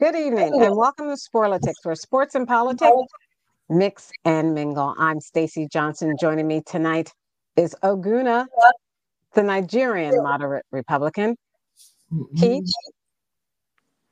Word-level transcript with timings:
Good 0.00 0.16
evening 0.16 0.62
and 0.62 0.76
welcome 0.76 1.08
to 1.08 1.16
Sporlitiks, 1.16 1.82
where 1.82 1.94
sports 1.94 2.34
and 2.34 2.46
politics 2.46 2.92
mix 3.70 4.10
and 4.26 4.52
mingle. 4.52 4.94
I'm 4.98 5.18
Stacy 5.20 5.66
Johnson. 5.72 6.14
Joining 6.20 6.46
me 6.46 6.60
tonight 6.66 7.10
is 7.56 7.74
Aguna, 7.82 8.46
the 9.32 9.42
Nigerian 9.42 10.22
moderate 10.22 10.66
Republican, 10.70 11.36
Keith, 12.36 12.70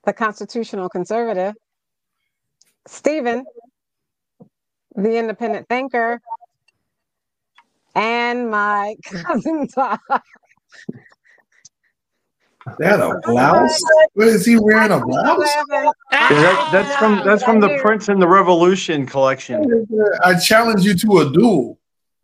the 0.05 0.15
constitutional 0.15 0.89
conservative, 0.89 1.55
Stephen, 2.87 3.45
the 4.97 5.19
independent 5.19 5.69
thinker, 5.69 6.21
and 7.95 8.51
my 8.51 8.97
cousin 9.05 9.67
Todd. 9.69 9.99
that 12.79 13.01
a 13.01 13.05
oh 13.05 13.21
blouse? 13.25 13.83
What 14.15 14.29
is 14.29 14.47
he 14.47 14.57
wearing 14.59 14.93
a 14.93 15.05
blouse? 15.05 15.49
Yeah, 15.57 15.93
that- 16.13 16.69
that's 16.73 16.97
from 16.97 17.23
that's 17.25 17.43
from 17.43 17.61
the 17.61 17.79
Prince 17.81 18.09
and 18.09 18.21
the 18.23 18.29
Revolution 18.29 19.07
collection. 19.07 19.87
I 20.23 20.39
challenge 20.39 20.85
you 20.85 20.95
to 20.95 21.19
a 21.19 21.33
duel. 21.33 21.79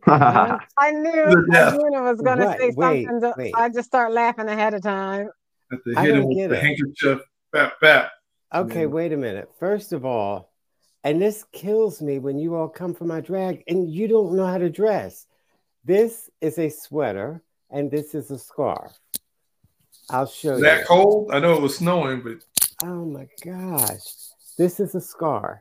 I 0.07 0.91
knew 0.93 1.12
To 1.12 1.43
the 1.47 1.49
death. 1.53 1.75
Was 1.77 2.21
going 2.23 2.39
to 2.39 2.45
What? 2.47 2.59
say 2.59 2.73
Wait, 2.77 3.05
something. 3.07 3.21
to- 3.21 3.35
wait. 3.37 3.55
I 3.57 3.69
just 3.69 3.89
start 3.89 4.12
laughing 4.12 4.48
ahead 4.48 4.75
of 4.75 4.83
time. 4.83 5.29
Have 5.71 5.83
to 5.85 5.95
I 5.97 6.03
hit 6.03 6.11
him 6.15 6.21
don't 6.21 6.29
with 6.29 6.37
get 6.39 6.48
the 6.51 6.57
it. 6.57 6.62
handkerchief. 6.62 7.21
Bap, 7.53 7.73
bap. 7.81 8.11
Okay, 8.55 8.85
mm. 8.85 8.91
wait 8.91 9.12
a 9.12 9.17
minute. 9.17 9.51
First 9.59 9.93
of 9.93 10.07
all, 10.07 10.51
and 11.05 11.21
this 11.21 11.45
kills 11.53 12.01
me 12.01 12.19
when 12.19 12.39
you 12.39 12.55
all 12.55 12.69
come 12.69 12.95
for 12.95 13.05
my 13.05 13.21
drag 13.21 13.62
and 13.69 13.91
you 13.91 14.09
don't 14.09 14.35
know 14.35 14.47
how 14.47 14.57
to 14.59 14.71
dress. 14.71 15.27
This 15.88 16.28
is 16.42 16.59
a 16.59 16.69
sweater 16.69 17.42
and 17.70 17.91
this 17.91 18.15
is 18.15 18.30
a 18.30 18.38
scarf. 18.38 18.92
I'll 20.11 20.27
show 20.27 20.53
Is 20.53 20.58
you. 20.58 20.64
that 20.67 20.86
cold? 20.86 21.30
I 21.33 21.39
know 21.41 21.55
it 21.55 21.62
was 21.62 21.78
snowing, 21.78 22.20
but 22.20 22.45
Oh 22.84 23.06
my 23.06 23.27
gosh. 23.42 24.03
This 24.58 24.80
is 24.80 24.95
a 24.95 25.00
scarf. 25.00 25.61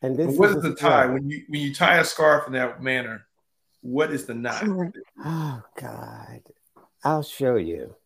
And 0.00 0.16
this 0.16 0.36
what 0.38 0.50
is 0.50 0.56
is 0.58 0.64
a 0.64 0.68
the 0.68 0.74
tie? 0.76 1.06
sweater. 1.06 1.12
When 1.14 1.28
you 1.28 1.42
when 1.48 1.60
you 1.60 1.74
tie 1.74 1.96
a 1.98 2.04
scarf 2.04 2.46
in 2.46 2.52
that 2.52 2.80
manner, 2.84 3.26
what 3.80 4.12
is 4.12 4.26
the 4.26 4.34
knot? 4.34 4.62
Oh 5.24 5.62
God. 5.76 6.42
I'll 7.02 7.24
show 7.24 7.56
you. 7.56 7.96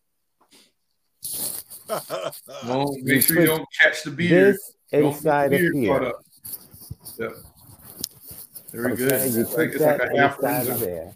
Well, 2.65 2.95
make 3.03 3.21
sure 3.21 3.39
you 3.41 3.45
don't 3.45 3.67
catch 3.79 4.01
the 4.03 4.09
beard. 4.09 4.55
This 4.55 4.73
Don't 4.91 5.03
inside 5.13 5.51
the 5.51 5.55
of 5.57 5.61
beard 5.61 5.73
caught 5.73 6.01
here. 6.01 6.09
up. 6.09 6.25
Yep. 7.19 7.31
Very 8.71 8.93
Okay, 8.93 8.95
good. 9.05 9.33
you 9.33 9.41
It's 9.41 9.49
put 9.51 9.57
like, 9.59 9.69
it's 9.69 9.81
like 9.81 10.01
a 10.01 10.17
half 10.17 10.35
inside 10.39 10.67
of 10.69 10.79
there. 10.79 11.15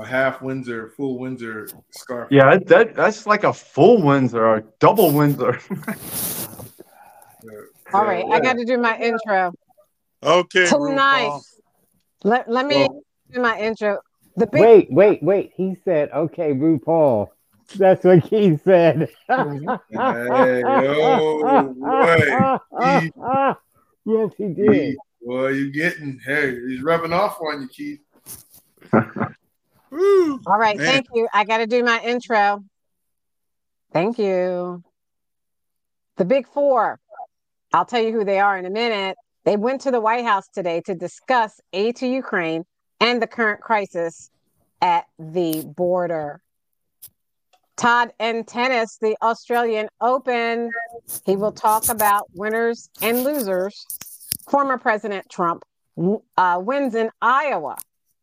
A 0.00 0.04
half 0.06 0.40
Windsor, 0.42 0.90
full 0.96 1.18
Windsor 1.18 1.68
scarf. 1.90 2.28
yeah, 2.30 2.58
that 2.66 2.94
that's 2.94 3.26
like 3.26 3.44
a 3.44 3.52
full 3.52 4.02
Windsor 4.02 4.44
or 4.44 4.56
a 4.58 4.64
double 4.80 5.10
Windsor. 5.12 5.60
All 7.92 8.04
right, 8.04 8.24
I 8.32 8.40
got 8.40 8.56
to 8.56 8.64
do 8.64 8.78
my 8.78 8.98
intro. 8.98 9.52
Okay, 10.22 10.66
Tonight, 10.66 11.28
RuPaul. 11.28 11.42
let, 12.24 12.48
let 12.50 12.66
me 12.66 12.76
Well- 12.88 13.02
do 13.32 13.40
my 13.40 13.58
intro. 13.60 13.98
The 14.36 14.46
big 14.48 14.60
Wait, 14.60 14.88
wait, 14.90 15.22
wait. 15.22 15.52
He 15.56 15.76
said, 15.84 16.10
okay, 16.10 16.52
RuPaul. 16.54 17.28
That's 17.76 18.02
what 18.04 18.18
he 18.24 18.56
said. 18.64 19.08
Hey, 19.28 19.34
oh, 20.68 21.74
boy. 22.76 23.08
yes, 24.04 24.30
he 24.36 24.48
did. 24.48 24.96
Well, 25.20 25.50
you 25.54 25.70
getting 25.72 26.18
hey, 26.26 26.54
he's 26.68 26.82
rubbing 26.82 27.12
off 27.12 27.38
on 27.40 27.62
you, 27.62 27.68
Keith. 27.68 28.00
Woo. 29.94 30.40
All 30.46 30.58
right, 30.58 30.76
Man. 30.76 30.86
thank 30.86 31.06
you. 31.14 31.28
I 31.32 31.44
got 31.44 31.58
to 31.58 31.68
do 31.68 31.84
my 31.84 32.00
intro. 32.00 32.64
Thank 33.92 34.18
you. 34.18 34.82
The 36.16 36.24
big 36.24 36.48
four. 36.48 36.98
I'll 37.72 37.84
tell 37.84 38.02
you 38.02 38.12
who 38.12 38.24
they 38.24 38.40
are 38.40 38.58
in 38.58 38.66
a 38.66 38.70
minute. 38.70 39.16
They 39.44 39.56
went 39.56 39.82
to 39.82 39.92
the 39.92 40.00
White 40.00 40.24
House 40.24 40.48
today 40.48 40.80
to 40.86 40.96
discuss 40.96 41.60
aid 41.72 41.96
to 41.96 42.08
Ukraine 42.08 42.64
and 43.00 43.22
the 43.22 43.28
current 43.28 43.60
crisis 43.60 44.30
at 44.82 45.04
the 45.18 45.62
border. 45.64 46.40
Todd 47.76 48.12
and 48.18 48.46
tennis, 48.48 48.98
the 49.00 49.16
Australian 49.22 49.88
Open. 50.00 50.70
He 51.24 51.36
will 51.36 51.52
talk 51.52 51.88
about 51.88 52.24
winners 52.34 52.88
and 53.00 53.22
losers. 53.22 53.86
Former 54.48 54.76
President 54.76 55.28
Trump 55.30 55.62
uh, 56.36 56.60
wins 56.60 56.96
in 56.96 57.10
Iowa 57.22 57.76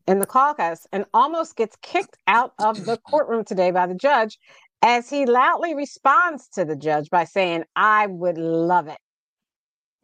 in 0.08 0.20
the 0.20 0.26
caucus 0.26 0.88
and 0.92 1.06
almost 1.14 1.56
gets 1.56 1.76
kicked 1.82 2.18
out 2.28 2.54
of 2.60 2.86
the 2.86 2.98
courtroom 2.98 3.44
today 3.44 3.72
by 3.72 3.88
the 3.88 3.96
judge 3.96 4.38
as 4.84 5.10
he 5.10 5.26
loudly 5.26 5.76
responds 5.76 6.48
to 6.50 6.66
the 6.66 6.76
judge 6.76 7.10
by 7.10 7.24
saying, 7.24 7.64
I 7.76 8.08
would 8.08 8.38
love 8.38 8.88
it. 8.88 8.98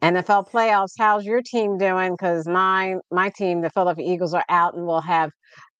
NFL 0.02 0.48
playoffs, 0.48 0.92
how's 0.96 1.24
your 1.24 1.42
team 1.42 1.76
doing? 1.76 2.12
Because 2.12 2.46
my 2.46 2.96
my 3.10 3.30
team, 3.30 3.62
the 3.62 3.70
Philadelphia 3.70 4.12
Eagles, 4.12 4.32
are 4.32 4.44
out 4.48 4.74
and 4.74 4.86
we'll 4.86 5.00
have 5.00 5.32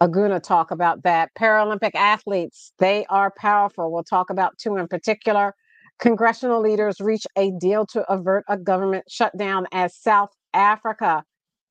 Aguna 0.03 0.43
talk 0.43 0.73
about 0.73 1.05
that. 1.05 1.31
Paralympic 1.39 1.95
athletes, 1.95 2.73
they 2.79 3.07
are 3.11 3.33
powerful. 3.37 3.93
We'll 3.93 4.03
talk 4.03 4.31
about 4.31 4.59
two 4.59 4.77
in 4.77 4.89
particular. 4.89 5.55
Congressional 6.01 6.61
leaders 6.61 7.01
reach 7.01 7.27
a 7.37 7.53
deal 7.61 7.87
to 7.87 8.05
avert 8.13 8.45
a 8.49 8.57
government 8.57 9.05
shutdown 9.09 9.67
as 9.73 9.97
South 9.97 10.31
Africa 10.53 11.23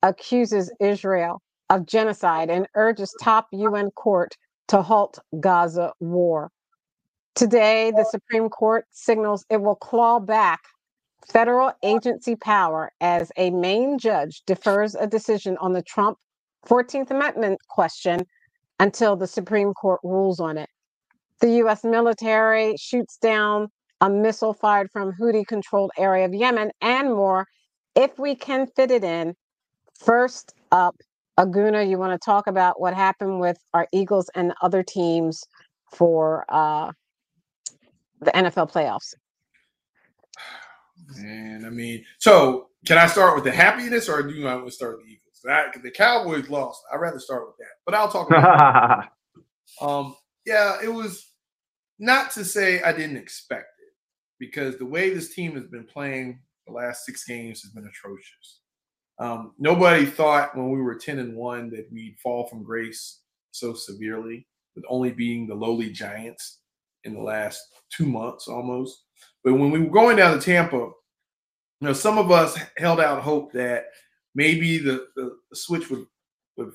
accuses 0.04 0.72
Israel 0.80 1.42
of 1.70 1.86
genocide 1.86 2.50
and 2.50 2.68
urges 2.76 3.14
top 3.22 3.48
UN 3.52 3.92
court 3.92 4.36
to 4.68 4.82
halt 4.82 5.20
Gaza 5.40 5.94
war. 6.00 6.52
Today, 7.36 7.92
the 7.96 8.06
Supreme 8.10 8.50
Court 8.50 8.86
signals 8.92 9.46
it 9.50 9.62
will 9.62 9.76
claw 9.76 10.20
back 10.20 10.60
federal 11.32 11.72
agency 11.84 12.36
power 12.36 12.92
as 13.02 13.32
a 13.38 13.52
Maine 13.52 14.00
judge 14.00 14.42
defers 14.46 14.96
a 14.96 15.08
decision 15.08 15.58
on 15.58 15.74
the 15.74 15.82
Trump 15.82 16.18
14th 16.68 17.12
Amendment 17.12 17.60
question 17.70 18.22
until 18.80 19.16
the 19.16 19.28
Supreme 19.28 19.74
Court 19.74 20.00
rules 20.04 20.40
on 20.40 20.58
it. 20.58 20.70
The 21.40 21.52
U.S. 21.58 21.84
military 21.84 22.76
shoots 22.78 23.18
down 23.18 23.68
a 24.02 24.10
missile 24.10 24.54
fired 24.54 24.90
from 24.92 25.12
Houthi 25.14 25.46
controlled 25.46 25.92
area 25.98 26.26
of 26.26 26.34
Yemen 26.34 26.72
and 26.82 27.10
more 27.10 27.46
if 27.96 28.18
we 28.20 28.36
can 28.36 28.68
fit 28.76 28.92
it 28.92 29.04
in. 29.04 29.34
First 30.00 30.54
up, 30.72 30.96
Aguna, 31.40 31.88
you 31.88 31.98
want 31.98 32.20
to 32.20 32.26
talk 32.26 32.48
about 32.48 32.82
what 32.82 32.94
happened 32.94 33.40
with 33.40 33.58
our 33.74 33.88
Eagles 33.92 34.30
and 34.36 34.54
other 34.62 34.82
teams 34.84 35.44
for 35.92 36.46
uh, 36.50 36.92
the 38.22 38.32
NFL 38.32 38.72
playoffs? 38.72 39.14
Man, 41.16 41.64
I 41.66 41.70
mean, 41.70 42.04
so 42.18 42.70
can 42.86 42.98
I 42.98 43.08
start 43.08 43.36
with 43.36 43.44
the 43.44 43.52
happiness 43.52 44.10
or 44.10 44.24
do 44.24 44.34
you 44.34 44.46
want 44.46 44.66
to 44.66 44.72
start 44.72 44.98
with 44.98 45.06
the 45.06 45.12
Eagles? 45.12 45.24
I, 45.48 45.78
the 45.82 45.92
Cowboys 45.92 46.50
lost. 46.50 46.82
I'd 46.92 46.98
rather 46.98 47.20
start 47.20 47.48
with 47.48 47.58
that, 47.60 47.76
but 47.86 47.94
I'll 47.94 48.10
talk 48.10 48.30
about 48.30 49.06
Um, 49.82 50.16
yeah, 50.46 50.78
it 50.82 50.92
was 50.92 51.34
not 52.00 52.32
to 52.32 52.46
say 52.46 52.82
I 52.82 52.92
didn't 52.94 53.18
expect 53.18 53.80
it 53.80 53.94
because 54.40 54.78
the 54.78 54.86
way 54.86 55.14
this 55.14 55.36
team 55.36 55.56
has 55.56 55.68
been 55.68 55.84
playing 55.84 56.40
the 56.66 56.74
last 56.74 57.06
six 57.06 57.26
games 57.26 57.62
has 57.62 57.72
been 57.72 57.86
atrocious. 57.86 58.62
Um, 59.20 59.54
nobody 59.58 60.06
thought 60.06 60.56
when 60.56 60.70
we 60.70 60.82
were 60.82 60.96
10 60.96 61.20
and 61.20 61.36
1 61.36 61.70
that 61.72 61.92
we'd 61.92 62.18
fall 62.22 62.48
from 62.48 62.64
grace 62.64 63.22
so 63.52 63.74
severely, 63.74 64.48
with 64.76 64.86
only 64.90 65.12
being 65.12 65.48
the 65.48 65.56
lowly 65.56 65.90
Giants 65.90 66.60
in 67.04 67.14
the 67.14 67.22
last 67.22 67.62
two 67.92 68.06
months 68.06 68.48
almost. 68.48 69.04
But 69.44 69.54
when 69.54 69.72
we 69.72 69.80
were 69.80 69.90
going 69.90 70.18
down 70.18 70.38
to 70.38 70.46
Tampa, 70.46 70.76
you 70.78 70.94
know, 71.82 71.94
some 71.94 72.18
of 72.18 72.32
us 72.32 72.58
held 72.78 73.00
out 73.00 73.24
hope 73.24 73.52
that 73.54 73.86
maybe 74.36 74.78
the, 74.78 75.08
the, 75.16 75.38
the 75.50 75.56
switch 75.56 75.90
would, 75.90 76.06
would 76.58 76.74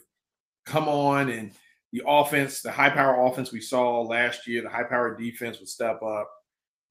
come 0.66 0.88
on 0.88 1.28
and 1.28 1.52
the 1.92 2.02
offense, 2.06 2.62
the 2.62 2.72
high 2.72 2.90
power 2.90 3.26
offense 3.26 3.52
we 3.52 3.60
saw 3.60 4.00
last 4.00 4.46
year, 4.46 4.62
the 4.62 4.68
high 4.68 4.84
power 4.84 5.16
defense 5.16 5.58
would 5.58 5.68
step 5.68 6.02
up, 6.02 6.30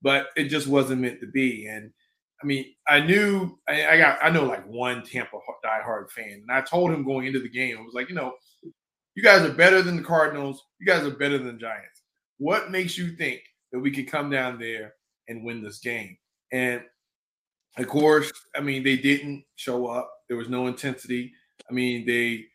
but 0.01 0.27
it 0.35 0.45
just 0.45 0.67
wasn't 0.67 1.01
meant 1.01 1.19
to 1.21 1.27
be. 1.27 1.67
And 1.67 1.91
I 2.41 2.45
mean, 2.45 2.65
I 2.87 2.99
knew 2.99 3.57
I, 3.67 3.87
I 3.87 3.97
got 3.97 4.19
I 4.23 4.29
know 4.29 4.45
like 4.45 4.65
one 4.67 5.03
Tampa 5.03 5.37
diehard 5.63 6.09
fan, 6.11 6.41
and 6.41 6.51
I 6.51 6.61
told 6.61 6.91
him 6.91 7.05
going 7.05 7.27
into 7.27 7.39
the 7.39 7.49
game, 7.49 7.77
I 7.77 7.81
was 7.81 7.93
like, 7.93 8.09
you 8.09 8.15
know, 8.15 8.33
you 9.15 9.23
guys 9.23 9.41
are 9.41 9.53
better 9.53 9.81
than 9.81 9.97
the 9.97 10.03
Cardinals. 10.03 10.65
You 10.79 10.87
guys 10.87 11.05
are 11.05 11.11
better 11.11 11.37
than 11.37 11.59
Giants. 11.59 12.03
What 12.37 12.71
makes 12.71 12.97
you 12.97 13.15
think 13.15 13.41
that 13.71 13.79
we 13.79 13.91
could 13.91 14.09
come 14.09 14.29
down 14.29 14.57
there 14.59 14.93
and 15.27 15.43
win 15.43 15.61
this 15.61 15.79
game? 15.79 16.17
And 16.51 16.81
of 17.77 17.87
course, 17.87 18.31
I 18.55 18.61
mean, 18.61 18.83
they 18.83 18.97
didn't 18.97 19.43
show 19.55 19.87
up. 19.87 20.11
There 20.27 20.37
was 20.37 20.49
no 20.49 20.67
intensity. 20.67 21.33
I 21.69 21.73
mean, 21.73 22.05
they 22.05 22.45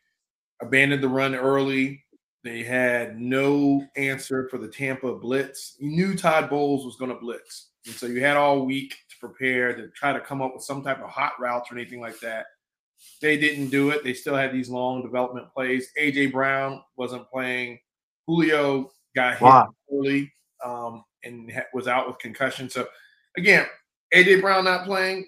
abandoned 0.60 1.02
the 1.02 1.08
run 1.08 1.34
early. 1.34 2.04
They 2.44 2.62
had 2.62 3.18
no 3.18 3.84
answer 3.96 4.48
for 4.48 4.58
the 4.58 4.68
Tampa 4.68 5.14
blitz. 5.14 5.76
You 5.78 5.90
knew 5.90 6.16
Todd 6.16 6.48
Bowles 6.50 6.84
was 6.84 6.96
going 6.96 7.10
to 7.10 7.18
blitz. 7.18 7.70
And 7.86 7.94
so 7.94 8.06
you 8.06 8.20
had 8.20 8.36
all 8.36 8.66
week 8.66 8.94
to 9.26 9.34
prepare 9.34 9.74
to 9.74 9.88
try 9.88 10.12
to 10.12 10.20
come 10.20 10.42
up 10.42 10.54
with 10.54 10.62
some 10.62 10.82
type 10.82 11.02
of 11.02 11.10
hot 11.10 11.32
routes 11.40 11.70
or 11.70 11.76
anything 11.76 12.00
like 12.00 12.18
that. 12.20 12.46
they 13.20 13.36
didn't 13.36 13.68
do 13.68 13.90
it. 13.90 14.04
They 14.04 14.14
still 14.14 14.36
had 14.36 14.52
these 14.52 14.68
long 14.68 15.02
development 15.02 15.52
plays. 15.52 15.90
AJ 16.00 16.32
Brown 16.32 16.82
wasn't 16.96 17.28
playing. 17.30 17.78
Julio 18.26 18.90
got 19.14 19.34
hit 19.34 19.42
wow. 19.42 19.68
early 19.92 20.32
um, 20.64 21.04
and 21.24 21.50
was 21.72 21.88
out 21.88 22.06
with 22.06 22.18
concussion. 22.18 22.68
So 22.68 22.86
again, 23.36 23.66
AJ 24.14 24.40
Brown 24.40 24.64
not 24.64 24.86
playing. 24.86 25.26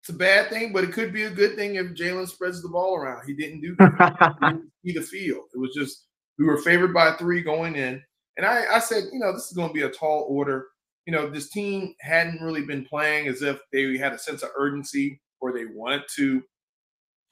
It's 0.00 0.10
a 0.10 0.12
bad 0.12 0.48
thing, 0.48 0.72
but 0.72 0.84
it 0.84 0.92
could 0.92 1.12
be 1.12 1.24
a 1.24 1.30
good 1.30 1.56
thing 1.56 1.74
if 1.74 1.88
Jalen 1.88 2.28
spreads 2.28 2.62
the 2.62 2.68
ball 2.68 2.96
around. 2.96 3.26
He 3.26 3.34
didn't 3.34 3.60
do 3.60 3.74
that. 3.78 4.36
he 4.40 4.46
didn't 4.46 4.72
see 4.84 4.92
the 4.92 5.02
field. 5.02 5.44
It 5.54 5.58
was 5.58 5.74
just 5.74 6.06
we 6.38 6.44
were 6.44 6.58
favored 6.58 6.94
by 6.94 7.12
three 7.12 7.42
going 7.42 7.76
in. 7.76 8.02
And 8.36 8.46
I, 8.46 8.76
I 8.76 8.78
said, 8.78 9.04
you 9.12 9.18
know, 9.18 9.32
this 9.32 9.46
is 9.46 9.52
going 9.52 9.68
to 9.68 9.74
be 9.74 9.82
a 9.82 9.90
tall 9.90 10.26
order. 10.28 10.68
You 11.08 11.12
know, 11.12 11.30
this 11.30 11.48
team 11.48 11.94
hadn't 12.02 12.42
really 12.42 12.66
been 12.66 12.84
playing 12.84 13.28
as 13.28 13.40
if 13.40 13.58
they 13.72 13.96
had 13.96 14.12
a 14.12 14.18
sense 14.18 14.42
of 14.42 14.50
urgency 14.58 15.18
or 15.40 15.54
they 15.54 15.64
wanted 15.64 16.02
to 16.16 16.42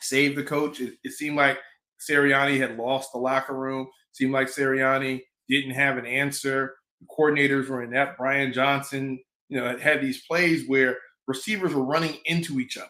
save 0.00 0.34
the 0.34 0.43
coach. 0.43 0.81
It, 0.81 0.94
it 1.05 1.12
seemed 1.12 1.37
like 1.37 1.58
Sirianni 2.00 2.58
had 2.58 2.78
lost 2.78 3.12
the 3.12 3.19
locker 3.19 3.52
room. 3.52 3.82
It 3.82 4.17
seemed 4.17 4.32
like 4.32 4.46
Sirianni 4.46 5.20
didn't 5.46 5.73
have 5.73 5.99
an 5.99 6.06
answer. 6.06 6.75
The 7.02 7.06
coordinators 7.06 7.69
were 7.69 7.82
inept. 7.82 8.17
Brian 8.17 8.50
Johnson, 8.50 9.19
you 9.50 9.61
know, 9.61 9.76
had 9.76 10.00
these 10.00 10.25
plays 10.25 10.67
where 10.67 10.96
receivers 11.29 11.75
were 11.75 11.84
running 11.84 12.17
into 12.25 12.61
each 12.61 12.79
other. 12.79 12.88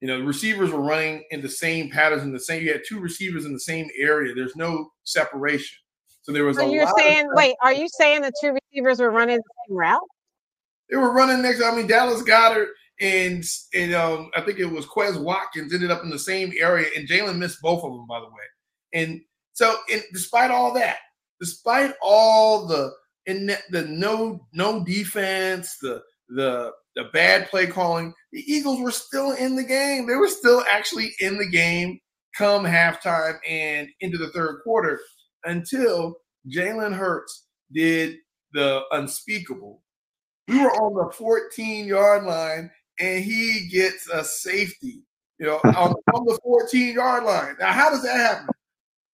You 0.00 0.08
know, 0.08 0.20
receivers 0.20 0.70
were 0.70 0.80
running 0.80 1.24
in 1.32 1.42
the 1.42 1.50
same 1.50 1.90
patterns 1.90 2.22
in 2.22 2.32
the 2.32 2.40
same. 2.40 2.62
You 2.62 2.72
had 2.72 2.80
two 2.88 2.98
receivers 2.98 3.44
in 3.44 3.52
the 3.52 3.60
same 3.60 3.90
area. 4.00 4.34
There's 4.34 4.56
no 4.56 4.88
separation. 5.04 5.76
So 6.22 6.32
there 6.32 6.46
was. 6.46 6.56
So 6.56 6.72
you're 6.72 6.90
saying, 6.96 7.28
wait, 7.34 7.56
are 7.62 7.74
you 7.74 7.88
saying 7.88 8.22
the 8.22 8.32
two 8.40 8.56
receivers 8.72 9.00
were 9.00 9.10
running 9.10 9.36
the 9.36 9.42
same 9.68 9.76
route? 9.76 10.00
They 10.90 10.96
were 10.96 11.12
running 11.12 11.42
next. 11.42 11.62
I 11.62 11.74
mean, 11.74 11.86
Dallas 11.86 12.22
Goedert 12.22 12.68
and 13.00 13.44
and 13.74 13.94
um, 13.94 14.30
I 14.36 14.40
think 14.40 14.58
it 14.58 14.66
was 14.66 14.86
Quez 14.86 15.20
Watkins 15.20 15.74
ended 15.74 15.90
up 15.90 16.02
in 16.02 16.10
the 16.10 16.18
same 16.18 16.52
area, 16.58 16.88
and 16.96 17.08
Jalen 17.08 17.38
missed 17.38 17.60
both 17.60 17.82
of 17.82 17.92
them, 17.92 18.06
by 18.06 18.20
the 18.20 18.26
way. 18.26 18.32
And 18.92 19.20
so, 19.52 19.76
and 19.92 20.02
despite 20.12 20.50
all 20.50 20.72
that, 20.74 20.98
despite 21.40 21.94
all 22.02 22.66
the 22.66 22.92
in 23.26 23.46
the 23.70 23.82
no 23.88 24.46
no 24.52 24.84
defense, 24.84 25.76
the 25.80 26.02
the 26.28 26.72
the 26.96 27.04
bad 27.12 27.48
play 27.50 27.66
calling, 27.66 28.14
the 28.32 28.40
Eagles 28.40 28.80
were 28.80 28.92
still 28.92 29.32
in 29.32 29.56
the 29.56 29.64
game. 29.64 30.06
They 30.06 30.14
were 30.14 30.28
still 30.28 30.64
actually 30.70 31.12
in 31.20 31.38
the 31.38 31.48
game 31.48 31.98
come 32.36 32.64
halftime 32.64 33.38
and 33.48 33.88
into 34.00 34.18
the 34.18 34.30
third 34.30 34.60
quarter 34.64 35.00
until 35.44 36.16
Jalen 36.52 36.94
Hurts 36.94 37.46
did 37.72 38.16
the 38.52 38.82
unspeakable. 38.92 39.82
We 40.48 40.60
were 40.60 40.72
on 40.72 40.94
the 40.94 41.12
14 41.12 41.86
yard 41.86 42.24
line 42.24 42.70
and 43.00 43.24
he 43.24 43.68
gets 43.70 44.08
a 44.08 44.24
safety, 44.24 45.02
you 45.38 45.46
know, 45.46 45.60
on, 45.64 45.94
on 46.14 46.26
the 46.26 46.38
14 46.42 46.94
yard 46.94 47.24
line. 47.24 47.56
Now, 47.58 47.72
how 47.72 47.90
does 47.90 48.02
that 48.02 48.16
happen? 48.16 48.48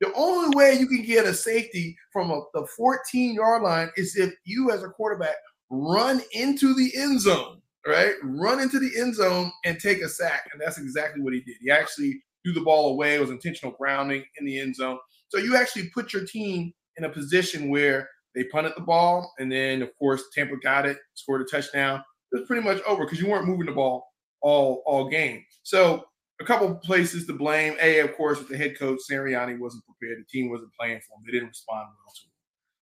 The 0.00 0.12
only 0.15 0.56
way 0.56 0.75
you 0.75 0.87
can 0.87 1.03
get 1.03 1.27
a 1.27 1.35
safety 1.35 1.97
from 2.12 2.31
a, 2.31 2.43
the 2.55 2.67
14 2.77 3.35
yard 3.35 3.62
line 3.62 3.91
is 3.97 4.17
if 4.17 4.32
you, 4.44 4.71
as 4.71 4.82
a 4.82 4.88
quarterback, 4.88 5.37
run 5.69 6.23
into 6.32 6.75
the 6.75 6.91
end 6.97 7.21
zone, 7.21 7.61
right? 7.87 8.15
Run 8.23 8.61
into 8.61 8.79
the 8.79 8.91
end 8.99 9.15
zone 9.15 9.53
and 9.65 9.79
take 9.79 10.03
a 10.03 10.09
sack. 10.09 10.49
And 10.53 10.61
that's 10.61 10.79
exactly 10.79 11.23
what 11.23 11.35
he 11.35 11.41
did. 11.41 11.56
He 11.61 11.71
actually 11.71 12.23
threw 12.43 12.55
the 12.55 12.62
ball 12.62 12.93
away. 12.93 13.15
It 13.15 13.21
was 13.21 13.31
intentional 13.31 13.75
grounding 13.79 14.25
in 14.38 14.47
the 14.47 14.59
end 14.59 14.75
zone. 14.75 14.99
So 15.29 15.38
you 15.38 15.56
actually 15.56 15.91
put 15.91 16.12
your 16.12 16.25
team 16.25 16.73
in 16.97 17.05
a 17.05 17.11
position 17.11 17.69
where 17.71 18.09
they 18.35 18.44
punted 18.44 18.73
the 18.77 18.82
ball. 18.82 19.32
And 19.38 19.50
then, 19.50 19.82
of 19.82 19.97
course, 19.99 20.25
Tampa 20.35 20.56
got 20.56 20.87
it, 20.87 20.99
scored 21.15 21.43
a 21.43 21.44
touchdown. 21.44 22.03
It 22.32 22.41
was 22.41 22.47
pretty 22.47 22.62
much 22.62 22.81
over 22.87 23.05
because 23.05 23.21
you 23.21 23.29
weren't 23.29 23.47
moving 23.47 23.67
the 23.67 23.73
ball 23.73 24.06
all 24.41 24.82
all 24.87 25.09
game. 25.09 25.44
So 25.62 26.05
a 26.41 26.44
couple 26.44 26.75
places 26.77 27.27
to 27.27 27.32
blame. 27.32 27.77
A, 27.81 28.00
of 28.00 28.17
course, 28.17 28.38
with 28.38 28.49
the 28.49 28.56
head 28.56 28.79
coach, 28.79 29.00
Sirianni 29.11 29.59
wasn't 29.59 29.85
prepared. 29.85 30.21
The 30.21 30.29
team 30.31 30.50
wasn't 30.50 30.73
playing 30.79 31.00
for 31.00 31.19
him. 31.19 31.25
They 31.27 31.32
didn't 31.32 31.49
respond 31.49 31.88
well 31.88 32.15
to 32.15 32.27
him. 32.27 32.31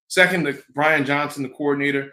Second, 0.08 0.42
the 0.44 0.62
Brian 0.74 1.04
Johnson, 1.04 1.42
the 1.42 1.48
coordinator. 1.48 2.12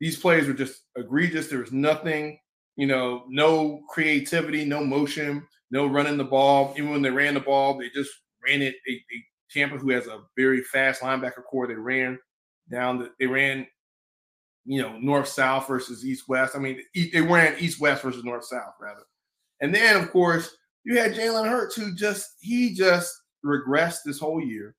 These 0.00 0.18
plays 0.18 0.46
were 0.46 0.54
just 0.54 0.82
egregious. 0.96 1.48
There 1.48 1.58
was 1.60 1.72
nothing, 1.72 2.38
you 2.76 2.86
know, 2.86 3.24
no 3.28 3.82
creativity, 3.90 4.64
no 4.64 4.82
motion, 4.82 5.46
no 5.70 5.86
running 5.86 6.16
the 6.16 6.24
ball. 6.24 6.74
Even 6.76 6.90
when 6.90 7.02
they 7.02 7.10
ran 7.10 7.34
the 7.34 7.40
ball, 7.40 7.78
they 7.78 7.90
just 7.90 8.10
ran 8.46 8.62
it. 8.62 8.74
They, 8.86 8.94
they 8.94 9.24
Tampa, 9.52 9.76
who 9.76 9.90
has 9.90 10.06
a 10.06 10.20
very 10.36 10.62
fast 10.62 11.02
linebacker 11.02 11.44
core, 11.48 11.66
they 11.66 11.74
ran 11.74 12.18
down 12.70 12.98
the, 12.98 13.10
they 13.18 13.26
ran, 13.26 13.66
you 14.64 14.80
know, 14.82 14.98
north 14.98 15.28
south 15.28 15.66
versus 15.66 16.04
east 16.04 16.28
west. 16.28 16.54
I 16.54 16.58
mean, 16.58 16.80
they 16.94 17.20
ran 17.20 17.56
east 17.58 17.80
west 17.80 18.02
versus 18.02 18.24
north 18.24 18.44
south 18.44 18.74
rather. 18.80 19.02
And 19.60 19.74
then, 19.74 19.96
of 19.96 20.10
course, 20.10 20.56
you 20.84 20.98
had 20.98 21.14
Jalen 21.14 21.48
Hurts, 21.48 21.76
who 21.76 21.94
just 21.94 22.36
he 22.40 22.74
just 22.74 23.12
regressed 23.44 23.98
this 24.04 24.18
whole 24.18 24.42
year. 24.42 24.74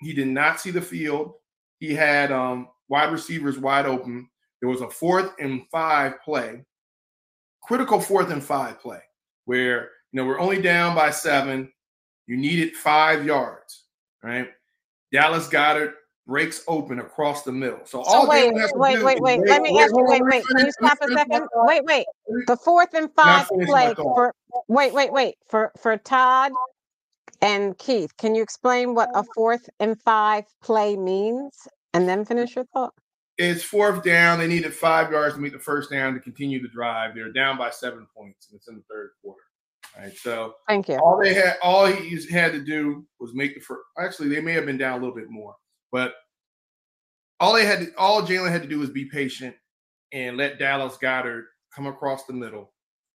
He 0.00 0.12
did 0.12 0.28
not 0.28 0.60
see 0.60 0.70
the 0.70 0.80
field. 0.80 1.32
He 1.78 1.94
had 1.94 2.32
um, 2.32 2.68
wide 2.88 3.12
receivers 3.12 3.58
wide 3.58 3.86
open. 3.86 4.28
There 4.60 4.68
was 4.68 4.80
a 4.80 4.88
fourth 4.88 5.32
and 5.38 5.62
five 5.70 6.20
play, 6.22 6.64
critical 7.62 8.00
fourth 8.00 8.30
and 8.30 8.42
five 8.42 8.80
play, 8.80 9.00
where 9.44 9.90
you 10.12 10.20
know 10.20 10.24
we're 10.24 10.40
only 10.40 10.62
down 10.62 10.94
by 10.94 11.10
seven. 11.10 11.70
You 12.26 12.36
needed 12.36 12.74
five 12.74 13.24
yards, 13.24 13.84
right? 14.22 14.48
Dallas 15.12 15.48
Goedert 15.48 15.92
breaks 16.26 16.64
open 16.66 16.98
across 16.98 17.42
the 17.42 17.52
middle. 17.52 17.80
So, 17.84 18.02
so 18.02 18.08
all 18.08 18.28
wait, 18.28 18.52
wait, 18.52 18.72
wait, 18.74 19.02
wait, 19.02 19.20
wait. 19.20 19.40
Let 19.46 19.62
me 19.62 19.78
ask 19.80 19.94
you. 19.94 20.04
Wait, 20.04 20.22
wait. 20.24 20.44
Can 20.46 20.66
you 20.66 20.72
stop 20.72 20.98
a 21.02 21.08
second? 21.12 21.46
Wait, 21.54 21.84
wait. 21.84 22.06
The 22.46 22.56
fourth 22.56 22.94
and 22.94 23.12
five 23.14 23.48
play 23.64 23.94
for. 23.94 24.34
Wait, 24.68 24.92
wait, 24.92 25.12
wait. 25.12 25.36
For 25.48 25.72
for 25.80 25.96
Todd 25.96 26.52
and 27.42 27.76
Keith, 27.78 28.16
can 28.16 28.34
you 28.34 28.42
explain 28.42 28.94
what 28.94 29.10
a 29.14 29.24
fourth 29.34 29.68
and 29.78 30.00
five 30.02 30.44
play 30.62 30.96
means, 30.96 31.68
and 31.94 32.08
then 32.08 32.24
finish 32.24 32.56
your 32.56 32.64
thought? 32.66 32.94
It's 33.38 33.62
fourth 33.62 34.02
down. 34.02 34.38
They 34.38 34.48
needed 34.48 34.72
five 34.74 35.12
yards 35.12 35.34
to 35.34 35.40
meet 35.40 35.52
the 35.52 35.58
first 35.58 35.90
down 35.90 36.14
to 36.14 36.20
continue 36.20 36.60
the 36.60 36.68
drive. 36.68 37.14
They're 37.14 37.32
down 37.32 37.58
by 37.58 37.70
seven 37.70 38.06
points, 38.16 38.48
and 38.48 38.56
it's 38.56 38.66
in 38.68 38.76
the 38.76 38.82
third 38.90 39.10
quarter. 39.22 39.42
Right. 39.96 40.16
So 40.16 40.54
thank 40.68 40.88
you. 40.88 40.96
All 40.96 41.18
they 41.22 41.34
had, 41.34 41.56
all 41.62 41.86
he 41.86 42.20
had 42.30 42.52
to 42.52 42.60
do 42.60 43.06
was 43.20 43.34
make 43.34 43.54
the 43.54 43.60
first. 43.60 43.82
Actually, 43.98 44.28
they 44.30 44.40
may 44.40 44.52
have 44.52 44.66
been 44.66 44.78
down 44.78 44.98
a 44.98 45.02
little 45.02 45.14
bit 45.14 45.30
more. 45.30 45.54
But 45.92 46.14
all 47.40 47.54
they 47.54 47.66
had, 47.66 47.80
to, 47.80 47.92
all 47.96 48.22
Jalen 48.22 48.50
had 48.50 48.62
to 48.62 48.68
do 48.68 48.78
was 48.78 48.90
be 48.90 49.04
patient 49.04 49.54
and 50.12 50.36
let 50.36 50.58
Dallas 50.58 50.96
Goedert 50.96 51.44
come 51.74 51.86
across 51.86 52.24
the 52.24 52.32
middle. 52.32 52.72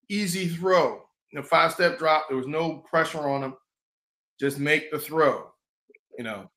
Easy 0.09 0.47
throw, 0.47 1.01
you 1.31 1.41
five 1.43 1.71
step 1.71 1.97
drop. 1.97 2.25
There 2.27 2.37
was 2.37 2.47
no 2.47 2.77
pressure 2.79 3.29
on 3.29 3.43
him. 3.43 3.55
Just 4.39 4.59
make 4.59 4.91
the 4.91 4.99
throw. 4.99 5.51
You 6.17 6.23
know, 6.23 6.49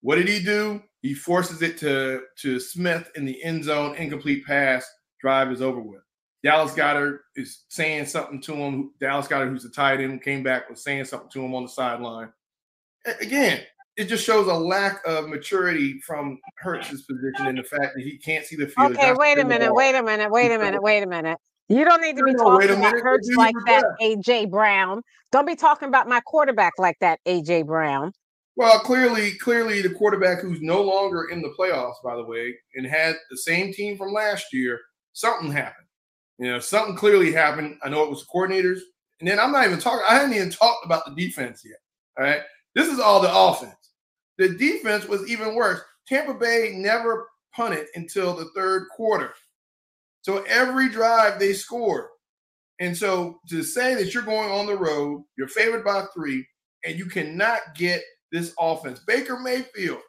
what 0.00 0.16
did 0.16 0.28
he 0.28 0.40
do? 0.40 0.82
He 1.02 1.14
forces 1.14 1.62
it 1.62 1.76
to 1.78 2.22
to 2.38 2.60
Smith 2.60 3.10
in 3.16 3.24
the 3.24 3.42
end 3.42 3.64
zone, 3.64 3.96
incomplete 3.96 4.46
pass. 4.46 4.88
Drive 5.20 5.50
is 5.50 5.62
over 5.62 5.80
with. 5.80 6.02
Dallas 6.44 6.74
Goedert 6.74 7.20
is 7.36 7.64
saying 7.68 8.06
something 8.06 8.40
to 8.42 8.54
him. 8.54 8.92
Dallas 9.00 9.26
Goedert, 9.26 9.48
who's 9.48 9.62
the 9.62 9.70
tight 9.70 10.00
end, 10.00 10.22
came 10.22 10.42
back 10.42 10.68
was 10.68 10.84
saying 10.84 11.06
something 11.06 11.30
to 11.30 11.42
him 11.42 11.54
on 11.54 11.62
the 11.62 11.68
sideline. 11.68 12.30
Again, 13.20 13.62
it 13.96 14.06
just 14.06 14.24
shows 14.24 14.48
a 14.48 14.54
lack 14.54 15.00
of 15.06 15.28
maturity 15.28 16.00
from 16.00 16.40
Hurts's 16.58 17.02
position 17.02 17.46
and 17.46 17.58
the 17.58 17.62
fact 17.62 17.94
that 17.94 18.02
he 18.02 18.18
can't 18.18 18.44
see 18.44 18.56
the 18.56 18.66
field. 18.66 18.92
Okay, 18.92 19.12
wait 19.12 19.38
a 19.38 19.44
minute, 19.44 19.72
wait 19.72 19.94
a 19.94 20.02
minute, 20.02 20.30
wait 20.30 20.50
a 20.50 20.58
minute, 20.58 20.82
wait 20.82 21.02
a 21.02 21.06
minute. 21.06 21.38
You 21.68 21.84
don't 21.84 22.02
need 22.02 22.16
to 22.16 22.24
be 22.24 22.32
no, 22.32 22.44
talking 22.44 22.70
about 22.70 22.94
Hurts 22.98 23.30
like 23.36 23.54
that, 23.66 23.84
AJ 24.02 24.50
Brown. 24.50 25.02
Don't 25.32 25.46
be 25.46 25.56
talking 25.56 25.88
about 25.88 26.08
my 26.08 26.20
quarterback 26.20 26.74
like 26.78 26.96
that, 27.00 27.20
AJ 27.26 27.66
Brown. 27.66 28.12
Well, 28.56 28.78
clearly, 28.80 29.32
clearly, 29.38 29.82
the 29.82 29.90
quarterback 29.90 30.40
who's 30.40 30.60
no 30.60 30.82
longer 30.82 31.28
in 31.30 31.40
the 31.42 31.52
playoffs, 31.58 32.02
by 32.04 32.14
the 32.16 32.24
way, 32.24 32.54
and 32.74 32.86
had 32.86 33.16
the 33.30 33.36
same 33.36 33.72
team 33.72 33.96
from 33.96 34.12
last 34.12 34.52
year, 34.52 34.80
something 35.12 35.50
happened. 35.50 35.86
You 36.38 36.52
know, 36.52 36.58
something 36.58 36.96
clearly 36.96 37.32
happened. 37.32 37.78
I 37.82 37.88
know 37.88 38.02
it 38.04 38.10
was 38.10 38.26
coordinators, 38.32 38.80
and 39.20 39.28
then 39.28 39.40
I'm 39.40 39.52
not 39.52 39.66
even 39.66 39.78
talking. 39.78 40.04
I 40.08 40.14
haven't 40.14 40.34
even 40.34 40.50
talked 40.50 40.84
about 40.84 41.04
the 41.06 41.14
defense 41.14 41.62
yet. 41.64 41.78
All 42.18 42.24
right, 42.24 42.42
this 42.74 42.88
is 42.88 43.00
all 43.00 43.20
the 43.20 43.34
offense. 43.34 43.83
The 44.38 44.50
defense 44.50 45.06
was 45.06 45.28
even 45.28 45.54
worse. 45.54 45.80
Tampa 46.08 46.34
Bay 46.34 46.74
never 46.76 47.28
punted 47.54 47.86
until 47.94 48.34
the 48.34 48.50
third 48.54 48.88
quarter. 48.94 49.32
So 50.22 50.42
every 50.48 50.88
drive 50.88 51.38
they 51.38 51.52
scored. 51.52 52.06
And 52.80 52.96
so 52.96 53.40
to 53.48 53.62
say 53.62 53.94
that 53.94 54.12
you're 54.12 54.22
going 54.22 54.50
on 54.50 54.66
the 54.66 54.76
road, 54.76 55.24
you're 55.38 55.48
favored 55.48 55.84
by 55.84 56.04
three, 56.14 56.46
and 56.84 56.98
you 56.98 57.06
cannot 57.06 57.60
get 57.76 58.02
this 58.32 58.52
offense. 58.58 59.00
Baker 59.06 59.38
Mayfield, 59.38 60.00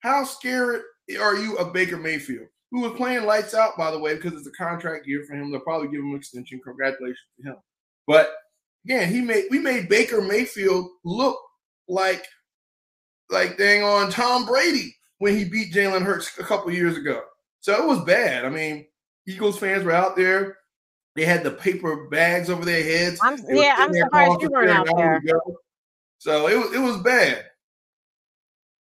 how 0.00 0.24
scared 0.24 0.82
are 1.20 1.36
you 1.36 1.56
of 1.58 1.72
Baker 1.72 1.96
Mayfield? 1.96 2.46
Who 2.70 2.82
was 2.82 2.92
playing 2.92 3.24
lights 3.24 3.54
out, 3.54 3.76
by 3.76 3.90
the 3.90 3.98
way, 3.98 4.14
because 4.14 4.34
it's 4.34 4.46
a 4.46 4.62
contract 4.62 5.06
year 5.06 5.24
for 5.26 5.34
him. 5.34 5.50
They'll 5.50 5.60
probably 5.60 5.88
give 5.88 6.00
him 6.00 6.10
an 6.10 6.16
extension. 6.16 6.60
Congratulations 6.64 7.18
to 7.40 7.50
him. 7.50 7.56
But 8.06 8.30
again, 8.84 9.12
he 9.12 9.20
made 9.20 9.44
we 9.50 9.58
made 9.58 9.88
Baker 9.88 10.20
Mayfield 10.20 10.88
look 11.04 11.38
like 11.88 12.24
like 13.30 13.56
dang 13.58 13.82
on 13.82 14.10
Tom 14.10 14.46
Brady 14.46 14.94
when 15.18 15.36
he 15.36 15.44
beat 15.44 15.72
Jalen 15.72 16.02
Hurts 16.02 16.30
a 16.38 16.44
couple 16.44 16.70
years 16.72 16.96
ago. 16.96 17.22
So 17.60 17.74
it 17.74 17.86
was 17.86 18.04
bad. 18.04 18.44
I 18.44 18.48
mean, 18.48 18.86
Eagles 19.26 19.58
fans 19.58 19.84
were 19.84 19.92
out 19.92 20.16
there 20.16 20.58
They 21.16 21.24
had 21.24 21.42
the 21.42 21.50
paper 21.50 22.08
bags 22.10 22.50
over 22.50 22.64
their 22.64 22.82
heads. 22.82 23.18
I'm, 23.22 23.38
yeah, 23.48 23.74
I'm 23.78 23.92
surprised 23.92 24.42
you 24.42 24.50
weren't 24.50 24.70
out 24.70 24.86
there. 24.96 25.20
So 26.18 26.46
it 26.46 26.56
was 26.56 26.74
it 26.74 26.78
was 26.78 26.98
bad. 26.98 27.44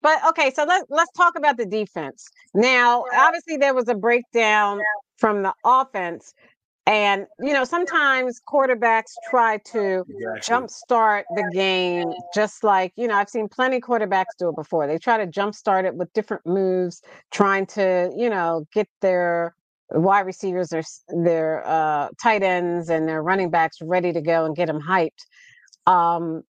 But 0.02 0.20
okay, 0.30 0.52
so 0.54 0.66
let's 0.66 0.86
let's 0.90 1.12
talk 1.14 1.38
about 1.38 1.58
the 1.58 1.66
defense. 1.66 2.28
Now, 2.54 3.06
obviously 3.16 3.58
there 3.58 3.74
was 3.74 3.88
a 3.88 3.96
breakdown 3.96 4.82
from 5.18 5.44
the 5.44 5.54
offense. 5.64 6.34
And 6.88 7.26
you 7.40 7.52
know, 7.52 7.64
sometimes 7.64 8.40
quarterbacks 8.48 9.14
try 9.30 9.58
to 9.72 10.06
exactly. 10.08 10.42
jumpstart 10.42 11.24
the 11.36 11.50
game, 11.52 12.14
just 12.34 12.64
like 12.64 12.94
you 12.96 13.08
know, 13.08 13.16
I've 13.16 13.30
seen 13.30 13.48
plenty 13.48 13.78
of 13.78 13.84
quarterbacks 13.84 14.36
do 14.38 14.50
it 14.50 14.56
before. 14.56 14.86
They 14.86 15.00
try 15.00 15.18
to 15.18 15.26
jumpstart 15.26 15.86
it 15.86 15.96
with 15.96 16.14
different 16.14 16.46
moves, 16.46 17.02
trying 17.32 17.66
to 17.68 18.12
you 18.16 18.30
know 18.30 18.68
get 18.72 18.88
their 19.02 19.56
wide 19.92 20.28
receivers 20.28 20.74
or 20.74 20.84
their 21.10 21.68
uh, 21.68 22.10
tight 22.22 22.44
ends 22.44 22.90
and 22.90 23.08
their 23.08 23.24
running 23.24 23.50
backs 23.50 23.78
ready 23.82 24.14
to 24.14 24.22
go 24.22 24.46
and 24.46 24.56
get 24.56 24.68
them 24.68 24.80
hyped. 24.82 25.26
Um, 25.88 26.44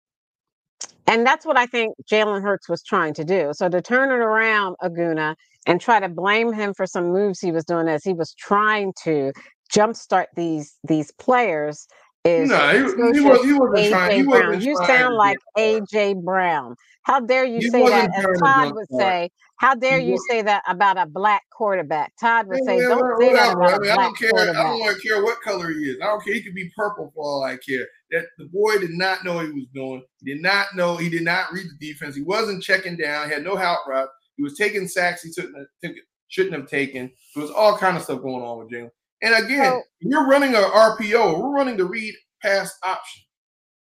and 1.07 1.25
that's 1.25 1.45
what 1.45 1.57
I 1.57 1.65
think 1.65 1.95
Jalen 2.11 2.41
Hurts 2.41 2.67
was 2.67 2.83
trying 2.83 3.13
to 3.15 3.23
do. 3.23 3.51
So 3.53 3.69
to 3.69 3.81
turn 3.81 4.09
it 4.09 4.23
around, 4.23 4.75
Aguna, 4.81 5.35
and 5.67 5.79
try 5.79 5.99
to 5.99 6.09
blame 6.09 6.53
him 6.53 6.73
for 6.73 6.85
some 6.85 7.11
moves 7.11 7.39
he 7.39 7.51
was 7.51 7.65
doing 7.65 7.87
as 7.87 8.03
he 8.03 8.13
was 8.13 8.33
trying 8.33 8.93
to 9.03 9.31
jumpstart 9.73 10.27
these 10.35 10.77
these 10.87 11.11
players 11.13 11.87
is 12.25 12.49
no, 12.49 12.69
he, 12.69 12.77
he, 12.77 13.21
was, 13.21 13.43
he 13.43 13.53
wasn't 13.53 13.89
trying. 13.89 14.61
You 14.61 14.75
sound 14.77 15.15
like 15.15 15.37
AJ 15.57 16.23
Brown. 16.23 16.75
How 17.03 17.19
dare 17.19 17.45
you 17.45 17.61
say 17.69 17.87
that? 17.87 18.09
As 18.15 18.25
Todd 18.39 18.73
would 18.73 18.87
say, 18.97 19.29
how 19.57 19.75
dare 19.75 19.99
you 19.99 20.17
say 20.27 20.41
that 20.41 20.63
about 20.67 20.97
a 20.97 21.05
black 21.05 21.43
quarterback? 21.55 22.13
Todd 22.19 22.47
would 22.47 22.63
say, 22.65 22.79
"Don't 22.79 23.21
say 23.21 23.31
that 23.31 23.55
about 23.55 23.75
I, 23.75 23.77
mean, 23.77 23.91
I 23.91 23.95
don't 23.95 24.17
care. 24.17 24.31
I 24.35 24.53
don't 24.53 25.01
care 25.01 25.23
what 25.23 25.39
color 25.41 25.69
he 25.69 25.91
is. 25.91 25.97
I 26.01 26.05
don't 26.05 26.23
care. 26.23 26.33
He 26.33 26.41
could 26.41 26.55
be 26.55 26.71
purple 26.75 27.11
for 27.13 27.23
all 27.23 27.43
I 27.43 27.57
care. 27.57 27.87
That 28.09 28.25
the 28.39 28.45
boy 28.45 28.79
did 28.79 28.91
not 28.91 29.23
know 29.23 29.39
he 29.39 29.51
was 29.51 29.67
doing. 29.73 30.03
He 30.23 30.33
did 30.33 30.41
not 30.41 30.75
know. 30.75 30.97
He 30.97 31.09
did 31.09 31.23
not 31.23 31.53
read 31.53 31.67
the 31.67 31.87
defense. 31.87 32.15
He 32.15 32.23
wasn't 32.23 32.63
checking 32.63 32.97
down. 32.97 33.27
He 33.27 33.33
had 33.33 33.43
no 33.43 33.55
out 33.55 33.79
route. 33.87 34.09
He 34.35 34.43
was 34.43 34.57
taking 34.57 34.87
sacks. 34.87 35.21
He 35.21 35.31
shouldn't 35.31 35.55
have, 35.83 35.93
shouldn't 36.27 36.55
have 36.55 36.67
taken. 36.67 37.11
There 37.35 37.43
was 37.43 37.51
all 37.51 37.77
kind 37.77 37.95
of 37.95 38.03
stuff 38.03 38.23
going 38.23 38.43
on 38.43 38.59
with 38.59 38.71
Jalen. 38.71 38.89
And 39.21 39.45
again, 39.45 39.65
so, 39.65 39.81
you're 40.01 40.27
running 40.27 40.53
a 40.55 40.59
RPO. 40.59 41.39
We're 41.39 41.51
running 41.51 41.77
the 41.77 41.85
read 41.85 42.13
pass 42.41 42.77
option. 42.83 43.23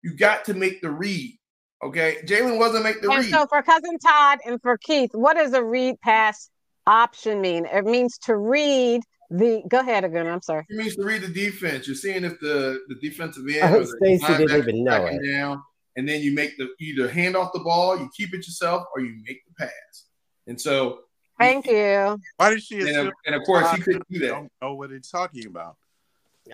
You 0.03 0.17
got 0.17 0.45
to 0.47 0.55
make 0.55 0.81
the 0.83 0.91
read. 0.91 1.39
Okay, 1.83 2.19
Jalen 2.25 2.59
wasn't 2.59 2.85
make 2.85 3.01
the 3.03 3.11
and 3.11 3.25
read. 3.25 3.31
So 3.31 3.47
for 3.47 3.63
cousin 3.63 3.99
Todd 3.99 4.39
and 4.47 4.61
for 4.63 4.79
Keith, 4.79 5.11
what 5.13 5.35
does 5.35 5.53
a 5.55 5.63
read 5.63 6.01
pass 6.01 6.51
option 6.87 7.41
mean? 7.41 7.67
It 7.67 7.85
means 7.85 8.19
to 8.19 8.37
read 8.37 9.03
the. 9.31 9.63
Go 9.69 9.81
ahead, 9.81 10.05
again. 10.05 10.27
I'm 10.27 10.43
sorry. 10.43 10.67
It 10.69 10.77
means 10.77 10.97
to 10.97 11.05
read 11.05 11.23
the 11.23 11.29
defense. 11.29 11.87
You're 11.87 11.97
seeing 11.97 12.25
if 12.25 12.39
the 12.41 12.81
the 12.89 12.97
defensive 13.03 13.45
end. 13.49 13.89
Stacy 13.89 14.27
didn't 14.37 14.57
even 14.57 14.85
know 14.85 15.07
it. 15.07 15.21
Down, 15.31 15.63
and 15.97 16.09
then 16.09 16.21
you 16.21 16.35
make 16.35 16.57
the 16.59 16.69
either 16.81 17.09
hand 17.09 17.35
off 17.37 17.53
the 17.53 17.61
ball, 17.61 17.99
you 17.99 18.09
keep 18.17 18.35
it 18.35 18.47
yourself, 18.47 18.85
or 18.95 19.03
you 19.03 19.15
make 19.27 19.41
the 19.47 19.65
pass. 19.65 20.07
And 20.47 20.61
so. 20.61 21.01
Thank 21.39 21.67
you. 21.67 22.19
Why 22.37 22.51
did 22.51 22.63
she? 22.63 22.81
And, 22.81 23.13
and 23.27 23.35
of 23.35 23.43
course, 23.45 23.71
he 23.73 23.81
couldn't 23.81 24.07
do 24.09 24.21
that. 24.21 24.27
I 24.27 24.29
don't 24.29 24.53
know 24.63 24.75
what 24.75 24.91
he's 24.91 25.11
talking 25.11 25.47
about. 25.47 25.77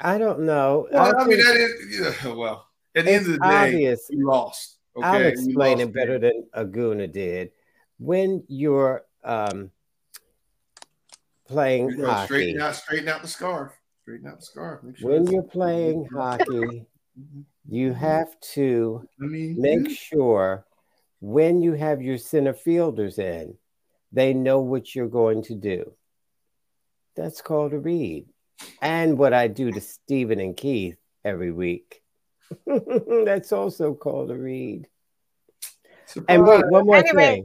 I 0.01 0.19
don't 0.19 0.41
know. 0.41 0.89
Well, 0.93 1.17
I, 1.17 1.23
I 1.23 1.27
mean, 1.27 1.39
that 1.39 1.57
is 1.57 2.23
yeah, 2.25 2.33
well. 2.33 2.67
At 2.95 3.05
the 3.05 3.13
end 3.13 3.27
of 3.27 3.33
the 3.33 3.39
day, 3.39 3.67
obvious. 3.67 4.07
you 4.11 4.27
lost. 4.27 4.79
Okay? 4.97 5.07
I'll 5.07 5.27
explain 5.27 5.81
it 5.81 5.93
better 5.93 6.19
than 6.19 6.47
Aguna 6.57 7.11
did. 7.11 7.53
When 7.99 8.43
you're 8.49 9.05
um, 9.23 9.71
playing 11.47 11.91
you 11.91 12.07
hockey, 12.07 12.27
straighten 12.27 12.61
out, 12.61 12.75
straighten 12.75 13.09
out 13.09 13.23
the 13.23 13.29
scarf. 13.29 13.73
Straighten 14.03 14.27
out 14.27 14.41
the 14.41 14.47
scarf. 14.47 14.81
Sure 14.97 15.11
when 15.11 15.27
you're 15.27 15.43
playing 15.43 16.07
hockey, 16.13 16.87
you 17.69 17.93
have 17.93 18.41
to 18.41 19.07
I 19.21 19.27
mean, 19.27 19.61
make 19.61 19.89
yeah. 19.89 19.95
sure 19.95 20.67
when 21.21 21.61
you 21.61 21.75
have 21.75 22.01
your 22.01 22.19
center 22.19 22.55
fielders 22.55 23.19
in, 23.19 23.55
they 24.13 24.35
know 24.35 24.61
what 24.61 24.95
you're 24.95 25.09
going 25.09 25.43
to 25.45 25.55
do. 25.55 25.93
That's 27.17 27.41
called 27.41 27.73
a 27.73 27.79
read. 27.79 28.27
And 28.83 29.19
what 29.19 29.33
I 29.33 29.49
do 29.49 29.71
to 29.73 29.81
Stephen 29.81 30.41
and 30.41 30.57
Keith 30.57 30.97
every 31.25 31.53
week. 31.53 32.03
That's 32.67 33.53
also 33.53 33.95
called 33.95 34.31
a 34.31 34.37
read. 34.37 34.89
Surprise. 36.07 36.27
And 36.29 36.47
wait, 36.47 36.69
one 36.69 36.87
more 36.87 36.97
anyway. 36.97 37.45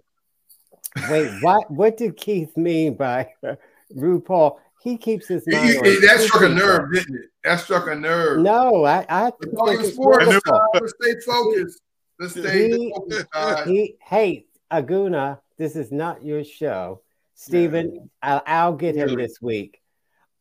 thing. 0.96 1.10
Wait, 1.10 1.44
what 1.44 1.70
what 1.70 1.98
did 1.98 2.18
Keith 2.18 2.56
mean 2.58 2.96
by 2.96 3.30
RuPaul? 3.96 4.58
He 4.82 4.98
keeps 4.98 5.28
his 5.28 5.44
mind. 5.48 5.68
He, 5.68 5.92
he, 5.92 6.06
that 6.06 6.20
struck 6.22 6.44
a 6.44 6.50
nerve, 6.50 6.94
didn't 6.94 7.16
it? 7.16 7.30
That 7.44 7.60
struck 7.60 7.88
a 7.88 7.96
nerve. 7.96 8.40
No, 8.42 8.86
I 8.86 9.06
I 9.10 9.32
talking 9.56 9.84
sports. 9.84 10.26
Let's 10.74 10.94
stay 11.02 11.14
focused. 11.26 11.82
Let's 12.20 12.34
stay 12.34 12.70
he, 12.70 12.94
focused. 12.96 13.68
He, 13.68 13.96
hey, 14.02 14.46
Aguna, 14.72 15.40
this 15.58 15.76
is 15.76 15.92
not 15.92 16.24
your 16.24 16.44
show. 16.44 17.02
Stephen, 17.36 17.94
yeah. 17.94 18.02
I'll, 18.22 18.44
I'll 18.46 18.74
get 18.74 18.96
him 18.96 19.16
this 19.16 19.42
week. 19.42 19.82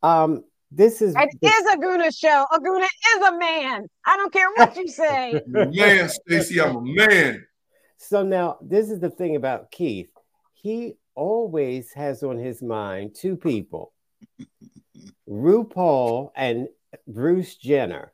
Um, 0.03 0.45
this 0.71 1.03
is 1.03 1.15
it 1.17 1.29
the, 1.41 1.49
is 1.49 1.67
Aguna 1.67 2.17
show. 2.17 2.47
Aguna 2.53 2.85
is 2.85 3.29
a 3.29 3.39
man. 3.39 3.87
I 4.07 4.17
don't 4.17 4.33
care 4.33 4.49
what 4.57 4.77
you 4.77 4.89
say. 4.89 5.41
man, 5.47 6.09
Stacy, 6.09 6.61
I'm 6.61 6.77
a 6.77 6.83
man. 6.83 7.45
So 7.97 8.23
now 8.23 8.59
this 8.61 8.91
is 8.91 9.01
the 9.01 9.11
thing 9.11 9.37
about 9.37 9.71
Keith. 9.71 10.11
He 10.53 10.95
always 11.15 11.93
has 11.93 12.23
on 12.23 12.39
his 12.39 12.63
mind 12.63 13.15
two 13.15 13.37
people. 13.37 13.93
RuPaul 15.29 16.31
and 16.37 16.69
Bruce 17.07 17.57
Jenner. 17.57 18.13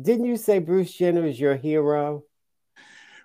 Didn't 0.00 0.26
you 0.26 0.36
say 0.36 0.58
Bruce 0.58 0.92
Jenner 0.92 1.26
is 1.26 1.38
your 1.38 1.56
hero? 1.56 2.24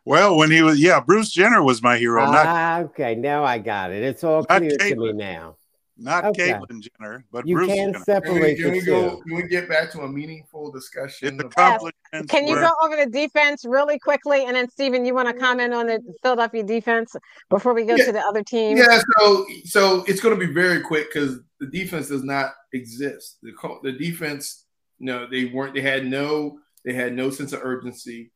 Well, 0.05 0.37
when 0.37 0.51
he 0.51 0.61
was, 0.61 0.79
yeah, 0.79 0.99
Bruce 0.99 1.31
Jenner 1.31 1.63
was 1.63 1.81
my 1.81 1.97
hero. 1.97 2.23
Ah, 2.23 2.31
not, 2.31 2.81
okay, 2.91 3.15
now 3.15 3.43
I 3.43 3.57
got 3.57 3.91
it. 3.91 4.03
It's 4.03 4.23
all 4.23 4.43
clear 4.45 4.69
to 4.77 4.95
me 4.95 5.13
now. 5.13 5.57
Not 5.97 6.25
okay. 6.25 6.51
Caitlyn 6.51 6.81
Jenner, 6.81 7.25
but 7.31 7.47
you 7.47 7.55
Bruce 7.55 7.69
can 7.69 7.93
Jenner. 7.93 8.03
separate 8.03 8.33
can 8.33 8.41
we, 8.41 8.55
can 8.55 8.71
we 8.71 8.81
go? 8.81 9.21
Can 9.21 9.35
we 9.37 9.43
get 9.47 9.69
back 9.69 9.89
to 9.91 10.01
a 10.01 10.09
meaningful 10.09 10.69
discussion? 10.69 11.39
Yes. 11.57 11.81
Can 12.27 12.47
you 12.47 12.55
go 12.55 12.69
over 12.83 12.97
the 12.97 13.09
defense 13.09 13.63
really 13.65 13.97
quickly, 13.97 14.45
and 14.45 14.55
then 14.57 14.69
Stephen, 14.69 15.05
you 15.05 15.15
want 15.15 15.29
to 15.29 15.33
comment 15.33 15.73
on 15.73 15.87
the 15.87 16.01
Philadelphia 16.21 16.63
defense 16.63 17.15
before 17.49 17.73
we 17.73 17.85
go 17.85 17.95
yeah. 17.95 18.05
to 18.05 18.11
the 18.11 18.19
other 18.19 18.43
team? 18.43 18.75
Yeah, 18.77 19.01
so 19.17 19.45
so 19.63 20.03
it's 20.05 20.19
going 20.19 20.37
to 20.37 20.47
be 20.47 20.53
very 20.53 20.81
quick 20.81 21.13
because 21.13 21.39
the 21.61 21.67
defense 21.67 22.09
does 22.09 22.23
not 22.23 22.51
exist. 22.73 23.37
The 23.41 23.53
the 23.81 23.93
defense, 23.93 24.65
no, 24.99 25.27
they 25.27 25.45
weren't. 25.45 25.73
They 25.73 25.81
had 25.81 26.05
no. 26.05 26.59
They 26.83 26.93
had 26.93 27.13
no 27.13 27.31
sense 27.31 27.51
of 27.51 27.61
urgency. 27.63 28.31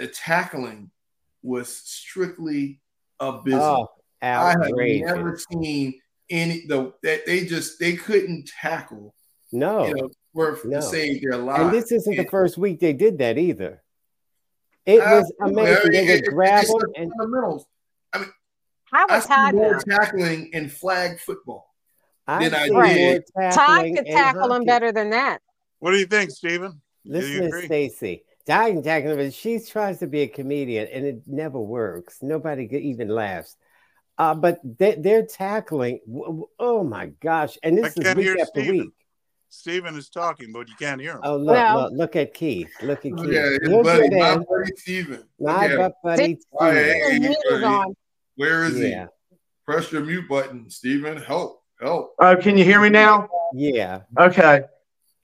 The 0.00 0.06
tackling 0.06 0.90
was 1.42 1.68
strictly 1.68 2.80
abysmal. 3.20 3.60
Oh, 3.62 3.88
I 4.22 4.52
have 4.52 4.70
never 4.72 5.38
seen 5.52 6.00
any 6.30 6.64
the 6.66 6.94
that 7.02 7.26
they 7.26 7.44
just 7.44 7.78
they 7.78 7.96
couldn't 7.96 8.48
tackle. 8.48 9.14
No, 9.52 9.86
you 9.86 9.94
know, 9.94 10.10
worth 10.32 10.64
no. 10.64 10.80
to 10.80 10.82
save 10.82 11.20
their 11.20 11.36
lives. 11.36 11.64
And 11.64 11.70
this 11.74 11.92
isn't 11.92 12.14
and, 12.16 12.26
the 12.26 12.30
first 12.30 12.56
week 12.56 12.80
they 12.80 12.94
did 12.94 13.18
that 13.18 13.36
either. 13.36 13.82
It 14.86 15.00
was 15.00 15.30
amazing. 15.42 15.76
I 15.76 15.82
mean, 15.82 15.92
they 15.92 16.14
would 16.14 16.24
grab 16.24 16.64
them 16.64 16.80
and 16.96 17.12
fundamentals. 17.18 17.66
I 18.14 18.18
mean, 18.20 18.28
how 18.90 19.06
was 19.06 19.26
I 19.28 19.50
see 19.50 19.56
more 19.56 19.80
tackling 19.80 20.48
in 20.54 20.70
flag 20.70 21.20
football 21.20 21.74
I 22.26 22.48
than 22.48 22.74
I 22.74 22.94
did. 22.94 23.24
Todd 23.52 23.84
could 23.94 24.06
tackle 24.06 24.48
them 24.48 24.64
better 24.64 24.92
than 24.92 25.10
that. 25.10 25.42
What 25.78 25.90
do 25.90 25.98
you 25.98 26.06
think, 26.06 26.30
Stephen? 26.30 26.80
Listen 27.04 27.50
to 27.50 27.66
Stacy. 27.66 28.24
Todd 28.50 28.72
can 28.72 28.82
tackle 28.82 29.16
them, 29.16 29.30
she 29.30 29.60
tries 29.60 29.98
to 29.98 30.06
be 30.06 30.22
a 30.22 30.28
comedian, 30.28 30.88
and 30.92 31.06
it 31.06 31.22
never 31.26 31.60
works. 31.60 32.18
Nobody 32.20 32.68
even 32.76 33.08
laughs. 33.08 33.56
Uh, 34.18 34.34
but 34.34 34.60
they, 34.62 34.96
they're 34.96 35.24
tackling. 35.24 36.00
Oh 36.58 36.84
my 36.84 37.06
gosh! 37.20 37.56
And 37.62 37.78
this 37.78 37.96
I 37.96 38.10
is 38.10 38.16
week 38.16 38.40
after 38.40 38.60
Steven. 38.60 38.78
week. 38.78 38.90
Stephen 39.48 39.96
is 39.96 40.10
talking, 40.10 40.52
but 40.52 40.68
you 40.68 40.74
can't 40.78 41.00
hear 41.00 41.12
him. 41.12 41.20
Oh 41.22 41.36
look! 41.36 41.54
Well, 41.54 41.82
look, 41.84 41.92
look 41.92 42.16
at 42.16 42.34
Keith. 42.34 42.70
Look 42.82 43.06
at 43.06 43.16
Keith. 43.16 43.32
Yeah, 43.32 43.48
his 43.62 43.68
buddy, 43.82 44.10
my 44.10 44.36
buddy 44.36 44.76
Stephen. 44.76 45.24
My 45.38 45.90
buddy 46.02 46.38
Stephen. 46.52 47.94
Where 48.36 48.64
is 48.64 48.78
yeah. 48.78 49.06
he? 49.30 49.36
Press 49.64 49.90
your 49.90 50.02
mute 50.02 50.28
button, 50.28 50.68
Stephen. 50.68 51.16
Help! 51.16 51.62
Help! 51.80 52.14
Oh, 52.18 52.36
can 52.36 52.58
you 52.58 52.64
hear 52.64 52.80
me 52.80 52.90
now? 52.90 53.28
Yeah. 53.54 54.00
Okay. 54.18 54.62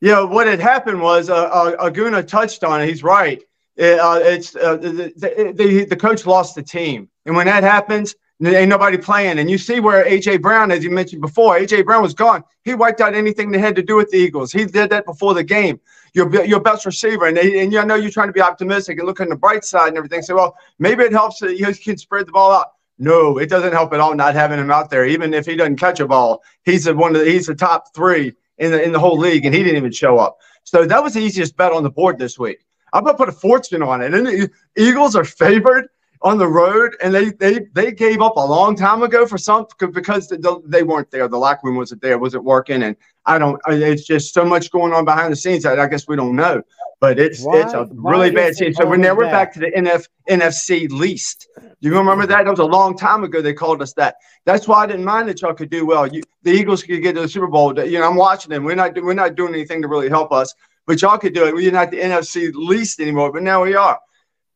Yeah, 0.01 0.23
what 0.23 0.47
had 0.47 0.61
happened 0.61 1.01
was 1.01 1.31
uh, 1.31 1.35
uh, 1.35 1.91
Aguna 1.91 2.27
touched 2.27 2.65
on 2.65 2.83
it. 2.83 2.89
He's 2.89 3.03
right. 3.03 3.43
It, 3.77 3.99
uh, 3.99 4.21
it's 4.23 4.55
uh, 4.57 4.77
the, 4.77 5.13
the, 5.17 5.87
the, 5.89 5.97
coach 5.97 6.25
lost 6.27 6.55
the 6.55 6.63
team, 6.63 7.09
and 7.27 7.37
when 7.37 7.47
that 7.47 7.63
happens, 7.63 8.15
there 8.41 8.59
ain't 8.59 8.69
nobody 8.69 8.97
playing. 8.97 9.39
And 9.39 9.51
you 9.51 9.59
see 9.59 9.81
where 9.81 10.05
AJ 10.05 10.43
Brown, 10.43 10.71
as 10.71 10.83
you 10.83 10.91
mentioned 10.91 11.21
before, 11.21 11.59
AJ 11.59 11.85
Brown 11.85 12.03
was 12.03 12.15
gone. 12.15 12.43
He 12.65 12.75
wiped 12.75 13.01
out 13.01 13.15
anything 13.15 13.51
that 13.53 13.61
had 13.61 13.77
to 13.77 13.83
do 13.83 13.97
with 13.97 14.11
the 14.11 14.19
Eagles. 14.19 14.53
He 14.53 14.65
did 14.65 14.91
that 14.91 15.05
before 15.05 15.35
the 15.35 15.45
game. 15.45 15.81
Your 16.15 16.45
your 16.45 16.61
best 16.61 16.87
receiver, 16.87 17.27
and 17.27 17.37
they, 17.37 17.61
and 17.61 17.73
you 17.73 17.85
know 17.85 17.95
you're 17.95 18.11
trying 18.11 18.29
to 18.29 18.33
be 18.33 18.41
optimistic 18.41 18.99
and 18.99 19.07
look 19.07 19.21
on 19.21 19.29
the 19.29 19.37
bright 19.37 19.65
side 19.65 19.89
and 19.89 19.99
everything. 19.99 20.23
Say, 20.23 20.33
well, 20.33 20.57
maybe 20.79 21.05
it 21.05 21.13
helps 21.13 21.41
that 21.41 21.53
he 21.53 21.75
can 21.75 21.99
spread 21.99 22.27
the 22.27 22.33
ball 22.33 22.53
out. 22.53 22.69
No, 22.99 23.37
it 23.37 23.51
doesn't 23.51 23.73
help 23.73 23.93
at 23.93 24.01
all 24.01 24.15
not 24.15 24.35
having 24.35 24.59
him 24.59 24.71
out 24.71 24.89
there. 24.89 25.05
Even 25.05 25.35
if 25.35 25.45
he 25.45 25.55
doesn't 25.55 25.77
catch 25.77 26.01
a 26.01 26.07
ball, 26.07 26.43
he's 26.65 26.87
a, 26.87 26.95
one 26.95 27.15
of 27.15 27.23
the, 27.23 27.31
he's 27.31 27.47
the 27.47 27.55
top 27.55 27.95
three 27.95 28.33
in 28.59 28.73
the 28.73 28.83
in 28.83 28.93
the 28.93 28.99
whole 28.99 29.19
league, 29.19 29.45
and 29.45 29.55
he 29.55 29.63
didn't 29.63 29.77
even 29.77 29.93
show 29.93 30.19
up. 30.19 30.39
So 30.65 30.85
that 30.85 31.03
was 31.03 31.15
the 31.15 31.21
easiest 31.21 31.57
bet 31.57 31.73
on 31.73 31.83
the 31.83 31.91
board 31.91 32.19
this 32.19 32.39
week. 32.39 32.67
I'm 32.93 33.05
gonna 33.05 33.17
put 33.17 33.29
a 33.29 33.33
fortune 33.33 33.83
on 33.83 34.03
it. 34.03 34.15
And 34.15 34.27
the 34.27 34.51
Eagles 34.77 35.17
are 35.17 35.25
favored 35.25 35.89
on 36.23 36.39
the 36.39 36.49
road, 36.49 36.97
and 37.03 37.15
they 37.15 37.31
they 37.31 37.61
they 37.73 37.93
gave 37.93 38.21
up 38.21 38.37
a 38.37 38.41
long 38.41 38.75
time 38.77 39.03
ago 39.03 39.27
for 39.27 39.39
some 39.39 39.67
because 39.79 40.33
they 40.67 40.83
weren't 40.83 41.11
there. 41.11 41.29
The 41.29 41.39
locker 41.39 41.61
room 41.65 41.77
wasn't 41.77 42.03
there, 42.03 42.19
wasn't 42.19 42.45
working, 42.45 42.83
and 42.83 42.97
I 43.27 43.39
don't. 43.39 43.61
It's 43.69 44.05
just 44.05 44.33
so 44.33 44.45
much 44.45 44.71
going 44.71 44.93
on 44.93 45.05
behind 45.05 45.33
the 45.33 45.37
scenes 45.37 45.63
that 45.65 45.79
I 45.79 45.87
guess 45.87 46.09
we 46.09 46.17
don't 46.17 46.37
know. 46.37 46.63
But 47.07 47.21
it's 47.21 47.43
why, 47.43 47.61
it's 47.61 47.73
a 47.73 47.87
really 47.93 48.31
bad 48.33 48.55
team. 48.55 48.75
So 48.75 48.85
we're 48.85 48.97
now 48.97 49.15
we're 49.15 49.31
back 49.31 49.53
to 49.55 49.61
the 49.61 49.71
NF, 49.71 50.09
NFC 50.29 50.91
least. 50.91 51.49
Do 51.57 51.89
you 51.89 51.97
remember 51.97 52.27
that? 52.27 52.45
That 52.45 52.51
was 52.51 52.59
a 52.59 52.65
long 52.65 52.97
time 52.97 53.23
ago. 53.23 53.41
They 53.41 53.53
called 53.55 53.81
us 53.81 53.93
that. 53.95 54.17
That's 54.45 54.67
why 54.67 54.83
I 54.83 54.87
didn't 54.87 55.05
mind 55.05 55.29
that 55.29 55.41
y'all 55.41 55.55
could 55.55 55.71
do 55.71 55.87
well. 55.87 56.07
You, 56.07 56.23
the 56.43 56.51
Eagles 56.51 56.83
could 56.83 57.01
get 57.03 57.15
to 57.15 57.21
the 57.21 57.29
Super 57.29 57.47
Bowl. 57.47 57.79
You 57.79 58.01
know, 58.01 58.09
I'm 58.09 58.17
watching 58.17 58.51
them. 58.51 58.65
We're 58.65 58.75
not 58.75 59.01
we're 59.01 59.15
not 59.15 59.37
doing 59.37 59.55
anything 59.55 59.83
to 59.83 59.89
really 59.89 60.09
help 60.09 60.33
us, 60.33 60.53
but 60.87 61.01
y'all 61.01 61.19
could 61.19 61.33
do 61.33 61.47
it. 61.47 61.55
We're 61.55 61.71
not 61.71 61.93
the 61.93 61.99
NFC 61.99 62.53
least 62.55 62.99
anymore, 62.99 63.33
but 63.33 63.43
now 63.43 63.63
we 63.63 63.77
are. 63.77 64.01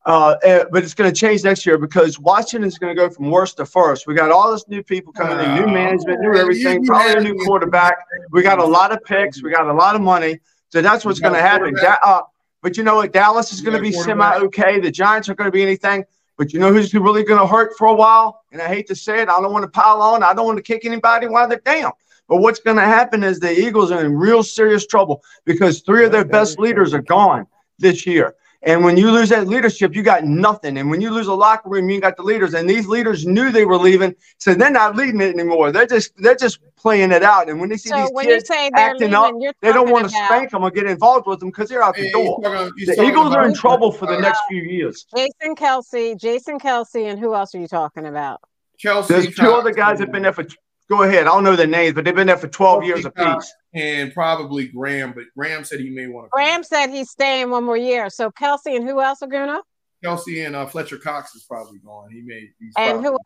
Uh, 0.03 0.35
eh, 0.43 0.63
but 0.71 0.83
it's 0.83 0.95
going 0.95 1.11
to 1.11 1.15
change 1.15 1.43
next 1.43 1.63
year 1.65 1.77
because 1.77 2.19
Washington 2.19 2.67
is 2.67 2.79
going 2.79 2.93
to 2.95 2.99
go 2.99 3.07
from 3.07 3.29
worst 3.29 3.57
to 3.57 3.65
first. 3.65 4.07
We 4.07 4.15
got 4.15 4.31
all 4.31 4.51
this 4.51 4.67
new 4.67 4.81
people 4.81 5.13
coming 5.13 5.39
in, 5.39 5.55
new 5.55 5.71
management, 5.71 6.21
new 6.21 6.33
everything, 6.35 6.83
probably 6.85 7.13
a 7.13 7.19
new 7.21 7.35
quarterback. 7.45 7.97
We 8.31 8.41
got 8.41 8.57
a 8.57 8.65
lot 8.65 8.91
of 8.91 9.03
picks. 9.03 9.43
We 9.43 9.51
got 9.51 9.67
a 9.67 9.73
lot 9.73 9.95
of 9.95 10.01
money. 10.01 10.39
So 10.69 10.81
that's 10.81 11.05
what's 11.05 11.19
going 11.19 11.35
to 11.35 11.41
happen. 11.41 11.75
Da- 11.75 11.97
uh, 12.01 12.21
but 12.61 12.77
you 12.77 12.83
know 12.83 12.95
what? 12.95 13.11
Dallas 13.11 13.51
is 13.51 13.61
going 13.61 13.75
to 13.75 13.81
be 13.81 13.91
semi 13.91 14.35
okay. 14.37 14.79
The 14.79 14.91
Giants 14.91 15.29
aren't 15.29 15.39
going 15.39 15.47
to 15.47 15.51
be 15.51 15.63
anything. 15.63 16.05
But 16.37 16.53
you 16.53 16.59
know 16.59 16.71
who's 16.73 16.93
really 16.93 17.23
going 17.23 17.39
to 17.39 17.45
hurt 17.45 17.77
for 17.77 17.87
a 17.87 17.93
while? 17.93 18.43
And 18.51 18.61
I 18.61 18.67
hate 18.67 18.87
to 18.87 18.95
say 18.95 19.21
it. 19.21 19.29
I 19.29 19.39
don't 19.39 19.51
want 19.51 19.63
to 19.63 19.69
pile 19.69 20.01
on. 20.01 20.23
I 20.23 20.33
don't 20.33 20.45
want 20.45 20.57
to 20.57 20.63
kick 20.63 20.85
anybody 20.85 21.27
while 21.27 21.47
they're 21.47 21.59
down. 21.59 21.91
But 22.27 22.37
what's 22.37 22.59
going 22.59 22.77
to 22.77 22.83
happen 22.83 23.23
is 23.23 23.39
the 23.39 23.51
Eagles 23.51 23.91
are 23.91 24.03
in 24.03 24.15
real 24.15 24.41
serious 24.41 24.87
trouble 24.87 25.21
because 25.45 25.81
three 25.81 26.05
of 26.05 26.11
their 26.11 26.25
best 26.25 26.59
leaders 26.59 26.93
are 26.93 27.01
gone 27.01 27.45
this 27.77 28.07
year. 28.07 28.35
And 28.63 28.83
when 28.83 28.95
you 28.95 29.11
lose 29.11 29.29
that 29.29 29.47
leadership, 29.47 29.95
you 29.95 30.03
got 30.03 30.23
nothing. 30.23 30.77
And 30.77 30.89
when 30.89 31.01
you 31.01 31.09
lose 31.09 31.27
a 31.27 31.33
locker 31.33 31.67
room, 31.67 31.89
you 31.89 31.99
got 31.99 32.15
the 32.15 32.23
leaders. 32.23 32.53
And 32.53 32.69
these 32.69 32.87
leaders 32.87 33.25
knew 33.25 33.51
they 33.51 33.65
were 33.65 33.77
leaving, 33.77 34.13
so 34.37 34.53
they're 34.53 34.69
not 34.69 34.95
leading 34.95 35.19
it 35.19 35.33
anymore. 35.33 35.71
They're 35.71 35.87
just 35.87 36.11
they're 36.17 36.35
just 36.35 36.59
playing 36.75 37.11
it 37.11 37.23
out. 37.23 37.49
And 37.49 37.59
when 37.59 37.69
they 37.69 37.77
see 37.77 37.89
so 37.89 38.07
these 38.15 38.25
kids 38.25 38.49
acting 38.75 39.11
leaving, 39.11 39.15
up, 39.15 39.55
they 39.61 39.73
don't 39.73 39.89
want 39.89 40.09
to 40.09 40.15
about... 40.15 40.25
spank 40.27 40.51
them 40.51 40.63
or 40.63 40.69
get 40.69 40.85
involved 40.85 41.25
with 41.25 41.39
them 41.39 41.49
because 41.49 41.69
they're 41.69 41.83
out 41.83 41.95
the 41.95 42.03
hey, 42.03 42.11
door. 42.11 42.39
Talking, 42.41 42.85
the 42.85 43.03
Eagles 43.03 43.33
are 43.33 43.47
in 43.47 43.53
trouble 43.53 43.91
for 43.91 44.05
the 44.05 44.17
uh, 44.17 44.21
next 44.21 44.41
few 44.47 44.61
years. 44.61 45.05
Jason 45.15 45.55
Kelce, 45.55 46.19
Jason 46.19 46.59
Kelce, 46.59 47.09
and 47.09 47.19
who 47.19 47.33
else 47.33 47.55
are 47.55 47.59
you 47.59 47.67
talking 47.67 48.05
about? 48.05 48.41
Kelce. 48.83 49.07
There's 49.07 49.35
two 49.35 49.51
other 49.51 49.71
guys 49.71 49.99
that've 49.99 50.11
been 50.11 50.23
there 50.23 50.33
for 50.33 50.45
Go 50.91 51.03
ahead. 51.03 51.21
I 51.21 51.29
don't 51.29 51.45
know 51.45 51.55
their 51.55 51.67
names, 51.67 51.93
but 51.93 52.03
they've 52.03 52.13
been 52.13 52.27
there 52.27 52.35
for 52.35 52.49
12 52.49 52.83
years 52.83 53.05
apiece. 53.05 53.53
And 53.73 54.13
probably 54.13 54.67
Graham, 54.67 55.13
but 55.13 55.23
Graham 55.35 55.63
said 55.63 55.79
he 55.79 55.89
may 55.89 56.07
want 56.07 56.25
to. 56.25 56.29
Graham 56.31 56.61
said 56.63 56.87
he's 56.87 57.09
staying 57.09 57.49
one 57.49 57.63
more 57.63 57.77
year. 57.77 58.09
So 58.09 58.29
Kelce 58.29 58.75
and 58.75 58.83
who 58.83 58.99
else 58.99 59.21
are 59.21 59.27
going 59.27 59.47
to? 59.47 59.61
Kelce 60.03 60.45
and 60.45 60.55
uh, 60.55 60.65
Fletcher 60.65 60.97
Cox 60.97 61.35
is 61.35 61.43
probably 61.43 61.79
gone. 61.79 62.09
He 62.11 62.21
may. 62.21 62.49
and 62.77 63.01
who? 63.01 63.13
Else? 63.13 63.19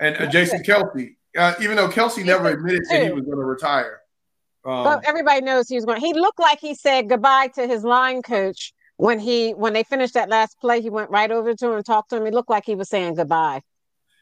And 0.00 0.16
uh, 0.16 0.26
Jason 0.26 0.62
Kelce, 0.62 1.14
Uh, 1.36 1.54
even 1.60 1.76
though 1.76 1.88
Kelce 1.88 2.24
never 2.24 2.48
admitted 2.48 2.82
that 2.90 3.04
he 3.04 3.12
was 3.12 3.24
going 3.24 3.38
to 3.38 3.44
retire. 3.44 4.00
Um, 4.64 4.82
but 4.82 5.04
everybody 5.06 5.42
knows 5.42 5.68
he 5.68 5.76
was 5.76 5.84
going. 5.84 6.00
He 6.00 6.12
looked 6.12 6.40
like 6.40 6.58
he 6.60 6.74
said 6.74 7.08
goodbye 7.08 7.48
to 7.54 7.68
his 7.68 7.84
line 7.84 8.22
coach 8.22 8.74
when 8.96 9.20
he 9.20 9.52
when 9.54 9.72
they 9.72 9.84
finished 9.84 10.14
that 10.14 10.28
last 10.28 10.58
play. 10.60 10.80
He 10.80 10.90
went 10.90 11.10
right 11.10 11.30
over 11.30 11.54
to 11.54 11.66
him 11.66 11.72
and 11.74 11.86
talked 11.86 12.10
to 12.10 12.16
him. 12.16 12.24
He 12.24 12.32
looked 12.32 12.50
like 12.50 12.64
he 12.64 12.74
was 12.74 12.88
saying 12.88 13.14
goodbye. 13.14 13.62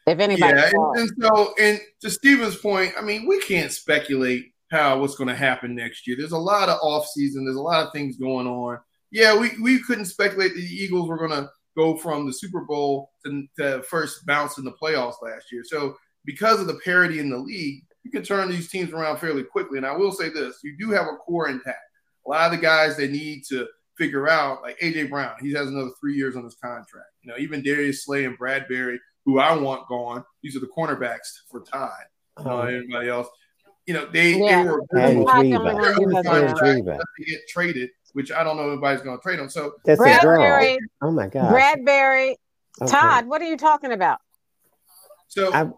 If 0.05 0.19
anybody, 0.19 0.55
yeah, 0.55 0.69
and, 0.71 0.99
and, 0.99 1.09
so 1.19 1.53
and 1.59 1.79
to 2.01 2.11
Steven's 2.11 2.57
point, 2.57 2.93
I 2.95 3.01
mean, 3.01 3.27
we 3.27 3.41
can't 3.41 3.71
speculate 3.71 4.53
how 4.75 4.99
what's 4.99 5.15
going 5.15 5.27
to 5.27 5.35
happen 5.35 5.75
next 5.75 6.07
year. 6.07 6.15
There's 6.17 6.31
a 6.31 6.37
lot 6.37 6.69
of 6.69 6.79
off 6.81 7.07
season. 7.07 7.45
There's 7.45 7.57
a 7.57 7.61
lot 7.61 7.85
of 7.85 7.93
things 7.93 8.17
going 8.17 8.47
on. 8.47 8.79
Yeah, 9.11 9.37
we, 9.37 9.51
we 9.61 9.81
couldn't 9.81 10.05
speculate 10.05 10.53
that 10.53 10.59
the 10.59 10.65
Eagles 10.65 11.07
were 11.07 11.17
going 11.17 11.31
to 11.31 11.49
go 11.77 11.95
from 11.97 12.25
the 12.25 12.33
Super 12.33 12.61
Bowl 12.61 13.11
to, 13.25 13.45
to 13.59 13.83
first 13.83 14.25
bounce 14.25 14.57
in 14.57 14.65
the 14.65 14.73
playoffs 14.73 15.21
last 15.21 15.51
year. 15.51 15.63
So 15.65 15.95
because 16.25 16.59
of 16.59 16.67
the 16.67 16.79
parity 16.83 17.19
in 17.19 17.29
the 17.29 17.37
league, 17.37 17.83
you 18.03 18.11
can 18.11 18.23
turn 18.23 18.49
these 18.49 18.69
teams 18.69 18.91
around 18.91 19.17
fairly 19.17 19.43
quickly. 19.43 19.77
And 19.77 19.85
I 19.85 19.95
will 19.95 20.11
say 20.11 20.29
this: 20.29 20.59
you 20.63 20.75
do 20.77 20.91
have 20.91 21.07
a 21.07 21.17
core 21.17 21.49
intact. 21.49 21.79
A 22.25 22.29
lot 22.29 22.51
of 22.51 22.59
the 22.59 22.63
guys 22.63 22.97
they 22.97 23.07
need 23.07 23.43
to 23.49 23.67
figure 23.97 24.27
out, 24.27 24.61
like 24.61 24.79
AJ 24.79 25.09
Brown, 25.09 25.35
he 25.41 25.53
has 25.53 25.67
another 25.69 25.91
three 25.99 26.15
years 26.15 26.35
on 26.35 26.43
his 26.43 26.55
contract. 26.55 27.09
You 27.21 27.31
know, 27.31 27.37
even 27.37 27.63
Darius 27.63 28.05
Slay 28.05 28.25
and 28.25 28.37
Bradberry 28.37 28.97
who 29.25 29.39
I 29.39 29.55
want 29.57 29.87
gone. 29.87 30.23
These 30.43 30.55
are 30.55 30.59
the 30.59 30.67
cornerbacks 30.67 31.41
for 31.49 31.61
Todd. 31.61 31.91
Uh, 32.37 32.61
anybody 32.61 33.09
else? 33.09 33.27
You 33.85 33.93
know, 33.93 34.05
they, 34.11 34.39
yeah. 34.39 34.63
they 34.93 35.15
were 35.15 35.53
to 35.53 37.25
get 37.27 37.47
traded, 37.47 37.91
which 38.13 38.31
I 38.31 38.43
don't 38.43 38.57
know 38.57 38.63
if 38.63 38.71
anybody's 38.73 39.01
going 39.01 39.17
to 39.17 39.21
trade 39.21 39.37
them. 39.37 39.49
So 39.49 39.75
that's 39.85 40.01
Bradberry. 40.01 40.77
Oh 41.01 41.11
my 41.11 41.27
God. 41.27 41.53
Bradberry. 41.53 42.35
Okay. 42.81 42.91
Todd, 42.91 43.27
what 43.27 43.41
are 43.41 43.45
you 43.45 43.57
talking 43.57 43.91
about? 43.91 44.19
So 45.27 45.53
I'm, 45.53 45.73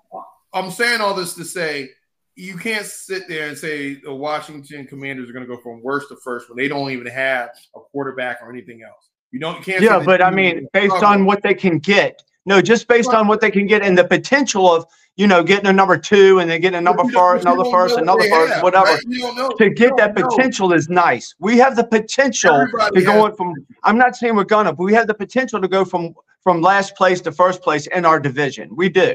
I'm 0.53 0.71
saying 0.71 1.01
all 1.01 1.13
this 1.13 1.33
to 1.35 1.43
say 1.43 1.89
you 2.35 2.55
can't 2.55 2.85
sit 2.85 3.27
there 3.27 3.49
and 3.49 3.57
say 3.57 3.95
the 3.95 4.13
Washington 4.13 4.85
Commanders 4.85 5.29
are 5.29 5.33
going 5.33 5.45
to 5.45 5.53
go 5.53 5.59
from 5.61 5.81
worst 5.81 6.09
to 6.09 6.15
first 6.23 6.49
when 6.49 6.57
they 6.57 6.67
don't 6.67 6.91
even 6.91 7.07
have 7.07 7.49
a 7.75 7.79
quarterback 7.79 8.41
or 8.41 8.49
anything 8.51 8.83
else. 8.83 9.09
You 9.31 9.39
don't. 9.39 9.57
You 9.57 9.63
can't. 9.63 9.83
Yeah, 9.83 10.01
but 10.03 10.21
I 10.21 10.31
mean, 10.31 10.67
based 10.71 11.03
on 11.03 11.25
what 11.25 11.43
they 11.43 11.53
can 11.53 11.79
get, 11.79 12.23
no, 12.47 12.61
just 12.61 12.87
based 12.87 13.09
on 13.09 13.27
what 13.27 13.41
they 13.41 13.51
can 13.51 13.67
get 13.67 13.81
and 13.81 13.97
the 13.97 14.05
potential 14.05 14.73
of 14.73 14.85
you 15.17 15.27
know 15.27 15.43
getting 15.43 15.67
a 15.67 15.73
number 15.73 15.97
two 15.97 16.39
and 16.39 16.49
then 16.49 16.61
getting 16.61 16.77
a 16.77 16.81
number 16.81 17.03
first, 17.09 17.45
another 17.45 17.69
first, 17.69 17.97
another 17.97 18.23
first, 18.29 18.53
have, 18.53 18.63
whatever. 18.63 18.85
Right? 18.85 19.51
To 19.57 19.69
get 19.69 19.97
that 19.97 20.15
potential 20.15 20.69
know. 20.69 20.75
is 20.75 20.87
nice. 20.87 21.35
We 21.39 21.57
have 21.57 21.75
the 21.75 21.83
potential 21.83 22.55
Everybody 22.55 23.01
to 23.01 23.05
go 23.05 23.35
from. 23.35 23.53
I'm 23.83 23.97
not 23.97 24.15
saying 24.15 24.33
we're 24.33 24.45
gonna, 24.45 24.71
but 24.71 24.85
we 24.85 24.93
have 24.93 25.07
the 25.07 25.13
potential 25.13 25.59
to 25.59 25.67
go 25.67 25.83
from 25.83 26.15
from 26.41 26.61
last 26.61 26.95
place 26.95 27.19
to 27.21 27.33
first 27.33 27.61
place 27.61 27.85
in 27.87 28.05
our 28.05 28.17
division. 28.17 28.73
We 28.73 28.87
do. 28.87 29.13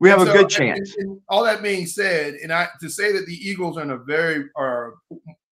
We 0.00 0.08
have 0.08 0.20
so, 0.20 0.30
a 0.30 0.32
good 0.32 0.48
chance. 0.48 0.96
And, 0.98 1.10
and 1.10 1.20
all 1.28 1.44
that 1.44 1.62
being 1.62 1.86
said, 1.86 2.34
and 2.34 2.52
I 2.52 2.66
to 2.80 2.90
say 2.90 3.12
that 3.12 3.26
the 3.26 3.34
Eagles 3.34 3.78
are 3.78 3.82
in 3.82 3.92
a 3.92 3.98
very 3.98 4.46
are 4.56 4.94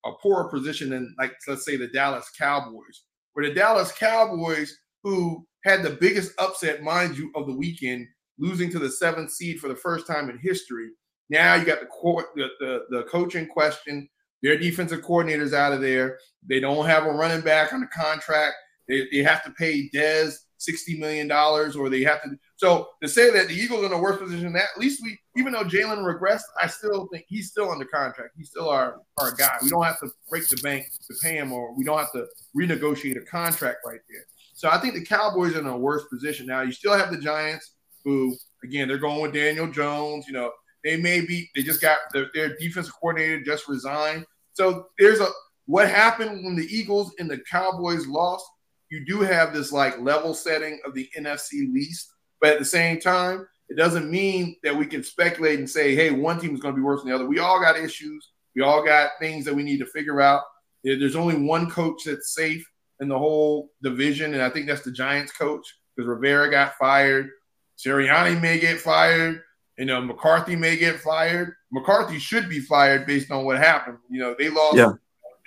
a 0.04 0.12
poorer 0.20 0.48
position 0.50 0.90
than 0.90 1.14
like 1.16 1.32
let's 1.46 1.64
say 1.64 1.76
the 1.76 1.86
Dallas 1.86 2.28
Cowboys, 2.36 3.04
where 3.34 3.46
the 3.46 3.54
Dallas 3.54 3.92
Cowboys 3.92 4.76
who 5.02 5.46
had 5.64 5.82
the 5.82 5.90
biggest 5.90 6.32
upset, 6.38 6.82
mind 6.82 7.16
you, 7.16 7.30
of 7.34 7.46
the 7.46 7.54
weekend, 7.54 8.06
losing 8.38 8.70
to 8.70 8.78
the 8.78 8.90
seventh 8.90 9.30
seed 9.30 9.58
for 9.58 9.68
the 9.68 9.76
first 9.76 10.06
time 10.06 10.30
in 10.30 10.38
history. 10.38 10.90
Now 11.28 11.54
you 11.54 11.64
got 11.64 11.80
the 11.80 11.86
court, 11.86 12.26
the, 12.34 12.48
the, 12.60 12.84
the 12.90 13.02
coaching 13.04 13.46
question. 13.46 14.08
Their 14.42 14.56
defensive 14.56 15.02
coordinators 15.02 15.52
out 15.52 15.74
of 15.74 15.82
there. 15.82 16.18
They 16.48 16.60
don't 16.60 16.86
have 16.86 17.04
a 17.04 17.12
running 17.12 17.42
back 17.42 17.74
on 17.74 17.80
the 17.80 17.86
contract. 17.88 18.54
They, 18.88 19.06
they 19.12 19.18
have 19.18 19.44
to 19.44 19.50
pay 19.50 19.90
Dez 19.94 20.34
sixty 20.56 20.98
million 20.98 21.28
dollars, 21.28 21.76
or 21.76 21.90
they 21.90 22.02
have 22.02 22.22
to. 22.22 22.30
So 22.56 22.88
to 23.02 23.08
say 23.08 23.30
that 23.30 23.48
the 23.48 23.54
Eagles 23.54 23.82
are 23.82 23.86
in 23.86 23.92
a 23.92 23.98
worse 23.98 24.18
position, 24.18 24.52
that 24.54 24.64
at 24.74 24.80
least 24.80 25.02
we, 25.02 25.18
even 25.36 25.52
though 25.52 25.64
Jalen 25.64 25.98
regressed, 25.98 26.42
I 26.60 26.68
still 26.68 27.06
think 27.12 27.26
he's 27.28 27.50
still 27.50 27.70
under 27.70 27.84
contract. 27.84 28.30
He's 28.34 28.48
still 28.48 28.70
our 28.70 29.02
our 29.18 29.34
guy. 29.34 29.52
We 29.62 29.68
don't 29.68 29.84
have 29.84 30.00
to 30.00 30.08
break 30.30 30.48
the 30.48 30.56
bank 30.62 30.86
to 30.86 31.14
pay 31.22 31.36
him, 31.36 31.52
or 31.52 31.76
we 31.76 31.84
don't 31.84 31.98
have 31.98 32.12
to 32.12 32.26
renegotiate 32.58 33.20
a 33.20 33.26
contract 33.26 33.80
right 33.84 34.00
there. 34.08 34.24
So 34.60 34.68
I 34.68 34.76
think 34.76 34.92
the 34.92 35.02
Cowboys 35.02 35.56
are 35.56 35.60
in 35.60 35.66
a 35.66 35.78
worse 35.78 36.04
position 36.12 36.46
now. 36.46 36.60
You 36.60 36.70
still 36.70 36.92
have 36.92 37.10
the 37.10 37.16
Giants, 37.16 37.76
who 38.04 38.36
again 38.62 38.88
they're 38.88 38.98
going 38.98 39.22
with 39.22 39.32
Daniel 39.32 39.66
Jones. 39.66 40.26
You 40.26 40.34
know 40.34 40.52
they 40.84 40.98
may 40.98 41.22
be 41.22 41.48
they 41.56 41.62
just 41.62 41.80
got 41.80 41.96
their, 42.12 42.26
their 42.34 42.58
defensive 42.58 42.92
coordinator 43.00 43.42
just 43.42 43.68
resigned. 43.68 44.26
So 44.52 44.88
there's 44.98 45.20
a 45.20 45.28
what 45.64 45.88
happened 45.88 46.44
when 46.44 46.56
the 46.56 46.66
Eagles 46.66 47.14
and 47.18 47.30
the 47.30 47.38
Cowboys 47.50 48.06
lost. 48.06 48.44
You 48.90 49.02
do 49.06 49.22
have 49.22 49.54
this 49.54 49.72
like 49.72 49.98
level 49.98 50.34
setting 50.34 50.78
of 50.84 50.92
the 50.92 51.08
NFC 51.16 51.72
least, 51.72 52.12
but 52.38 52.50
at 52.50 52.58
the 52.58 52.64
same 52.66 53.00
time, 53.00 53.48
it 53.70 53.78
doesn't 53.78 54.10
mean 54.10 54.56
that 54.62 54.76
we 54.76 54.84
can 54.84 55.02
speculate 55.02 55.58
and 55.58 55.70
say, 55.70 55.94
hey, 55.94 56.10
one 56.10 56.38
team 56.38 56.52
is 56.52 56.60
going 56.60 56.74
to 56.74 56.78
be 56.78 56.84
worse 56.84 57.00
than 57.00 57.08
the 57.08 57.14
other. 57.14 57.26
We 57.26 57.38
all 57.38 57.62
got 57.62 57.78
issues. 57.78 58.32
We 58.54 58.60
all 58.60 58.84
got 58.84 59.12
things 59.20 59.46
that 59.46 59.54
we 59.54 59.62
need 59.62 59.78
to 59.78 59.86
figure 59.86 60.20
out. 60.20 60.42
There's 60.84 61.16
only 61.16 61.36
one 61.36 61.70
coach 61.70 62.04
that's 62.04 62.34
safe 62.34 62.62
in 63.00 63.08
the 63.08 63.18
whole 63.18 63.70
division, 63.82 64.34
and 64.34 64.42
I 64.42 64.50
think 64.50 64.66
that's 64.66 64.82
the 64.82 64.92
Giants 64.92 65.32
coach 65.32 65.66
because 65.96 66.08
Rivera 66.08 66.50
got 66.50 66.74
fired. 66.74 67.30
Sirianni 67.78 68.40
may 68.40 68.60
get 68.60 68.78
fired. 68.78 69.42
You 69.78 69.86
know, 69.86 70.00
McCarthy 70.00 70.56
may 70.56 70.76
get 70.76 71.00
fired. 71.00 71.54
McCarthy 71.72 72.18
should 72.18 72.48
be 72.48 72.60
fired 72.60 73.06
based 73.06 73.30
on 73.30 73.44
what 73.44 73.56
happened. 73.56 73.98
You 74.10 74.20
know, 74.20 74.36
they 74.38 74.50
lost. 74.50 74.76
Yeah. 74.76 74.92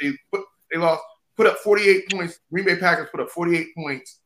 They 0.02 0.13
put 0.32 0.44
they 0.72 0.80
lost 0.80 1.04
put 1.38 1.48
up 1.48 1.58
48 1.58 2.12
points. 2.12 2.39
Green 2.52 2.66
Bay 2.66 2.76
Packers 2.78 3.10
put 3.12 3.20
up 3.20 3.30
48 3.30 3.76
points 3.76 4.20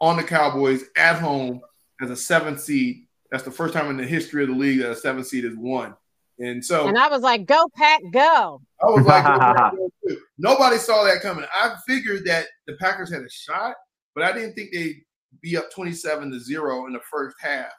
on 0.00 0.16
the 0.16 0.22
Cowboys 0.22 0.84
at 0.96 1.18
home 1.18 1.60
as 2.00 2.10
a 2.10 2.16
seventh 2.16 2.60
seed. 2.60 3.06
That's 3.30 3.42
the 3.42 3.50
first 3.50 3.74
time 3.74 3.88
in 3.90 3.96
the 3.96 4.06
history 4.06 4.42
of 4.42 4.50
the 4.50 4.54
league 4.54 4.80
that 4.80 4.90
a 4.90 4.96
seventh 4.96 5.26
seed 5.26 5.44
has 5.44 5.56
won. 5.56 5.94
And 6.38 6.62
so, 6.62 6.86
and 6.86 6.98
I 6.98 7.08
was 7.08 7.22
like, 7.22 7.46
"Go 7.46 7.66
Pack, 7.74 8.02
go!" 8.10 8.60
I 8.82 8.86
was 8.86 9.06
like, 9.06 9.24
go, 9.24 9.90
nobody 10.38 10.78
saw 10.78 11.04
that 11.04 11.22
coming. 11.22 11.44
I 11.54 11.74
figured 11.86 12.24
that 12.26 12.46
the 12.66 12.74
Packers 12.80 13.12
had 13.12 13.22
a 13.22 13.30
shot, 13.30 13.74
but 14.14 14.24
I 14.24 14.32
didn't 14.32 14.54
think 14.54 14.70
they'd 14.72 15.02
be 15.42 15.56
up 15.56 15.70
twenty-seven 15.72 16.30
to 16.32 16.40
zero 16.40 16.86
in 16.86 16.92
the 16.92 17.00
first 17.10 17.36
half 17.40 17.72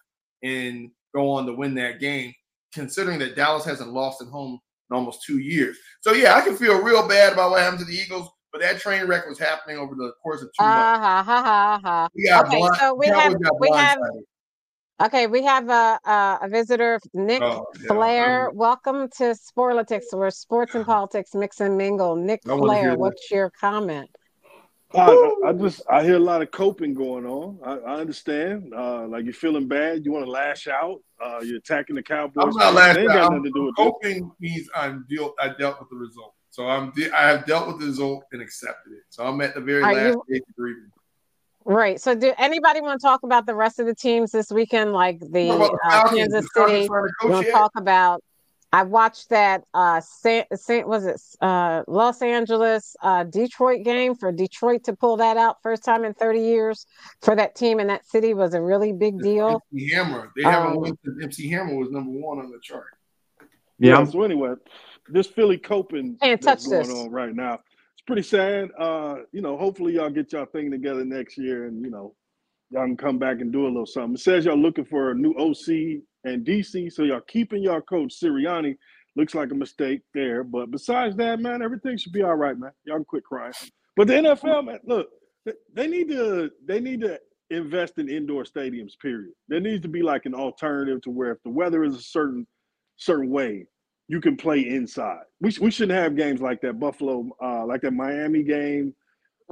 and 0.44 0.90
go 1.16 1.30
on 1.32 1.46
to 1.48 1.54
win 1.54 1.74
that 1.76 2.00
game. 2.00 2.34
Considering 2.74 3.18
that 3.20 3.36
Dallas 3.36 3.66
hasn't 3.66 3.92
lost 3.94 4.22
at 4.22 4.28
home 4.28 4.60
in 4.92 4.96
almost 4.96 5.24
two 5.26 5.40
years. 5.40 5.78
So 6.02 6.12
yeah, 6.14 6.36
I 6.36 6.42
can 6.42 6.56
feel 6.56 6.82
real 6.84 7.08
bad 7.08 7.34
about 7.34 7.52
what 7.52 7.62
happened 7.62 7.80
to 7.80 7.86
the 7.86 7.96
Eagles, 7.96 8.30
but 8.52 8.62
that 8.62 8.80
train 8.80 9.08
wreck 9.08 9.28
was 9.28 9.40
happening 9.40 9.78
over 9.78 9.96
the 9.96 10.12
course 10.22 10.42
of 10.42 10.50
two 10.50 10.64
months. 10.64 10.78
Ah, 10.78 11.00
ha 11.00 11.24
ha 11.24 11.42
ha 11.44 11.80
ha. 11.82 12.10
We 12.14 12.26
got 12.26 12.46
Okay, 12.48 12.58
blind- 12.58 12.76
so 12.78 12.94
we 12.94 13.08
have- 13.08 13.34
we 13.60 13.70
have-. 13.74 13.98
Okay, 15.00 15.28
we 15.28 15.44
have 15.44 15.70
a 15.70 16.00
a, 16.06 16.40
a 16.44 16.50
visitor, 16.50 17.00
Nick 17.14 17.42
Oh, 17.44 17.68
yeah. 17.80 17.88
Flair. 17.88 18.50
Welcome 18.52 19.08
to 19.18 19.36
Sporlitiks, 19.36 20.12
where 20.12 20.32
sports 20.32 20.74
and 20.74 20.86
politics 20.94 21.36
mix 21.36 21.60
and 21.62 21.78
mingle. 21.78 22.16
Nick 22.16 22.42
I 22.48 22.54
wanna 22.54 22.64
Flair, 22.64 22.90
that. 22.92 23.00
what's 23.00 23.30
your 23.30 23.52
comment? 23.52 24.10
I, 24.96 25.00
I, 25.02 25.50
I 25.50 25.54
just 25.54 25.82
I 25.92 26.04
hear 26.04 26.16
a 26.16 26.20
lot 26.20 26.42
of 26.42 26.50
coping 26.50 26.94
going 26.96 27.26
on. 27.28 27.60
I, 27.64 27.74
I 27.92 27.96
understand. 28.00 28.74
Uh, 28.74 29.06
like 29.08 29.26
you're 29.26 29.34
feeling 29.34 29.68
bad, 29.68 30.04
you 30.04 30.12
want 30.14 30.26
to 30.26 30.32
lash 30.32 30.68
out. 30.68 31.00
Uh, 31.24 31.42
you're 31.44 31.58
attacking 31.58 31.96
the 31.96 32.02
Cowboys. 32.04 32.44
I'm 32.44 32.50
not 32.58 32.74
lashing 32.74 33.04
ain't 33.04 33.10
got 33.12 33.34
out. 33.34 33.44
to 33.44 33.52
do 33.52 33.60
I'm 33.60 33.66
this. 33.66 33.74
coping 33.78 34.32
means 34.40 34.68
I'm 34.76 35.06
deal. 35.08 35.36
I 35.40 35.50
dealt 35.60 35.80
with 35.80 35.90
the 35.90 35.96
result, 35.98 36.34
so 36.50 36.68
I'm. 36.68 36.90
De- 36.92 37.12
I 37.12 37.28
have 37.28 37.46
dealt 37.46 37.68
with 37.68 37.80
the 37.82 37.86
result 37.86 38.24
and 38.32 38.42
accepted 38.42 38.94
it. 38.94 39.04
So 39.10 39.24
I'm 39.26 39.40
at 39.42 39.54
the 39.54 39.62
very 39.62 39.84
Are 39.84 39.94
last 39.94 40.16
you- 40.16 40.24
stage 40.28 40.42
of 40.50 40.56
grieving. 40.56 40.92
Right. 41.70 42.00
So, 42.00 42.16
do 42.16 42.34
anybody 42.38 42.80
want 42.80 43.02
to 43.02 43.06
talk 43.06 43.24
about 43.24 43.46
the 43.46 43.54
rest 43.54 43.78
of 43.80 43.88
the 43.88 43.94
teams 43.94 44.32
this 44.32 44.50
weekend, 44.50 44.94
like 44.94 45.20
the 45.20 45.28
the 45.28 45.78
uh, 45.84 46.10
Kansas 46.10 46.48
City? 46.56 46.88
trying 46.88 47.10
to 47.22 47.28
want 47.28 47.46
to 47.46 47.52
talk 47.52 47.72
about? 47.76 48.24
I 48.72 48.84
watched 48.84 49.30
that 49.30 49.64
uh 49.74 50.00
Saint, 50.00 50.48
Saint 50.58 50.88
was 50.88 51.06
it 51.06 51.20
uh 51.42 51.84
Los 51.88 52.22
Angeles 52.22 52.96
uh 53.02 53.26
Detroit 53.26 53.84
game 53.84 54.16
for 54.16 54.32
Detroit 54.32 54.86
to 54.86 54.94
pull 54.94 55.18
that 55.18 55.36
out 55.36 55.58
first 55.62 55.84
time 55.84 56.06
in 56.06 56.14
30 56.14 56.40
years 56.40 56.86
for 57.22 57.36
that 57.36 57.56
team 57.56 57.82
in 57.82 57.88
that 57.88 58.06
city 58.06 58.34
was 58.34 58.54
a 58.54 58.62
really 58.62 58.94
big 58.94 59.22
deal. 59.22 59.62
MC 59.74 59.94
Hammer. 59.94 60.32
They 60.38 60.44
haven't 60.44 60.72
Um, 60.72 60.76
won 60.78 60.98
since 61.04 61.22
MC 61.22 61.50
Hammer 61.50 61.76
was 61.76 61.92
number 61.92 62.12
one 62.12 62.40
on 62.40 62.50
the 62.50 62.60
chart. 62.62 62.88
Yeah. 63.78 64.06
So 64.06 64.24
anyway, 64.24 64.54
this 65.10 65.28
Philly 65.28 65.58
coping 65.58 66.18
Can't 66.22 66.42
that's 66.42 66.64
touch 66.64 66.70
going 66.72 66.88
this. 66.88 66.98
on 66.98 67.12
right 67.12 67.36
now. 67.36 67.60
Pretty 68.08 68.24
sad. 68.24 68.70
Uh, 68.80 69.18
you 69.34 69.42
know, 69.42 69.58
hopefully 69.58 69.96
y'all 69.96 70.10
get 70.10 70.32
y'all 70.32 70.46
thing 70.46 70.72
together 70.72 71.04
next 71.04 71.38
year, 71.38 71.68
and 71.68 71.84
you 71.84 71.92
know, 71.92 72.16
y'all 72.70 72.86
can 72.86 72.96
come 72.96 73.20
back 73.20 73.42
and 73.42 73.52
do 73.52 73.66
a 73.66 73.68
little 73.68 73.86
something. 73.86 74.16
It 74.16 74.22
says 74.22 74.46
y'all 74.46 74.58
looking 74.58 74.86
for 74.86 75.12
a 75.12 75.14
new 75.14 75.34
OC 75.34 76.02
and 76.24 76.46
DC, 76.46 76.92
so 76.94 77.04
y'all 77.04 77.20
keeping 77.28 77.62
y'all 77.62 77.82
coach 77.82 78.14
Sirianni. 78.22 78.78
Looks 79.18 79.36
like 79.36 79.52
a 79.52 79.56
mistake 79.56 80.02
there, 80.14 80.46
but 80.46 80.72
besides 80.72 81.18
that, 81.18 81.40
man, 81.42 81.62
everything 81.62 81.98
should 81.98 82.14
be 82.14 82.22
all 82.22 82.36
right, 82.36 82.58
man. 82.58 82.72
Y'all 82.86 82.98
can 82.98 83.06
quit 83.06 83.26
crying. 83.26 83.52
But 83.98 84.08
the 84.08 84.14
NFL, 84.14 84.66
man, 84.66 84.80
look, 84.86 85.08
they 85.74 85.88
need 85.88 86.08
to 86.10 86.50
they 86.66 86.80
need 86.80 87.02
to 87.02 87.20
invest 87.50 87.98
in 87.98 88.10
indoor 88.10 88.46
stadiums. 88.46 88.98
Period. 89.02 89.32
There 89.50 89.60
needs 89.60 89.82
to 89.82 89.90
be 89.90 90.02
like 90.02 90.26
an 90.26 90.34
alternative 90.34 91.02
to 91.02 91.10
where 91.10 91.32
if 91.32 91.44
the 91.44 91.50
weather 91.50 91.84
is 91.84 91.96
a 91.96 92.02
certain 92.02 92.48
certain 92.96 93.32
way, 93.32 93.66
you 94.08 94.22
can 94.22 94.38
play 94.38 94.68
inside. 94.68 95.20
We, 95.42 95.54
we 95.60 95.72
shouldn't 95.72 95.98
have 95.98 96.16
games 96.16 96.40
like 96.42 96.62
that 96.62 96.80
Buffalo, 96.80 97.30
uh, 97.44 97.66
like 97.66 97.82
that 97.82 97.92
Miami 97.94 98.44
game 98.44 98.94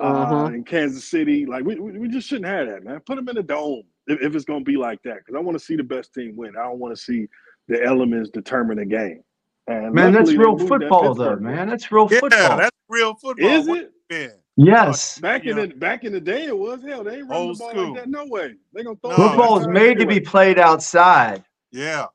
uh, 0.01 0.25
Mhm. 0.25 0.55
in 0.55 0.63
Kansas 0.63 1.05
City. 1.05 1.45
Like 1.45 1.63
we, 1.63 1.75
we 1.79 1.97
we 1.99 2.07
just 2.07 2.27
shouldn't 2.27 2.47
have 2.47 2.67
that, 2.67 2.83
man. 2.83 2.99
Put 3.05 3.15
them 3.15 3.29
in 3.29 3.37
a 3.37 3.43
dome 3.43 3.83
if, 4.07 4.21
if 4.21 4.35
it's 4.35 4.45
going 4.45 4.61
to 4.61 4.65
be 4.65 4.77
like 4.77 5.01
that. 5.03 5.17
Because 5.19 5.35
I 5.35 5.39
want 5.39 5.57
to 5.57 5.63
see 5.63 5.75
the 5.75 5.83
best 5.83 6.13
team 6.13 6.35
win. 6.35 6.55
I 6.57 6.63
don't 6.63 6.79
want 6.79 6.95
to 6.95 7.01
see 7.01 7.27
the 7.67 7.83
elements 7.83 8.29
determine 8.29 8.77
the 8.77 8.85
game. 8.85 9.21
And 9.67 9.93
Man, 9.93 10.11
that's 10.13 10.31
real 10.33 10.51
moved 10.51 10.63
that 10.63 10.67
football, 10.67 11.13
though, 11.15 11.37
man. 11.37 11.67
That's 11.69 11.91
real 11.91 12.07
Yeah, 12.11 12.19
football. 12.19 12.57
that's 12.57 12.77
real 12.87 13.15
football. 13.15 13.49
Is 13.49 13.67
it? 13.67 13.73
you 13.73 13.89
been? 14.09 14.31
yes. 14.57 15.17
Back 15.19 15.45
in 15.45 15.57
Yeah. 15.57 15.65
the 15.65 15.73
back 15.75 16.03
in 16.03 16.11
the 16.13 16.21
day, 16.21 16.45
it 16.45 16.57
was 16.57 16.83
hell. 16.83 17.03
They 17.03 17.17
ain't 17.17 17.27
running 17.29 17.47
Old 17.47 17.55
the 17.55 17.59
ball 17.59 17.69
school. 17.71 17.91
like 17.93 18.03
that. 18.03 18.09
No 18.09 18.25
way. 18.27 18.53
They 18.73 18.83
gonna 18.83 18.95
throw 19.01 19.11
No, 19.11 19.15
Football 19.15 19.55
is 19.57 19.61
outside 19.63 19.73
made 19.73 19.99
to 19.99 20.05
be 20.05 20.19
played 20.19 20.59
outside. 20.59 21.43
Yeah, 21.71 22.05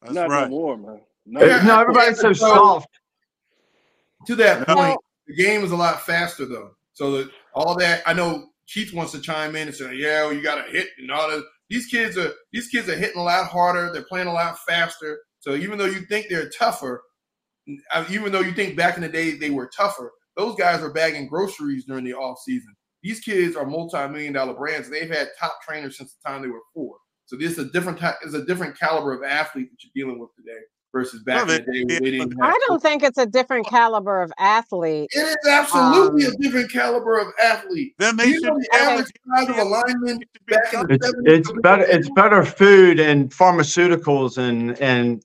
that's 0.00 0.14
Not 0.14 0.30
right. 0.30 0.44
no 0.50 0.56
more, 0.56 0.76
man. 0.78 1.00
No, 1.26 1.44
Yeah. 1.44 1.62
No, 1.62 1.80
everybody's 1.80 2.20
so 2.20 2.32
So- 2.32 2.46
soft. 2.54 2.88
To 4.26 4.34
that 4.36 4.66
No. 4.68 4.74
point, 4.74 4.98
the 5.26 5.34
game 5.34 5.64
is 5.64 5.70
a 5.70 5.76
lot 5.76 6.04
faster 6.06 6.46
though. 6.46 6.76
So 6.92 7.18
that 7.18 7.30
all 7.54 7.76
that 7.78 8.02
I 8.06 8.12
know 8.12 8.50
Keith 8.66 8.92
wants 8.94 9.12
to 9.12 9.20
chime 9.20 9.54
in 9.56 9.68
and 9.68 9.76
say, 9.76 9.94
"Yeah, 9.94 10.22
well, 10.24 10.32
you 10.32 10.42
got 10.42 10.64
to 10.64 10.70
hit 10.70 10.88
and 10.98 11.10
all 11.10 11.28
that." 11.30 11.44
These 11.68 11.86
kids 11.86 12.16
are 12.16 12.32
these 12.52 12.68
kids 12.68 12.88
are 12.88 12.96
hitting 12.96 13.18
a 13.18 13.22
lot 13.22 13.48
harder. 13.48 13.92
They're 13.92 14.04
playing 14.04 14.28
a 14.28 14.32
lot 14.32 14.58
faster. 14.66 15.20
So 15.40 15.54
even 15.54 15.78
though 15.78 15.84
you 15.86 16.06
think 16.06 16.28
they're 16.28 16.48
tougher, 16.50 17.02
uh, 17.90 18.04
even 18.10 18.32
though 18.32 18.40
you 18.40 18.52
think 18.52 18.76
back 18.76 18.96
in 18.96 19.02
the 19.02 19.08
day 19.08 19.32
they 19.32 19.50
were 19.50 19.66
tougher, 19.68 20.12
those 20.36 20.54
guys 20.56 20.80
are 20.82 20.92
bagging 20.92 21.26
groceries 21.28 21.84
during 21.84 22.04
the 22.04 22.14
off 22.14 22.38
season. 22.40 22.74
These 23.02 23.20
kids 23.20 23.54
are 23.56 23.66
multi-million 23.66 24.32
dollar 24.32 24.54
brands. 24.54 24.88
They've 24.88 25.10
had 25.10 25.28
top 25.38 25.58
trainers 25.62 25.98
since 25.98 26.14
the 26.14 26.28
time 26.28 26.40
they 26.40 26.48
were 26.48 26.62
four. 26.72 26.96
So 27.26 27.36
this 27.36 27.52
is 27.52 27.58
a 27.58 27.70
different 27.70 27.98
type, 27.98 28.16
is 28.22 28.32
a 28.34 28.44
different 28.46 28.78
caliber 28.78 29.12
of 29.12 29.22
athlete 29.22 29.68
that 29.70 29.76
you're 29.84 30.06
dealing 30.06 30.18
with 30.18 30.30
today 30.36 30.60
versus 30.94 31.22
back 31.24 31.42
in 31.42 31.48
the 31.48 31.58
day 31.58 31.84
they- 31.84 31.98
didn't 32.12 32.30
have. 32.40 32.54
I 32.54 32.58
don't 32.68 32.80
think 32.80 33.02
it's 33.02 33.18
a 33.18 33.26
different 33.26 33.66
caliber 33.66 34.22
of 34.22 34.32
athlete. 34.38 35.10
It 35.12 35.18
is 35.18 35.36
absolutely 35.46 36.24
Um, 36.26 36.32
a 36.32 36.36
different 36.36 36.70
caliber 36.70 37.18
of 37.18 37.28
athlete. 37.42 37.94
Then 37.98 38.16
they 38.16 38.26
you 38.28 38.40
know 38.40 38.54
should 38.58 38.62
the 38.70 38.74
average 38.76 39.06
size 39.36 39.48
of 39.50 39.56
a 39.58 39.64
lineman 39.64 40.18
back 40.48 40.72
in 40.72 40.86
the 40.86 40.94
It's 40.94 41.06
70s? 41.08 41.38
it's 41.38 41.52
better 41.62 41.82
it's 41.84 42.10
better 42.10 42.44
food 42.44 43.00
and 43.00 43.30
pharmaceuticals 43.30 44.38
and 44.38 44.80
and 44.80 45.22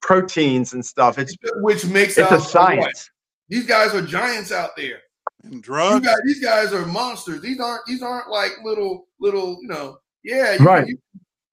proteins 0.00 0.72
and 0.72 0.84
stuff. 0.84 1.18
It's 1.18 1.36
which 1.56 1.84
makes 1.86 2.18
it's 2.18 2.26
out 2.30 2.32
a 2.32 2.36
what? 2.40 2.48
science. 2.48 3.10
These 3.48 3.66
guys 3.66 3.94
are 3.94 4.02
giants 4.02 4.50
out 4.52 4.70
there. 4.76 5.00
and 5.42 5.54
You 5.54 5.60
drugs. 5.60 6.06
guys, 6.06 6.16
these 6.24 6.42
guys 6.42 6.72
are 6.72 6.86
monsters. 6.86 7.42
These 7.42 7.60
aren't 7.60 7.84
these 7.86 8.02
aren't 8.02 8.30
like 8.30 8.52
little 8.64 9.08
little 9.20 9.58
you 9.60 9.68
know. 9.68 9.98
Yeah, 10.22 10.54
you, 10.54 10.64
Right. 10.64 10.86
you- 10.88 10.98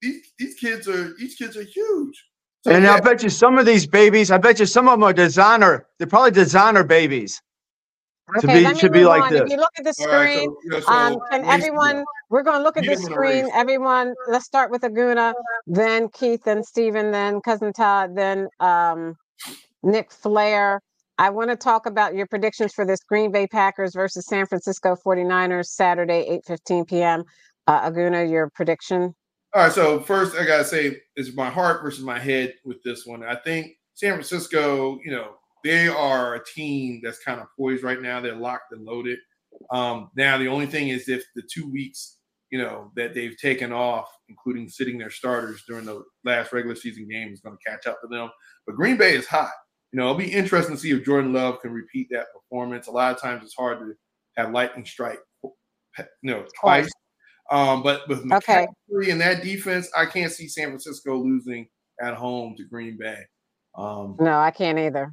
these 0.02 0.34
these 0.40 0.56
kids 0.56 0.88
are 0.88 1.14
these 1.18 1.36
kids 1.36 1.58
are 1.58 1.64
huge. 1.64 2.26
So, 2.64 2.72
And 2.72 2.84
yeah, 2.84 2.94
I 2.96 3.00
bet 3.00 3.24
you 3.24 3.30
some 3.30 3.58
of 3.58 3.66
these 3.66 3.88
babies, 3.88 4.30
I 4.32 4.38
bet 4.38 4.60
you 4.60 4.66
some 4.68 4.88
of 4.88 4.94
them 4.94 5.04
are 5.04 5.14
designer. 5.14 5.88
They're 5.98 6.08
probably 6.08 6.32
designer 6.32 6.84
babies. 6.84 7.42
To 8.40 8.48
be- 8.48 8.64
let 8.64 8.74
me 8.76 8.80
should 8.80 8.94
be 8.94 9.00
move 9.00 9.08
like 9.08 9.24
on. 9.24 9.36
If 9.36 9.52
you 9.52 9.58
look 9.58 9.72
at 9.78 9.84
the 9.84 9.94
all 10.00 10.08
right, 10.08 10.30
screen, 10.34 10.50
so, 10.50 10.76
yeah, 10.76 10.80
so 10.82 10.94
um, 10.94 11.20
can 11.32 11.46
everyone? 11.46 11.96
war. 11.96 12.06
We're 12.30 12.44
going 12.44 12.60
to 12.60 12.64
look 12.64 12.78
at 12.78 12.82
Beat 12.84 12.92
the 12.92 12.98
'em 12.98 13.06
in 13.06 13.12
a 13.12 13.16
screen. 13.16 13.50
Everyone, 13.54 14.14
let's 14.30 14.46
start 14.46 14.72
with 14.72 14.84
Aguna, 14.84 15.34
then 15.68 16.08
Keith, 16.10 16.44
then 16.46 16.64
Stephen, 16.64 17.12
then 17.12 17.42
cousin 17.42 17.74
Todd, 17.74 18.16
then 18.16 18.48
um, 18.60 19.16
Nick 19.84 20.12
Flair. 20.12 20.82
I 21.18 21.30
want 21.30 21.50
to 21.50 21.56
talk 21.56 21.86
about 21.88 22.16
your 22.16 22.28
predictions 22.28 22.74
for 22.74 22.86
this 22.86 23.02
Green 23.04 23.32
Bay 23.32 23.48
Packers 23.48 23.94
versus 23.96 24.26
San 24.28 24.46
Francisco 24.48 24.96
49ers 25.06 25.68
Saturday, 25.68 26.40
8:15 26.48 26.88
p.m. 26.88 27.24
Uh, 27.68 27.90
Aguna, 27.90 28.30
your 28.30 28.50
prediction? 28.56 29.14
All 29.54 29.64
right, 29.64 29.72
so 29.72 30.00
first 30.00 30.36
I 30.38 30.46
gotta 30.46 30.64
say 30.64 31.02
is 31.18 31.36
my 31.36 31.50
heart 31.50 31.82
versus 31.82 32.06
my 32.06 32.18
head 32.20 32.54
with 32.64 32.82
this 32.84 33.06
one. 33.06 33.24
I 33.24 33.36
think 33.36 33.74
San 33.96 34.14
Francisco, 34.14 35.00
you 35.04 35.12
know, 35.12 35.36
they 35.64 35.90
are 35.90 36.36
a 36.36 36.46
team 36.46 37.02
that's 37.04 37.20
kind 37.20 37.42
of 37.42 37.48
poised 37.58 37.84
right 37.84 38.02
now. 38.02 38.22
They're 38.22 38.34
locked 38.36 38.72
and 38.72 38.86
loaded. 38.86 39.20
Um, 39.70 40.10
now 40.16 40.38
the 40.38 40.48
only 40.48 40.68
thing 40.68 40.88
is 40.88 41.10
if 41.10 41.26
the 41.36 41.44
two 41.54 41.70
weeks, 41.70 42.18
you 42.50 42.60
know, 42.60 42.92
that 42.96 43.14
they've 43.14 43.38
taken 43.38 43.74
off, 43.74 44.10
including 44.30 44.70
sitting 44.70 44.98
their 44.98 45.10
starters 45.10 45.64
during 45.68 45.86
the 45.86 46.02
last 46.24 46.54
regular 46.54 46.76
season 46.76 47.08
game, 47.10 47.34
is 47.34 47.42
going 47.42 47.58
to 47.58 47.70
catch 47.70 47.88
up 47.88 48.00
to 48.02 48.08
them. 48.08 48.30
But 48.66 48.78
Green 48.78 48.96
Bay 48.96 49.16
is 49.16 49.28
hot. 49.28 49.52
You 49.92 50.00
know, 50.00 50.06
it'll 50.06 50.16
be 50.16 50.32
interesting 50.32 50.76
to 50.76 50.82
see 50.82 50.92
if 50.92 51.04
Jordan 51.04 51.34
Love 51.34 51.62
can 51.62 51.72
repeat 51.72 52.08
that 52.12 52.28
performance. 52.34 52.88
A 52.88 52.92
lot 52.92 53.14
of 53.14 53.22
times 53.22 53.44
it's 53.44 53.56
hard 53.56 53.80
to 53.80 53.94
have 54.38 54.52
lightning 54.52 54.86
strike, 54.86 55.20
you 55.44 55.54
know, 56.24 56.46
twice. 56.60 56.90
Um, 57.52 57.84
but 57.84 58.08
with 58.08 58.20
Okay. 58.32 58.66
McCaffrey 58.90 59.12
and 59.12 59.20
that 59.22 59.44
defense, 59.44 59.90
I 59.96 60.06
can't 60.06 60.32
see 60.32 60.48
San 60.48 60.68
Francisco 60.70 61.18
losing 61.18 61.68
at 62.02 62.14
home 62.16 62.56
to 62.58 62.64
Green 62.64 62.98
Bay. 62.98 63.20
Um, 63.76 64.16
No, 64.20 64.40
I 64.40 64.52
can't 64.52 64.80
either. 64.80 65.12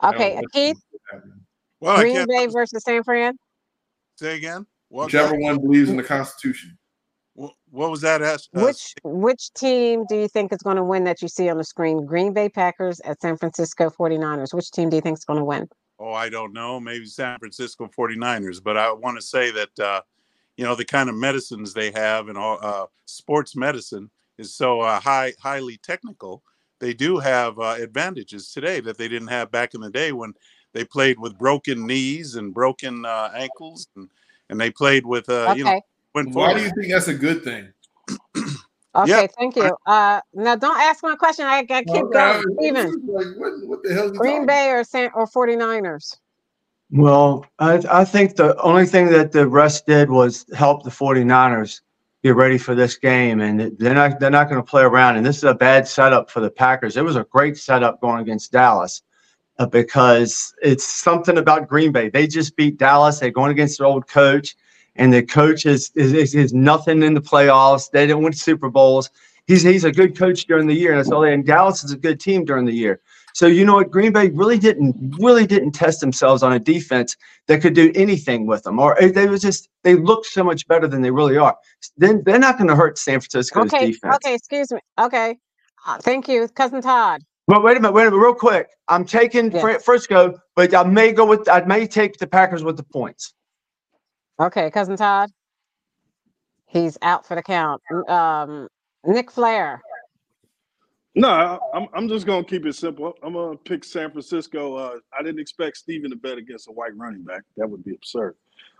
I 0.00 0.08
Okay. 0.10 0.40
Keith, 0.52 0.76
Well, 1.80 1.96
I 1.96 2.02
Green 2.02 2.14
can't 2.16 2.28
Bay 2.28 2.46
versus 2.46 2.82
San 2.84 3.02
Fran. 3.04 3.36
say 4.16 4.36
again. 4.36 4.66
What, 4.88 5.06
Whichever 5.06 5.36
one 5.38 5.58
believes 5.60 5.88
in 5.88 5.96
the 5.96 6.02
Constitution. 6.02 6.76
what, 7.34 7.54
what 7.70 7.90
was 7.90 8.00
that? 8.02 8.20
Ask, 8.22 8.50
uh, 8.54 8.60
Which 8.64 8.94
which 9.04 9.52
team 9.54 10.04
do 10.08 10.16
you 10.16 10.28
think 10.28 10.52
is 10.52 10.58
going 10.58 10.76
to 10.76 10.84
win 10.84 11.04
that 11.04 11.22
you 11.22 11.28
see 11.28 11.48
on 11.48 11.56
the 11.58 11.64
screen? 11.64 12.04
Green 12.04 12.32
Bay 12.34 12.48
Packers 12.48 13.00
at 13.00 13.20
San 13.22 13.36
Francisco 13.38 13.88
49ers. 13.88 14.52
Which 14.52 14.70
team 14.70 14.90
do 14.90 14.96
you 14.96 15.00
think 15.02 15.16
is 15.18 15.24
going 15.24 15.38
to 15.38 15.44
win? 15.44 15.68
oh, 15.98 16.12
I 16.12 16.28
don't 16.28 16.52
know. 16.52 16.80
Maybe 16.80 17.06
San 17.06 17.38
Francisco 17.38 17.88
49ers. 17.96 18.62
But 18.62 18.76
I 18.76 18.92
want 18.92 19.16
to 19.16 19.22
say 19.22 19.50
that, 19.52 19.78
uh, 19.78 20.02
you 20.56 20.64
know, 20.64 20.74
the 20.74 20.84
kind 20.84 21.08
of 21.08 21.14
medicines 21.14 21.72
they 21.72 21.90
have 21.92 22.28
and 22.28 22.38
all 22.38 22.58
uh, 22.62 22.86
sports 23.06 23.56
medicine 23.56 24.10
is 24.38 24.54
so 24.54 24.80
uh, 24.80 25.00
high, 25.00 25.32
highly 25.40 25.78
technical. 25.78 26.42
They 26.78 26.94
do 26.94 27.18
have 27.18 27.58
uh, 27.58 27.76
advantages 27.78 28.50
today 28.50 28.80
that 28.80 28.98
they 28.98 29.08
didn't 29.08 29.28
have 29.28 29.50
back 29.50 29.74
in 29.74 29.80
the 29.80 29.90
day 29.90 30.12
when 30.12 30.34
they 30.72 30.84
played 30.84 31.18
with 31.18 31.38
broken 31.38 31.86
knees 31.86 32.34
and 32.36 32.52
broken 32.52 33.04
uh, 33.04 33.30
ankles 33.34 33.88
and, 33.96 34.08
and 34.50 34.60
they 34.60 34.70
played 34.70 35.06
with, 35.06 35.28
uh, 35.28 35.54
you 35.56 35.64
know, 35.64 35.70
Okay. 35.70 35.82
Why 36.12 36.32
forward. 36.32 36.58
do 36.58 36.64
you 36.64 36.70
think 36.74 36.92
that's 36.92 37.08
a 37.08 37.14
good 37.14 37.42
thing? 37.42 37.72
Okay, 38.94 39.26
thank 39.38 39.56
you. 39.56 39.74
Uh 39.86 40.20
now 40.34 40.54
don't 40.54 40.78
ask 40.78 41.02
my 41.02 41.16
question. 41.16 41.46
I 41.46 41.62
got 41.64 41.86
to 41.86 41.92
keep 41.92 42.12
going. 42.12 42.42
Steven, 42.60 43.02
Like, 43.06 43.26
what, 43.38 43.52
what 43.66 43.82
the 43.82 43.94
hell 43.94 44.10
Green 44.10 44.44
Bay 44.44 44.68
or 44.68 44.84
San 44.84 45.10
or 45.14 45.26
49ers? 45.26 46.18
Well, 46.92 47.46
I, 47.58 47.82
I 47.90 48.04
think 48.04 48.36
the 48.36 48.54
only 48.60 48.84
thing 48.84 49.06
that 49.08 49.32
the 49.32 49.48
rest 49.48 49.86
did 49.86 50.10
was 50.10 50.44
help 50.54 50.82
the 50.82 50.90
49ers. 50.90 51.80
get 52.22 52.36
ready 52.36 52.58
for 52.58 52.74
this 52.74 52.96
game, 52.96 53.40
and 53.40 53.76
they're 53.78 53.94
not 53.94 54.20
they're 54.20 54.30
not 54.30 54.50
going 54.50 54.62
to 54.62 54.70
play 54.70 54.82
around. 54.82 55.16
And 55.16 55.24
this 55.24 55.38
is 55.38 55.44
a 55.44 55.54
bad 55.54 55.88
setup 55.88 56.30
for 56.30 56.40
the 56.40 56.50
Packers. 56.50 56.98
It 56.98 57.04
was 57.04 57.16
a 57.16 57.24
great 57.24 57.56
setup 57.56 58.00
going 58.02 58.20
against 58.20 58.52
Dallas 58.52 59.02
uh, 59.58 59.66
because 59.66 60.54
it's 60.62 60.84
something 60.84 61.38
about 61.38 61.66
Green 61.66 61.92
Bay. 61.92 62.10
They 62.10 62.26
just 62.26 62.56
beat 62.56 62.76
Dallas. 62.76 63.20
They're 63.20 63.30
going 63.30 63.52
against 63.52 63.78
their 63.78 63.86
old 63.86 64.06
coach, 64.06 64.54
and 64.96 65.10
the 65.14 65.22
coach 65.22 65.64
is 65.64 65.92
is, 65.94 66.34
is 66.34 66.52
nothing 66.52 67.02
in 67.02 67.14
the 67.14 67.22
playoffs. 67.22 67.90
They 67.90 68.06
didn't 68.06 68.22
win 68.22 68.34
Super 68.34 68.68
Bowls. 68.68 69.08
He's 69.46 69.62
he's 69.62 69.84
a 69.84 69.92
good 69.92 70.14
coach 70.14 70.44
during 70.44 70.66
the 70.66 70.74
year, 70.74 70.92
and 70.92 70.98
that's 70.98 71.10
all. 71.10 71.22
They, 71.22 71.32
and 71.32 71.46
Dallas 71.46 71.84
is 71.84 71.92
a 71.92 71.98
good 71.98 72.20
team 72.20 72.44
during 72.44 72.66
the 72.66 72.74
year. 72.74 73.00
So 73.34 73.46
you 73.46 73.64
know 73.64 73.74
what, 73.74 73.90
Green 73.90 74.12
Bay 74.12 74.28
really 74.30 74.58
didn't 74.58 75.16
really 75.18 75.46
didn't 75.46 75.72
test 75.72 76.00
themselves 76.00 76.42
on 76.42 76.52
a 76.52 76.58
defense 76.58 77.16
that 77.46 77.62
could 77.62 77.74
do 77.74 77.90
anything 77.94 78.46
with 78.46 78.62
them, 78.62 78.78
or 78.78 78.96
they 79.00 79.26
was 79.26 79.42
just 79.42 79.68
they 79.82 79.94
look 79.94 80.24
so 80.24 80.44
much 80.44 80.66
better 80.68 80.86
than 80.86 81.02
they 81.02 81.10
really 81.10 81.36
are. 81.36 81.56
Then 81.96 82.22
they're 82.24 82.38
not 82.38 82.58
going 82.58 82.68
to 82.68 82.76
hurt 82.76 82.98
San 82.98 83.20
Francisco's 83.20 83.72
Okay, 83.72 83.86
defense. 83.86 84.16
okay, 84.16 84.34
excuse 84.34 84.70
me. 84.70 84.80
Okay, 85.00 85.36
uh, 85.86 85.98
thank 85.98 86.28
you, 86.28 86.48
cousin 86.48 86.82
Todd. 86.82 87.22
But 87.46 87.62
wait 87.64 87.76
a 87.76 87.80
minute, 87.80 87.92
wait 87.92 88.06
a 88.06 88.10
minute, 88.10 88.22
real 88.22 88.34
quick. 88.34 88.68
I'm 88.88 89.04
taking. 89.04 89.50
Fr- 89.50 89.78
Frisco, 89.84 90.38
but 90.54 90.74
I 90.74 90.84
may 90.84 91.12
go 91.12 91.26
with 91.26 91.48
I 91.48 91.62
may 91.62 91.86
take 91.86 92.18
the 92.18 92.26
Packers 92.26 92.62
with 92.62 92.76
the 92.76 92.84
points. 92.84 93.34
Okay, 94.40 94.70
cousin 94.70 94.96
Todd. 94.96 95.30
He's 96.66 96.96
out 97.02 97.26
for 97.26 97.34
the 97.34 97.42
count. 97.42 97.82
Um, 98.08 98.68
Nick 99.04 99.30
Flair. 99.30 99.82
No, 101.14 101.28
I- 101.28 101.58
I'm 101.74 101.88
I'm 101.92 102.08
just 102.08 102.26
gonna 102.26 102.44
keep 102.44 102.64
it 102.64 102.74
simple. 102.74 103.14
I'm 103.22 103.34
gonna 103.34 103.56
pick 103.56 103.84
San 103.84 104.10
Francisco. 104.10 104.76
Uh, 104.76 104.96
I 105.18 105.22
didn't 105.22 105.40
expect 105.40 105.76
Steven 105.76 106.10
to 106.10 106.16
bet 106.16 106.38
against 106.38 106.68
a 106.68 106.72
white 106.72 106.96
running 106.96 107.22
back. 107.22 107.42
That 107.56 107.68
would 107.68 107.84
be 107.84 107.94
absurd. 107.94 108.36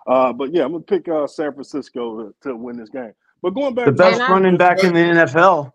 Uh, 0.06 0.32
but 0.32 0.52
yeah, 0.52 0.64
I'm 0.64 0.72
gonna 0.72 0.84
pick 0.84 1.08
uh, 1.08 1.26
San 1.26 1.52
Francisco 1.52 2.22
to, 2.24 2.34
to 2.48 2.56
win 2.56 2.76
this 2.76 2.88
game. 2.88 3.12
But 3.42 3.50
going 3.50 3.74
back 3.74 3.86
The 3.86 3.92
best 3.92 4.20
running 4.20 4.56
back 4.56 4.82
in 4.82 4.94
the 4.94 5.00
NFL. 5.00 5.72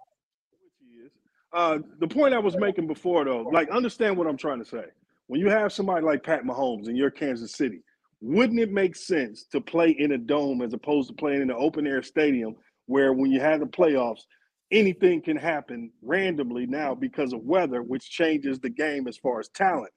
Uh, 1.53 1.79
the 1.99 2.07
point 2.07 2.33
I 2.33 2.39
was 2.39 2.57
making 2.57 2.87
before, 2.87 3.23
though, 3.25 3.41
like 3.51 3.69
understand 3.69 4.17
what 4.17 4.27
I'm 4.27 4.37
trying 4.37 4.59
to 4.59 4.65
say. 4.65 4.83
When 5.27 5.39
you 5.39 5.49
have 5.49 5.71
somebody 5.73 6.05
like 6.05 6.23
Pat 6.23 6.43
Mahomes 6.43 6.87
and 6.87 6.97
you're 6.97 7.11
Kansas 7.11 7.53
City, 7.53 7.81
wouldn't 8.21 8.59
it 8.59 8.71
make 8.71 8.95
sense 8.95 9.45
to 9.51 9.61
play 9.61 9.91
in 9.91 10.13
a 10.13 10.17
dome 10.17 10.61
as 10.61 10.73
opposed 10.73 11.09
to 11.09 11.15
playing 11.15 11.41
in 11.41 11.49
an 11.49 11.55
open 11.57 11.85
air 11.87 12.01
stadium 12.01 12.55
where 12.87 13.13
when 13.13 13.31
you 13.31 13.39
have 13.39 13.59
the 13.59 13.65
playoffs, 13.65 14.21
anything 14.71 15.21
can 15.21 15.37
happen 15.37 15.91
randomly 16.01 16.65
now 16.65 16.93
because 16.93 17.33
of 17.33 17.41
weather, 17.41 17.81
which 17.81 18.09
changes 18.09 18.59
the 18.59 18.69
game 18.69 19.07
as 19.07 19.17
far 19.17 19.39
as 19.39 19.49
talent. 19.49 19.91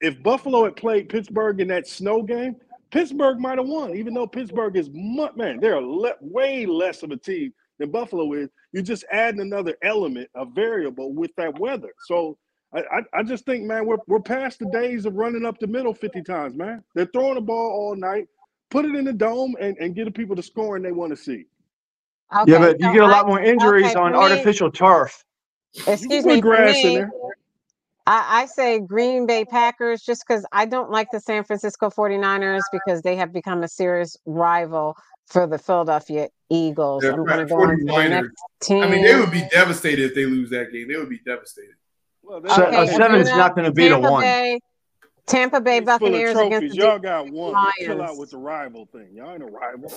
If 0.00 0.22
Buffalo 0.22 0.64
had 0.64 0.76
played 0.76 1.08
Pittsburgh 1.08 1.60
in 1.60 1.68
that 1.68 1.86
snow 1.86 2.22
game, 2.22 2.56
Pittsburgh 2.90 3.38
might 3.38 3.58
have 3.58 3.66
won, 3.66 3.96
even 3.96 4.14
though 4.14 4.26
Pittsburgh 4.26 4.76
is 4.76 4.88
man, 4.92 5.58
they're 5.60 5.80
le- 5.80 6.14
way 6.20 6.66
less 6.66 7.02
of 7.02 7.10
a 7.10 7.16
team 7.16 7.52
than 7.78 7.90
Buffalo 7.90 8.32
is. 8.34 8.48
You're 8.72 8.82
just 8.82 9.04
adding 9.10 9.40
another 9.40 9.76
element, 9.82 10.28
a 10.34 10.44
variable 10.44 11.12
with 11.12 11.30
that 11.36 11.58
weather. 11.58 11.92
So 12.06 12.38
I, 12.74 13.02
I, 13.12 13.22
just 13.22 13.44
think, 13.44 13.64
man, 13.64 13.86
we're 13.86 13.98
we're 14.08 14.20
past 14.20 14.58
the 14.58 14.66
days 14.66 15.06
of 15.06 15.14
running 15.14 15.44
up 15.44 15.58
the 15.58 15.66
middle 15.66 15.94
50 15.94 16.22
times, 16.22 16.56
man. 16.56 16.82
They're 16.94 17.06
throwing 17.06 17.36
the 17.36 17.40
ball 17.40 17.70
all 17.70 17.96
night, 17.96 18.26
put 18.70 18.84
it 18.84 18.94
in 18.96 19.04
the 19.04 19.12
dome 19.12 19.54
and, 19.60 19.76
and 19.78 19.94
get 19.94 20.06
the 20.06 20.10
people 20.10 20.34
the 20.34 20.42
scoring 20.42 20.82
they 20.82 20.92
want 20.92 21.10
to 21.10 21.16
see. 21.16 21.46
Okay, 22.36 22.52
yeah, 22.52 22.58
but 22.58 22.80
you 22.80 22.92
get 22.92 23.02
a 23.02 23.06
I- 23.06 23.10
lot 23.10 23.26
more 23.26 23.40
injuries 23.40 23.86
okay, 23.86 23.94
on 23.94 24.12
for 24.12 24.18
me- 24.18 24.22
artificial 24.24 24.70
turf. 24.70 25.24
Excuse 25.86 26.22
put 26.24 26.26
me. 26.26 26.36
For 26.36 26.40
grass 26.42 26.76
in 26.76 26.82
me, 26.88 26.94
there. 26.96 27.10
I, 28.06 28.42
I 28.42 28.46
say 28.46 28.80
Green 28.80 29.26
Bay 29.26 29.44
Packers 29.44 30.02
just 30.02 30.24
because 30.26 30.44
I 30.52 30.66
don't 30.66 30.90
like 30.90 31.10
the 31.10 31.20
San 31.20 31.42
Francisco 31.44 31.88
49ers 31.90 32.60
because 32.70 33.02
they 33.02 33.16
have 33.16 33.32
become 33.32 33.62
a 33.62 33.68
serious 33.68 34.16
rival 34.26 34.94
for 35.26 35.46
the 35.46 35.56
Philadelphia 35.58 36.28
Eagles. 36.50 37.02
They're 37.02 37.12
I'm 37.12 37.24
going 37.24 37.30
to 37.30 37.36
right, 37.44 37.48
go 37.48 37.56
on 37.62 37.78
to 37.78 37.84
the 37.84 37.90
49ers. 37.92 38.08
next 38.10 38.34
team. 38.62 38.82
I 38.82 38.88
mean, 38.90 39.02
they 39.02 39.16
would 39.18 39.30
be 39.30 39.42
devastated 39.50 40.04
if 40.04 40.14
they 40.14 40.26
lose 40.26 40.50
that 40.50 40.70
game. 40.70 40.86
They 40.88 40.96
would 40.98 41.08
be 41.08 41.20
devastated. 41.24 41.74
Well, 42.22 42.36
uh, 42.36 42.40
they- 42.40 42.48
So- 42.50 42.66
Okay, 42.66 42.84
a 42.84 42.88
seven's 42.88 43.28
Aguna, 43.30 43.36
not 43.38 43.54
going 43.56 43.64
to 43.64 43.72
beat 43.72 43.86
a 43.86 43.90
Tampa 43.94 44.10
one. 44.10 44.22
Bay, 44.22 44.60
Tampa 45.26 45.60
Bay 45.62 45.78
It's 45.78 45.86
full 45.86 45.94
of 45.94 46.00
Buccaneers 46.00 46.32
trophies. 46.34 46.56
against 46.58 46.76
Y'all 46.76 46.98
got 46.98 47.30
one. 47.30 47.54
Chill 47.78 47.96
Lions. 47.96 48.10
out 48.10 48.18
with 48.18 48.30
the 48.30 48.36
rival 48.38 48.86
thing. 48.92 49.08
Y'all 49.14 49.32
ain't 49.32 49.42
a 49.42 49.46
rival. 49.46 49.90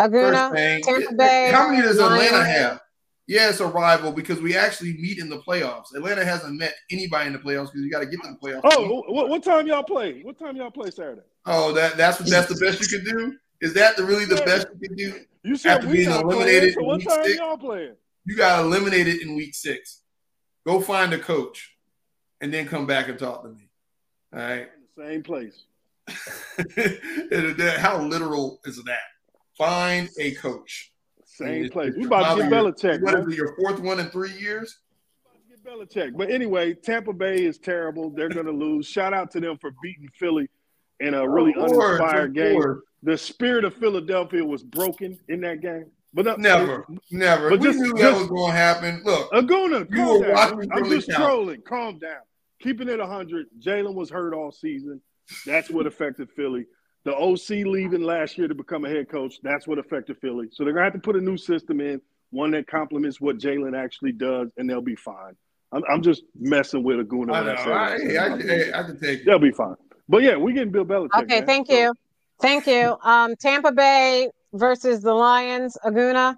Aguna, 0.00 0.52
thing, 0.52 0.82
Tampa 0.82 1.14
Bay. 1.14 1.50
how 1.52 1.68
many 1.68 1.82
does 1.82 1.98
Atlanta 1.98 2.44
have? 2.44 2.80
Yeah, 3.26 3.48
it's 3.48 3.60
a 3.60 3.66
rival 3.66 4.12
because 4.12 4.40
we 4.40 4.54
actually 4.56 4.94
meet 4.98 5.18
in 5.18 5.30
the 5.30 5.38
playoffs. 5.38 5.94
Atlanta 5.94 6.24
hasn't 6.24 6.58
met 6.58 6.74
anybody 6.90 7.28
in 7.28 7.32
the 7.32 7.38
playoffs 7.38 7.66
because 7.72 7.80
you 7.82 7.90
got 7.90 8.00
to 8.00 8.06
get 8.06 8.20
to 8.22 8.28
the 8.32 8.36
playoffs. 8.36 8.60
Oh, 8.64 9.02
what, 9.08 9.28
what 9.30 9.42
time 9.42 9.66
y'all 9.66 9.82
play? 9.82 10.20
What 10.22 10.38
time 10.38 10.56
y'all 10.56 10.70
play 10.70 10.90
Saturday? 10.90 11.22
Oh, 11.46 11.72
that 11.72 11.96
that's 11.96 12.20
what 12.20 12.28
that's 12.28 12.48
the 12.48 12.62
best 12.64 12.80
you 12.80 12.98
can 12.98 13.16
do. 13.16 13.34
Is 13.62 13.72
that 13.74 13.96
the 13.96 14.04
really 14.04 14.24
the 14.26 14.36
Yeah. 14.36 14.44
best 14.44 14.66
you 14.78 14.88
can 14.88 14.96
do? 14.96 15.20
You 15.42 15.56
said 15.56 15.76
After 15.76 15.86
we 15.86 15.92
being 15.98 16.10
eliminated 16.10 16.60
playing, 16.60 16.72
so 16.74 16.80
in 16.80 16.86
what 16.86 16.98
week 16.98 17.08
time 17.08 17.24
six? 17.24 17.36
y'all 17.36 17.56
playing? 17.56 17.94
You 18.26 18.36
got 18.36 18.64
eliminated 18.64 19.22
in 19.22 19.36
week 19.36 19.54
six. 19.54 20.02
Go 20.66 20.80
find 20.80 21.12
a 21.14 21.18
coach, 21.18 21.76
and 22.40 22.52
then 22.52 22.66
come 22.66 22.86
back 22.86 23.08
and 23.08 23.18
talk 23.18 23.42
to 23.42 23.48
me. 23.50 23.68
All 24.34 24.40
right. 24.40 24.68
Same 24.98 25.22
place. 25.22 25.64
How 27.78 28.00
literal 28.02 28.60
is 28.64 28.82
that? 28.84 28.98
Find 29.56 30.08
a 30.18 30.32
coach. 30.34 30.92
Same 31.24 31.68
place. 31.70 31.92
We 31.96 32.06
about 32.06 32.36
to 32.36 32.42
get 32.42 32.52
Belichick, 32.52 33.00
What 33.02 33.14
man. 33.26 33.30
your 33.30 33.54
fourth 33.56 33.80
one 33.80 33.98
in 34.00 34.06
three 34.10 34.32
years? 34.32 34.78
Get 35.48 35.64
Belichick. 35.64 36.16
But 36.16 36.30
anyway, 36.30 36.74
Tampa 36.74 37.12
Bay 37.12 37.44
is 37.44 37.58
terrible. 37.58 38.10
They're 38.10 38.28
going 38.28 38.46
to 38.46 38.52
lose. 38.52 38.86
Shout 38.86 39.12
out 39.12 39.30
to 39.32 39.40
them 39.40 39.58
for 39.58 39.72
beating 39.82 40.08
Philly 40.18 40.48
in 41.00 41.14
a 41.14 41.28
really 41.28 41.52
course, 41.52 41.72
uninspired 41.72 42.34
game. 42.34 42.54
course. 42.60 42.82
The 43.02 43.18
spirit 43.18 43.64
of 43.64 43.74
Philadelphia 43.74 44.44
was 44.44 44.62
broken 44.62 45.18
in 45.28 45.40
that 45.42 45.60
game. 45.60 45.86
But 46.14 46.24
no, 46.26 46.36
Never, 46.36 46.86
never. 47.10 47.50
But 47.50 47.58
we 47.60 47.66
just- 47.66 47.80
knew 47.80 47.92
that 47.94 48.16
was 48.16 48.28
going 48.28 48.52
to 48.52 48.56
happen. 48.56 49.02
Look, 49.04 49.30
Aguna, 49.32 49.90
You 49.92 50.08
were 50.20 50.20
down. 50.26 50.32
watching 50.32 50.72
I'm 50.72 50.84
just 50.88 51.08
count. 51.10 51.18
trolling. 51.24 51.62
Calm 51.62 51.98
down. 51.98 52.20
Keeping 52.60 52.88
it 52.88 53.00
100. 53.00 53.46
Jalen 53.60 53.94
was 53.94 54.08
hurt 54.10 54.32
all 54.32 54.52
season. 54.52 55.00
That's 55.44 55.68
what 55.70 55.86
affected 55.88 56.30
Philly. 56.30 56.66
The 57.04 57.14
OC 57.14 57.66
leaving 57.66 58.02
last 58.02 58.38
year 58.38 58.48
to 58.48 58.54
become 58.54 58.84
a 58.84 58.88
head 58.88 59.08
coach. 59.10 59.34
That's 59.42 59.66
what 59.66 59.78
affected 59.78 60.16
Philly. 60.18 60.48
So 60.52 60.64
they're 60.64 60.72
gonna 60.72 60.84
have 60.84 60.94
to 60.94 60.98
put 60.98 61.16
a 61.16 61.20
new 61.20 61.36
system 61.36 61.80
in, 61.80 62.00
one 62.30 62.50
that 62.52 62.66
complements 62.66 63.20
what 63.20 63.38
Jalen 63.38 63.76
actually 63.78 64.12
does, 64.12 64.48
and 64.56 64.68
they'll 64.68 64.80
be 64.80 64.96
fine. 64.96 65.34
I'm, 65.72 65.82
I'm 65.90 66.02
just 66.02 66.22
messing 66.38 66.82
with 66.82 66.96
Aguna. 67.06 67.34
I 67.34 67.42
when 67.42 67.46
know. 67.54 67.72
I 67.72 67.84
I, 67.94 67.98
that. 67.98 68.00
hey, 68.00 68.16
I, 68.16 68.38
hey, 68.38 68.72
I 68.72 68.82
can 68.84 68.98
take 69.00 69.20
it. 69.20 69.26
They'll 69.26 69.38
be 69.38 69.50
fine. 69.50 69.74
But 70.08 70.22
yeah, 70.22 70.36
we 70.36 70.52
getting 70.52 70.70
Bill 70.72 70.84
Belichick. 70.84 71.22
Okay, 71.24 71.40
man. 71.40 71.46
thank 71.46 71.66
So- 71.68 71.78
you. 71.78 71.94
Thank 72.42 72.66
you. 72.66 72.96
Um, 73.04 73.36
Tampa 73.36 73.70
Bay 73.70 74.28
versus 74.52 75.00
the 75.02 75.14
Lions. 75.14 75.78
Aguna, 75.84 76.34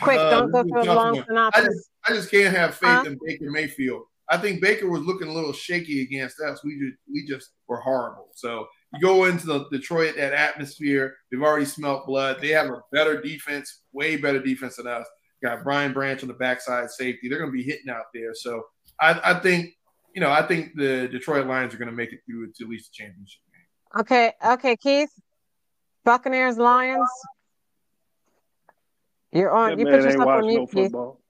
quick, 0.00 0.18
Uh, 0.18 0.30
don't 0.30 0.50
go 0.50 0.62
through 0.62 0.90
a 0.90 0.94
long 0.94 1.16
one. 1.16 1.22
I 1.22 1.26
synopsis. 1.26 1.64
just, 1.64 1.90
I 2.08 2.12
just 2.14 2.30
can't 2.30 2.56
have 2.56 2.74
faith 2.76 2.88
Huh? 2.88 3.04
in 3.06 3.18
Baker 3.24 3.50
Mayfield. 3.50 4.04
I 4.30 4.38
think 4.38 4.62
Baker 4.62 4.88
was 4.88 5.02
looking 5.02 5.28
a 5.28 5.32
little 5.32 5.52
shaky 5.52 6.00
against 6.02 6.40
us. 6.40 6.64
We 6.64 6.78
just, 6.80 6.96
we 7.12 7.26
just 7.26 7.50
were 7.68 7.76
horrible. 7.80 8.28
So 8.34 8.66
you 8.94 9.00
go 9.00 9.24
into 9.24 9.46
the 9.46 9.66
Detroit, 9.70 10.16
that 10.16 10.32
atmosphere. 10.32 11.16
They've 11.30 11.42
already 11.42 11.64
smelt 11.64 12.06
blood. 12.06 12.38
They 12.40 12.48
have 12.48 12.66
a 12.66 12.80
better 12.92 13.20
defense, 13.20 13.82
way 13.92 14.16
better 14.16 14.40
defense 14.40 14.76
than 14.76 14.86
us. 14.86 15.06
Got 15.42 15.64
Brian 15.64 15.92
Branch 15.92 16.22
on 16.22 16.28
the 16.28 16.34
backside 16.34 16.90
safety. 16.90 17.28
They're 17.28 17.38
going 17.38 17.50
to 17.50 17.56
be 17.56 17.62
hitting 17.62 17.90
out 17.90 18.06
there. 18.14 18.32
So 18.34 18.62
I, 19.00 19.20
I 19.24 19.40
think, 19.40 19.74
you 20.14 20.20
know, 20.20 20.30
I 20.30 20.42
think 20.42 20.74
the 20.74 21.08
Detroit 21.08 21.46
Lions 21.46 21.74
are 21.74 21.78
going 21.78 21.90
to 21.90 21.96
make 21.96 22.12
it 22.12 22.20
through 22.26 22.46
to 22.52 22.64
at 22.64 22.70
least 22.70 22.90
the 22.92 23.02
championship 23.04 23.40
game. 23.52 24.00
Okay, 24.00 24.32
okay, 24.44 24.76
Keith. 24.76 25.10
Buccaneers, 26.04 26.56
Lions. 26.56 27.08
You're 29.32 29.50
on. 29.50 29.70
That 29.70 29.78
you 29.78 29.84
man 29.84 29.94
put 29.94 30.04
yourself 30.04 30.20
on 30.20 30.26
watching 30.26 30.54
no 30.54 30.66
Keith. 30.66 30.84
football. 30.84 31.20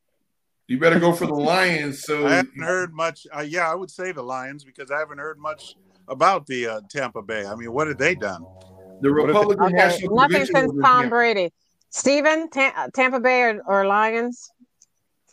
You 0.67 0.79
better 0.79 0.99
go 0.99 1.13
for 1.13 1.27
the 1.27 1.35
Lions. 1.35 2.03
So 2.03 2.27
I 2.27 2.37
haven't 2.37 2.63
heard 2.63 2.93
much. 2.93 3.27
Uh, 3.37 3.43
yeah, 3.43 3.71
I 3.71 3.75
would 3.75 3.91
say 3.91 4.13
the 4.13 4.23
Lions 4.23 4.65
because 4.65 4.91
I 4.91 4.99
haven't 4.99 5.19
heard 5.19 5.39
much 5.39 5.77
about 6.09 6.47
the 6.47 6.67
uh, 6.67 6.81
Tampa 6.91 7.23
Bay. 7.23 7.47
I 7.47 7.55
mean, 7.55 7.73
what 7.73 7.89
have 7.89 7.99
they 7.99 8.15
done? 8.15 8.45
the 9.01 9.11
Republican 9.11 9.67
Okay, 9.67 9.75
National 9.75 10.17
nothing 10.17 10.47
Convention 10.47 10.71
since 10.71 10.83
Tom 10.83 11.09
Brady. 11.09 11.53
Stephen, 11.91 12.49
Ta- 12.51 12.89
Tampa 12.95 13.21
Bay 13.21 13.43
or, 13.43 13.63
or 13.67 13.87
Lions? 13.87 14.51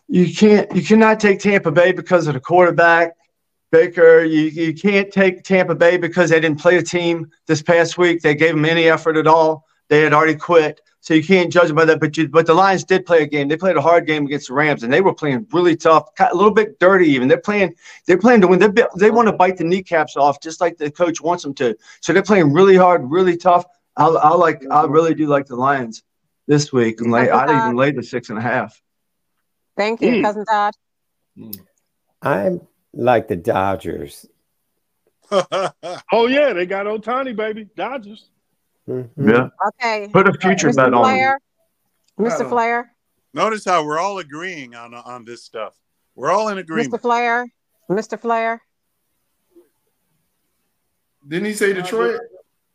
You 0.07 0.33
can't 0.33 0.73
you 0.75 0.83
cannot 0.83 1.19
take 1.19 1.39
Tampa 1.39 1.71
Bay 1.71 1.91
because 1.91 2.27
of 2.27 2.33
the 2.33 2.39
quarterback. 2.39 3.13
Baker, 3.71 4.23
you, 4.23 4.41
you 4.41 4.73
can't 4.73 5.09
take 5.11 5.43
Tampa 5.43 5.73
Bay 5.73 5.95
because 5.95 6.29
they 6.29 6.39
didn't 6.41 6.59
play 6.59 6.77
a 6.77 6.83
team 6.83 7.31
this 7.47 7.61
past 7.61 7.97
week. 7.97 8.21
They 8.21 8.35
gave 8.35 8.53
them 8.55 8.65
any 8.65 8.89
effort 8.89 9.15
at 9.15 9.27
all. 9.27 9.63
They 9.91 9.99
had 10.03 10.13
already 10.13 10.35
quit. 10.35 10.79
So 11.01 11.13
you 11.13 11.21
can't 11.21 11.51
judge 11.51 11.67
them 11.67 11.75
by 11.75 11.83
that. 11.83 11.99
But 11.99 12.15
you, 12.15 12.29
but 12.29 12.45
the 12.45 12.53
Lions 12.53 12.85
did 12.85 13.05
play 13.05 13.23
a 13.23 13.25
game. 13.25 13.49
They 13.49 13.57
played 13.57 13.75
a 13.75 13.81
hard 13.81 14.07
game 14.07 14.25
against 14.25 14.47
the 14.47 14.53
Rams, 14.53 14.83
and 14.83 14.93
they 14.93 15.01
were 15.01 15.13
playing 15.13 15.45
really 15.51 15.75
tough, 15.75 16.09
a 16.17 16.33
little 16.33 16.53
bit 16.53 16.79
dirty 16.79 17.07
even. 17.07 17.27
They're 17.27 17.37
playing 17.41 17.75
they're 18.07 18.17
playing 18.17 18.39
to 18.41 18.47
win. 18.47 18.59
They 18.59 18.69
they 18.97 19.11
want 19.11 19.27
to 19.27 19.33
bite 19.33 19.57
the 19.57 19.65
kneecaps 19.65 20.15
off 20.15 20.39
just 20.41 20.61
like 20.61 20.77
the 20.77 20.89
coach 20.89 21.19
wants 21.19 21.43
them 21.43 21.53
to. 21.55 21.75
So 21.99 22.13
they're 22.13 22.23
playing 22.23 22.53
really 22.53 22.77
hard, 22.77 23.11
really 23.11 23.35
tough. 23.35 23.65
I, 23.97 24.07
I 24.07 24.29
like 24.35 24.63
I 24.71 24.85
really 24.85 25.13
do 25.13 25.27
like 25.27 25.47
the 25.47 25.57
Lions 25.57 26.03
this 26.47 26.71
week, 26.71 27.01
and 27.01 27.11
lay, 27.11 27.29
I'd 27.29 27.49
even 27.49 27.75
lay 27.75 27.91
the 27.91 28.03
six 28.03 28.29
and 28.29 28.37
a 28.39 28.41
half. 28.41 28.81
Thank 29.75 30.01
you, 30.01 30.07
Mm. 30.07 30.23
cousin 30.23 30.45
Todd. 30.45 30.73
I'm 32.21 32.61
like 32.93 33.27
the 33.27 33.35
Dodgers. 33.35 34.25
Oh 36.13 36.27
yeah, 36.27 36.53
they 36.53 36.65
got 36.65 36.85
Ohtani, 36.85 37.35
baby. 37.35 37.67
Dodgers. 37.75 38.29
Mhm. 38.87 39.09
Yeah, 39.17 39.49
Okay, 39.67 40.09
put 40.11 40.27
a 40.27 40.33
future 40.33 40.69
Mr. 40.69 40.75
bet 40.75 40.85
on. 40.85 40.91
them. 40.93 41.01
Flair. 41.03 41.39
I 42.17 42.21
Mr. 42.21 42.49
Flair. 42.49 42.91
Notice 43.33 43.65
how 43.65 43.85
we're 43.85 43.99
all 43.99 44.19
agreeing 44.19 44.75
on 44.75 44.93
on 44.93 45.23
this 45.25 45.43
stuff. 45.43 45.75
We're 46.15 46.31
all 46.31 46.49
in 46.49 46.57
agreement. 46.57 46.93
Mr. 46.93 46.99
Flair, 47.01 47.47
Mr. 47.89 48.19
Flair. 48.19 48.61
Didn't 51.27 51.45
he 51.45 51.53
say 51.53 51.73
Detroit? 51.73 52.19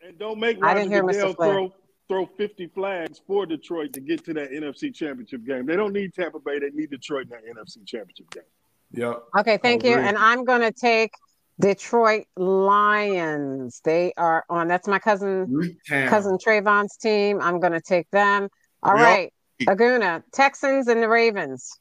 And 0.00 0.16
don't 0.18 0.38
make 0.38 0.62
I 0.62 0.74
didn't 0.74 0.90
hear 0.90 1.02
Mr. 1.02 1.34
Flair. 1.34 1.52
throw 1.52 1.72
throw 2.08 2.26
50 2.36 2.68
flags 2.68 3.20
for 3.26 3.46
Detroit 3.46 3.92
to 3.94 4.00
get 4.00 4.24
to 4.26 4.32
that 4.34 4.52
NFC 4.52 4.94
championship 4.94 5.44
game. 5.44 5.66
They 5.66 5.74
don't 5.74 5.92
need 5.92 6.14
Tampa 6.14 6.38
Bay, 6.38 6.60
they 6.60 6.70
need 6.70 6.90
Detroit 6.90 7.24
in 7.24 7.30
that 7.30 7.44
NFC 7.44 7.84
championship 7.84 8.30
game. 8.30 8.44
Yep. 8.92 9.24
Okay, 9.40 9.58
thank 9.58 9.82
you. 9.82 9.96
And 9.96 10.16
I'm 10.16 10.44
going 10.44 10.60
to 10.60 10.70
take 10.70 11.10
Detroit 11.58 12.24
Lions. 12.36 13.80
They 13.84 14.12
are 14.16 14.44
on. 14.50 14.68
That's 14.68 14.86
my 14.88 14.98
cousin 14.98 15.46
Greektown. 15.46 16.08
cousin 16.08 16.36
Trayvon's 16.38 16.96
team. 16.96 17.40
I'm 17.40 17.60
going 17.60 17.72
to 17.72 17.80
take 17.80 18.10
them. 18.10 18.48
All 18.82 18.94
We 18.94 19.00
all- 19.00 19.04
right, 19.06 19.32
Aguna, 19.62 20.22
Texans 20.32 20.86
and 20.88 21.02
the 21.02 21.08
Ravens. 21.08 21.78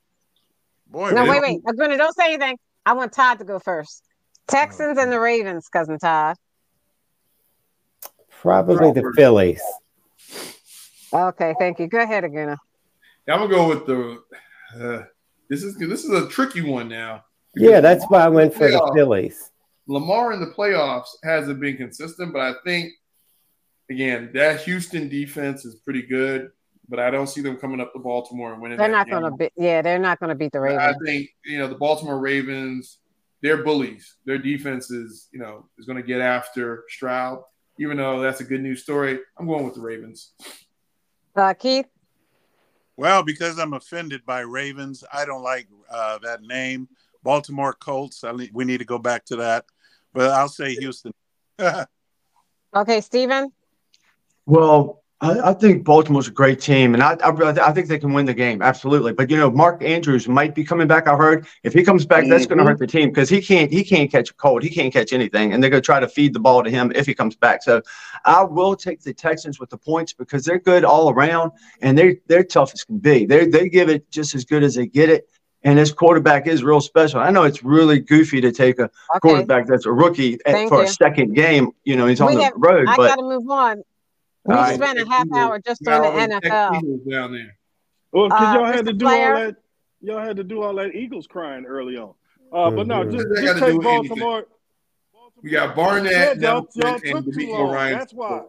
Boy, 0.87 1.09
No, 1.11 1.25
man. 1.25 1.29
wait, 1.29 1.41
wait, 1.41 1.63
Aguna, 1.65 1.97
don't 1.97 2.15
say 2.15 2.25
anything. 2.33 2.57
I 2.85 2.93
want 2.93 3.11
Todd 3.11 3.39
to 3.39 3.45
go 3.45 3.59
first. 3.59 4.03
Texans 4.47 4.97
and 4.97 5.11
the 5.11 5.19
Ravens, 5.19 5.67
cousin 5.67 5.97
Todd. 5.99 6.37
Probably 8.29 8.91
the 8.91 9.11
Phillies. 9.15 9.61
Okay, 11.11 11.53
thank 11.59 11.79
you. 11.79 11.87
Go 11.87 11.99
ahead, 12.01 12.23
Aguna. 12.23 12.57
Yeah, 13.27 13.33
I'm 13.33 13.39
gonna 13.41 13.53
go 13.53 13.67
with 13.69 13.85
the. 13.87 14.21
Uh, 14.79 15.03
this 15.49 15.63
is 15.63 15.77
this 15.77 16.03
is 16.03 16.11
a 16.11 16.27
tricky 16.27 16.61
one 16.61 16.87
now. 16.87 17.23
Yeah, 17.55 17.79
that's 17.79 18.05
why 18.05 18.23
I 18.23 18.27
went 18.29 18.53
for 18.53 18.69
the 18.69 18.91
Phillies. 18.93 19.51
Lamar 19.87 20.33
in 20.33 20.39
the 20.39 20.47
playoffs 20.47 21.09
hasn't 21.23 21.59
been 21.59 21.77
consistent, 21.77 22.33
but 22.33 22.41
I 22.41 22.53
think 22.63 22.91
again 23.89 24.31
that 24.33 24.61
Houston 24.61 25.09
defense 25.09 25.65
is 25.65 25.75
pretty 25.75 26.01
good. 26.01 26.49
But 26.87 26.99
I 26.99 27.09
don't 27.09 27.27
see 27.27 27.41
them 27.41 27.57
coming 27.57 27.81
up 27.81 27.93
to 27.93 27.99
Baltimore 27.99 28.53
and 28.53 28.61
winning. 28.61 28.77
They're 28.77 28.87
that 28.87 28.93
not 28.93 29.09
going 29.09 29.23
to 29.23 29.31
game. 29.31 29.49
be. 29.57 29.63
Yeah, 29.63 29.81
they're 29.81 29.97
not 29.97 30.19
going 30.19 30.29
to 30.29 30.35
beat 30.35 30.51
the 30.51 30.59
Ravens. 30.59 30.83
I 30.83 30.93
think 31.03 31.29
you 31.43 31.57
know 31.57 31.67
the 31.67 31.75
Baltimore 31.75 32.19
Ravens. 32.19 32.99
They're 33.41 33.63
bullies. 33.63 34.17
Their 34.25 34.37
defense 34.37 34.91
is 34.91 35.27
you 35.31 35.39
know 35.39 35.67
is 35.79 35.85
going 35.85 35.97
to 35.97 36.07
get 36.07 36.21
after 36.21 36.83
Stroud. 36.89 37.41
Even 37.79 37.97
though 37.97 38.21
that's 38.21 38.39
a 38.39 38.43
good 38.43 38.61
news 38.61 38.83
story, 38.83 39.19
I'm 39.37 39.47
going 39.47 39.65
with 39.65 39.73
the 39.73 39.81
Ravens. 39.81 40.33
Uh, 41.35 41.53
Keith. 41.53 41.87
Well, 42.97 43.23
because 43.23 43.59
I'm 43.59 43.73
offended 43.73 44.25
by 44.25 44.41
Ravens, 44.41 45.03
I 45.11 45.25
don't 45.25 45.43
like 45.43 45.67
uh, 45.89 46.19
that 46.19 46.43
name. 46.43 46.87
Baltimore 47.23 47.73
Colts. 47.73 48.23
I 48.23 48.31
ne- 48.31 48.51
we 48.53 48.63
need 48.63 48.77
to 48.77 48.85
go 48.85 48.99
back 48.99 49.25
to 49.25 49.35
that. 49.37 49.65
But 50.15 50.31
I'll 50.31 50.49
say 50.49 50.73
Houston. 50.75 51.11
Okay, 52.75 52.99
Steven. 52.99 53.53
Well, 54.45 55.01
I, 55.21 55.51
I 55.51 55.53
think 55.53 55.85
Baltimore's 55.85 56.27
a 56.27 56.31
great 56.31 56.59
team, 56.59 56.93
and 56.93 57.01
I, 57.01 57.13
I 57.23 57.69
I 57.69 57.71
think 57.71 57.87
they 57.87 57.97
can 57.97 58.11
win 58.11 58.25
the 58.25 58.33
game. 58.33 58.61
Absolutely, 58.61 59.13
but 59.13 59.29
you 59.29 59.37
know, 59.37 59.49
Mark 59.49 59.81
Andrews 59.81 60.27
might 60.27 60.53
be 60.53 60.65
coming 60.65 60.87
back. 60.87 61.07
I 61.07 61.15
heard 61.15 61.47
if 61.63 61.73
he 61.73 61.83
comes 61.85 62.05
back, 62.05 62.25
that's 62.27 62.45
going 62.45 62.57
to 62.57 62.63
mm-hmm. 62.63 62.71
hurt 62.71 62.79
the 62.79 62.87
team 62.87 63.09
because 63.09 63.29
he 63.29 63.41
can't 63.41 63.71
he 63.71 63.81
can't 63.81 64.11
catch 64.11 64.29
a 64.29 64.33
cold. 64.33 64.61
He 64.61 64.69
can't 64.69 64.91
catch 64.91 65.13
anything, 65.13 65.53
and 65.53 65.63
they're 65.63 65.69
going 65.69 65.81
to 65.81 65.85
try 65.85 66.01
to 66.01 66.07
feed 66.09 66.33
the 66.33 66.39
ball 66.41 66.63
to 66.63 66.69
him 66.69 66.91
if 66.93 67.05
he 67.05 67.13
comes 67.13 67.37
back. 67.37 67.63
So, 67.63 67.81
I 68.25 68.43
will 68.43 68.75
take 68.75 69.01
the 69.03 69.13
Texans 69.13 69.57
with 69.57 69.69
the 69.69 69.77
points 69.77 70.11
because 70.11 70.43
they're 70.43 70.59
good 70.59 70.83
all 70.83 71.09
around, 71.09 71.53
and 71.81 71.97
they're 71.97 72.15
they're 72.27 72.43
tough 72.43 72.73
as 72.73 72.83
can 72.83 72.97
be. 72.97 73.25
They 73.25 73.47
they 73.47 73.69
give 73.69 73.87
it 73.87 74.11
just 74.11 74.35
as 74.35 74.43
good 74.43 74.63
as 74.63 74.75
they 74.75 74.85
get 74.85 75.09
it. 75.09 75.29
And 75.65 75.79
this 75.79 75.91
quarterback 75.91 76.45
is 76.45 76.63
real 76.63 76.79
special. 76.79 77.19
I 77.19 77.31
know 77.31 77.43
it's 77.43 77.63
really 77.63 77.99
goofy 77.99 78.39
to 78.39 78.51
take 78.51 78.77
a 78.77 78.83
Okay, 78.83 78.91
quarterback 79.21 79.65
that's 79.65 79.87
a 79.87 79.91
rookie 79.91 80.37
at, 80.45 80.69
for 80.69 80.77
you. 80.81 80.83
a 80.83 80.87
second 80.87 81.33
game. 81.33 81.71
You 81.83 81.95
know, 81.95 82.05
he's 82.05 82.21
on 82.21 82.29
We 82.29 82.35
the 82.35 82.43
have- 82.43 82.53
road, 82.55 82.87
I 82.87 82.95
but 82.95 83.07
got 83.09 83.15
to 83.15 83.23
move 83.23 83.49
on. 83.49 83.77
We 84.45 84.53
All 84.53 84.61
right. 84.61 84.75
spent 84.75 84.99
a 84.99 85.09
half 85.09 85.25
hour 85.33 85.59
just 85.59 85.85
on 85.87 86.01
the 86.03 86.35
NFL. 86.35 86.77
Eagles 86.77 87.01
down 87.09 87.31
there. 87.33 87.57
Well, 88.11 88.29
because 88.29 88.55
Uh, 88.55 88.59
y'all 88.59 88.65
had 88.67 88.85
Mr. 88.85 88.87
to 88.89 88.93
do 88.93 89.05
Flair? 89.07 89.33
all 89.35 89.39
that, 89.43 89.55
y'all 90.01 90.19
had 90.19 90.37
to 90.37 90.43
do 90.43 90.61
all 90.61 90.75
that 90.75 90.93
Eagles 90.95 91.25
crying 91.25 91.65
early 91.65 91.97
on. 91.97 92.13
Uh, 92.53 92.69
but 92.69 92.85
no, 92.85 93.03
Mhm. 93.03 93.11
just, 93.11 93.27
just 93.43 93.59
take 93.59 93.81
do 93.81 93.87
anything. 93.89 94.09
Baltimore. 94.09 94.45
We 95.41 95.49
got 95.49 95.75
Barnett, 95.75 96.11
Yeah, 96.11 96.25
y'all, 96.33 96.61
Nelson, 96.75 96.81
y'all 96.81 96.93
and 96.93 97.25
took 97.25 97.33
too 97.33 97.39
DeMeco 97.47 97.49
long. 97.59 97.71
Ryan. 97.73 97.97
That's 97.99 98.13
why. 98.13 98.41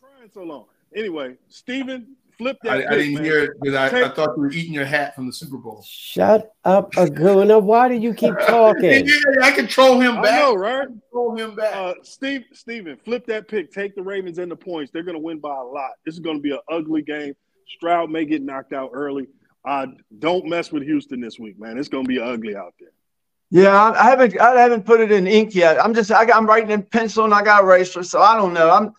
Crying 0.00 0.30
so 0.32 0.42
long. 0.42 0.64
Anyway, 0.96 1.36
Steven, 1.48 2.16
flip 2.38 2.56
that. 2.62 2.72
I, 2.72 2.86
I 2.86 2.96
didn't 2.96 3.14
man. 3.14 3.24
hear 3.24 3.44
it 3.44 3.50
because 3.60 3.74
I, 3.74 3.86
I 4.04 4.08
thought 4.08 4.30
you 4.36 4.42
were 4.42 4.50
eating 4.50 4.72
your 4.72 4.84
hat 4.84 5.14
from 5.14 5.26
the 5.26 5.32
Super 5.32 5.58
Bowl. 5.58 5.84
Shut 5.86 6.52
up, 6.64 6.92
Aguna. 6.92 7.60
Why 7.62 7.88
do 7.88 7.94
you 7.96 8.14
keep 8.14 8.34
talking? 8.46 9.06
Yeah, 9.06 9.14
I 9.42 9.50
control 9.50 9.98
troll 9.98 10.00
him 10.00 10.18
I 10.18 10.22
back. 10.22 10.40
know, 10.40 10.54
right? 10.54 10.88
Troll 11.10 11.36
him 11.36 11.54
back. 11.54 11.74
Uh, 11.74 11.94
Steve, 12.02 12.44
Steven, 12.52 12.96
flip 13.04 13.26
that 13.26 13.48
pick. 13.48 13.72
Take 13.72 13.94
the 13.94 14.02
Ravens 14.02 14.38
and 14.38 14.50
the 14.50 14.56
points. 14.56 14.90
They're 14.92 15.02
going 15.02 15.16
to 15.16 15.22
win 15.22 15.38
by 15.38 15.54
a 15.56 15.62
lot. 15.62 15.90
This 16.04 16.14
is 16.14 16.20
going 16.20 16.36
to 16.36 16.42
be 16.42 16.52
an 16.52 16.60
ugly 16.70 17.02
game. 17.02 17.34
Stroud 17.76 18.10
may 18.10 18.24
get 18.24 18.42
knocked 18.42 18.72
out 18.72 18.90
early. 18.94 19.26
Uh, 19.66 19.86
don't 20.18 20.46
mess 20.46 20.72
with 20.72 20.82
Houston 20.84 21.20
this 21.20 21.38
week, 21.38 21.58
man. 21.58 21.76
It's 21.76 21.88
going 21.88 22.04
to 22.04 22.08
be 22.08 22.18
ugly 22.18 22.56
out 22.56 22.72
there. 22.80 22.88
Yeah, 23.50 23.70
I, 23.74 23.98
I 24.06 24.10
haven't 24.10 24.38
I 24.38 24.60
haven't 24.60 24.84
put 24.84 25.00
it 25.00 25.10
in 25.10 25.26
ink 25.26 25.54
yet. 25.54 25.82
I'm 25.82 25.94
just 25.94 26.12
I, 26.12 26.24
got- 26.26 26.36
I'm 26.36 26.46
writing 26.46 26.70
in 26.70 26.82
pencil 26.82 27.24
and 27.24 27.32
I 27.32 27.42
got 27.42 27.64
eraser, 27.64 28.02
so 28.02 28.20
I 28.20 28.36
don't 28.36 28.52
know. 28.52 28.70
I'm 28.70 28.92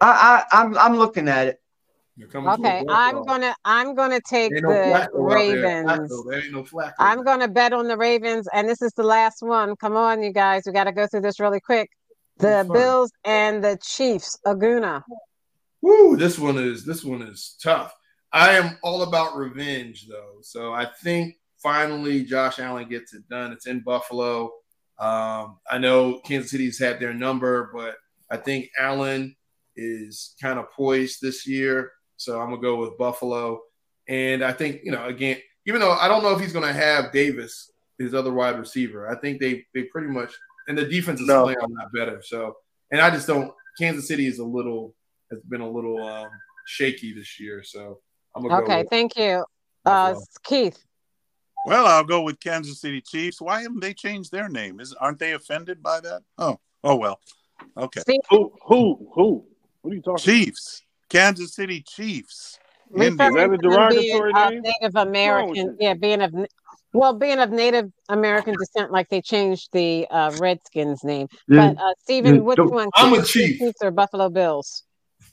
I, 0.00 0.44
I 0.52 0.60
I'm 0.60 0.78
I'm 0.78 0.96
looking 0.96 1.28
at 1.28 1.48
it. 1.48 1.60
Okay, 2.22 2.84
I'm 2.88 3.24
gonna 3.24 3.54
I'm 3.64 3.94
gonna 3.94 4.20
take 4.20 4.52
no 4.52 4.68
the 4.68 4.68
there. 4.68 5.08
Ravens. 5.14 6.10
There 6.28 6.50
no 6.50 6.64
I'm 6.98 7.24
gonna 7.24 7.48
bet 7.48 7.72
on 7.72 7.88
the 7.88 7.96
Ravens, 7.96 8.48
and 8.52 8.68
this 8.68 8.82
is 8.82 8.92
the 8.92 9.02
last 9.02 9.42
one. 9.42 9.74
Come 9.76 9.96
on, 9.96 10.22
you 10.22 10.32
guys, 10.32 10.64
we 10.66 10.72
got 10.72 10.84
to 10.84 10.92
go 10.92 11.06
through 11.06 11.22
this 11.22 11.40
really 11.40 11.60
quick. 11.60 11.88
The 12.38 12.68
Bills 12.70 13.10
and 13.24 13.62
the 13.62 13.78
Chiefs. 13.82 14.38
Aguna. 14.46 15.02
Woo, 15.82 16.16
this 16.16 16.38
one 16.38 16.58
is 16.58 16.84
this 16.84 17.04
one 17.04 17.22
is 17.22 17.56
tough. 17.62 17.94
I 18.32 18.52
am 18.52 18.78
all 18.82 19.02
about 19.02 19.36
revenge 19.36 20.06
though, 20.08 20.38
so 20.42 20.72
I 20.72 20.86
think 21.02 21.36
finally 21.62 22.24
Josh 22.24 22.58
Allen 22.58 22.88
gets 22.88 23.14
it 23.14 23.28
done. 23.28 23.52
It's 23.52 23.66
in 23.66 23.80
Buffalo. 23.80 24.52
Um, 24.98 25.58
I 25.70 25.78
know 25.78 26.20
Kansas 26.24 26.50
City's 26.50 26.78
had 26.78 27.00
their 27.00 27.14
number, 27.14 27.70
but 27.74 27.96
I 28.30 28.36
think 28.36 28.68
Allen 28.78 29.34
is 29.74 30.34
kind 30.40 30.58
of 30.58 30.70
poised 30.72 31.18
this 31.22 31.46
year, 31.46 31.92
so 32.20 32.38
I'm 32.40 32.50
gonna 32.50 32.60
go 32.60 32.76
with 32.76 32.98
Buffalo. 32.98 33.62
And 34.08 34.44
I 34.44 34.52
think 34.52 34.80
you 34.84 34.92
know 34.92 35.06
again, 35.06 35.38
even 35.66 35.80
though 35.80 35.92
I 35.92 36.06
don't 36.08 36.22
know 36.22 36.32
if 36.34 36.40
he's 36.40 36.52
gonna 36.52 36.72
have 36.72 37.12
Davis, 37.12 37.70
his 37.98 38.14
other 38.14 38.32
wide 38.32 38.58
receiver, 38.58 39.08
I 39.08 39.18
think 39.20 39.40
they 39.40 39.64
they 39.74 39.84
pretty 39.84 40.08
much 40.08 40.32
and 40.68 40.76
the 40.76 40.84
defense 40.84 41.20
is 41.20 41.26
No. 41.26 41.44
playing 41.44 41.58
a 41.58 41.66
lot 41.68 41.92
better. 41.92 42.22
So, 42.22 42.56
and 42.92 43.00
I 43.00 43.10
just 43.10 43.26
don't. 43.26 43.52
Kansas 43.78 44.06
City 44.06 44.26
is 44.26 44.38
a 44.38 44.44
little 44.44 44.94
has 45.30 45.40
been 45.48 45.60
a 45.62 45.70
little 45.70 46.02
um, 46.06 46.28
shaky 46.66 47.14
this 47.14 47.40
year, 47.40 47.62
so 47.62 48.00
I'm 48.34 48.42
gonna 48.42 48.62
Okay, 48.62 48.82
go. 48.82 48.88
Thank 48.88 49.16
you. 49.16 49.44
Uh, 49.86 50.14
Keith. 50.42 50.78
Well, 51.66 51.86
I'll 51.86 52.04
go 52.04 52.22
with 52.22 52.40
Kansas 52.40 52.80
City 52.80 53.00
Chiefs. 53.00 53.40
Why 53.40 53.62
haven't 53.62 53.80
they 53.80 53.94
changed 53.94 54.32
their 54.32 54.48
name? 54.48 54.80
Is 54.80 54.92
aren't 54.94 55.18
they 55.18 55.32
offended 55.32 55.82
by 55.82 56.00
that? 56.00 56.22
Oh, 56.36 56.58
oh 56.84 56.96
well. 56.96 57.20
Okay. 57.76 58.00
Steve, 58.00 58.20
Who? 58.30 58.52
Who? 58.66 59.10
Who? 59.14 59.44
What 59.82 59.92
are 59.92 59.94
you 59.94 60.02
talking? 60.02 60.22
Chiefs. 60.22 60.82
Kansas 61.10 61.54
City 61.54 61.82
Chiefs. 61.86 62.58
referring 62.90 63.12
Indians. 63.12 63.12
Is 63.12 63.34
that 63.36 63.44
a 63.44 63.56
to 63.56 63.62
them 63.62 63.70
derogatory 63.70 64.32
being 64.32 64.36
of 64.46 64.52
name? 64.52 64.62
Native 64.62 64.96
American, 64.96 65.76
yeah, 65.78 65.94
being 65.94 66.22
of 66.22 66.34
well, 66.92 67.12
being 67.14 67.38
of 67.38 67.50
Native 67.50 67.92
American 68.08 68.56
descent, 68.58 68.90
like 68.90 69.08
they 69.10 69.20
changed 69.20 69.68
the 69.72 70.08
uh, 70.10 70.32
Redskins 70.40 71.04
name. 71.04 71.28
Yeah, 71.46 71.74
But 71.74 71.82
uh, 71.82 71.92
Stephen, 72.02 72.34
yeah, 72.36 72.40
which 72.40 72.56
don't- 72.56 72.72
one? 72.72 72.88
I'm 72.96 73.12
a 73.12 73.16
Kansas 73.16 73.32
City 73.32 73.48
Chief. 73.50 73.58
Chiefs 73.58 73.78
or 73.82 73.90
Buffalo 73.92 74.28
Bills? 74.28 74.84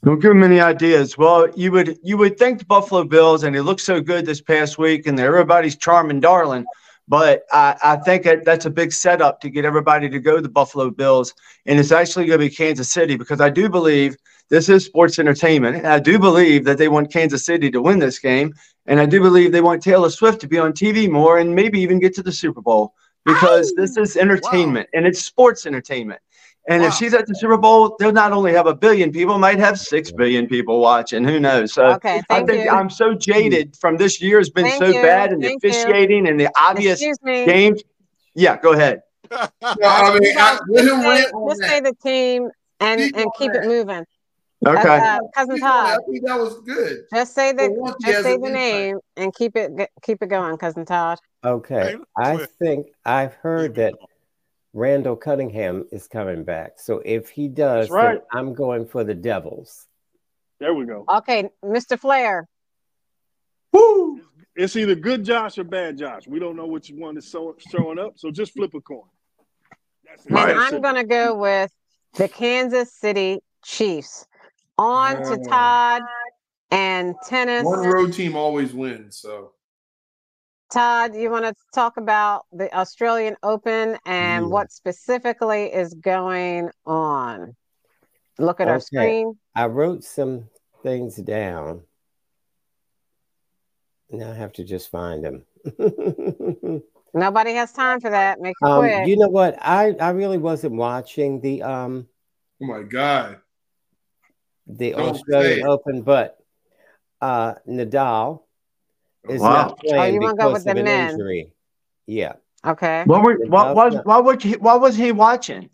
Don't 0.04 0.20
give 0.20 0.30
them 0.30 0.44
any 0.44 0.60
ideas. 0.60 1.18
Well, 1.18 1.48
you 1.56 1.72
would 1.72 1.98
you 2.04 2.18
would 2.18 2.38
think 2.38 2.60
the 2.60 2.66
Buffalo 2.66 3.04
Bills, 3.04 3.44
and 3.44 3.56
they 3.56 3.62
looked 3.62 3.82
so 3.82 4.00
good 4.02 4.26
this 4.28 4.42
past 4.42 4.78
week, 4.78 5.08
and 5.08 5.20
everybody's 5.20 5.76
charming 5.76 6.20
darling. 6.20 6.66
But 7.08 7.44
I, 7.52 7.76
I 7.82 7.96
think 7.98 8.24
that 8.24 8.44
that's 8.44 8.66
a 8.66 8.70
big 8.70 8.92
setup 8.92 9.40
to 9.42 9.50
get 9.50 9.64
everybody 9.66 10.10
to 10.10 10.20
go 10.20 10.36
to 10.36 10.42
the 10.42 10.50
Buffalo 10.50 10.90
Bills, 10.90 11.34
and 11.66 11.80
it's 11.80 11.92
actually 11.92 12.26
going 12.26 12.40
to 12.40 12.46
be 12.46 12.54
Kansas 12.54 12.92
City 12.92 13.16
because 13.16 13.40
I 13.40 13.50
do 13.50 13.70
believe 13.70 14.18
this 14.50 14.70
is 14.70 14.86
sports 14.86 15.20
entertainment. 15.20 15.78
And 15.78 15.88
I 15.88 16.00
do 16.00 16.20
believe 16.20 16.64
that 16.66 16.78
they 16.78 16.88
want 16.88 17.12
Kansas 17.12 17.46
City 17.46 17.72
to 17.72 17.82
win 17.82 18.00
this 18.00 18.20
game, 18.20 18.54
and 18.86 19.00
I 19.00 19.06
do 19.06 19.22
believe 19.22 19.52
they 19.52 19.62
want 19.62 19.82
Taylor 19.82 20.10
Swift 20.10 20.42
to 20.42 20.48
be 20.48 20.60
on 20.60 20.74
TV 20.74 21.10
more 21.10 21.38
and 21.38 21.56
maybe 21.56 21.80
even 21.80 22.00
get 22.00 22.14
to 22.16 22.24
the 22.24 22.32
Super 22.32 22.62
Bowl 22.62 22.94
because 23.28 23.74
this 23.76 23.98
is 23.98 24.16
entertainment 24.16 24.90
and 24.94 25.06
it's 25.06 25.22
sports 25.22 25.66
entertainment. 25.66 26.22
And 26.70 26.82
Wow. 26.82 26.90
if 26.90 26.96
she's 26.96 27.14
at 27.14 27.26
the 27.28 27.34
Super 27.34 27.58
Bowl, 27.58 27.96
they'll 27.98 28.12
not 28.12 28.34
only 28.34 28.52
have 28.52 28.68
a 28.68 28.76
billion 28.76 29.12
people, 29.12 29.38
might 29.38 29.58
have 29.58 29.80
six 29.80 30.12
billion 30.12 30.48
people 30.48 30.82
watching. 30.82 31.24
Who 31.24 31.40
knows? 31.40 31.74
So 31.74 31.86
Okay, 31.94 32.22
I 32.30 32.44
think 32.44 32.66
you. 32.66 32.70
I'm 32.70 32.90
so 32.90 33.14
jaded 33.14 33.76
from 33.78 33.96
this 33.96 34.22
year 34.22 34.38
has 34.38 34.50
been 34.50 34.66
Thank 34.66 34.84
so 34.84 34.90
you. 34.90 35.02
bad 35.02 35.32
and 35.32 35.42
the 35.42 35.48
Thank 35.48 35.64
you. 35.64 35.70
officiating 35.70 36.28
and 36.28 36.38
the 36.40 36.50
obvious 36.58 37.02
me. 37.24 37.46
games. 37.46 37.82
Yeah, 38.36 38.58
go 38.58 38.74
ahead. 38.74 39.02
No, 39.32 39.48
I 39.84 40.20
mean, 40.20 40.38
I, 40.38 40.60
let 40.70 40.84
just 40.86 40.94
him 40.94 41.02
say, 41.02 41.10
rant 41.10 41.34
on 41.34 41.50
just 41.50 41.62
that. 41.62 41.70
say 41.70 41.80
the 41.82 41.94
team 42.04 42.50
and 42.80 43.02
Keep 43.02 43.16
and 43.18 43.26
keep 43.38 43.52
it 43.54 43.66
moving. 43.66 44.06
Okay. 44.66 45.00
Uh, 45.00 45.20
cousin 45.36 45.56
Keep 45.56 45.64
on 45.64 45.84
that. 45.84 45.98
Todd, 45.98 46.00
I 46.10 46.20
that 46.24 46.40
was 46.40 46.62
good. 46.62 46.98
just 47.14 47.36
say 47.36 47.52
the 47.52 47.64
For 47.64 47.72
once, 47.72 47.96
he 48.06 48.12
just 48.12 48.24
say 48.24 48.38
the 48.38 48.50
name 48.50 49.00
and 49.18 49.34
keep 49.34 49.56
it 49.56 49.72
keep 50.04 50.22
it 50.22 50.28
going, 50.28 50.58
cousin 50.58 50.86
Todd. 50.86 51.20
Okay. 51.46 51.96
I 52.18 52.46
think 52.60 52.88
I've 53.06 53.34
heard 53.36 53.76
that 53.76 53.94
Randall 54.74 55.16
Cunningham 55.16 55.86
is 55.92 56.08
coming 56.08 56.44
back. 56.44 56.74
So 56.80 57.02
if 57.04 57.30
he 57.30 57.48
does, 57.48 57.90
right. 57.90 58.20
then 58.20 58.22
I'm 58.32 58.54
going 58.54 58.86
for 58.86 59.04
the 59.04 59.16
Devils. 59.16 59.88
There 60.60 60.74
we 60.74 60.86
go. 60.86 61.06
Okay, 61.08 61.50
Mr. 61.64 62.00
Flair. 62.00 62.48
Woo! 63.72 64.22
It's 64.56 64.76
either 64.76 64.96
good 64.96 65.24
Josh 65.24 65.58
or 65.58 65.64
bad 65.64 65.98
Josh. 65.98 66.28
We 66.28 66.40
don't 66.40 66.56
know 66.56 66.66
which 66.66 66.90
one 66.90 67.18
is 67.18 67.30
so, 67.30 67.56
showing 67.72 68.00
up, 68.00 68.14
so 68.18 68.32
just 68.32 68.54
flip 68.54 68.74
a 68.74 68.82
coin. 68.82 69.02
That's 70.04 70.26
Right. 70.30 70.56
I'm 70.56 70.82
going 70.82 70.96
to 70.96 71.04
go 71.04 71.36
with 71.36 71.72
the 72.16 72.28
Kansas 72.28 72.92
City 72.92 73.40
Chiefs. 73.64 74.26
On 74.80 75.16
to. 75.16 75.44
Todd 75.48 76.02
and 76.72 77.16
tennis. 77.28 77.64
One 77.64 77.88
road 77.88 78.14
team 78.14 78.36
always 78.36 78.74
wins. 78.74 79.18
So 79.18 79.54
Todd, 80.72 81.16
you 81.16 81.30
want 81.32 81.46
to 81.46 81.54
talk 81.74 81.96
about 81.96 82.46
the 82.52 82.74
Australian 82.78 83.38
Open 83.42 83.98
and 84.06 84.46
Yeah. 84.46 84.50
what 84.50 84.72
specifically 84.72 85.74
is 85.74 85.94
going 85.94 86.70
on? 86.86 87.56
Look 88.38 88.60
at 88.60 88.68
our 88.68 88.80
screen. 88.82 89.40
I 89.56 89.68
wrote 89.68 90.04
some 90.04 90.50
things 90.84 91.16
down. 91.16 91.84
Now 94.10 94.32
I 94.32 94.36
have 94.36 94.54
to 94.54 94.64
just 94.64 94.92
find 94.92 95.24
them. 95.24 95.46
Nobody 97.14 97.54
has 97.54 97.72
time 97.72 98.02
for 98.02 98.10
that. 98.10 98.40
Make 98.42 98.56
it 98.62 98.66
um, 98.66 98.80
quick. 98.80 99.08
you 99.08 99.18
know 99.18 99.30
what? 99.30 99.58
I, 99.62 99.94
I 99.94 100.10
really 100.10 100.38
wasn't 100.38 100.76
watching 100.76 101.40
the 101.42 101.64
um 101.64 102.08
oh 102.62 102.66
my 102.66 102.84
God. 102.84 103.38
the 104.68 104.92
Don't 104.92 105.16
Australian. 105.16 105.66
Open, 105.66 106.02
but 106.04 106.38
uh 107.22 107.56
Nadal 107.68 108.44
is 109.30 109.42
Wow. 109.42 109.54
not 109.54 109.80
playing 109.80 110.16
you 110.16 110.22
wanna 110.22 110.38
go 110.38 110.50
because 110.50 110.66
with 110.66 110.68
of 110.72 110.76
the 110.76 110.80
an 110.80 110.86
men? 110.86 111.10
injury. 111.12 111.52
Yeah. 112.06 112.34
okay. 112.66 113.04
What 113.06 113.24
were 113.24 113.38
what 113.48 113.76
was 113.76 113.96
what 114.04 114.24
was 114.24 114.44
he 114.44 114.54
what 114.54 114.82
was 114.82 114.96
he 114.96 115.12
watching? 115.12 115.70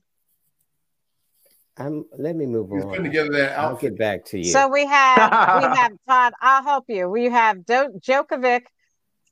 I'm 1.77 2.05
let 2.17 2.35
me 2.35 2.45
move 2.45 2.69
He's 2.71 2.83
putting 2.83 2.99
on. 2.99 3.03
together 3.05 3.31
that 3.33 3.57
I'll 3.57 3.75
get 3.75 3.97
back 3.97 4.25
to 4.25 4.37
you. 4.37 4.43
So 4.43 4.67
we 4.67 4.85
have 4.85 5.31
we 5.31 5.63
have 5.77 5.91
Todd. 6.07 6.33
I'll 6.41 6.63
help 6.63 6.85
you. 6.87 7.09
We 7.09 7.25
have 7.25 7.65
Do- 7.65 7.99
Djokovic 7.99 8.61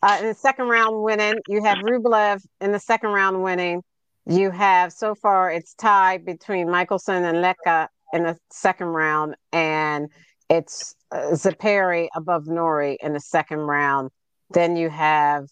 uh, 0.01 0.17
in 0.21 0.27
the 0.27 0.33
second 0.33 0.67
round 0.67 1.03
winning. 1.03 1.35
You 1.47 1.63
have 1.63 1.77
Rublev 1.79 2.41
in 2.59 2.71
the 2.71 2.79
second 2.79 3.11
round 3.11 3.43
winning. 3.43 3.83
You 4.25 4.49
have 4.51 4.91
so 4.91 5.13
far 5.15 5.51
it's 5.51 5.73
tied 5.75 6.25
between 6.25 6.67
Michelsen 6.67 7.23
and 7.23 7.41
Leka 7.41 7.89
in 8.13 8.23
the 8.23 8.37
second 8.51 8.87
round, 8.87 9.35
and 9.51 10.09
it's 10.51 10.95
uh, 11.11 11.31
Zeppieri 11.31 12.09
above 12.13 12.45
Norrie 12.47 12.97
in 13.01 13.13
the 13.13 13.19
second 13.21 13.59
round. 13.59 14.11
Then 14.49 14.75
you 14.75 14.89
have 14.89 15.47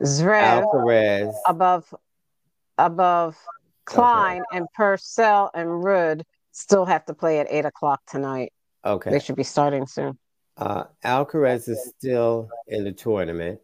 Zverev 0.00 0.64
Alcaraz. 0.64 1.34
above 1.46 1.94
above 2.78 3.36
Klein 3.84 4.42
and 4.52 4.66
Purcell 4.74 5.50
and 5.54 5.68
Ruud 5.68 6.22
still 6.52 6.86
have 6.86 7.04
to 7.06 7.14
play 7.14 7.40
at 7.40 7.46
eight 7.50 7.66
o'clock 7.66 8.00
tonight. 8.06 8.52
Okay, 8.84 9.10
they 9.10 9.18
should 9.20 9.36
be 9.36 9.44
starting 9.44 9.86
soon. 9.86 10.18
Uh 10.56 10.84
Alcaraz 11.04 11.68
is 11.68 11.92
still 11.98 12.48
in 12.66 12.84
the 12.84 12.92
tournament 12.92 13.60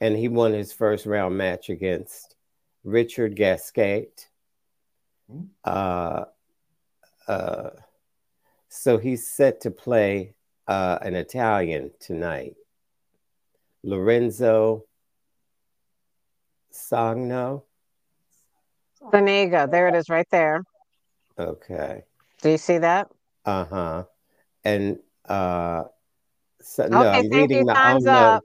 and 0.00 0.16
he 0.16 0.28
won 0.28 0.52
his 0.52 0.72
first 0.72 1.06
round 1.06 1.38
match 1.38 1.70
against 1.70 2.36
Richard 2.84 3.34
Gasquet. 3.34 4.08
Uh 5.64 6.24
uh 7.26 7.70
so 8.74 8.96
he's 8.96 9.26
set 9.26 9.60
to 9.60 9.70
play 9.70 10.34
uh 10.66 10.98
an 11.02 11.14
Italian 11.14 11.90
tonight. 12.00 12.54
Lorenzo 13.84 14.84
Sogno. 16.72 17.64
Sonego, 19.02 19.70
there 19.70 19.88
it 19.88 19.94
is 19.94 20.08
right 20.08 20.26
there. 20.30 20.62
Okay. 21.38 22.04
Do 22.40 22.50
you 22.50 22.58
see 22.58 22.78
that? 22.78 23.08
Uh-huh. 23.44 24.04
And 24.64 24.98
uh 25.26 25.84
so 26.60 26.86
no, 26.86 27.00
Okay, 27.00 27.08
I'm 27.08 27.22
thank 27.30 27.34
reading 27.34 27.58
you. 27.58 27.64
my 27.66 27.74
Time's 27.74 28.06
up. 28.06 28.44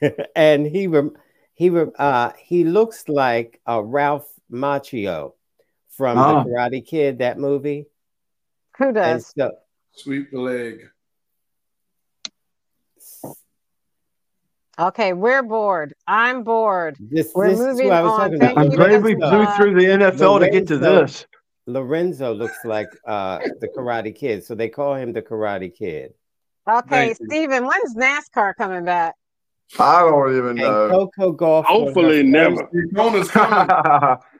and 0.36 0.66
he 0.66 0.86
rem- 0.86 1.16
he 1.54 1.68
rem- 1.70 1.92
uh 1.98 2.32
he 2.38 2.64
looks 2.64 3.08
like 3.08 3.60
uh 3.66 3.82
Ralph 3.82 4.28
Macchio 4.50 5.34
from 5.90 6.16
Oh. 6.18 6.44
the 6.44 6.50
Karate 6.50 6.86
Kid, 6.86 7.18
that 7.18 7.38
movie. 7.38 7.86
Who 8.78 8.92
does? 8.92 9.32
so 9.36 9.50
Sweep 9.92 10.30
the 10.30 10.40
leg. 10.40 10.88
Okay, 14.78 15.12
we're 15.12 15.42
bored. 15.42 15.92
I'm 16.06 16.44
bored. 16.44 16.96
this, 17.00 17.32
We're 17.34 17.48
this 17.50 17.58
is 17.58 17.66
moving 17.66 17.88
what 17.88 17.96
I 17.96 18.02
was 18.02 18.12
on. 18.12 18.18
talking 18.20 18.36
about. 18.36 18.58
I'm 18.58 18.68
glad 18.70 19.02
we 19.02 19.14
Mr. 19.16 19.30
blew 19.30 19.46
through 19.56 19.80
the 19.80 19.86
NFL 19.88 20.40
to 20.40 20.50
get 20.50 20.68
to 20.68 20.76
Lorenzo. 20.76 21.00
this. 21.02 21.26
Lorenzo 21.66 22.32
looks 22.34 22.64
like 22.64 22.88
uh 23.06 23.38
the 23.60 23.68
Karate 23.76 24.14
Kid, 24.14 24.44
so 24.44 24.54
they 24.54 24.68
call 24.68 24.94
him 24.94 25.12
the 25.12 25.20
Karate 25.20 25.74
Kid. 25.74 26.14
Okay, 26.70 26.88
Thank 27.14 27.18
you. 27.20 27.26
Steven, 27.26 27.66
when's 27.66 27.94
NASCAR 27.96 28.54
coming 28.56 28.84
back? 28.84 29.16
I 29.78 30.00
don't 30.00 30.32
even 30.36 30.48
And 30.50 30.58
know. 30.58 31.10
Coco 31.16 31.32
Gauff. 31.32 31.64
Hopefully 31.64 32.22
never. 32.22 32.68
Daytona's 32.72 33.30
coming. 33.30 33.68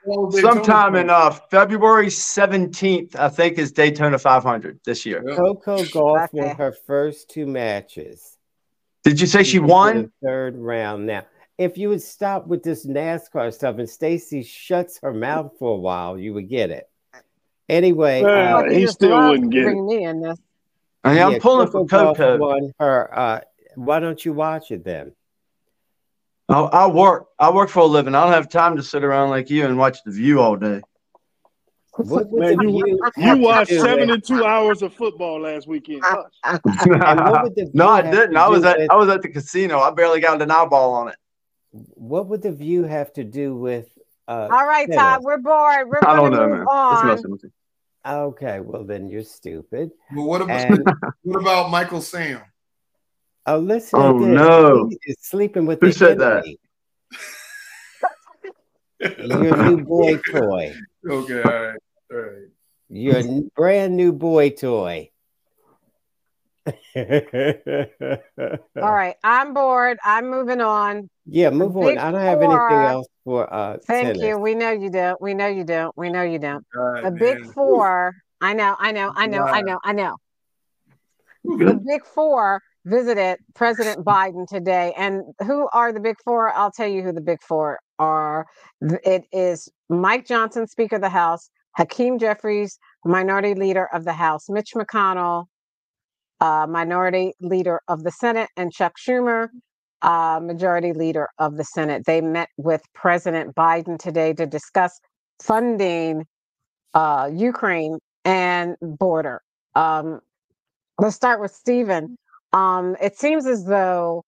Daytona's 0.07 0.41
Sometime 0.41 0.95
in 0.95 1.09
uh, 1.09 1.29
February 1.51 2.07
17th, 2.07 3.15
I 3.15 3.29
think, 3.29 3.57
is 3.59 3.71
Daytona 3.71 4.17
500 4.17 4.79
this 4.85 5.05
year. 5.05 5.23
Yeah. 5.27 5.35
Coco 5.35 5.77
Gauff 5.83 6.29
won 6.33 6.55
her 6.55 6.71
first 6.71 7.29
two 7.29 7.45
matches. 7.45 8.37
Did 9.03 9.21
you 9.21 9.27
say 9.27 9.43
she 9.43 9.51
She's 9.51 9.55
into 9.61 9.67
won? 9.67 10.11
third 10.23 10.57
round 10.57 11.05
now. 11.05 11.25
If 11.57 11.77
you 11.77 11.89
would 11.89 12.01
stop 12.01 12.47
with 12.47 12.63
this 12.63 12.85
NASCAR 12.87 13.53
stuff 13.53 13.77
and 13.77 13.89
Stacy 13.89 14.43
shuts 14.43 14.99
her 15.03 15.13
mouth 15.13 15.51
for 15.59 15.73
a 15.73 15.79
while, 15.79 16.17
you 16.17 16.33
would 16.33 16.49
get 16.49 16.69
it. 16.71 16.89
Anyway, 17.67 18.23
Well, 18.23 18.59
uh, 18.65 18.69
he 18.69 18.87
still 18.87 19.29
wouldn't 19.29 19.51
get 19.51 19.59
it. 19.61 19.65
Bring 19.65 19.85
me 19.85 20.03
in 20.05 20.21
this. 20.21 20.39
I 21.03 21.13
mean, 21.13 21.21
I'm 21.21 21.31
yeah, 21.33 21.39
pulling 21.39 21.67
Coco 21.67 21.87
for 21.87 22.13
Coco. 22.15 22.37
won 22.37 22.73
her. 22.79 23.17
Uh, 23.17 23.41
why 23.75 23.99
don't 23.99 24.23
you 24.25 24.33
watch 24.33 24.71
it 24.71 24.83
then? 24.83 25.13
I, 26.49 26.59
I 26.61 26.87
work. 26.87 27.27
I 27.37 27.51
work 27.51 27.69
for 27.69 27.81
a 27.81 27.85
living. 27.85 28.15
I 28.15 28.23
don't 28.23 28.33
have 28.33 28.49
time 28.49 28.75
to 28.77 28.83
sit 28.83 29.03
around 29.03 29.29
like 29.29 29.49
you 29.49 29.65
and 29.65 29.77
watch 29.77 29.99
The 30.03 30.11
View 30.11 30.41
all 30.41 30.55
day. 30.55 30.81
What 31.97 32.31
Man, 32.31 32.69
you- 32.69 32.97
You 33.17 33.37
watched 33.37 33.69
do 33.71 33.75
with- 33.77 33.85
72 33.85 34.45
hours 34.45 34.81
of 34.81 34.93
football 34.93 35.41
last 35.41 35.67
weekend. 35.67 36.01
Hush. 36.03 36.31
and 36.45 36.59
what 37.19 37.43
would 37.43 37.55
the 37.55 37.69
no, 37.73 37.89
I 37.89 38.01
didn't. 38.01 38.37
I 38.37 38.47
was 38.47 38.63
at 38.63 38.77
with- 38.79 38.89
I 38.89 38.95
was 38.95 39.09
at 39.09 39.21
the 39.21 39.29
casino. 39.29 39.79
I 39.79 39.91
barely 39.91 40.19
got 40.21 40.41
an 40.41 40.49
eyeball 40.49 40.93
on 40.93 41.09
it. 41.09 41.15
What 41.71 42.27
would 42.27 42.41
the 42.41 42.51
view 42.51 42.83
have 42.83 43.11
to 43.13 43.23
do 43.23 43.55
with? 43.55 43.87
Uh, 44.27 44.47
All 44.51 44.65
right, 44.67 44.87
tennis? 44.87 45.01
Todd, 45.01 45.23
we're 45.23 45.37
bored. 45.39 45.87
We're 45.89 45.99
I 46.07 46.15
don't 46.15 46.31
know, 46.31 46.47
move 46.47 46.57
man. 46.59 46.67
On. 46.67 47.07
messing 47.07 47.31
with 47.31 47.43
me. 47.43 47.49
Okay, 48.07 48.59
well 48.61 48.85
then 48.85 49.09
you're 49.09 49.23
stupid. 49.23 49.91
But 50.15 50.21
what 50.23 50.41
about 50.41 50.61
And 50.71 50.87
what 51.23 51.41
about 51.41 51.69
Michael 51.69 52.01
Sam? 52.01 52.41
Oh, 53.45 53.57
listen 53.59 53.99
Oh, 53.99 54.19
to 54.19 54.25
this. 54.25 54.35
no. 54.35 54.87
He 54.89 54.97
is 55.05 55.17
sleeping 55.21 55.65
with 55.65 55.79
Who 55.81 55.87
the 55.87 55.93
said 55.93 56.19
that? 56.19 56.43
enemy. 56.45 56.59
Your 59.01 59.55
new 59.57 59.77
boy 59.85 60.17
toy. 60.31 60.75
Okay, 61.09 61.43
all 61.43 61.49
right, 61.49 61.79
all 62.11 62.17
right. 62.17 62.47
Your 62.89 63.23
brand 63.55 63.95
new 63.95 64.11
boy 64.11 64.49
toy. 64.51 65.11
All 66.95 68.93
right, 68.93 69.15
I'm 69.23 69.53
bored. 69.53 69.97
I'm 70.03 70.29
moving 70.29 70.61
on. 70.61 71.09
Yeah, 71.25 71.49
move 71.49 71.75
on. 71.77 71.87
Big 71.89 71.97
I 71.97 72.11
don't 72.11 72.21
have 72.21 72.41
anything 72.41 72.85
else 72.85 73.07
for 73.23 73.51
uh 73.51 73.77
Thank 73.87 74.17
tennis. 74.17 74.23
you. 74.23 74.37
We 74.37 74.55
know 74.55 74.71
you 74.71 74.89
don't. 74.89 75.19
We 75.21 75.33
know 75.33 75.47
you 75.47 75.63
don't. 75.63 75.95
We 75.97 76.09
know 76.09 76.23
you 76.23 76.39
don't. 76.39 76.65
God, 76.73 77.05
The 77.05 77.11
big 77.11 77.39
man. 77.39 77.51
four. 77.53 78.13
I 78.41 78.53
know. 78.53 78.75
I 78.77 78.91
know. 78.91 79.11
I 79.15 79.27
know. 79.27 79.43
I 79.43 79.61
know. 79.61 79.79
I 79.83 79.93
know. 79.93 80.17
We're 81.43 81.73
The 81.73 81.81
big 81.85 82.05
four 82.05 82.61
visited 82.89 83.37
President 83.55 84.05
Biden 84.05 84.47
today. 84.47 84.93
And 84.97 85.23
who 85.45 85.69
are 85.73 85.93
the 85.93 85.99
big 85.99 86.17
four? 86.23 86.51
I'll 86.53 86.71
tell 86.71 86.87
you 86.87 87.03
who 87.03 87.11
the 87.11 87.21
big 87.21 87.41
four 87.41 87.79
are. 87.99 88.45
It 88.81 89.23
is 89.31 89.69
Mike 89.89 90.25
Johnson, 90.25 90.67
Speaker 90.67 90.95
of 90.95 91.01
the 91.01 91.09
House, 91.09 91.49
Hakeem 91.77 92.19
Jeffries, 92.19 92.77
Minority 93.05 93.53
Leader 93.53 93.87
of 93.93 94.05
the 94.05 94.13
House, 94.13 94.49
Mitch 94.49 94.71
McConnell, 94.75 95.45
uh, 96.41 96.65
Minority 96.69 97.33
Leader 97.39 97.81
of 97.87 98.03
the 98.03 98.11
Senate, 98.11 98.49
and 98.57 98.71
Chuck 98.71 98.93
Schumer, 98.97 99.49
uh, 100.01 100.39
Majority 100.41 100.93
Leader 100.93 101.29
of 101.37 101.57
the 101.57 101.63
Senate. 101.63 102.03
They 102.05 102.21
met 102.21 102.49
with 102.57 102.81
President 102.93 103.55
Biden 103.55 103.97
today 103.97 104.33
to 104.33 104.45
discuss 104.45 104.99
funding 105.41 106.25
uh, 106.93 107.29
Ukraine 107.31 107.99
and 108.25 108.75
border. 108.81 109.41
Um, 109.75 110.21
let's 110.97 111.15
start 111.15 111.39
with 111.39 111.51
Stephen. 111.51 112.17
Um, 112.53 112.95
it 113.01 113.17
seems 113.17 113.45
as 113.45 113.65
though 113.65 114.23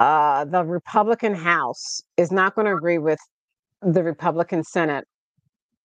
uh, 0.00 0.44
the 0.44 0.64
Republican 0.64 1.34
House 1.34 2.02
is 2.16 2.30
not 2.30 2.54
going 2.54 2.66
to 2.66 2.74
agree 2.74 2.98
with 2.98 3.18
the 3.82 4.02
Republican 4.02 4.64
Senate, 4.64 5.04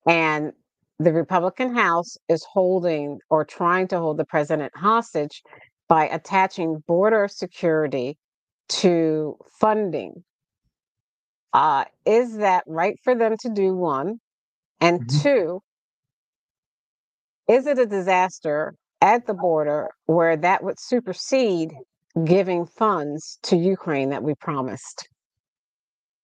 and 0.08 0.54
the 1.00 1.14
Republican 1.14 1.76
House 1.76 2.18
is 2.30 2.46
holding 2.52 3.20
or 3.30 3.46
trying 3.46 3.88
to 3.90 4.00
hold 4.00 4.18
the 4.18 4.26
president 4.26 4.72
hostage 4.76 5.42
by 5.88 6.08
attaching 6.08 6.84
border 6.88 7.28
security 7.30 8.18
to 8.70 9.36
funding. 9.60 10.24
Uh, 11.54 11.86
is 12.06 12.38
that 12.38 12.64
right 12.68 12.96
for 13.04 13.16
them 13.16 13.36
to 13.42 13.50
do? 13.50 13.76
One, 13.76 14.20
and 14.82 15.02
Mhm. 15.02 15.22
two, 15.22 15.62
is 17.48 17.68
it 17.68 17.80
a 17.80 17.86
disaster 17.86 18.76
at 19.02 19.26
the 19.28 19.34
border 19.34 19.90
where 20.06 20.38
that 20.38 20.64
would 20.64 20.80
supersede 20.80 21.74
giving 22.26 22.66
funds 22.66 23.40
to 23.44 23.56
Ukraine 23.58 24.10
that 24.10 24.24
we 24.24 24.36
promised. 24.36 25.08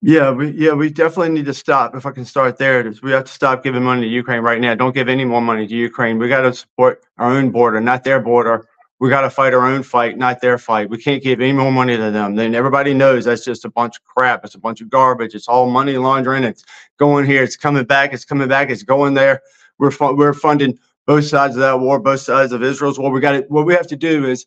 Yeah, 0.02 0.30
we 0.30 0.52
yeah 0.52 0.74
we 0.74 0.92
definitely 0.92 1.34
need 1.34 1.46
to 1.46 1.54
stop. 1.56 1.96
If 1.96 2.06
I 2.06 2.12
can 2.12 2.24
start 2.24 2.58
there, 2.58 2.86
is 2.88 3.02
we 3.02 3.12
have 3.12 3.26
to 3.26 3.32
stop 3.32 3.64
giving 3.64 3.84
money 3.84 4.02
to 4.02 4.08
Ukraine 4.08 4.42
right 4.42 4.62
now. 4.62 4.76
Don't 4.76 4.94
give 4.94 5.10
any 5.10 5.26
more 5.26 5.42
money 5.42 5.66
to 5.66 5.76
Ukraine. 5.76 6.20
We 6.20 6.28
got 6.28 6.42
to 6.42 6.54
support 6.54 7.04
our 7.18 7.32
own 7.32 7.50
border, 7.50 7.82
not 7.82 8.04
their 8.04 8.20
border. 8.20 8.68
We 9.00 9.10
got 9.10 9.22
to 9.22 9.30
fight 9.30 9.54
our 9.54 9.66
own 9.66 9.84
fight, 9.84 10.18
not 10.18 10.42
their 10.42 10.58
fight. 10.58 10.90
We 10.90 10.98
can't 10.98 11.22
give 11.22 11.40
any 11.40 11.54
more 11.54 11.72
money 11.72 11.98
to 11.98 12.12
them. 12.12 12.36
Then 12.36 12.54
everybody 12.56 12.94
knows 12.94 13.26
that's 13.26 13.44
just 13.46 13.66
a 13.66 13.70
bunch 13.70 13.98
of 13.98 14.04
crap. 14.06 14.44
It's 14.46 14.56
a 14.56 14.60
bunch 14.60 14.82
of 14.82 14.90
garbage. 14.90 15.34
It's 15.36 15.48
all 15.48 15.70
money 15.70 15.98
laundering. 15.98 16.44
It's 16.44 16.64
going 16.98 17.26
here. 17.26 17.44
It's 17.44 17.56
coming 17.56 17.86
back. 17.86 18.14
It's 18.14 18.26
coming 18.26 18.48
back. 18.48 18.70
It's 18.70 18.84
going 18.84 19.16
there. 19.16 19.42
We're 19.80 19.92
fu- 19.92 20.16
we're 20.16 20.34
funding 20.34 20.80
both 21.08 21.26
sides 21.26 21.56
of 21.56 21.62
that 21.62 21.80
war, 21.80 22.00
both 22.00 22.20
sides 22.20 22.52
of 22.52 22.62
Israel's 22.62 23.00
war. 23.00 23.10
We 23.10 23.22
got 23.22 23.34
it. 23.34 23.50
What 23.50 23.66
we 23.66 23.74
have 23.74 23.88
to 23.88 23.96
do 23.96 24.26
is 24.26 24.46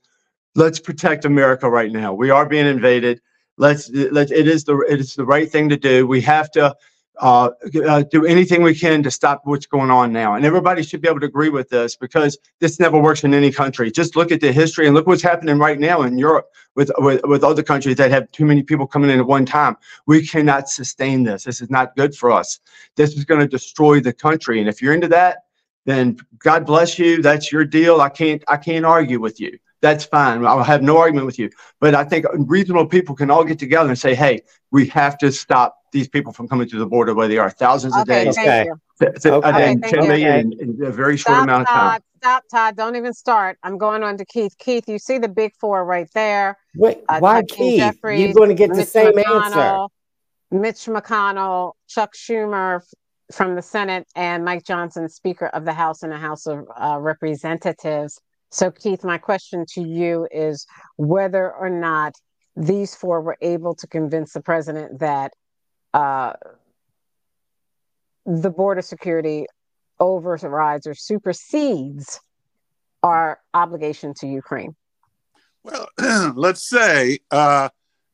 let's 0.54 0.78
protect 0.78 1.24
America 1.24 1.68
right 1.68 1.90
now. 1.90 2.12
We 2.12 2.30
are 2.30 2.46
being 2.46 2.66
invaded. 2.66 3.20
Let's 3.56 3.90
let 3.90 4.30
it 4.30 4.46
is 4.46 4.64
the 4.64 4.78
it 4.88 5.00
is 5.00 5.14
the 5.14 5.24
right 5.24 5.50
thing 5.50 5.68
to 5.70 5.76
do. 5.76 6.06
We 6.06 6.20
have 6.20 6.50
to 6.52 6.76
uh, 7.18 7.50
uh, 7.86 8.02
do 8.10 8.24
anything 8.24 8.62
we 8.62 8.74
can 8.74 9.02
to 9.02 9.10
stop 9.10 9.42
what's 9.44 9.66
going 9.66 9.90
on 9.90 10.12
now, 10.12 10.34
and 10.34 10.44
everybody 10.44 10.82
should 10.82 11.00
be 11.00 11.08
able 11.08 11.20
to 11.20 11.26
agree 11.26 11.48
with 11.48 11.68
this 11.70 11.96
because 11.96 12.38
this 12.60 12.78
never 12.78 12.98
works 12.98 13.24
in 13.24 13.34
any 13.34 13.50
country. 13.50 13.90
Just 13.90 14.14
look 14.16 14.30
at 14.30 14.40
the 14.40 14.52
history 14.52 14.86
and 14.86 14.94
look 14.94 15.06
what's 15.06 15.22
happening 15.22 15.58
right 15.58 15.78
now 15.78 16.02
in 16.02 16.18
Europe 16.18 16.48
with 16.76 16.90
with, 16.98 17.22
with 17.24 17.42
other 17.42 17.62
countries 17.62 17.96
that 17.96 18.10
have 18.10 18.30
too 18.32 18.44
many 18.44 18.62
people 18.62 18.86
coming 18.86 19.10
in 19.10 19.18
at 19.18 19.26
one 19.26 19.46
time. 19.46 19.76
We 20.06 20.26
cannot 20.26 20.68
sustain 20.68 21.24
this. 21.24 21.44
This 21.44 21.60
is 21.62 21.70
not 21.70 21.96
good 21.96 22.14
for 22.14 22.30
us. 22.30 22.60
This 22.96 23.14
is 23.16 23.24
going 23.24 23.40
to 23.40 23.48
destroy 23.48 24.00
the 24.00 24.12
country, 24.12 24.60
and 24.60 24.68
if 24.68 24.82
you're 24.82 24.94
into 24.94 25.08
that, 25.08 25.38
then 25.90 26.18
God 26.38 26.64
bless 26.64 26.98
you. 26.98 27.20
That's 27.22 27.50
your 27.50 27.64
deal. 27.64 28.00
I 28.00 28.08
can't 28.08 28.42
I 28.48 28.56
can't 28.56 28.84
argue 28.84 29.20
with 29.20 29.40
you 29.40 29.58
that's 29.80 30.04
fine. 30.04 30.44
I'll 30.44 30.62
have 30.62 30.82
no 30.82 30.98
argument 30.98 31.26
with 31.26 31.38
you. 31.38 31.50
But 31.80 31.94
I 31.94 32.04
think 32.04 32.26
reasonable 32.32 32.86
people 32.86 33.14
can 33.14 33.30
all 33.30 33.44
get 33.44 33.58
together 33.58 33.88
and 33.88 33.98
say, 33.98 34.14
hey, 34.14 34.42
we 34.70 34.86
have 34.88 35.18
to 35.18 35.32
stop 35.32 35.76
these 35.92 36.08
people 36.08 36.32
from 36.32 36.48
coming 36.48 36.68
to 36.68 36.78
the 36.78 36.86
border 36.86 37.14
where 37.14 37.28
they 37.28 37.38
are 37.38 37.50
thousands 37.50 37.96
a 37.96 38.00
Okay, 38.02 38.26
day, 38.26 38.32
thank 38.32 38.48
Okay. 38.48 38.64
you. 38.66 38.76
th- 39.00 39.22
th- 39.22 39.34
a 39.34 39.36
Okay, 39.38 39.50
day, 39.50 39.76
thank 39.80 39.94
10 39.94 40.20
you. 40.20 40.26
in, 40.28 40.52
in 40.60 40.84
a 40.84 40.90
very 40.90 41.16
short 41.16 41.38
Stop, 41.38 41.44
amount 41.44 41.62
of 41.62 41.68
time. 41.68 41.90
Todd. 41.90 42.02
Stop, 42.18 42.44
Todd. 42.50 42.76
Don't 42.76 42.96
even 42.96 43.14
start. 43.14 43.58
I'm 43.62 43.78
going 43.78 44.02
on 44.02 44.18
to 44.18 44.26
Keith. 44.26 44.54
Keith, 44.58 44.86
you 44.88 44.98
see 44.98 45.16
the 45.18 45.28
big 45.28 45.52
four 45.58 45.84
right 45.84 46.08
there. 46.14 46.58
Wait, 46.76 46.98
Uh, 47.08 47.18
why, 47.18 47.36
Hakeem 47.36 47.72
Keith? 47.72 47.98
You're 48.04 48.34
going 48.34 48.50
to 48.50 48.54
get 48.54 48.68
the 48.68 48.76
Mitch 48.76 48.88
same 48.88 49.18
answer. 49.18 49.86
Mitch 50.52 50.84
McConnell, 50.86 51.72
Chuck 51.88 52.14
Schumer 52.14 52.76
f- 52.76 52.88
from 53.32 53.54
the 53.54 53.62
Senate, 53.62 54.06
and 54.16 54.44
Mike 54.44 54.64
Johnson, 54.64 55.08
Speaker 55.08 55.46
of 55.46 55.64
the 55.64 55.72
House 55.72 56.02
and 56.02 56.12
the 56.12 56.18
House 56.18 56.46
of 56.46 56.66
uh, 56.80 56.98
Representatives. 56.98 58.20
So, 58.50 58.70
Keith, 58.70 59.04
my 59.04 59.18
question 59.18 59.64
to 59.74 59.82
you 59.82 60.26
is 60.30 60.66
whether 60.96 61.52
or 61.52 61.70
not 61.70 62.14
these 62.56 62.94
four 62.94 63.20
were 63.20 63.38
able 63.40 63.74
to 63.76 63.86
convince 63.86 64.32
the 64.32 64.40
president 64.40 64.98
that 64.98 65.32
uh, 65.94 66.32
the 68.26 68.50
border 68.50 68.82
security 68.82 69.46
overrides 69.98 70.86
or 70.86 70.94
supersedes 70.94 72.20
our 73.02 73.40
obligation 73.54 74.14
to 74.14 74.26
Ukraine. 74.26 74.74
Well, 75.62 75.88
let's 76.34 76.68
say 76.68 77.18
uh, 77.30 77.68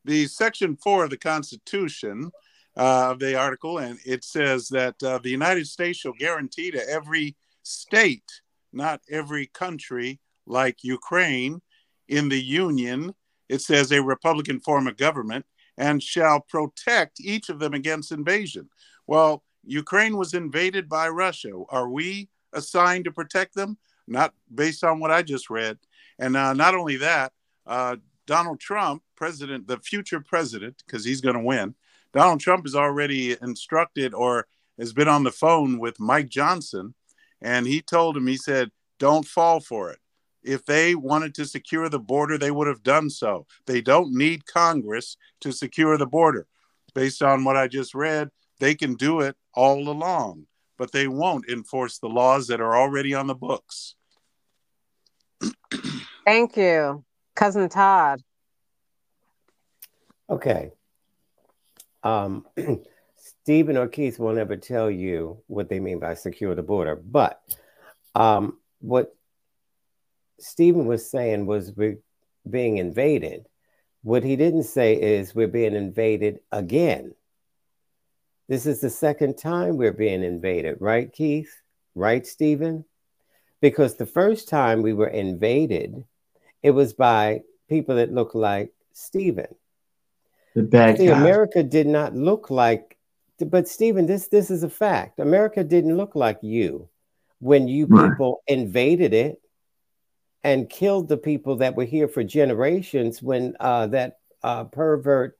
the 0.04 0.26
section 0.26 0.76
four 0.76 1.04
of 1.04 1.10
the 1.10 1.16
Constitution 1.16 2.30
uh, 2.76 3.10
of 3.10 3.18
the 3.18 3.34
article, 3.34 3.78
and 3.78 3.98
it 4.04 4.24
says 4.24 4.68
that 4.68 5.02
uh, 5.02 5.18
the 5.18 5.30
United 5.30 5.66
States 5.66 5.98
shall 5.98 6.12
guarantee 6.12 6.70
to 6.70 6.88
every 6.88 7.36
state, 7.62 8.30
not 8.72 9.00
every 9.10 9.46
country, 9.46 10.20
like 10.46 10.84
Ukraine, 10.84 11.62
in 12.08 12.28
the 12.28 12.42
Union. 12.42 13.14
It 13.48 13.60
says 13.60 13.92
a 13.92 14.02
Republican 14.02 14.60
form 14.60 14.86
of 14.86 14.96
government 14.96 15.46
and 15.78 16.02
shall 16.02 16.40
protect 16.40 17.20
each 17.20 17.48
of 17.48 17.58
them 17.58 17.74
against 17.74 18.12
invasion. 18.12 18.68
Well, 19.06 19.42
Ukraine 19.64 20.16
was 20.16 20.34
invaded 20.34 20.88
by 20.88 21.08
Russia. 21.08 21.50
Are 21.70 21.88
we 21.88 22.28
assigned 22.52 23.04
to 23.04 23.12
protect 23.12 23.54
them? 23.54 23.76
Not 24.06 24.34
based 24.54 24.84
on 24.84 25.00
what 25.00 25.10
I 25.10 25.22
just 25.22 25.50
read. 25.50 25.78
And 26.18 26.36
uh, 26.36 26.52
not 26.54 26.74
only 26.74 26.96
that, 26.96 27.32
uh, 27.66 27.96
Donald 28.26 28.60
Trump, 28.60 29.02
president, 29.16 29.66
the 29.66 29.78
future 29.78 30.20
president, 30.20 30.82
because 30.86 31.04
he's 31.04 31.20
going 31.20 31.36
to 31.36 31.42
win, 31.42 31.74
Donald 32.16 32.40
Trump 32.40 32.64
has 32.64 32.74
already 32.74 33.36
instructed 33.42 34.14
or 34.14 34.46
has 34.78 34.94
been 34.94 35.06
on 35.06 35.22
the 35.22 35.30
phone 35.30 35.78
with 35.78 36.00
Mike 36.00 36.30
Johnson. 36.30 36.94
And 37.42 37.66
he 37.66 37.82
told 37.82 38.16
him, 38.16 38.26
he 38.26 38.38
said, 38.38 38.70
don't 38.98 39.26
fall 39.26 39.60
for 39.60 39.90
it. 39.90 39.98
If 40.42 40.64
they 40.64 40.94
wanted 40.94 41.34
to 41.34 41.44
secure 41.44 41.90
the 41.90 41.98
border, 41.98 42.38
they 42.38 42.50
would 42.50 42.68
have 42.68 42.82
done 42.82 43.10
so. 43.10 43.46
They 43.66 43.82
don't 43.82 44.16
need 44.16 44.46
Congress 44.46 45.18
to 45.42 45.52
secure 45.52 45.98
the 45.98 46.06
border. 46.06 46.46
Based 46.94 47.22
on 47.22 47.44
what 47.44 47.58
I 47.58 47.68
just 47.68 47.94
read, 47.94 48.30
they 48.60 48.74
can 48.74 48.94
do 48.94 49.20
it 49.20 49.36
all 49.52 49.86
along, 49.86 50.46
but 50.78 50.92
they 50.92 51.08
won't 51.08 51.50
enforce 51.50 51.98
the 51.98 52.08
laws 52.08 52.46
that 52.46 52.62
are 52.62 52.74
already 52.74 53.12
on 53.12 53.26
the 53.26 53.34
books. 53.34 53.94
Thank 56.24 56.56
you, 56.56 57.04
cousin 57.34 57.68
Todd. 57.68 58.22
Okay. 60.30 60.72
Um, 62.06 62.46
Stephen 63.16 63.76
or 63.76 63.88
Keith 63.88 64.20
will 64.20 64.32
never 64.32 64.56
tell 64.56 64.88
you 64.88 65.42
what 65.48 65.68
they 65.68 65.80
mean 65.80 65.98
by 65.98 66.14
secure 66.14 66.54
the 66.54 66.62
border, 66.62 66.94
but 66.94 67.42
um, 68.14 68.58
what 68.80 69.16
Stephen 70.38 70.86
was 70.86 71.10
saying 71.10 71.46
was 71.46 71.72
we're 71.72 71.98
being 72.48 72.76
invaded. 72.76 73.46
What 74.04 74.22
he 74.22 74.36
didn't 74.36 74.64
say 74.64 74.94
is 74.94 75.34
we're 75.34 75.48
being 75.48 75.74
invaded 75.74 76.38
again. 76.52 77.12
This 78.48 78.66
is 78.66 78.80
the 78.80 78.90
second 78.90 79.36
time 79.36 79.76
we're 79.76 79.92
being 79.92 80.22
invaded, 80.22 80.76
right, 80.78 81.12
Keith? 81.12 81.52
Right, 81.96 82.24
Stephen? 82.24 82.84
Because 83.60 83.96
the 83.96 84.06
first 84.06 84.48
time 84.48 84.82
we 84.82 84.92
were 84.92 85.08
invaded, 85.08 86.04
it 86.62 86.70
was 86.70 86.92
by 86.92 87.40
people 87.68 87.96
that 87.96 88.12
look 88.12 88.36
like 88.36 88.72
Stephen. 88.92 89.52
The 90.56 90.62
bad 90.62 90.96
See. 90.96 91.08
America 91.08 91.62
did 91.62 91.86
not 91.86 92.14
look 92.14 92.48
like, 92.48 92.96
but 93.38 93.68
Stephen, 93.68 94.06
this 94.06 94.28
this 94.28 94.50
is 94.50 94.62
a 94.62 94.70
fact. 94.70 95.20
America 95.20 95.62
didn't 95.62 95.98
look 95.98 96.16
like 96.16 96.38
you 96.40 96.88
when 97.40 97.68
you 97.68 97.86
Right. 97.86 98.08
people 98.08 98.42
invaded 98.46 99.12
it 99.12 99.38
and 100.42 100.70
killed 100.70 101.08
the 101.08 101.18
people 101.18 101.56
that 101.56 101.76
were 101.76 101.84
here 101.84 102.08
for 102.08 102.24
generations. 102.24 103.22
When 103.22 103.54
uh, 103.60 103.88
that 103.88 104.16
uh, 104.42 104.64
pervert 104.64 105.36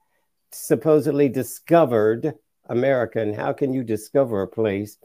supposedly 0.51 1.29
discovered 1.29 2.35
America, 2.69 3.19
and 3.19 3.35
how 3.35 3.53
can 3.53 3.73
you 3.73 3.83
discover 3.83 4.43
a 4.43 4.47
place 4.47 4.99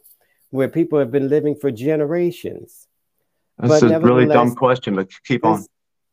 where 0.50 0.68
people 0.68 0.98
have 0.98 1.10
been 1.10 1.30
living 1.30 1.56
for 1.56 1.70
generations? 1.70 2.86
That's 3.56 3.80
but 3.80 3.90
a 3.90 3.98
really 4.00 4.26
dumb 4.26 4.54
question, 4.56 4.94
but 4.94 5.08
keep 5.24 5.46
on. 5.46 5.64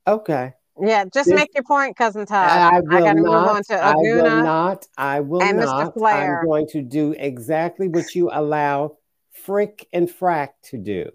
Okay. 0.08 0.54
Yeah, 0.82 1.05
just 1.05 1.30
This- 1.30 1.36
make 1.36 1.53
your 1.53 1.63
point, 1.63 1.95
cousin 1.97 2.25
Todd. 2.25 2.49
I 2.49 2.77
I, 2.77 2.80
will 2.80 2.88
got 2.88 2.99
to 3.13 3.15
move 3.15 3.25
not. 3.25 3.55
on 3.57 3.63
to 3.63 3.73
I 3.84 3.93
will 3.95 4.23
Aguna. 4.23 4.43
not. 4.43 4.88
I 4.97 5.19
will 5.19 5.43
and 5.43 5.59
Mr. 5.59 5.65
not. 5.65 5.93
Flair. 5.93 6.39
I'm 6.41 6.45
going 6.45 6.67
to 6.67 6.82
do 6.82 7.13
exactly 7.17 7.88
what 7.88 8.15
you 8.15 8.30
allow 8.32 8.97
Frick 9.32 9.88
and 9.93 10.09
Frack 10.09 10.49
to 10.63 10.77
do. 10.77 11.09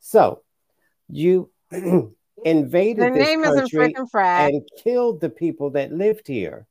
So, 0.00 0.42
you 1.08 1.50
invaded 2.44 3.12
The 3.12 3.18
this 3.18 3.26
name 3.28 3.44
isn't 3.44 3.58
country 3.70 3.92
frickin' 3.94 4.10
frag. 4.10 4.54
and 4.54 4.68
killed 4.82 5.20
the 5.20 5.30
people 5.30 5.70
that 5.70 5.92
lived 5.92 6.26
here, 6.28 6.66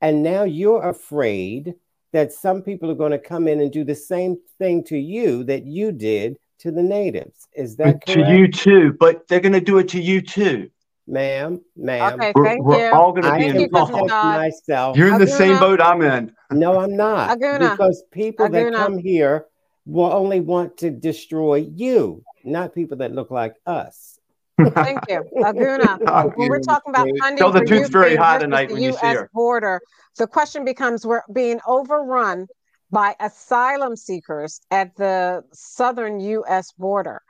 and 0.00 0.22
now 0.22 0.44
you're 0.44 0.88
afraid 0.88 1.74
that 2.12 2.32
some 2.32 2.62
people 2.62 2.90
are 2.90 2.94
going 2.94 3.12
to 3.12 3.18
come 3.18 3.48
in 3.48 3.60
and 3.60 3.72
do 3.72 3.84
the 3.84 3.94
same 3.94 4.36
thing 4.58 4.82
to 4.84 4.96
you 4.96 5.44
that 5.44 5.64
you 5.64 5.92
did 5.92 6.38
to 6.58 6.70
the 6.70 6.82
natives. 6.82 7.46
Is 7.54 7.76
that 7.76 8.04
correct? 8.06 8.06
to 8.06 8.32
you 8.32 8.48
too, 8.48 8.96
but 8.98 9.26
they're 9.28 9.40
going 9.40 9.52
to 9.52 9.60
do 9.60 9.78
it 9.78 9.88
to 9.88 10.00
you 10.00 10.20
too. 10.22 10.70
Ma'am? 11.06 11.60
Ma'am, 11.76 12.14
Okay, 12.14 12.32
We're, 12.34 12.44
thank 12.44 12.64
we're 12.64 12.88
you. 12.88 12.92
all 12.94 13.12
going 13.12 13.24
to 13.24 13.34
be 13.34 13.44
you, 13.44 13.50
cousin 13.52 13.62
involved. 13.64 13.92
protect 13.92 14.08
Todd. 14.10 14.36
myself. 14.36 14.96
You're 14.96 15.08
in 15.08 15.18
the 15.18 15.26
same 15.26 15.58
boat 15.58 15.80
I'm 15.80 16.02
in. 16.02 16.32
No, 16.52 16.78
I'm 16.78 16.96
not. 16.96 17.38
Aguna. 17.38 17.70
Because 17.72 18.02
people 18.12 18.48
that 18.48 18.74
come 18.74 18.98
here 18.98 19.46
will 19.84 20.12
only 20.12 20.40
want 20.40 20.78
to 20.78 20.90
destroy 20.90 21.56
you, 21.56 22.22
not 22.44 22.74
people 22.74 22.98
that 22.98 23.12
look 23.12 23.30
like 23.30 23.54
us. 23.66 24.18
Thank 24.58 25.00
you, 25.08 25.22
Aguna. 25.36 25.98
When 26.36 26.48
we're 26.48 26.60
talking 26.60 26.90
about 26.90 27.06
funding 27.20 27.36
Tell 27.38 27.52
the 27.52 27.60
for 27.60 27.66
truth 27.66 27.90
very 27.90 28.16
high 28.16 28.38
tonight 28.38 28.68
the 28.68 28.74
when 28.74 28.82
you 28.82 28.92
see 28.92 29.06
U.S. 29.06 29.16
her. 29.16 29.30
border, 29.34 29.80
the 30.16 30.26
question 30.26 30.64
becomes: 30.64 31.04
We're 31.04 31.22
being 31.32 31.60
overrun 31.66 32.46
by 32.90 33.14
asylum 33.20 33.96
seekers 33.96 34.60
at 34.70 34.96
the 34.96 35.42
southern 35.52 36.20
U.S. 36.20 36.72
border. 36.72 37.20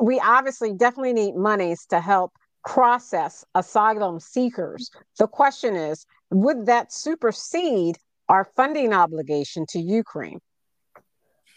We 0.00 0.18
obviously 0.20 0.72
definitely 0.72 1.12
need 1.12 1.34
monies 1.34 1.84
to 1.90 2.00
help 2.00 2.32
process 2.64 3.44
asylum 3.54 4.20
seekers. 4.20 4.90
The 5.18 5.26
question 5.26 5.76
is: 5.76 6.06
Would 6.30 6.66
that 6.66 6.92
supersede 6.92 7.98
our 8.28 8.44
funding 8.56 8.92
obligation 8.92 9.66
to 9.70 9.78
Ukraine? 9.78 10.40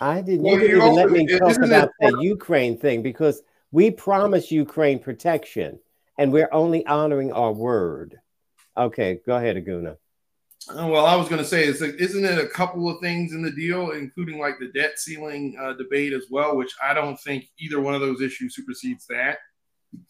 I 0.02 0.22
didn't 0.22 0.44
Well, 0.44 0.54
you 0.56 0.60
didn't 0.60 0.76
even 0.78 0.82
also- 0.90 1.02
let 1.04 1.12
me 1.12 1.26
isn't 1.26 1.40
talk 1.40 1.52
it- 1.58 1.64
about 1.64 1.90
the 2.02 2.18
Ukraine 2.22 2.78
thing 2.78 3.02
because 3.02 3.42
we 3.72 3.92
promised 3.92 4.52
Ukraine 4.52 5.00
protection 5.00 5.80
and 6.18 6.32
we're 6.32 6.50
only 6.52 6.86
honoring 6.86 7.32
our 7.32 7.54
word. 7.54 8.20
Okay, 8.78 9.20
go 9.26 9.38
ahead, 9.38 9.56
Aguna. 9.56 9.98
Uh, 10.68 10.88
well, 10.88 11.06
I 11.06 11.16
was 11.16 11.30
going 11.30 11.42
to 11.42 11.48
say, 11.48 11.64
is 11.66 11.82
isn't 11.82 12.26
it 12.26 12.40
a 12.40 12.48
couple 12.48 12.90
of 12.90 13.00
things 13.00 13.34
in 13.34 13.42
the 13.44 13.52
deal, 13.52 13.92
including 13.92 14.40
like 14.40 14.58
the 14.60 14.68
debt 14.70 14.98
ceiling 14.98 15.56
uh, 15.62 15.74
debate 15.74 16.12
as 16.12 16.26
well, 16.30 16.58
which 16.58 16.74
I 16.84 16.94
don't 16.94 17.18
think 17.22 17.46
either 17.60 17.80
one 17.80 17.94
of 17.94 18.02
those 18.02 18.22
issues 18.22 18.56
supersedes 18.56 19.06
that 19.08 19.38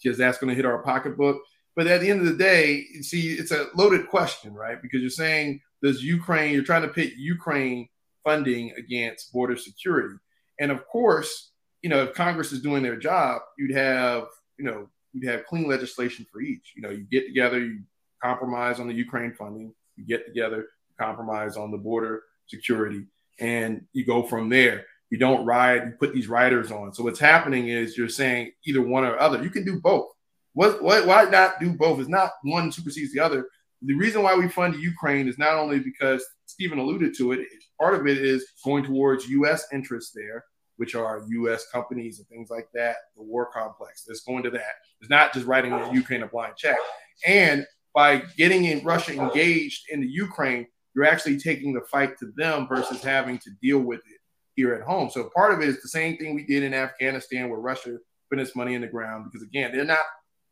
because 0.02 0.18
that's 0.18 0.38
going 0.38 0.50
to 0.50 0.56
hit 0.56 0.66
our 0.66 0.84
pocketbook. 0.84 1.42
But 1.76 1.88
at 1.88 2.02
the 2.02 2.10
end 2.10 2.22
of 2.22 2.28
the 2.28 2.44
day, 2.44 2.86
see, 3.02 3.34
it's 3.34 3.52
a 3.52 3.68
loaded 3.76 4.08
question, 4.08 4.54
right? 4.54 4.82
Because 4.82 5.02
you're 5.02 5.10
saying, 5.10 5.62
does 5.84 6.04
Ukraine, 6.04 6.54
you're 6.54 6.64
trying 6.64 6.84
to 6.84 6.88
pit 6.88 7.14
Ukraine 7.18 7.90
funding 8.24 8.72
against 8.78 9.32
border 9.34 9.58
security. 9.58 10.16
And 10.60 10.72
of 10.72 10.88
course, 10.88 11.52
you 11.82 11.90
know, 11.90 12.04
if 12.04 12.14
Congress 12.14 12.52
is 12.52 12.62
doing 12.62 12.82
their 12.82 12.96
job, 12.96 13.42
you'd 13.58 13.76
have, 13.76 14.26
you 14.58 14.66
know, 14.66 14.90
you'd 15.14 15.30
have 15.30 15.46
clean 15.46 15.68
legislation 15.68 16.26
for 16.32 16.42
each. 16.42 16.74
You 16.76 16.82
know, 16.82 16.90
you 16.90 17.06
get 17.12 17.28
together, 17.28 17.60
you 17.60 17.82
compromise 18.24 18.80
on 18.80 18.88
the 18.88 18.94
Ukraine 18.94 19.34
funding, 19.34 19.74
you 19.96 20.06
get 20.06 20.26
together, 20.26 20.68
compromise 21.00 21.58
on 21.58 21.72
the 21.72 21.78
border 21.78 22.24
security, 22.48 23.06
and 23.40 23.86
you 23.94 24.06
go 24.06 24.24
from 24.24 24.50
there. 24.50 24.86
You 25.16 25.20
don't 25.20 25.46
ride, 25.46 25.84
you 25.86 25.94
put 25.98 26.14
these 26.14 26.28
riders 26.28 26.74
on. 26.74 26.94
So 26.94 27.02
what's 27.02 27.22
happening 27.22 27.70
is 27.70 27.98
you're 27.98 28.10
saying 28.10 28.52
either 28.66 28.82
one 28.82 29.06
or 29.06 29.18
other. 29.18 29.42
You 29.42 29.50
can 29.50 29.64
do 29.64 29.80
both. 29.80 30.10
What, 30.56 30.84
what 30.84 31.08
why 31.08 31.24
not 31.24 31.58
do 31.58 31.72
both? 31.72 32.02
It's 32.02 32.10
not 32.10 32.32
one 32.44 32.70
supersedes 32.70 33.14
the 33.14 33.22
other. 33.22 33.48
The 33.82 33.94
reason 33.94 34.24
why 34.24 34.36
we 34.36 34.50
fund 34.50 34.76
Ukraine 34.76 35.30
is 35.30 35.38
not 35.38 35.54
only 35.54 35.80
because 35.80 36.22
Stephen 36.48 36.80
alluded 36.80 37.16
to 37.16 37.32
it, 37.32 37.48
part 37.80 37.94
of 37.94 38.06
it 38.08 38.18
is 38.18 38.46
going 38.66 38.84
towards 38.84 39.30
US 39.30 39.66
interests 39.72 40.12
there, 40.14 40.44
which 40.76 40.96
are 40.96 41.26
US 41.30 41.66
companies 41.72 42.20
and 42.20 42.28
things 42.28 42.50
like 42.50 42.68
that, 42.74 42.98
the 43.16 43.24
war 43.24 43.50
complex. 43.54 44.04
It's 44.10 44.26
going 44.26 44.44
to 44.44 44.50
that. 44.50 44.74
It's 45.00 45.10
not 45.10 45.32
just 45.32 45.46
writing 45.46 45.72
Ukraine 45.94 46.24
a 46.24 46.28
blind 46.28 46.58
check. 46.58 46.76
And 47.26 47.66
by 47.94 48.24
getting 48.36 48.66
in 48.66 48.84
Russia 48.84 49.14
engaged 49.14 49.86
in 49.92 50.02
the 50.02 50.10
Ukraine, 50.10 50.68
you're 50.94 51.06
actually 51.06 51.40
taking 51.40 51.74
the 51.74 51.86
fight 51.90 52.18
to 52.20 52.34
them 52.36 52.68
versus 52.68 53.02
having 53.02 53.38
to 53.38 53.50
deal 53.62 53.80
with 53.80 54.00
it 54.00 54.15
here 54.56 54.74
at 54.74 54.82
home. 54.82 55.10
So 55.10 55.30
part 55.36 55.54
of 55.54 55.62
it 55.62 55.70
is 55.70 55.82
the 55.82 55.90
same 55.90 56.18
thing 56.18 56.36
we 56.36 56.46
did 56.46 56.64
in 56.64 56.74
Afghanistan 56.74 57.50
where 57.50 57.60
Russia 57.60 57.98
put 58.30 58.40
its 58.40 58.56
money 58.56 58.74
in 58.74 58.82
the 58.82 58.88
ground 58.88 59.26
because 59.26 59.46
again, 59.46 59.72
they're 59.72 59.86
not 59.86 60.00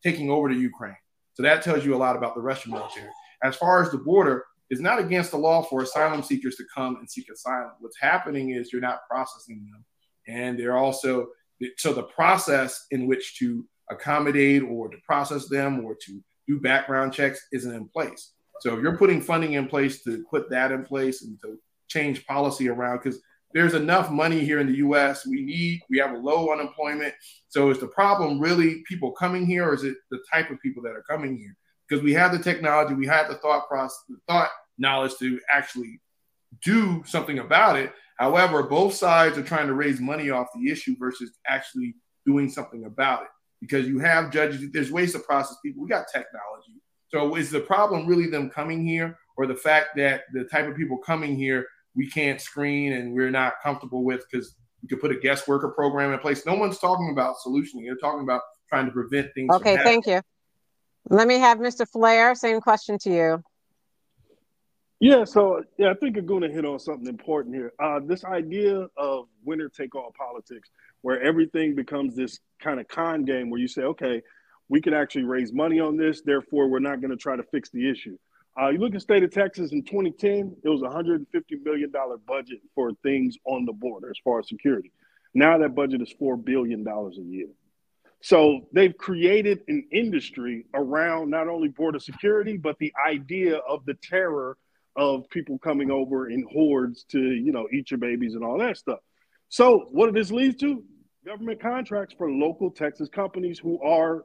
taking 0.04 0.30
over 0.30 0.49
the 0.49 0.60
Ukraine. 0.60 0.95
So 1.34 1.43
that 1.43 1.64
tells 1.64 1.86
you 1.86 1.95
a 1.95 1.97
lot 1.97 2.16
about 2.16 2.36
the 2.36 2.41
Russian 2.41 2.72
military. 2.72 3.10
As 3.43 3.56
far 3.56 3.82
as 3.82 3.91
the 3.91 3.97
border, 3.97 4.45
it's 4.70 4.82
not 4.82 4.99
against 4.99 5.32
the 5.32 5.38
law 5.38 5.64
for 5.64 5.82
asylum 5.82 6.24
seekers 6.24 6.56
to 6.56 6.64
come 6.74 6.97
and 6.97 7.10
seek 7.10 7.30
asylum. 7.32 7.72
What's 7.80 7.99
happening 7.99 8.51
is 8.51 8.72
you're 8.72 8.82
not 8.82 8.99
processing 9.10 9.66
them. 9.72 9.86
And 10.28 10.58
they're 10.58 10.78
also, 10.78 11.28
so 11.78 11.93
the 11.93 12.04
process 12.04 12.86
in 12.91 13.08
which 13.08 13.38
to 13.39 13.66
accommodate 13.89 14.64
or 14.64 14.89
to 14.89 14.97
process 15.06 15.47
them 15.49 15.84
or 15.86 15.95
to 16.06 16.24
do 16.47 16.60
background 16.60 17.14
checks 17.14 17.47
isn't 17.51 17.74
in 17.74 17.88
place. 17.88 18.32
So 18.62 18.76
if 18.76 18.82
you're 18.82 18.97
putting 18.97 19.22
funding 19.22 19.54
in 19.54 19.68
place 19.68 20.04
to 20.04 20.24
put 20.30 20.49
that 20.49 20.72
in 20.72 20.86
place 20.86 21.24
and 21.24 21.38
to 21.41 21.58
change 21.89 22.26
policy 22.26 22.70
around, 22.70 22.99
because 23.04 23.20
there's 23.54 23.74
enough 23.74 24.10
money 24.10 24.43
here 24.43 24.60
in 24.60 24.68
the 24.68 24.78
US. 24.78 25.26
We 25.26 25.41
need, 25.41 25.82
we 25.89 25.99
have 25.99 26.12
a 26.12 26.18
low 26.18 26.51
unemployment. 26.51 27.14
So 27.47 27.70
is 27.70 27.80
the 27.80 27.88
problem 27.88 28.39
really 28.39 28.84
people 28.88 29.12
coming 29.12 29.45
here 29.45 29.70
or 29.70 29.74
is 29.76 29.84
it 29.84 29.97
the 30.12 30.20
type 30.32 30.49
of 30.49 30.60
people 30.62 30.82
that 30.84 30.95
are 30.95 31.04
coming 31.04 31.38
here? 31.38 31.56
Because 31.88 32.04
we 32.04 32.14
have 32.14 32.32
the 32.32 32.39
technology, 32.39 32.93
we 32.93 33.08
have 33.08 33.28
the 33.28 33.36
thought 33.36 33.68
process, 33.68 34.04
the 34.10 34.18
thought 34.28 34.49
knowledge 34.78 35.14
to 35.20 35.39
actually 35.49 36.01
do 36.64 37.04
something 37.06 37.39
about 37.39 37.78
it. 37.78 37.91
However, 38.18 38.64
both 38.64 38.93
sides 38.93 39.38
are 39.38 39.43
trying 39.43 39.68
to 39.68 39.74
raise 39.74 39.99
money 39.99 40.30
off 40.30 40.47
the 40.56 40.72
issue 40.72 40.95
versus 40.97 41.32
actually 41.47 41.95
doing 42.26 42.49
something 42.49 42.86
about 42.86 43.24
it. 43.24 43.30
Because 43.60 43.88
you 43.88 43.99
have 43.99 44.32
judges, 44.32 44.72
there's 44.72 44.91
ways 44.91 45.14
to 45.14 45.20
process 45.20 45.58
people. 45.64 45.84
We 45.84 45.89
got 45.89 46.08
technology. 46.08 46.82
So 47.10 47.36
is 47.36 47.51
the 47.51 47.60
problem 47.60 48.08
really 48.08 48.30
them 48.30 48.49
coming 48.49 48.86
here 48.86 49.18
or 49.38 49.45
the 49.45 49.56
fact 49.56 49.95
that 49.97 50.24
the 50.34 50.45
type 50.45 50.68
of 50.68 50.76
people 50.76 50.97
coming 50.97 51.36
here 51.36 51.68
we 51.96 52.10
can't 52.10 52.41
screen 52.41 52.94
and 52.94 53.14
we're 53.14 53.30
not 53.30 53.54
comfortable 53.62 54.04
with 54.04 54.26
because 54.30 54.56
we 54.82 54.89
could 54.89 55.00
put 55.00 55.12
a 55.12 55.20
guest 55.20 55.48
worker 55.48 55.70
program 55.70 56.12
in 56.12 56.20
place. 56.20 56.46
No 56.46 56.56
one's 56.56 56.80
talking 56.80 57.10
about 57.12 57.36
solutioning. 57.46 57.86
They're 57.86 57.96
talking 57.96 58.22
about 58.22 58.41
trying 58.68 58.86
to 58.86 58.91
prevent 58.91 59.34
things. 59.34 59.54
Okay, 59.54 59.78
thank 59.78 60.08
you. 60.08 60.22
Let 61.10 61.28
me 61.28 61.38
have 61.39 61.60
Mr. 61.60 61.88
Flair. 61.88 62.36
Same 62.36 62.62
question 62.62 62.98
to 63.00 63.10
you. 63.10 63.44
Yeah, 65.00 65.26
so 65.26 65.64
yeah, 65.78 65.91
I 65.91 65.96
think 65.96 66.16
you're 66.16 66.24
going 66.24 66.44
to 66.44 66.50
hit 66.50 66.66
on 66.66 66.80
something 66.80 67.08
important 67.08 67.56
here. 67.56 67.74
Uh, 67.78 68.00
this 68.06 68.24
idea 68.24 68.88
of 68.96 69.26
winner 69.44 69.68
take 69.68 69.96
all 69.96 70.14
politics, 70.18 70.70
where 71.02 71.22
everything 71.22 71.76
becomes 71.76 72.16
this 72.16 72.39
kind 72.62 72.80
of 72.80 72.88
con 72.88 73.26
game 73.26 73.50
where 73.50 73.60
you 73.60 73.68
say, 73.68 73.82
okay, 73.82 74.22
we 74.70 74.80
can 74.82 74.94
actually 74.94 75.24
raise 75.24 75.52
money 75.52 75.80
on 75.82 75.98
this, 75.98 76.22
therefore 76.22 76.70
we're 76.70 76.80
not 76.80 77.02
going 77.02 77.12
to 77.12 77.18
try 77.18 77.36
to 77.36 77.44
fix 77.44 77.70
the 77.70 77.89
issue. 77.89 78.18
Uh, 78.60 78.70
you 78.70 78.78
look 78.78 78.93
at 78.93 79.01
state 79.01 79.24
of 79.24 79.32
Texas 79.32 79.72
in 79.72 79.84
2010, 79.84 80.58
it 80.64 80.70
was 80.70 80.82
a 80.84 80.86
$150 80.86 81.26
million 81.64 81.91
budget 82.28 82.60
for 82.76 82.91
things 83.01 83.36
on 83.45 83.66
the 83.66 83.74
border 83.74 84.10
as 84.12 84.18
far 84.24 84.39
as 84.39 84.47
security. 84.47 84.91
Now 85.34 85.58
that 85.58 85.74
budget 85.74 86.01
is 86.01 86.14
$4 86.22 86.43
billion 86.43 86.88
a 86.88 87.10
year. 87.22 87.47
So 88.22 88.68
they've 88.72 88.95
created 88.95 89.62
an 89.68 89.88
industry 89.91 90.66
around 90.74 91.30
not 91.30 91.47
only 91.47 91.68
border 91.68 91.99
security, 91.99 92.58
but 92.58 92.78
the 92.78 92.93
idea 93.06 93.58
of 93.58 93.84
the 93.86 93.95
terror 93.95 94.58
of 94.95 95.28
people 95.30 95.58
coming 95.58 95.89
over 95.89 96.30
in 96.30 96.45
hordes 96.51 97.04
to, 97.12 97.20
you 97.20 97.51
know, 97.51 97.68
eat 97.74 97.89
your 97.91 97.97
babies 97.97 98.36
and 98.36 98.43
all 98.43 98.60
that 98.60 98.78
stuff. 98.78 98.99
So 99.49 99.88
what 99.91 100.06
did 100.06 100.16
this 100.16 100.32
lead 100.32 100.60
to? 100.60 100.84
Government 101.26 101.60
contracts 101.60 102.14
for 102.18 102.30
local 102.30 102.70
Texas 102.70 103.10
companies 103.10 103.58
who 103.60 103.82
are 103.82 104.24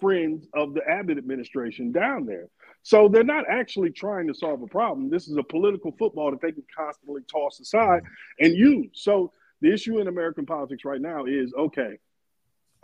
friends 0.00 0.46
of 0.54 0.74
the 0.74 0.82
Abbott 0.88 1.18
administration 1.18 1.92
down 1.92 2.26
there. 2.26 2.48
So 2.86 3.08
they're 3.08 3.24
not 3.24 3.46
actually 3.50 3.90
trying 3.90 4.28
to 4.28 4.34
solve 4.34 4.62
a 4.62 4.68
problem. 4.68 5.10
This 5.10 5.26
is 5.26 5.36
a 5.36 5.42
political 5.42 5.90
football 5.98 6.30
that 6.30 6.40
they 6.40 6.52
can 6.52 6.62
constantly 6.72 7.20
toss 7.22 7.58
aside 7.58 8.04
and 8.38 8.54
use. 8.54 8.90
So 8.92 9.32
the 9.60 9.72
issue 9.72 9.98
in 9.98 10.06
American 10.06 10.46
politics 10.46 10.84
right 10.84 11.00
now 11.00 11.24
is 11.24 11.52
okay, 11.52 11.98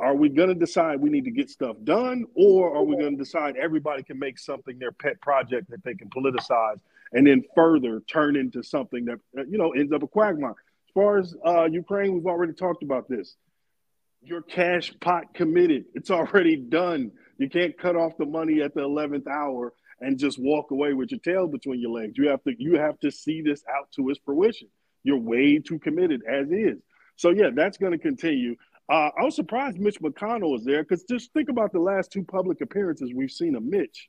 are 0.01 0.17
we 0.17 0.29
going 0.29 0.49
to 0.49 0.57
decide 0.57 1.01
we 1.01 1.09
need 1.09 1.27
to 1.27 1.31
get 1.31 1.51
stuff 1.51 1.77
done 1.85 2.25
or 2.35 2.77
are 2.77 2.83
we 2.83 2.97
going 2.97 3.17
to 3.17 3.17
decide 3.17 3.55
everybody 3.57 4.03
can 4.03 4.19
make 4.19 4.41
something 4.41 4.77
their 4.77 4.91
pet 4.91 5.21
project 5.21 5.71
that 5.71 5.85
they 5.85 5.95
can 5.95 6.11
politicize 6.11 6.81
and 7.13 7.25
then 7.25 7.45
further 7.55 8.01
turn 8.09 8.35
into 8.35 8.61
something 8.61 9.05
that 9.05 9.21
you 9.49 9.57
know 9.57 9.71
ends 9.71 9.93
up 9.93 10.03
a 10.03 10.09
quagmire 10.09 10.51
as 10.51 10.93
far 10.93 11.19
as 11.19 11.37
uh, 11.47 11.65
ukraine 11.67 12.13
we've 12.13 12.27
already 12.27 12.53
talked 12.53 12.83
about 12.83 13.09
this 13.09 13.37
your 14.21 14.43
cash 14.43 14.93
pot 15.01 15.33
committed 15.33 15.85
it's 15.95 16.11
already 16.11 16.57
done 16.57 17.13
you 17.39 17.49
can't 17.49 17.79
cut 17.79 17.95
off 17.95 18.17
the 18.19 18.27
money 18.27 18.63
at 18.63 18.75
the 18.75 18.81
11th 18.81 19.29
hour 19.29 19.73
and 20.03 20.19
just 20.19 20.39
walk 20.39 20.71
away 20.71 20.93
with 20.93 21.11
your 21.11 21.21
tail 21.21 21.47
between 21.47 21.81
your 21.81 21.91
legs. 21.91 22.19
You 22.19 22.29
have 22.29 22.43
to 22.45 22.55
you 22.59 22.79
have 22.79 22.99
to 23.01 23.11
see 23.11 23.43
this 23.43 23.63
out 23.75 23.91
to 23.97 24.11
its 24.11 24.21
fruition. 24.25 24.69
You're 25.05 25.19
way 25.19 25.59
too 25.59 25.79
committed 25.79 26.23
as 26.29 26.51
is. 26.51 26.79
So 27.17 27.31
yeah, 27.31 27.51
that's 27.55 27.79
going 27.79 27.93
to 27.93 27.99
continue. 27.99 28.57
Uh, 28.89 29.11
I 29.19 29.25
was 29.25 29.37
surprised 29.37 29.79
Mitch 29.79 30.01
McConnell 30.01 30.53
was 30.53 30.65
there 30.65 30.83
because 30.83 31.05
just 31.05 31.33
think 31.33 31.49
about 31.49 31.73
the 31.73 31.79
last 31.79 32.13
two 32.13 32.25
public 32.25 32.61
appearances 32.61 33.13
we've 33.15 33.31
seen 33.31 33.55
of 33.55 33.63
Mitch. 33.63 34.09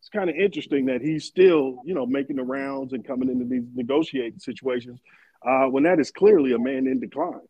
It's 0.00 0.08
kind 0.08 0.30
of 0.30 0.36
interesting 0.36 0.86
that 0.86 1.00
he's 1.00 1.24
still, 1.24 1.82
you 1.84 1.94
know, 1.94 2.06
making 2.06 2.36
the 2.36 2.44
rounds 2.44 2.92
and 2.92 3.04
coming 3.04 3.28
into 3.28 3.44
these 3.44 3.64
negotiating 3.74 4.38
situations 4.38 5.00
uh, 5.46 5.66
when 5.66 5.82
that 5.82 5.98
is 5.98 6.10
clearly 6.10 6.52
a 6.52 6.58
man 6.58 6.86
in 6.86 7.00
decline. 7.00 7.40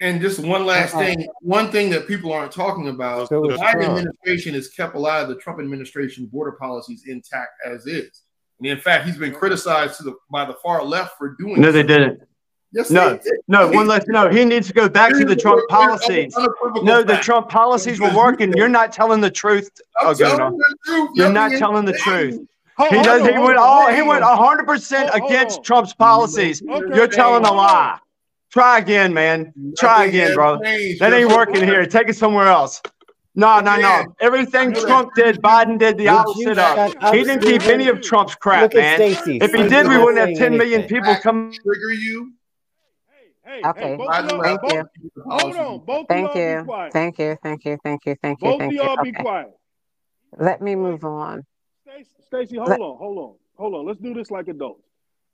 And 0.00 0.20
just 0.20 0.38
one 0.38 0.64
last 0.64 0.94
uh, 0.94 0.98
thing, 0.98 1.28
one 1.40 1.72
thing 1.72 1.90
that 1.90 2.06
people 2.06 2.32
aren't 2.32 2.52
talking 2.52 2.88
about, 2.88 3.28
so 3.28 3.42
the 3.42 3.56
Biden 3.56 3.72
Trump. 3.72 3.98
administration 3.98 4.54
has 4.54 4.68
kept 4.68 4.94
a 4.94 4.98
lot 4.98 5.22
of 5.22 5.28
the 5.28 5.34
Trump 5.36 5.58
administration 5.58 6.26
border 6.26 6.52
policies 6.52 7.04
intact 7.06 7.50
as 7.66 7.86
is. 7.86 8.22
And 8.60 8.68
in 8.68 8.78
fact, 8.78 9.06
he's 9.06 9.16
been 9.16 9.34
criticized 9.34 10.04
the, 10.04 10.14
by 10.30 10.44
the 10.44 10.54
far 10.62 10.84
left 10.84 11.18
for 11.18 11.34
doing. 11.38 11.60
No, 11.60 11.72
they 11.72 11.82
didn't. 11.82 12.22
Yes, 12.70 12.90
no, 12.90 13.18
no, 13.48 13.66
one 13.68 13.86
less. 13.86 14.06
No, 14.08 14.28
he 14.28 14.44
needs 14.44 14.66
to 14.66 14.74
go 14.74 14.90
back 14.90 15.12
to 15.12 15.24
the 15.24 15.34
Trump 15.34 15.66
policies. 15.70 16.34
No, 16.82 17.02
the 17.02 17.16
Trump 17.16 17.48
policies 17.48 17.98
were 17.98 18.14
working. 18.14 18.52
You're 18.52 18.68
not 18.68 18.92
telling 18.92 19.22
the 19.22 19.30
truth, 19.30 19.70
Aguna. 20.02 20.52
You're 21.14 21.32
not 21.32 21.52
telling 21.52 21.86
the 21.86 21.94
truth. 21.94 22.46
He 22.90 23.02
does. 23.02 23.26
He 23.26 23.38
went 23.38 23.56
all. 23.56 23.90
He 23.90 24.02
went 24.02 24.22
100 24.22 24.66
percent 24.66 25.10
against 25.14 25.64
Trump's 25.64 25.94
policies. 25.94 26.60
You're 26.60 27.08
telling 27.08 27.46
a 27.46 27.52
lie. 27.52 27.98
Try 28.50 28.78
again, 28.78 29.12
man. 29.12 29.52
Try 29.76 30.06
again, 30.06 30.34
bro. 30.34 30.58
That 30.58 31.12
ain't 31.12 31.28
working 31.28 31.62
here. 31.62 31.86
Take 31.86 32.08
it 32.08 32.16
somewhere 32.16 32.46
else. 32.46 32.82
No, 33.34 33.60
no, 33.60 33.76
no. 33.76 34.14
Everything 34.20 34.72
Trump 34.72 35.14
did, 35.14 35.40
Biden 35.40 35.78
did 35.78 35.96
the 35.98 36.08
opposite 36.08 36.58
of. 36.58 36.92
He 37.12 37.22
didn't 37.22 37.42
keep 37.42 37.62
any 37.62 37.88
of 37.88 38.00
Trump's 38.02 38.34
crap, 38.34 38.74
man. 38.74 39.00
If 39.00 39.54
he 39.54 39.68
did, 39.68 39.86
we 39.86 39.98
wouldn't 39.98 40.18
have 40.18 40.36
10 40.36 40.56
million 40.56 40.82
people 40.84 41.14
come. 41.16 41.52
Trigger 41.52 41.92
you. 41.92 42.32
Okay. 43.64 43.96
Thank 44.42 44.60
you. 44.64 44.84
Hold 45.26 45.56
on. 45.56 45.84
Both 45.84 46.06
thank 46.08 46.34
you. 46.34 46.66
Thank 46.92 47.18
you. 47.18 47.36
Thank 47.42 47.64
you. 47.64 47.78
Thank 47.82 48.06
you. 48.06 48.16
Thank 48.22 48.40
you. 48.42 48.50
Both 48.50 48.62
of 48.62 48.72
y'all 48.72 49.02
be 49.02 49.12
quiet. 49.12 49.50
Let 50.38 50.60
me 50.60 50.74
move 50.74 51.04
on. 51.04 51.44
Stacey, 52.26 52.56
hold 52.56 52.70
on. 52.72 52.98
Hold 52.98 53.18
on. 53.18 53.34
Hold 53.56 53.74
on. 53.74 53.86
Let's 53.86 54.00
do 54.00 54.14
this 54.14 54.30
like 54.30 54.48
adults. 54.48 54.87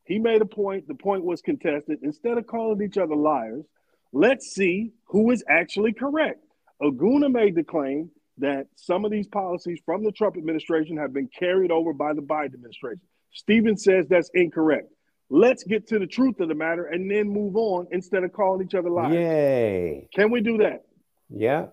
He 0.04 0.18
made 0.18 0.42
a 0.42 0.46
point. 0.46 0.86
The 0.86 0.94
point 0.94 1.24
was 1.24 1.40
contested. 1.40 1.98
Instead 2.02 2.38
of 2.38 2.46
calling 2.46 2.82
each 2.82 2.98
other 2.98 3.16
liars, 3.16 3.64
let's 4.12 4.46
see 4.46 4.92
who 5.06 5.30
is 5.30 5.42
actually 5.48 5.92
correct. 5.92 6.44
Aguna 6.82 7.30
made 7.30 7.54
the 7.54 7.64
claim 7.64 8.10
that 8.38 8.66
some 8.74 9.04
of 9.04 9.10
these 9.10 9.28
policies 9.28 9.80
from 9.84 10.04
the 10.04 10.12
Trump 10.12 10.36
administration 10.36 10.96
have 10.96 11.12
been 11.12 11.28
carried 11.28 11.70
over 11.70 11.92
by 11.92 12.12
the 12.12 12.20
Biden 12.20 12.54
administration. 12.54 13.00
Stephen 13.32 13.76
says 13.76 14.06
that's 14.08 14.30
incorrect. 14.34 14.90
Let's 15.30 15.64
get 15.64 15.88
to 15.88 15.98
the 15.98 16.06
truth 16.06 16.40
of 16.40 16.48
the 16.48 16.54
matter 16.54 16.84
and 16.86 17.10
then 17.10 17.28
move 17.28 17.56
on 17.56 17.86
instead 17.90 18.24
of 18.24 18.32
calling 18.32 18.66
each 18.66 18.74
other 18.74 18.90
liars. 18.90 19.14
Yay. 19.14 20.08
Can 20.14 20.30
we 20.30 20.40
do 20.40 20.58
that? 20.58 20.84
Yeah. 21.30 21.66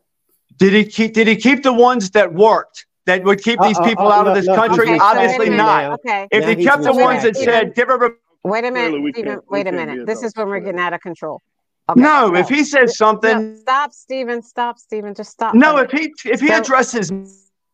Did 0.58 0.74
he 0.74 0.86
keep? 0.86 1.14
Did 1.14 1.28
he 1.28 1.36
keep 1.36 1.64
the 1.64 1.74
ones 1.74 2.12
that 2.12 2.34
worked? 2.34 2.86
That 3.06 3.24
would 3.24 3.42
keep 3.42 3.60
these 3.62 3.80
people 3.80 4.08
uh, 4.08 4.12
out 4.20 4.26
no, 4.26 4.32
of 4.32 4.36
this 4.38 4.46
no, 4.46 4.56
country? 4.56 4.84
okay, 4.90 5.00
Obviously 5.00 5.50
wait 5.50 5.54
a 5.54 5.58
not. 5.58 5.92
Okay. 5.94 6.28
If 6.32 6.44
Now 6.44 6.50
he 6.56 6.64
kept 6.64 6.84
the 6.84 6.90
moving 6.90 7.04
ones 7.06 7.24
that 7.24 7.36
on. 7.36 7.44
said, 7.44 7.76
"Give 7.76 7.90
everybody," 7.90 8.14
Wait 8.44 8.64
a 8.66 8.72
minute, 8.72 9.02
we 9.02 9.12
Stephen. 9.12 9.32
can't- 9.34 9.52
Wait 9.52 9.68
a 9.68 9.72
minute. 9.72 10.06
This 10.06 10.22
is 10.24 10.34
when 10.36 10.48
we're 10.50 10.60
getting 10.60 10.80
out 10.80 10.94
of 10.94 11.02
control. 11.02 11.42
Okay. 11.90 12.00
no. 12.00 12.28
so- 12.28 12.36
If 12.36 12.50
he 12.50 12.64
says 12.64 12.90
No, 12.90 13.06
something, 13.06 13.58
stop, 13.58 13.92
Stephen. 13.94 14.42
Stop, 14.44 14.78
Stephen. 14.78 15.16
Just 15.16 15.32
stop. 15.32 15.56
no. 15.56 15.78
If 15.78 15.92
he 15.92 16.14
if 16.26 16.40
he 16.40 16.48
So- 16.50 16.54
addresses, 16.58 17.12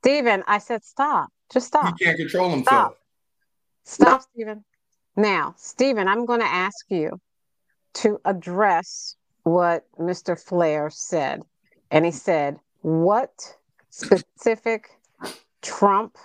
Stephen, 0.02 0.44
I 0.48 0.60
said 0.60 0.84
stop. 0.86 1.30
Just 1.52 1.68
stop. 1.68 1.96
He 2.00 2.06
can't 2.06 2.18
control 2.18 2.50
himself. 2.50 2.94
Stop. 3.84 4.08
Stop, 4.08 4.22
Stephen. 4.34 4.64
Now, 5.18 5.56
Stephen, 5.58 6.08
I'm 6.08 6.26
going 6.26 6.42
to 6.42 6.46
ask 6.46 6.86
you 6.90 7.20
to 7.96 8.20
address 8.26 9.16
what 9.44 9.86
Mr. 9.98 10.40
Flair 10.42 10.90
said. 10.90 11.42
And 11.90 12.06
he 12.06 12.12
said, 12.12 12.60
what 12.82 13.56
specific 13.90 14.90
Trump 15.68 16.18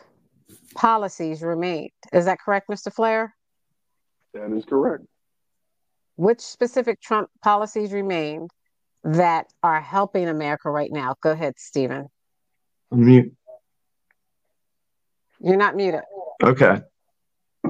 policies 0.74 1.42
remained? 1.42 1.90
Is 2.12 2.26
that 2.26 2.38
correct, 2.38 2.68
Mr. 2.68 2.92
Flair? 2.92 3.34
That 4.34 4.52
is 4.56 4.64
correct. 4.64 5.04
Which 6.16 6.40
specific 6.40 7.00
Trump 7.00 7.28
policies 7.42 7.92
remained 7.92 8.50
that 9.02 9.46
are 9.62 9.80
helping 9.80 10.28
America 10.28 10.70
right 10.70 10.92
now? 10.92 11.16
Go 11.20 11.32
ahead, 11.32 11.54
Stephen. 11.56 12.08
mute. 12.92 13.34
You're 15.40 15.56
not 15.56 15.74
muted. 15.74 16.02
Okay. 16.44 16.80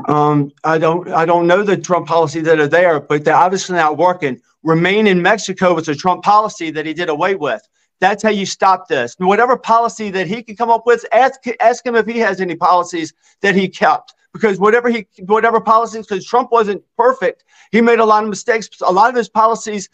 Um, 0.08 0.50
I 0.64 0.76
don't, 0.76 1.08
I 1.08 1.24
don't 1.24 1.46
know 1.46 1.62
the 1.62 1.78
Trump 1.78 2.06
policy 2.06 2.42
that 2.42 2.60
are 2.60 2.68
there, 2.68 3.00
but 3.00 3.24
they're 3.24 3.34
obviously 3.34 3.76
not 3.76 3.96
working. 3.96 4.40
Remain 4.62 5.06
in 5.06 5.22
Mexico 5.22 5.74
was 5.74 5.88
a 5.88 5.94
Trump 5.94 6.22
policy 6.22 6.70
that 6.70 6.84
he 6.84 6.92
did 6.92 7.08
away 7.08 7.34
with. 7.34 7.66
That's 8.02 8.20
how 8.24 8.30
you 8.30 8.46
stop 8.46 8.88
this. 8.88 9.14
Whatever 9.18 9.56
policy 9.56 10.10
that 10.10 10.26
he 10.26 10.42
can 10.42 10.56
come 10.56 10.70
up 10.70 10.86
with, 10.86 11.06
ask 11.12 11.40
ask 11.60 11.86
him 11.86 11.94
if 11.94 12.04
he 12.04 12.18
has 12.18 12.40
any 12.40 12.56
policies 12.56 13.14
that 13.42 13.54
he 13.54 13.68
kept. 13.68 14.14
Because 14.32 14.58
whatever 14.58 14.88
he, 14.90 15.06
whatever 15.26 15.60
policies, 15.60 16.06
because 16.08 16.24
Trump 16.26 16.50
wasn't 16.50 16.82
perfect, 16.98 17.44
he 17.70 17.80
made 17.80 18.00
a 18.00 18.04
lot 18.04 18.24
of 18.24 18.28
mistakes. 18.28 18.68
A 18.80 18.90
lot 18.90 19.10
of 19.10 19.14
his 19.14 19.28
policies 19.28 19.88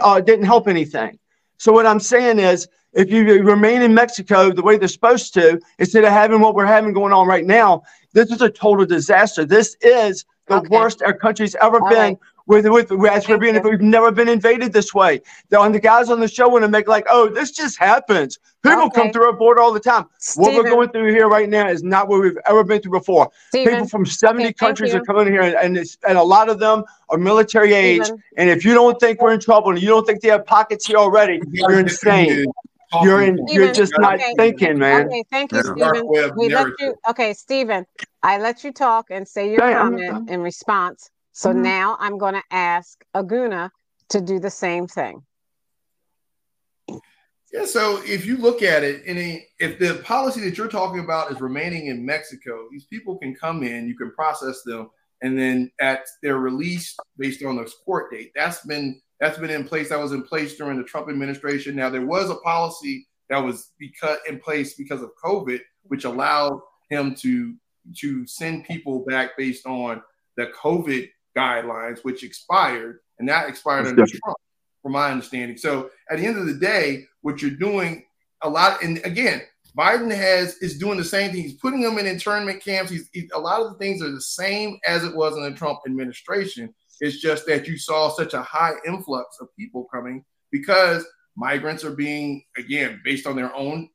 uh, 0.00 0.20
didn't 0.20 0.44
help 0.44 0.66
anything. 0.66 1.20
So 1.58 1.72
what 1.72 1.86
I'm 1.86 2.00
saying 2.00 2.40
is, 2.40 2.66
if 2.94 3.12
you 3.12 3.22
remain 3.44 3.80
in 3.82 3.94
Mexico 3.94 4.50
the 4.50 4.62
way 4.62 4.76
they're 4.76 4.88
supposed 4.88 5.32
to, 5.34 5.60
instead 5.78 6.02
of 6.02 6.10
having 6.10 6.40
what 6.40 6.56
we're 6.56 6.66
having 6.66 6.92
going 6.92 7.12
on 7.12 7.28
right 7.28 7.46
now, 7.46 7.84
this 8.12 8.32
is 8.32 8.42
a 8.42 8.50
total 8.50 8.84
disaster. 8.86 9.44
This 9.44 9.76
is 9.82 10.24
the 10.48 10.56
Okay. 10.56 10.68
worst 10.76 11.00
our 11.02 11.14
country's 11.14 11.54
ever 11.62 11.80
All 11.80 11.88
been. 11.88 11.98
right. 11.98 12.18
With, 12.52 12.68
with, 12.68 12.92
as 13.06 13.24
for 13.24 13.38
Thank 13.38 13.40
being, 13.40 13.62
we've 13.62 13.80
never 13.80 14.12
been 14.12 14.28
invaded 14.28 14.74
this 14.74 14.92
way. 14.92 15.22
The, 15.48 15.58
and 15.58 15.74
the 15.74 15.80
guys 15.80 16.10
on 16.10 16.20
the 16.20 16.28
show 16.28 16.48
want 16.48 16.64
to 16.64 16.68
make 16.68 16.86
like, 16.86 17.06
oh, 17.08 17.30
this 17.30 17.50
just 17.50 17.78
happens. 17.78 18.38
People 18.62 18.90
come 18.90 19.10
through 19.10 19.24
our 19.24 19.32
border 19.32 19.62
all 19.62 19.72
the 19.72 19.80
time. 19.80 20.04
What 20.36 20.54
we're 20.54 20.68
going 20.68 20.90
through 20.90 21.14
here 21.14 21.28
right 21.28 21.48
now 21.48 21.68
is 21.68 21.82
not 21.82 22.08
what 22.08 22.20
we've 22.20 22.36
ever 22.44 22.62
been 22.62 22.82
through 22.82 22.92
before. 22.92 23.30
People 23.54 23.88
from 23.88 24.04
70 24.04 24.44
Okay, 24.44 24.52
countries 24.52 24.94
are 24.94 25.00
coming 25.00 25.28
here, 25.28 25.40
and, 25.40 25.54
and, 25.54 25.78
it's, 25.78 25.96
and 26.06 26.18
a 26.18 26.22
lot 26.22 26.50
of 26.50 26.58
them 26.58 26.84
are 27.08 27.16
military 27.16 27.72
age. 27.72 28.10
And 28.36 28.50
if 28.50 28.66
you 28.66 28.74
don't 28.74 29.00
think 29.00 29.22
we're 29.22 29.32
in 29.32 29.40
trouble 29.40 29.70
and 29.70 29.80
you 29.80 29.88
don't 29.88 30.06
think 30.06 30.20
they 30.20 30.28
have 30.28 30.44
pockets 30.44 30.86
here 30.86 30.98
already, 30.98 31.40
you're 31.50 31.80
insane. 31.80 32.44
You're 33.02 33.22
in. 33.22 33.38
You're 33.48 33.72
just 33.72 33.94
not 33.96 34.16
okay. 34.16 34.34
thinking, 34.36 34.78
man. 34.78 35.06
Okay, 35.06 35.24
thank 35.30 35.52
you, 35.52 35.56
That's 35.56 35.70
a 35.70 35.74
dark 35.74 35.96
Stephen. 35.96 36.08
web 36.10 36.32
We 36.36 36.50
let 36.50 36.66
you. 36.78 36.94
Okay, 37.08 37.32
Stephen, 37.32 37.86
I 38.22 38.36
let 38.36 38.62
you 38.62 38.72
talk 38.72 39.06
and 39.10 39.26
say 39.26 39.50
your 39.50 39.64
Okay, 39.64 39.72
I'm- 39.72 39.92
comment 39.92 40.28
in 40.28 40.42
response. 40.42 41.08
So 41.32 41.50
Mhm. 41.50 41.62
now 41.62 41.96
I'm 41.98 42.18
going 42.18 42.34
to 42.34 42.42
ask 42.50 43.02
Aguna 43.14 43.70
to 44.10 44.20
do 44.20 44.38
the 44.38 44.50
same 44.50 44.86
thing. 44.86 45.24
Yeah, 47.52 47.66
so 47.66 48.00
if 48.04 48.24
you 48.24 48.38
look 48.38 48.62
at 48.62 48.82
it, 48.82 49.02
any 49.04 49.46
if 49.58 49.78
the 49.78 50.02
policy 50.04 50.40
that 50.40 50.56
you're 50.56 50.68
talking 50.68 51.00
about 51.00 51.30
is 51.30 51.40
remaining 51.40 51.88
in 51.88 52.04
Mexico, 52.04 52.66
these 52.70 52.86
people 52.86 53.18
can 53.18 53.34
come 53.34 53.62
in, 53.62 53.86
you 53.86 53.94
can 53.94 54.10
process 54.12 54.62
them, 54.62 54.90
and 55.20 55.38
then 55.38 55.70
at 55.78 56.06
their 56.22 56.38
release 56.38 56.96
based 57.18 57.44
on 57.44 57.56
the 57.56 57.70
court 57.84 58.10
date. 58.10 58.32
That's 58.34 58.64
been 58.64 59.00
that's 59.20 59.38
been 59.38 59.50
in 59.50 59.64
place. 59.64 59.90
That 59.90 60.00
was 60.00 60.12
in 60.12 60.22
place 60.22 60.56
during 60.56 60.78
the 60.78 60.84
Trump 60.84 61.10
administration. 61.10 61.76
Now 61.76 61.90
there 61.90 62.06
was 62.06 62.30
a 62.30 62.36
policy 62.36 63.06
that 63.28 63.38
was 63.38 63.72
because 63.78 64.18
in 64.28 64.38
place 64.38 64.74
because 64.74 65.02
of 65.02 65.10
COVID, 65.22 65.60
which 65.84 66.04
allowed 66.04 66.58
him 66.88 67.14
to 67.16 67.54
to 67.98 68.26
send 68.26 68.64
people 68.64 69.04
back 69.04 69.36
based 69.36 69.66
on 69.66 70.02
the 70.36 70.46
COVID 70.46 71.10
guidelines, 71.36 72.00
which 72.02 72.24
expired, 72.24 73.00
and 73.18 73.28
that 73.28 73.48
expired 73.48 73.86
That's 73.86 73.90
under 73.90 74.04
different. 74.04 74.22
Trump, 74.24 74.36
from 74.82 74.92
my 74.92 75.10
understanding. 75.10 75.56
So 75.56 75.90
at 76.10 76.18
the 76.18 76.26
end 76.26 76.38
of 76.38 76.46
the 76.46 76.54
day, 76.54 77.04
what 77.22 77.40
you're 77.40 77.52
doing 77.52 78.04
a 78.42 78.48
lot, 78.48 78.82
and 78.82 79.00
again, 79.04 79.42
Biden 79.76 80.14
has 80.14 80.56
is 80.58 80.78
doing 80.78 80.98
the 80.98 81.04
same 81.04 81.32
thing. 81.32 81.42
He's 81.42 81.54
putting 81.54 81.80
them 81.80 81.98
in 81.98 82.06
internment 82.06 82.62
camps. 82.62 82.90
He's 82.90 83.08
he, 83.12 83.28
a 83.34 83.38
lot 83.38 83.62
of 83.62 83.72
the 83.72 83.78
things 83.78 84.02
are 84.02 84.10
the 84.10 84.20
same 84.20 84.78
as 84.86 85.04
it 85.04 85.14
was 85.14 85.36
in 85.36 85.42
the 85.42 85.52
Trump 85.52 85.80
administration. 85.86 86.74
It's 87.00 87.18
just 87.18 87.46
that 87.46 87.66
you 87.66 87.78
saw 87.78 88.10
such 88.10 88.34
a 88.34 88.42
high 88.42 88.74
influx 88.86 89.38
of 89.40 89.48
people 89.56 89.84
coming 89.92 90.24
because 90.50 91.06
migrants 91.36 91.84
are 91.84 91.96
being 91.96 92.44
again 92.58 93.00
based 93.02 93.26
on 93.26 93.34
their 93.34 93.54
own 93.54 93.88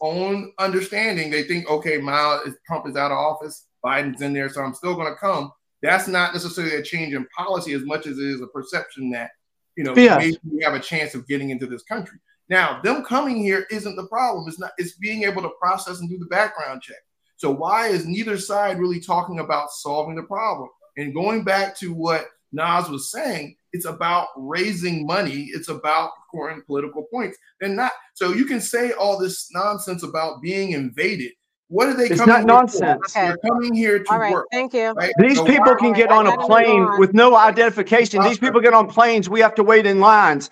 own 0.00 0.52
understanding. 0.58 1.30
They 1.30 1.44
think, 1.44 1.68
okay, 1.70 1.98
Miles 1.98 2.48
Trump 2.66 2.88
is 2.88 2.96
out 2.96 3.12
of 3.12 3.18
office, 3.18 3.66
Biden's 3.84 4.22
in 4.22 4.32
there, 4.32 4.48
so 4.48 4.62
I'm 4.62 4.74
still 4.74 4.94
going 4.94 5.12
to 5.12 5.18
come. 5.18 5.52
That's 5.82 6.08
not 6.08 6.32
necessarily 6.32 6.76
a 6.76 6.82
change 6.82 7.12
in 7.14 7.26
policy 7.36 7.72
as 7.72 7.82
much 7.84 8.06
as 8.06 8.18
it 8.18 8.24
is 8.24 8.40
a 8.40 8.46
perception 8.46 9.10
that 9.10 9.30
you 9.76 9.84
know 9.84 9.94
Yes. 9.96 10.18
maybe 10.18 10.38
we 10.50 10.62
have 10.62 10.74
a 10.74 10.80
chance 10.80 11.14
of 11.14 11.26
getting 11.26 11.50
into 11.50 11.66
this 11.66 11.82
country. 11.82 12.18
Now, 12.48 12.80
them 12.82 13.04
coming 13.04 13.36
here 13.36 13.66
isn't 13.70 13.96
the 13.96 14.06
problem. 14.06 14.46
It's 14.48 14.58
not. 14.58 14.72
It's 14.78 14.92
being 14.92 15.24
able 15.24 15.42
to 15.42 15.50
process 15.60 16.00
and 16.00 16.08
do 16.10 16.18
the 16.18 16.26
background 16.26 16.82
check. 16.82 16.98
So 17.36 17.50
why 17.50 17.88
is 17.88 18.06
neither 18.06 18.38
side 18.38 18.78
really 18.78 19.00
talking 19.00 19.40
about 19.40 19.70
solving 19.70 20.14
the 20.14 20.22
problem? 20.22 20.68
And 20.96 21.14
going 21.14 21.42
back 21.44 21.76
to 21.78 21.92
what 21.92 22.26
Nas 22.52 22.88
was 22.88 23.10
saying, 23.10 23.56
it's 23.72 23.86
about 23.86 24.28
raising 24.36 25.06
money. 25.06 25.48
It's 25.54 25.68
about 25.68 26.10
scoring 26.28 26.62
political 26.66 27.04
points. 27.04 27.38
They're 27.60 27.70
not. 27.70 27.92
So 28.14 28.32
you 28.32 28.44
can 28.44 28.60
say 28.60 28.92
all 28.92 29.18
this 29.18 29.48
nonsense 29.52 30.02
about 30.02 30.42
being 30.42 30.72
invaded. 30.72 31.32
What 31.72 31.88
are 31.88 31.94
they 31.94 32.04
It's 32.04 32.20
coming 32.20 32.34
not 32.34 32.44
nonsense. 32.44 33.12
for? 33.14 33.18
They're 33.18 33.36
coming 33.38 33.72
here 33.74 33.98
to 33.98 34.12
All 34.12 34.18
right, 34.18 34.32
work. 34.34 34.46
thank 34.52 34.74
you. 34.74 34.90
Right? 34.90 35.12
These 35.18 35.38
So 35.38 35.46
people 35.46 35.74
can 35.74 35.94
get 35.94 36.10
I 36.12 36.16
on 36.16 36.26
a 36.26 36.36
plane 36.36 36.82
on. 36.82 37.00
with 37.00 37.14
no 37.14 37.34
identification. 37.34 38.22
These 38.22 38.38
people 38.38 38.60
get 38.60 38.74
on 38.74 38.88
planes. 38.88 39.30
We 39.30 39.40
have 39.40 39.54
to 39.54 39.62
wait 39.62 39.86
in 39.86 39.98
lines. 39.98 40.50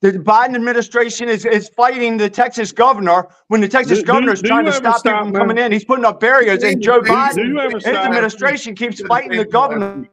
The 0.00 0.12
Biden 0.12 0.54
administration 0.54 1.28
is, 1.28 1.44
is 1.44 1.68
fighting 1.68 2.16
the 2.16 2.30
Texas 2.30 2.72
governor 2.72 3.28
when 3.48 3.60
the 3.60 3.68
Texas 3.68 3.98
Do- 3.98 4.02
do- 4.04 4.06
governor 4.12 4.32
is 4.32 4.40
do 4.40 4.48
trying 4.48 4.64
you 4.64 4.70
to 4.72 4.76
stop 4.78 5.02
people 5.02 5.18
from 5.18 5.32
coming 5.34 5.58
in. 5.58 5.72
He's 5.72 5.84
putting 5.84 6.06
up 6.06 6.20
barriers, 6.20 6.62
and 6.64 6.80
Joe 6.82 7.00
Biden 7.02 7.34
Do 7.34 7.44
you 7.46 7.60
ever 7.60 7.74
his 7.74 7.82
stop? 7.84 8.06
administration 8.06 8.74
keeps 8.74 9.00
fighting 9.02 9.36
the 9.36 9.44
governor. 9.44 10.08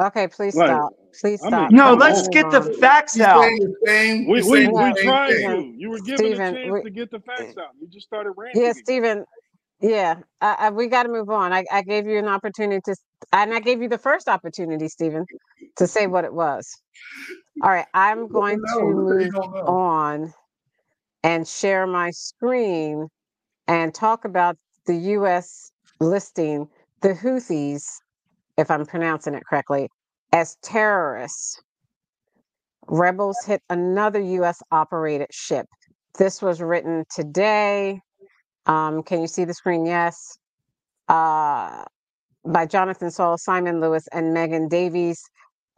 Okay, 0.00 0.28
please 0.28 0.54
Right. 0.54 0.68
stop. 0.68 0.92
Please 1.20 1.40
I 1.42 1.50
mean, 1.50 1.50
stop. 1.50 1.70
No, 1.72 1.94
let's 1.94 2.22
on. 2.22 2.30
get 2.30 2.50
the 2.52 2.62
facts 2.62 3.14
He's 3.14 3.22
out. 3.24 3.40
the 3.42 3.74
same. 3.84 4.28
We 4.28 4.38
he's 4.38 4.46
we, 4.48 4.68
we 4.68 4.72
tried 5.02 5.32
thing. 5.34 5.72
to. 5.74 5.78
You 5.78 5.90
were 5.90 5.98
given 5.98 6.18
Stephen, 6.18 6.40
a 6.40 6.52
chance 6.52 6.72
we- 6.72 6.82
to 6.84 6.90
get 6.90 7.10
the 7.10 7.18
facts 7.20 7.56
out. 7.58 7.70
You 7.80 7.88
just 7.88 8.06
started 8.06 8.32
ranting. 8.36 8.62
Yeah. 8.62 8.72
Stephen. 8.72 9.24
Yeah, 9.80 10.16
I, 10.40 10.56
I, 10.60 10.70
we 10.70 10.88
got 10.88 11.04
to 11.04 11.10
move 11.10 11.30
on. 11.30 11.52
I, 11.54 11.64
I 11.72 11.82
gave 11.82 12.06
you 12.08 12.18
an 12.18 12.28
opportunity 12.28 12.82
to, 12.86 12.96
and 13.32 13.54
I 13.54 13.60
gave 13.60 13.82
you 13.82 13.88
the 13.88 13.98
first 13.98 14.28
opportunity, 14.28 14.88
Stephen, 14.88 15.26
to 15.76 15.86
say 15.86 16.08
what 16.08 16.24
it 16.24 16.34
was. 16.34 16.68
All 17.62 17.70
right, 17.70 17.86
I'm 17.94 18.28
going 18.28 18.60
to 18.74 18.84
move 18.84 19.34
on 19.66 20.32
and 21.24 21.48
share 21.48 21.86
my 21.86 22.10
screen 22.12 23.08
and 23.68 23.94
talk 23.94 24.24
about 24.24 24.56
the 24.86 24.96
U.S. 24.96 25.72
listing 26.00 26.68
the 27.02 27.14
Houthis, 27.14 27.84
if 28.58 28.70
I'm 28.70 28.86
pronouncing 28.86 29.34
it 29.34 29.44
correctly, 29.48 29.88
as 30.32 30.56
terrorists. 30.62 31.60
Rebels 32.88 33.44
hit 33.44 33.62
another 33.70 34.20
U.S. 34.20 34.62
operated 34.70 35.28
ship. 35.32 35.66
This 36.18 36.42
was 36.42 36.60
written 36.62 37.04
today. 37.14 38.00
Um, 38.68 39.02
can 39.02 39.20
you 39.20 39.26
see 39.26 39.44
the 39.44 39.54
screen? 39.54 39.86
Yes. 39.86 40.38
Uh, 41.08 41.84
by 42.44 42.66
Jonathan 42.66 43.10
Saul, 43.10 43.38
Simon 43.38 43.80
Lewis, 43.80 44.06
and 44.12 44.32
Megan 44.32 44.68
Davies, 44.68 45.22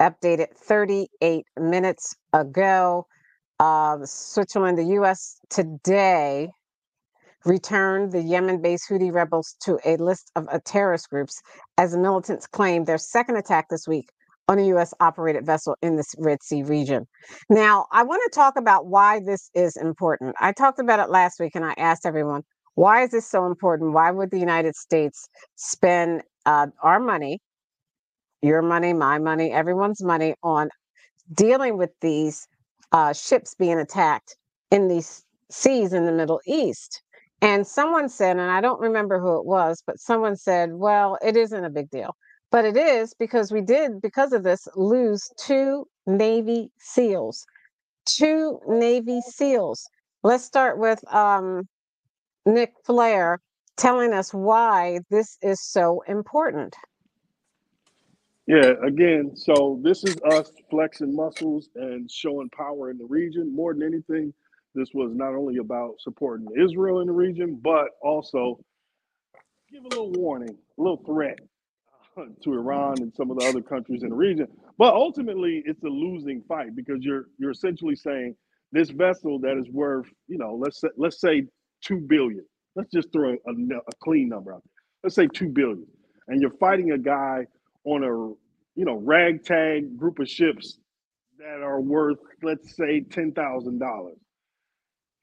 updated 0.00 0.48
38 0.56 1.46
minutes 1.58 2.16
ago. 2.32 3.06
Uh, 3.58 3.98
Switzerland, 4.04 4.78
the 4.78 4.84
U.S. 4.94 5.38
today 5.50 6.48
returned 7.44 8.12
the 8.12 8.22
Yemen 8.22 8.60
based 8.60 8.88
Houthi 8.90 9.12
rebels 9.12 9.56
to 9.62 9.78
a 9.84 9.96
list 9.96 10.30
of 10.36 10.46
uh, 10.50 10.58
terrorist 10.64 11.08
groups 11.10 11.40
as 11.78 11.96
militants 11.96 12.46
claimed 12.46 12.86
their 12.86 12.98
second 12.98 13.36
attack 13.36 13.66
this 13.70 13.86
week 13.86 14.10
on 14.48 14.58
a 14.58 14.66
U.S. 14.68 14.92
operated 15.00 15.46
vessel 15.46 15.76
in 15.80 15.96
this 15.96 16.14
Red 16.18 16.42
Sea 16.42 16.62
region. 16.64 17.06
Now, 17.48 17.86
I 17.92 18.02
want 18.02 18.22
to 18.24 18.34
talk 18.34 18.56
about 18.56 18.86
why 18.86 19.20
this 19.20 19.48
is 19.54 19.76
important. 19.76 20.34
I 20.40 20.52
talked 20.52 20.80
about 20.80 20.98
it 20.98 21.08
last 21.08 21.38
week 21.38 21.52
and 21.54 21.64
I 21.64 21.74
asked 21.76 22.04
everyone, 22.04 22.42
why 22.74 23.02
is 23.02 23.10
this 23.10 23.28
so 23.28 23.46
important? 23.46 23.92
Why 23.92 24.10
would 24.10 24.30
the 24.30 24.38
United 24.38 24.76
States 24.76 25.28
spend 25.56 26.22
uh, 26.46 26.68
our 26.82 27.00
money, 27.00 27.40
your 28.42 28.62
money, 28.62 28.92
my 28.92 29.18
money, 29.18 29.50
everyone's 29.50 30.02
money 30.02 30.34
on 30.42 30.70
dealing 31.32 31.76
with 31.76 31.90
these 32.00 32.46
uh, 32.92 33.12
ships 33.12 33.54
being 33.54 33.78
attacked 33.78 34.36
in 34.70 34.88
these 34.88 35.24
seas 35.50 35.92
in 35.92 36.06
the 36.06 36.12
Middle 36.12 36.40
East? 36.46 37.02
And 37.42 37.66
someone 37.66 38.08
said, 38.08 38.36
and 38.36 38.50
I 38.50 38.60
don't 38.60 38.80
remember 38.80 39.18
who 39.18 39.38
it 39.38 39.46
was, 39.46 39.82
but 39.86 39.98
someone 39.98 40.36
said, 40.36 40.74
well, 40.74 41.18
it 41.24 41.36
isn't 41.36 41.64
a 41.64 41.70
big 41.70 41.90
deal. 41.90 42.14
But 42.50 42.64
it 42.64 42.76
is 42.76 43.14
because 43.18 43.52
we 43.52 43.60
did, 43.60 44.02
because 44.02 44.32
of 44.32 44.42
this, 44.42 44.66
lose 44.74 45.30
two 45.38 45.86
Navy 46.06 46.70
SEALs. 46.78 47.46
Two 48.04 48.58
Navy 48.66 49.20
SEALs. 49.20 49.88
Let's 50.22 50.44
start 50.44 50.78
with 50.78 51.02
um, 51.14 51.68
Nick 52.46 52.72
Flair 52.84 53.40
telling 53.76 54.12
us 54.12 54.32
why 54.34 55.00
this 55.10 55.38
is 55.42 55.62
so 55.62 56.02
important. 56.08 56.76
Yeah, 58.46 58.74
again, 58.86 59.32
so 59.36 59.80
this 59.82 60.04
is 60.04 60.18
us 60.30 60.52
flexing 60.70 61.16
muscles 61.16 61.70
and 61.76 62.10
showing 62.10 62.50
power 62.50 62.90
in 62.90 62.98
the 62.98 63.06
region 63.06 63.54
more 63.56 63.74
than 63.74 63.84
anything 63.84 64.34
this 64.74 64.90
was 64.94 65.12
not 65.14 65.34
only 65.34 65.58
about 65.58 65.96
supporting 66.00 66.48
Israel 66.60 67.00
in 67.00 67.08
the 67.08 67.14
region, 67.14 67.58
but 67.62 67.88
also 68.02 68.60
give 69.72 69.84
a 69.84 69.88
little 69.88 70.12
warning, 70.12 70.56
a 70.78 70.82
little 70.82 71.02
threat 71.06 71.38
uh, 72.18 72.24
to 72.44 72.54
Iran 72.54 72.96
and 73.02 73.14
some 73.14 73.30
of 73.30 73.38
the 73.38 73.46
other 73.46 73.62
countries 73.62 74.02
in 74.04 74.10
the 74.10 74.16
region. 74.16 74.48
But 74.78 74.94
ultimately, 74.94 75.62
it's 75.66 75.82
a 75.84 75.88
losing 75.88 76.42
fight 76.48 76.76
because 76.76 76.98
you're 77.02 77.26
you're 77.38 77.52
essentially 77.52 77.96
saying 77.96 78.36
this 78.72 78.90
vessel 78.90 79.38
that 79.40 79.58
is 79.58 79.68
worth, 79.70 80.08
you 80.28 80.38
know, 80.38 80.54
let's 80.54 80.80
say, 80.80 80.88
let's 80.96 81.20
say 81.20 81.44
two 81.82 81.98
billion. 81.98 82.44
Let's 82.76 82.90
just 82.92 83.12
throw 83.12 83.32
a, 83.32 83.52
a 83.52 83.92
clean 84.02 84.28
number 84.30 84.54
out 84.54 84.62
there. 84.64 84.72
Let's 85.04 85.16
say 85.16 85.28
two 85.28 85.48
billion, 85.48 85.86
and 86.28 86.40
you're 86.42 86.52
fighting 86.60 86.92
a 86.92 86.98
guy 86.98 87.46
on 87.84 88.04
a 88.04 88.08
you 88.78 88.86
know 88.86 88.96
ragtag 88.96 89.96
group 89.98 90.18
of 90.20 90.28
ships 90.28 90.78
that 91.38 91.62
are 91.62 91.80
worth, 91.80 92.18
let's 92.42 92.76
say, 92.76 93.02
ten 93.02 93.32
thousand 93.32 93.78
dollars 93.80 94.16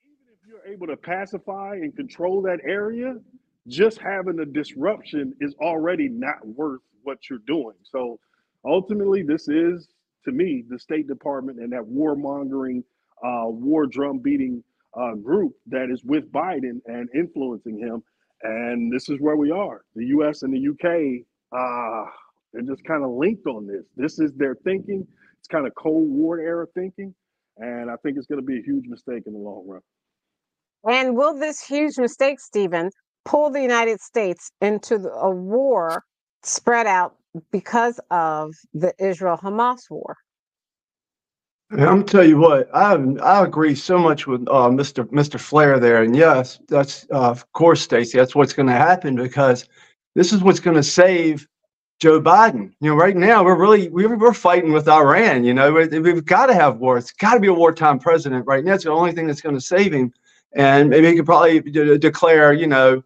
Even 0.04 0.26
if 0.32 0.48
you're 0.48 0.72
able 0.74 0.88
to 0.88 0.96
pacify 0.96 1.74
and 1.76 1.94
control 1.96 2.42
that 2.42 2.60
area, 2.64 3.16
just 3.68 3.98
having 3.98 4.40
a 4.40 4.46
disruption 4.46 5.34
is 5.40 5.54
already 5.60 6.08
not 6.08 6.46
worth 6.46 6.82
what 7.04 7.18
you're 7.30 7.40
doing. 7.46 7.76
So 7.84 8.18
ultimately, 8.66 9.22
this 9.22 9.48
is 9.48 9.88
to 10.24 10.32
me 10.32 10.64
the 10.68 10.78
State 10.78 11.08
Department 11.08 11.60
and 11.60 11.72
that 11.72 11.82
warmongering, 11.84 12.84
uh, 13.24 13.48
war 13.48 13.86
drum 13.86 14.18
beating 14.20 14.64
uh, 14.94 15.14
group 15.14 15.52
that 15.66 15.90
is 15.90 16.02
with 16.04 16.30
Biden 16.32 16.80
and 16.86 17.08
influencing 17.14 17.78
him. 17.78 18.02
And 18.42 18.92
this 18.92 19.08
is 19.08 19.18
where 19.20 19.36
we 19.36 19.50
are. 19.50 19.82
The 19.94 20.06
U.S. 20.06 20.42
and 20.42 20.52
the 20.52 20.68
UK, 20.68 21.24
uh, 21.52 22.10
they're 22.52 22.62
just 22.62 22.84
kind 22.84 23.04
of 23.04 23.10
linked 23.10 23.46
on 23.46 23.66
this. 23.66 23.84
This 23.96 24.18
is 24.18 24.32
their 24.34 24.54
thinking. 24.64 25.06
It's 25.38 25.48
kind 25.48 25.66
of 25.66 25.74
Cold 25.74 26.08
War 26.08 26.38
era 26.40 26.66
thinking, 26.74 27.14
and 27.58 27.90
I 27.90 27.96
think 28.02 28.16
it's 28.16 28.26
going 28.26 28.40
to 28.40 28.46
be 28.46 28.58
a 28.58 28.62
huge 28.62 28.86
mistake 28.86 29.24
in 29.26 29.32
the 29.32 29.38
long 29.38 29.64
run. 29.66 29.80
And 30.84 31.16
will 31.16 31.34
this 31.38 31.60
huge 31.60 31.98
mistake, 31.98 32.40
Stephen, 32.40 32.90
pull 33.24 33.50
the 33.50 33.60
United 33.60 34.00
States 34.00 34.50
into 34.60 34.96
a 34.96 35.30
war 35.30 36.04
spread 36.42 36.86
out 36.86 37.16
because 37.50 38.00
of 38.10 38.54
the 38.72 38.94
Israel 38.98 39.38
Hamas 39.42 39.90
war? 39.90 40.16
I'm 41.70 42.04
tell 42.04 42.24
you 42.24 42.38
what, 42.38 42.74
I 42.74 42.94
I 43.22 43.44
agree 43.44 43.74
so 43.74 43.98
much 43.98 44.26
with 44.26 44.42
uh, 44.48 44.70
Mr. 44.70 45.04
Mr. 45.10 45.38
Flair 45.38 45.78
there, 45.78 46.02
and 46.02 46.16
yes, 46.16 46.58
that's 46.68 47.06
uh, 47.12 47.30
of 47.30 47.50
course, 47.52 47.82
Stacy, 47.82 48.16
that's 48.16 48.34
what's 48.34 48.54
going 48.54 48.68
to 48.68 48.72
happen 48.72 49.16
because 49.16 49.68
this 50.14 50.32
is 50.32 50.42
what's 50.42 50.60
going 50.60 50.76
to 50.76 50.82
save 50.82 51.46
Joe 52.00 52.22
Biden. 52.22 52.72
You 52.80 52.90
know, 52.90 52.96
right 52.96 53.16
now 53.16 53.44
we're 53.44 53.60
really 53.60 53.90
we're, 53.90 54.16
we're 54.16 54.32
fighting 54.32 54.72
with 54.72 54.88
Iran. 54.88 55.44
You 55.44 55.52
know, 55.52 55.72
we've 55.72 56.24
got 56.24 56.46
to 56.46 56.54
have 56.54 56.78
war. 56.78 56.96
It's 56.96 57.12
got 57.12 57.34
to 57.34 57.40
be 57.40 57.48
a 57.48 57.54
wartime 57.54 57.98
president 57.98 58.46
right 58.46 58.64
now. 58.64 58.74
It's 58.74 58.84
the 58.84 58.90
only 58.90 59.12
thing 59.12 59.26
that's 59.26 59.42
going 59.42 59.54
to 59.54 59.60
save 59.60 59.92
him 59.92 60.12
and 60.54 60.88
maybe 60.88 61.08
he 61.08 61.16
could 61.16 61.26
probably 61.26 61.60
de- 61.60 61.98
declare, 61.98 62.52
you 62.52 62.66
know, 62.66 63.02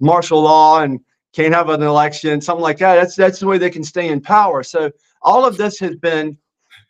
martial 0.00 0.42
law 0.42 0.80
and 0.80 1.00
can't 1.32 1.54
have 1.54 1.68
an 1.68 1.82
election, 1.82 2.40
something 2.40 2.62
like 2.62 2.78
that. 2.78 2.96
That's 2.96 3.16
that's 3.16 3.40
the 3.40 3.46
way 3.46 3.58
they 3.58 3.70
can 3.70 3.84
stay 3.84 4.08
in 4.08 4.20
power. 4.20 4.62
So 4.62 4.90
all 5.22 5.44
of 5.44 5.56
this 5.56 5.78
has 5.80 5.96
been 5.96 6.36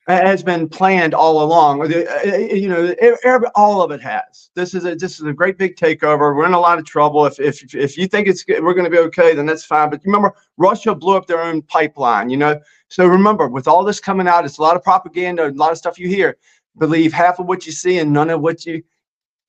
has 0.08 0.42
been 0.42 0.68
planned 0.68 1.14
all 1.14 1.42
along. 1.42 1.80
Uh, 1.82 2.24
you 2.26 2.68
know, 2.68 2.94
every, 3.00 3.46
all 3.54 3.82
of 3.82 3.90
it 3.90 4.00
has. 4.00 4.50
This 4.54 4.74
is 4.74 4.84
a 4.84 4.94
this 4.94 5.20
is 5.20 5.26
a 5.26 5.32
great 5.32 5.58
big 5.58 5.76
takeover. 5.76 6.34
We're 6.36 6.46
in 6.46 6.54
a 6.54 6.60
lot 6.60 6.78
of 6.78 6.84
trouble. 6.84 7.24
If 7.26 7.38
if 7.38 7.74
if 7.74 7.96
you 7.96 8.06
think 8.06 8.28
it's 8.28 8.44
we're 8.48 8.74
going 8.74 8.84
to 8.84 8.90
be 8.90 8.98
okay, 8.98 9.34
then 9.34 9.46
that's 9.46 9.64
fine. 9.64 9.90
But 9.90 10.02
remember, 10.04 10.34
Russia 10.56 10.94
blew 10.94 11.16
up 11.16 11.26
their 11.26 11.40
own 11.40 11.62
pipeline. 11.62 12.30
You 12.30 12.36
know, 12.36 12.60
so 12.88 13.06
remember, 13.06 13.48
with 13.48 13.68
all 13.68 13.84
this 13.84 14.00
coming 14.00 14.26
out, 14.26 14.44
it's 14.44 14.58
a 14.58 14.62
lot 14.62 14.76
of 14.76 14.82
propaganda, 14.82 15.48
a 15.48 15.52
lot 15.52 15.72
of 15.72 15.78
stuff 15.78 15.98
you 15.98 16.08
hear. 16.08 16.36
Believe 16.78 17.12
half 17.12 17.38
of 17.38 17.46
what 17.46 17.66
you 17.66 17.72
see 17.72 17.98
and 17.98 18.12
none 18.12 18.30
of 18.30 18.40
what 18.40 18.66
you 18.66 18.82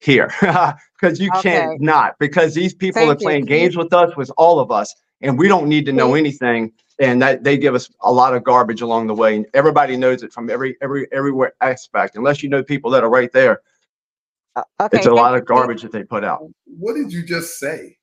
hear, 0.02 0.30
because 1.00 1.20
you 1.20 1.30
okay. 1.38 1.50
can't 1.50 1.82
not 1.82 2.20
because 2.20 2.54
these 2.54 2.74
people 2.74 3.02
Thank 3.02 3.12
are 3.12 3.16
playing 3.16 3.44
you. 3.44 3.48
games 3.48 3.78
with 3.78 3.94
us 3.94 4.16
with 4.18 4.30
all 4.38 4.60
of 4.60 4.70
us 4.70 4.94
and 5.24 5.40
we 5.40 5.48
don't 5.48 5.68
need 5.68 5.86
to 5.86 5.94
know 5.94 6.14
anything 6.14 6.72
and 7.00 7.22
that 7.22 7.44
they 7.44 7.58
give 7.58 7.76
us 7.76 7.90
a 8.02 8.12
lot 8.12 8.36
of 8.36 8.44
garbage 8.44 8.82
along 8.82 9.08
the 9.08 9.14
way 9.14 9.36
and 9.36 9.46
everybody 9.54 9.98
knows 9.98 10.24
it 10.24 10.32
from 10.32 10.50
every 10.50 10.78
every 10.82 11.08
everywhere 11.12 11.54
aspect 11.62 12.16
unless 12.16 12.44
you 12.44 12.50
know 12.50 12.64
people 12.64 12.92
that 12.92 13.04
are 13.04 13.10
right 13.10 13.32
there 13.32 13.62
uh, 14.56 14.64
okay. 14.82 14.98
it's 14.98 15.08
a 15.08 15.14
lot 15.14 15.36
of 15.36 15.46
garbage 15.46 15.82
that 15.82 15.92
they 15.92 16.04
put 16.04 16.24
out 16.24 16.48
what 16.66 16.94
did 16.94 17.12
you 17.12 17.24
just 17.24 17.60
say 17.60 17.98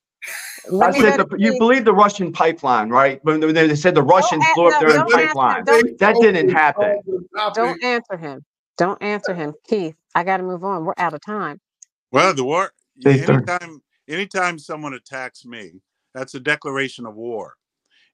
I 0.81 0.91
said 0.91 1.17
the, 1.17 1.35
you 1.37 1.57
believe 1.57 1.83
the 1.83 1.93
Russian 1.93 2.31
pipeline, 2.31 2.89
right? 2.89 3.19
When 3.23 3.39
they 3.39 3.75
said 3.75 3.95
the 3.95 4.03
Russians 4.03 4.45
blew 4.53 4.67
up 4.67 4.79
their 4.79 4.99
own 4.99 5.09
pipeline, 5.09 5.63
that 5.65 6.15
didn't 6.21 6.49
happen. 6.49 7.01
Don't 7.55 7.83
answer 7.83 8.17
him. 8.17 8.45
Don't 8.77 9.01
answer 9.01 9.33
him, 9.33 9.53
Keith. 9.67 9.95
I 10.15 10.23
got 10.23 10.37
to 10.37 10.43
move 10.43 10.63
on. 10.63 10.85
We're 10.85 10.93
out 10.97 11.13
of 11.13 11.21
time. 11.25 11.59
Well, 12.11 12.33
the 12.33 12.43
war. 12.43 12.71
Anytime, 13.05 13.81
anytime 14.07 14.59
someone 14.59 14.93
attacks 14.93 15.45
me, 15.45 15.81
that's 16.13 16.35
a 16.35 16.39
declaration 16.39 17.05
of 17.05 17.15
war, 17.15 17.55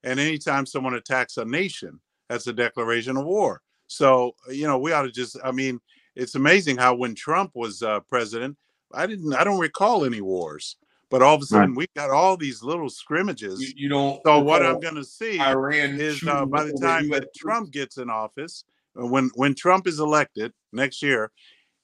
and 0.04 0.20
anytime 0.20 0.66
someone 0.66 0.94
attacks 0.94 1.36
a 1.36 1.44
nation, 1.44 2.00
that's 2.28 2.46
a 2.46 2.52
declaration 2.52 3.16
of 3.16 3.24
war. 3.24 3.60
So 3.86 4.34
you 4.50 4.66
know, 4.66 4.78
we 4.78 4.92
ought 4.92 5.02
to 5.02 5.10
just. 5.10 5.36
I 5.42 5.50
mean, 5.52 5.80
it's 6.14 6.34
amazing 6.34 6.76
how 6.76 6.94
when 6.94 7.14
Trump 7.14 7.52
was 7.54 7.82
uh, 7.82 8.00
president, 8.00 8.56
I 8.92 9.06
didn't. 9.06 9.34
I 9.34 9.44
don't 9.44 9.60
recall 9.60 10.04
any 10.04 10.20
wars. 10.20 10.76
But 11.10 11.22
all 11.22 11.34
of 11.34 11.40
a 11.40 11.46
sudden, 11.46 11.70
right. 11.70 11.76
we 11.78 11.86
got 11.96 12.10
all 12.10 12.36
these 12.36 12.62
little 12.62 12.90
scrimmages. 12.90 13.60
You, 13.62 13.72
you 13.76 13.88
don't. 13.88 14.20
So 14.26 14.40
what 14.40 14.64
I'm 14.64 14.78
going 14.78 14.94
to 14.96 15.04
see 15.04 15.40
Iran 15.40 15.98
is 15.98 16.22
uh, 16.26 16.44
by 16.44 16.64
the 16.64 16.74
time 16.74 17.08
that 17.10 17.34
Trump 17.34 17.70
gets 17.70 17.96
in 17.96 18.10
office, 18.10 18.64
uh, 19.00 19.06
when 19.06 19.30
when 19.34 19.54
Trump 19.54 19.86
is 19.86 20.00
elected 20.00 20.52
next 20.72 21.02
year, 21.02 21.30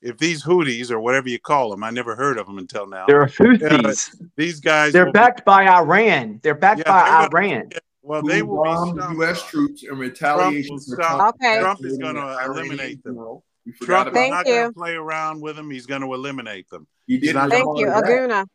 if 0.03 0.19
these 0.19 0.45
Houthis 0.45 0.91
or 0.91 1.01
whatever 1.01 1.31
you 1.31 1.39
call 1.39 1.71
them, 1.71 1.83
I 1.83 1.91
never 1.91 2.15
heard 2.15 2.37
of 2.37 2.47
them 2.47 2.59
until 2.59 2.87
now. 2.87 3.07
They're 3.07 3.25
Houthis. 3.25 4.15
Uh, 4.15 4.27
these 4.37 4.61
guys. 4.61 4.93
They're 4.93 5.11
backed 5.11 5.41
be, 5.41 5.45
by 5.47 5.69
Iran. 5.69 6.41
They're 6.43 6.55
backed 6.55 6.83
yeah, 6.85 6.93
by 6.93 7.09
they're 7.09 7.41
Iran. 7.41 7.69
Gonna, 7.71 7.81
well, 8.05 8.23
they 8.23 8.43
will 8.43 8.63
bomb 8.63 8.99
U.S. 9.17 9.43
troops 9.49 9.83
in 9.83 9.99
retaliation. 9.99 10.79
Trump, 10.95 11.35
okay. 11.37 11.61
Trump 11.61 11.85
is 11.85 11.99
going 11.99 12.17
to 12.17 12.39
eliminate 12.45 13.03
them. 13.03 13.17
Trump 13.83 14.15
is 14.15 14.31
not 14.31 14.45
going 14.45 14.69
to 14.69 14.73
play 14.73 14.95
around 14.95 15.41
with 15.41 15.57
them. 15.57 15.71
He's 15.71 15.87
going 15.87 16.03
to 16.03 16.13
eliminate 16.13 16.69
them. 16.69 16.87
He 17.07 17.19
did 17.19 17.35
not 17.35 17.51
Thank 17.51 17.79
you, 17.79 17.87
Aguna. 17.87 18.47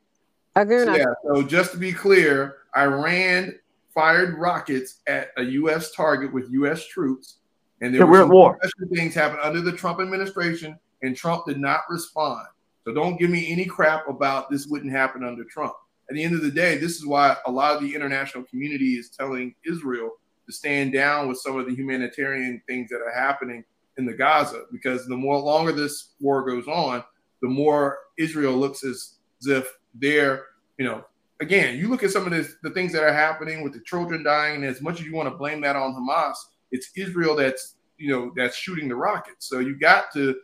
Aguna. 0.55 0.97
Yeah. 0.97 1.05
So 1.25 1.41
just 1.41 1.71
to 1.71 1.77
be 1.77 1.91
clear, 1.91 2.57
Iran 2.77 3.57
fired 3.93 4.37
rockets 4.37 5.01
at 5.07 5.29
a 5.37 5.43
U.S. 5.43 5.91
target 5.91 6.31
with 6.31 6.49
U.S. 6.51 6.85
troops, 6.85 7.37
and 7.81 7.93
there 7.93 8.01
yeah, 8.01 8.07
were 8.07 8.27
war. 8.27 8.59
things 8.93 9.15
happened 9.15 9.41
under 9.41 9.61
the 9.61 9.71
Trump 9.71 9.99
administration 9.99 10.77
and 11.01 11.15
Trump 11.15 11.45
did 11.45 11.59
not 11.59 11.81
respond. 11.89 12.45
So 12.85 12.93
don't 12.93 13.17
give 13.17 13.29
me 13.29 13.51
any 13.51 13.65
crap 13.65 14.07
about 14.07 14.49
this 14.49 14.67
wouldn't 14.67 14.91
happen 14.91 15.23
under 15.23 15.43
Trump. 15.43 15.73
At 16.09 16.15
the 16.15 16.23
end 16.23 16.35
of 16.35 16.41
the 16.41 16.51
day, 16.51 16.77
this 16.77 16.95
is 16.95 17.05
why 17.05 17.37
a 17.45 17.51
lot 17.51 17.75
of 17.75 17.81
the 17.81 17.93
international 17.93 18.43
community 18.45 18.93
is 18.93 19.09
telling 19.09 19.53
Israel 19.65 20.11
to 20.47 20.53
stand 20.53 20.93
down 20.93 21.27
with 21.27 21.37
some 21.37 21.57
of 21.57 21.67
the 21.67 21.75
humanitarian 21.75 22.61
things 22.67 22.89
that 22.89 23.01
are 23.01 23.13
happening 23.13 23.63
in 23.97 24.05
the 24.05 24.13
Gaza, 24.13 24.63
because 24.71 25.05
the 25.05 25.15
more 25.15 25.39
longer 25.39 25.71
this 25.71 26.13
war 26.19 26.43
goes 26.43 26.67
on, 26.67 27.03
the 27.41 27.47
more 27.47 27.99
Israel 28.17 28.53
looks 28.53 28.83
as, 28.83 29.15
as 29.41 29.47
if 29.47 29.77
they're, 29.93 30.45
you 30.77 30.85
know, 30.85 31.03
again, 31.41 31.77
you 31.77 31.89
look 31.89 32.03
at 32.03 32.11
some 32.11 32.25
of 32.25 32.31
this, 32.31 32.55
the 32.63 32.69
things 32.71 32.91
that 32.93 33.03
are 33.03 33.13
happening 33.13 33.61
with 33.61 33.73
the 33.73 33.81
children 33.81 34.23
dying, 34.23 34.55
and 34.55 34.65
as 34.65 34.81
much 34.81 34.99
as 34.99 35.05
you 35.05 35.13
want 35.13 35.29
to 35.29 35.37
blame 35.37 35.61
that 35.61 35.75
on 35.75 35.93
Hamas, 35.93 36.35
it's 36.71 36.89
Israel 36.95 37.35
that's, 37.35 37.75
you 37.97 38.09
know, 38.09 38.31
that's 38.35 38.55
shooting 38.55 38.87
the 38.87 38.95
rockets. 38.95 39.47
So 39.47 39.59
you 39.59 39.77
got 39.77 40.11
to 40.13 40.35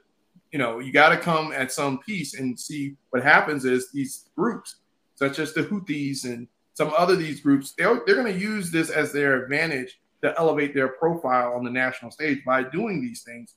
you 0.51 0.59
know, 0.59 0.79
you 0.79 0.93
got 0.93 1.09
to 1.09 1.17
come 1.17 1.51
at 1.51 1.69
some 1.69 1.97
peace 1.99 2.39
and 2.39 2.57
see 2.57 2.95
what 3.09 3.21
happens 3.21 3.65
is 3.65 3.91
these 3.91 4.29
groups, 4.37 4.77
such 5.15 5.39
as 5.39 5.53
the 5.53 5.63
Houthis 5.63 6.25
and 6.25 6.47
some 6.73 6.93
other 6.97 7.15
these 7.15 7.39
groups, 7.39 7.73
they're, 7.77 8.01
they're 8.05 8.15
going 8.15 8.31
to 8.31 8.39
use 8.39 8.71
this 8.71 8.89
as 8.89 9.11
their 9.11 9.43
advantage 9.43 9.99
to 10.21 10.33
elevate 10.37 10.73
their 10.73 10.89
profile 10.89 11.53
on 11.53 11.63
the 11.63 11.69
national 11.69 12.11
stage 12.11 12.43
by 12.45 12.63
doing 12.63 13.01
these 13.01 13.23
things 13.23 13.55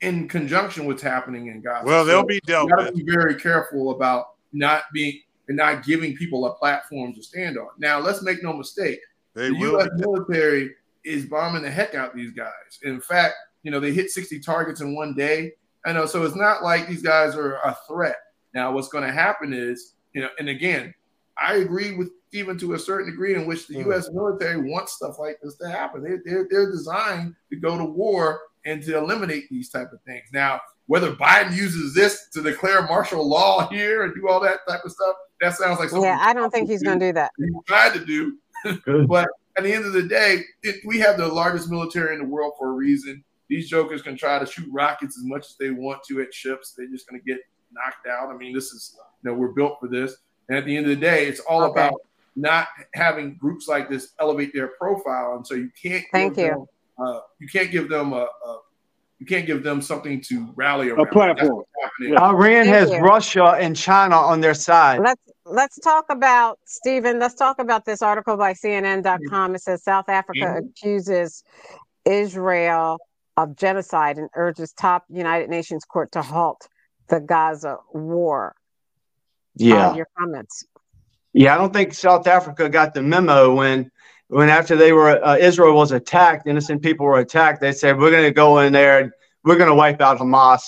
in 0.00 0.28
conjunction 0.28 0.84
with 0.84 0.96
what's 0.96 1.02
happening 1.02 1.48
in 1.48 1.60
Gaza. 1.60 1.86
Well, 1.86 2.04
they'll 2.04 2.22
so 2.22 2.26
be 2.26 2.40
dealt 2.46 2.70
with. 2.70 2.94
Be 2.94 3.04
very 3.04 3.34
careful 3.34 3.90
about 3.90 4.34
not 4.52 4.84
being 4.92 5.20
and 5.48 5.56
not 5.56 5.84
giving 5.84 6.14
people 6.14 6.46
a 6.46 6.54
platform 6.54 7.14
to 7.14 7.22
stand 7.22 7.58
on. 7.58 7.68
Now, 7.78 7.98
let's 7.98 8.22
make 8.22 8.42
no 8.42 8.52
mistake. 8.52 9.00
They 9.34 9.48
the 9.48 9.56
U.S. 9.56 9.88
military 9.94 10.74
is 11.04 11.26
bombing 11.26 11.62
the 11.62 11.70
heck 11.70 11.94
out 11.94 12.10
of 12.10 12.16
these 12.16 12.32
guys. 12.32 12.78
In 12.82 13.00
fact, 13.00 13.34
you 13.62 13.70
know 13.70 13.80
they 13.80 13.92
hit 13.92 14.10
60 14.10 14.40
targets 14.40 14.80
in 14.80 14.94
one 14.94 15.14
day. 15.14 15.52
I 15.86 15.92
know, 15.92 16.06
so 16.06 16.24
it's 16.24 16.36
not 16.36 16.62
like 16.62 16.86
these 16.86 17.02
guys 17.02 17.34
are 17.34 17.54
a 17.56 17.76
threat. 17.86 18.16
Now, 18.54 18.72
what's 18.72 18.88
going 18.88 19.04
to 19.04 19.12
happen 19.12 19.52
is, 19.52 19.94
you 20.12 20.22
know, 20.22 20.28
and 20.38 20.48
again, 20.48 20.94
I 21.40 21.56
agree 21.56 21.94
with 21.94 22.10
even 22.32 22.58
to 22.58 22.74
a 22.74 22.78
certain 22.78 23.10
degree 23.10 23.34
in 23.34 23.46
which 23.46 23.66
the 23.66 23.76
mm. 23.76 23.86
U.S. 23.86 24.10
military 24.12 24.70
wants 24.70 24.92
stuff 24.92 25.18
like 25.18 25.38
this 25.42 25.56
to 25.58 25.70
happen. 25.70 26.02
They, 26.02 26.16
they're, 26.24 26.46
they're 26.50 26.70
designed 26.70 27.34
to 27.50 27.56
go 27.56 27.78
to 27.78 27.84
war 27.84 28.40
and 28.64 28.82
to 28.82 28.98
eliminate 28.98 29.48
these 29.48 29.70
type 29.70 29.92
of 29.92 30.02
things. 30.02 30.24
Now, 30.32 30.60
whether 30.86 31.12
Biden 31.12 31.54
uses 31.54 31.94
this 31.94 32.28
to 32.32 32.42
declare 32.42 32.82
martial 32.82 33.26
law 33.26 33.68
here 33.70 34.04
and 34.04 34.14
do 34.14 34.28
all 34.28 34.40
that 34.40 34.60
type 34.68 34.84
of 34.84 34.92
stuff, 34.92 35.16
that 35.40 35.54
sounds 35.54 35.78
like 35.78 35.90
something. 35.90 36.08
Yeah, 36.08 36.18
I 36.20 36.32
don't 36.32 36.50
think 36.50 36.68
he's 36.68 36.82
going 36.82 36.98
to 36.98 37.06
do 37.06 37.12
that. 37.14 37.30
He 37.38 37.46
tried 37.66 37.94
to 37.94 38.04
do, 38.04 38.36
but 39.06 39.28
at 39.56 39.64
the 39.64 39.72
end 39.72 39.84
of 39.84 39.92
the 39.92 40.02
day, 40.02 40.42
it, 40.62 40.76
we 40.84 40.98
have 40.98 41.16
the 41.16 41.28
largest 41.28 41.70
military 41.70 42.14
in 42.14 42.20
the 42.20 42.28
world 42.28 42.54
for 42.58 42.70
a 42.70 42.72
reason. 42.72 43.22
These 43.48 43.68
jokers 43.68 44.02
can 44.02 44.16
try 44.16 44.38
to 44.38 44.46
shoot 44.46 44.68
rockets 44.70 45.16
as 45.16 45.24
much 45.24 45.46
as 45.46 45.56
they 45.58 45.70
want 45.70 46.02
to 46.08 46.20
at 46.20 46.34
ships. 46.34 46.74
They're 46.76 46.88
just 46.88 47.08
going 47.08 47.20
to 47.20 47.24
get 47.24 47.40
knocked 47.72 48.06
out. 48.06 48.30
I 48.30 48.36
mean, 48.36 48.52
this 48.52 48.72
is 48.72 48.96
you 49.22 49.30
know 49.30 49.36
we're 49.36 49.48
built 49.48 49.78
for 49.80 49.88
this. 49.88 50.16
And 50.48 50.56
at 50.56 50.64
the 50.64 50.76
end 50.76 50.86
of 50.86 50.90
the 50.90 50.96
day, 50.96 51.26
it's 51.26 51.40
all 51.40 51.64
okay. 51.64 51.72
about 51.72 52.00
not 52.36 52.68
having 52.94 53.36
groups 53.36 53.68
like 53.68 53.90
this 53.90 54.12
elevate 54.20 54.52
their 54.54 54.68
profile, 54.68 55.36
and 55.36 55.46
so 55.46 55.54
you 55.54 55.70
can't. 55.80 56.04
Thank 56.12 56.36
you. 56.36 56.48
Them, 56.48 56.66
uh, 56.98 57.20
you 57.38 57.48
can't 57.48 57.70
give 57.70 57.88
them 57.88 58.12
a, 58.12 58.26
a, 58.46 58.58
you 59.18 59.26
can't 59.26 59.46
give 59.46 59.62
them 59.62 59.82
something 59.82 60.20
to 60.22 60.52
rally 60.56 60.90
around. 60.90 61.06
A 61.06 61.10
platform. 61.10 61.64
Iran 62.00 62.64
Thank 62.64 62.68
has 62.68 62.90
you. 62.90 62.98
Russia 63.00 63.56
and 63.58 63.76
China 63.76 64.16
on 64.16 64.40
their 64.40 64.54
side. 64.54 65.00
Let's 65.00 65.22
let's 65.44 65.78
talk 65.80 66.06
about 66.10 66.58
Stephen. 66.64 67.18
Let's 67.18 67.34
talk 67.34 67.58
about 67.58 67.84
this 67.84 68.02
article 68.02 68.36
by 68.36 68.52
CNN.com. 68.52 69.54
It 69.54 69.62
says 69.62 69.82
South 69.82 70.08
Africa 70.08 70.40
mm-hmm. 70.40 70.68
accuses 70.68 71.42
Israel 72.04 72.98
of 73.36 73.56
genocide 73.56 74.18
and 74.18 74.28
urges 74.34 74.72
top 74.72 75.04
United 75.08 75.50
Nations 75.50 75.84
court 75.84 76.12
to 76.12 76.22
halt 76.22 76.68
the 77.08 77.20
Gaza 77.20 77.78
war. 77.92 78.54
Yeah. 79.60 79.88
Uh, 79.88 79.96
your 79.96 80.08
comments. 80.18 80.64
Yeah, 81.32 81.54
I 81.54 81.58
don't 81.58 81.72
think 81.72 81.94
South 81.94 82.26
Africa 82.26 82.68
got 82.68 82.94
the 82.94 83.02
memo 83.02 83.54
when 83.54 83.90
when 84.28 84.48
after 84.48 84.76
they 84.76 84.92
were 84.92 85.24
uh, 85.24 85.36
Israel 85.36 85.74
was 85.74 85.92
attacked, 85.92 86.46
innocent 86.46 86.82
people 86.82 87.06
were 87.06 87.18
attacked. 87.18 87.60
They 87.60 87.72
said 87.72 87.98
we're 87.98 88.10
going 88.10 88.24
to 88.24 88.32
go 88.32 88.58
in 88.60 88.72
there 88.72 88.98
and 89.00 89.12
we're 89.44 89.56
going 89.56 89.68
to 89.68 89.74
wipe 89.74 90.00
out 90.00 90.18
Hamas, 90.18 90.62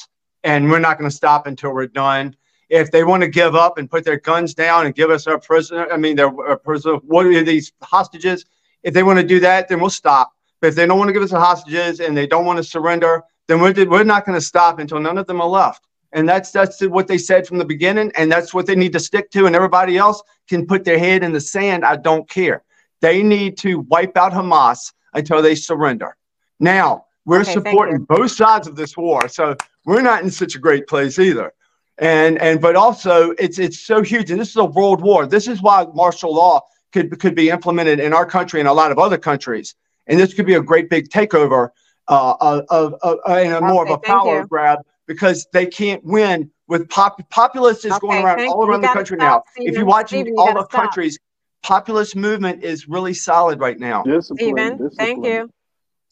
and 0.45 0.71
we're 0.71 0.79
not 0.79 0.99
going 0.99 1.11
to 1.11 1.17
stop 1.17 1.47
until 1.47 1.75
we're 1.75 1.87
done. 1.87 2.37
If 2.69 2.93
they 2.93 3.03
want 3.03 3.23
to 3.23 3.29
give 3.29 3.57
up 3.57 3.79
and 3.79 3.91
put 3.91 4.05
their 4.05 4.19
guns 4.19 4.55
down 4.55 4.87
and 4.87 4.95
give 4.95 5.11
us 5.11 5.27
our 5.27 5.41
prisoner, 5.41 5.91
I 5.91 5.97
mean, 5.97 6.15
their 6.15 6.31
prisoner, 6.59 6.95
what 7.05 7.27
are 7.27 7.43
these 7.43 7.73
hostages? 7.83 8.45
If 8.85 8.95
they 8.95 9.03
want 9.03 9.19
to 9.19 9.27
do 9.27 9.41
that, 9.41 9.69
then 9.69 9.81
we'll 9.81 9.91
stop. 9.91 10.33
But 10.61 10.69
if 10.69 10.75
they 10.77 10.87
don't 10.87 10.99
want 10.99 11.09
to 11.09 11.13
give 11.13 11.23
us 11.23 11.31
the 11.31 11.41
hostages 11.41 12.01
and 12.01 12.17
they 12.17 12.29
don't 12.29 12.45
want 12.45 12.59
to 12.59 12.63
surrender, 12.63 13.23
then 13.49 13.61
we're, 13.61 13.75
we're 13.87 14.05
not 14.05 14.25
going 14.25 14.39
to 14.39 14.45
stop 14.45 14.79
until 14.79 15.01
none 15.01 15.19
of 15.19 15.27
them 15.27 15.41
are 15.41 15.49
left. 15.49 15.85
And 16.13 16.29
that's 16.29 16.51
that's 16.51 16.81
what 16.81 17.07
they 17.07 17.19
said 17.19 17.47
from 17.47 17.59
the 17.59 17.65
beginning, 17.65 18.11
and 18.17 18.31
that's 18.31 18.53
what 18.53 18.67
they 18.67 18.75
need 18.75 18.93
to 18.95 19.01
stick 19.01 19.31
to. 19.31 19.47
And 19.47 19.55
everybody 19.55 19.97
else 19.97 20.23
can 20.49 20.67
put 20.67 20.85
their 20.85 20.99
head 20.99 21.23
in 21.23 21.33
the 21.33 21.41
sand. 21.41 21.85
I 21.85 21.97
don't 21.97 22.29
care. 22.29 22.65
They 23.01 23.23
need 23.23 23.57
to 23.59 23.81
wipe 23.81 24.17
out 24.17 24.33
Hamas 24.33 24.93
until 25.15 25.41
they 25.41 25.55
surrender. 25.55 26.17
Now, 26.59 27.07
we're 27.25 27.43
okay, 27.43 27.53
supporting 27.53 28.05
both 28.05 28.33
sides 28.33 28.67
of 28.67 28.77
this 28.77 28.97
war. 28.97 29.29
So 29.29 29.57
we're 29.85 30.03
not 30.03 30.23
in 30.23 30.31
such 30.31 30.57
a 30.57 30.59
great 30.59 30.87
place 30.87 31.19
either. 31.19 31.53
And 31.99 32.39
and 32.39 32.61
but 32.61 32.77
also 32.77 33.31
it's 33.39 33.59
it's 33.59 33.79
so 33.79 34.03
huge. 34.03 34.31
And 34.31 34.41
this 34.41 34.51
is 34.51 34.57
a 34.57 34.65
world 34.65 35.03
war. 35.03 35.27
This 35.27 35.47
is 35.47 35.63
why 35.63 35.87
martial 35.95 36.35
law 36.35 36.63
could 36.93 37.19
could 37.21 37.35
be 37.35 37.51
implemented 37.51 38.01
in 38.01 38.13
our 38.13 38.27
country 38.27 38.59
and 38.61 38.69
a 38.69 38.73
lot 38.73 38.91
of 38.91 38.99
other 38.99 39.19
countries. 39.19 39.75
And 40.07 40.19
this 40.19 40.35
could 40.35 40.47
be 40.47 40.55
a 40.55 40.63
great 40.63 40.91
big 40.91 41.09
takeover 41.09 41.71
uh, 42.09 42.35
of, 42.41 42.65
of, 42.71 42.95
of 43.03 43.19
and 43.29 43.55
a 43.55 43.61
more 43.61 43.85
of 43.85 43.91
a 43.91 43.99
power 43.99 44.41
you. 44.41 44.47
grab 44.47 44.81
because 45.11 45.45
they 45.53 45.67
can't 45.67 46.05
win 46.05 46.49
with 46.69 46.89
pop, 46.89 47.21
populist 47.31 47.85
is 47.85 47.91
okay, 47.91 47.99
going 47.99 48.25
around 48.25 48.47
all 48.47 48.65
around 48.65 48.83
the 48.83 48.87
country 48.87 49.17
now. 49.17 49.43
If 49.57 49.77
you 49.77 49.85
watch 49.85 50.11
Steven, 50.11 50.35
all 50.39 50.55
the 50.55 50.65
stop. 50.67 50.71
countries, 50.71 51.19
populist 51.65 52.15
movement 52.15 52.63
is 52.63 52.89
really 52.89 53.13
solid 53.13 53.59
right 53.59 53.77
now. 53.77 54.05
Stephen, 54.21 54.89
thank 54.97 55.25
you. 55.25 55.51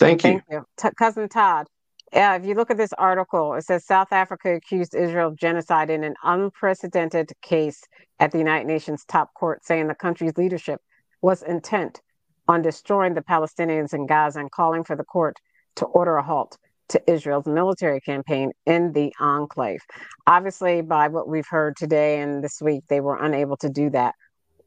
Thank 0.00 0.24
you. 0.24 0.30
Thank 0.30 0.42
you. 0.50 0.64
T- 0.76 0.88
Cousin 0.98 1.28
Todd. 1.28 1.68
Yeah, 2.12 2.34
if 2.34 2.44
you 2.44 2.54
look 2.54 2.72
at 2.72 2.76
this 2.76 2.92
article, 2.94 3.54
it 3.54 3.62
says 3.62 3.86
South 3.86 4.12
Africa 4.12 4.56
accused 4.56 4.96
Israel 4.96 5.28
of 5.28 5.36
genocide 5.36 5.90
in 5.90 6.02
an 6.02 6.16
unprecedented 6.24 7.30
case 7.40 7.84
at 8.18 8.32
the 8.32 8.38
United 8.38 8.66
Nations 8.66 9.04
top 9.06 9.32
court, 9.34 9.64
saying 9.64 9.86
the 9.86 9.94
country's 9.94 10.36
leadership 10.36 10.80
was 11.22 11.44
intent 11.44 12.00
on 12.48 12.62
destroying 12.62 13.14
the 13.14 13.22
Palestinians 13.22 13.94
in 13.94 14.06
Gaza 14.06 14.40
and 14.40 14.50
calling 14.50 14.82
for 14.82 14.96
the 14.96 15.04
court 15.04 15.36
to 15.76 15.84
order 15.84 16.16
a 16.16 16.22
halt 16.24 16.58
to 16.88 17.10
Israel's 17.10 17.46
military 17.46 18.00
campaign 18.00 18.52
in 18.66 18.92
the 18.92 19.12
enclave. 19.20 19.80
Obviously, 20.26 20.80
by 20.80 21.08
what 21.08 21.28
we've 21.28 21.46
heard 21.48 21.76
today 21.76 22.20
and 22.20 22.42
this 22.42 22.60
week, 22.60 22.84
they 22.88 23.00
were 23.00 23.22
unable 23.22 23.56
to 23.58 23.68
do 23.68 23.90
that. 23.90 24.14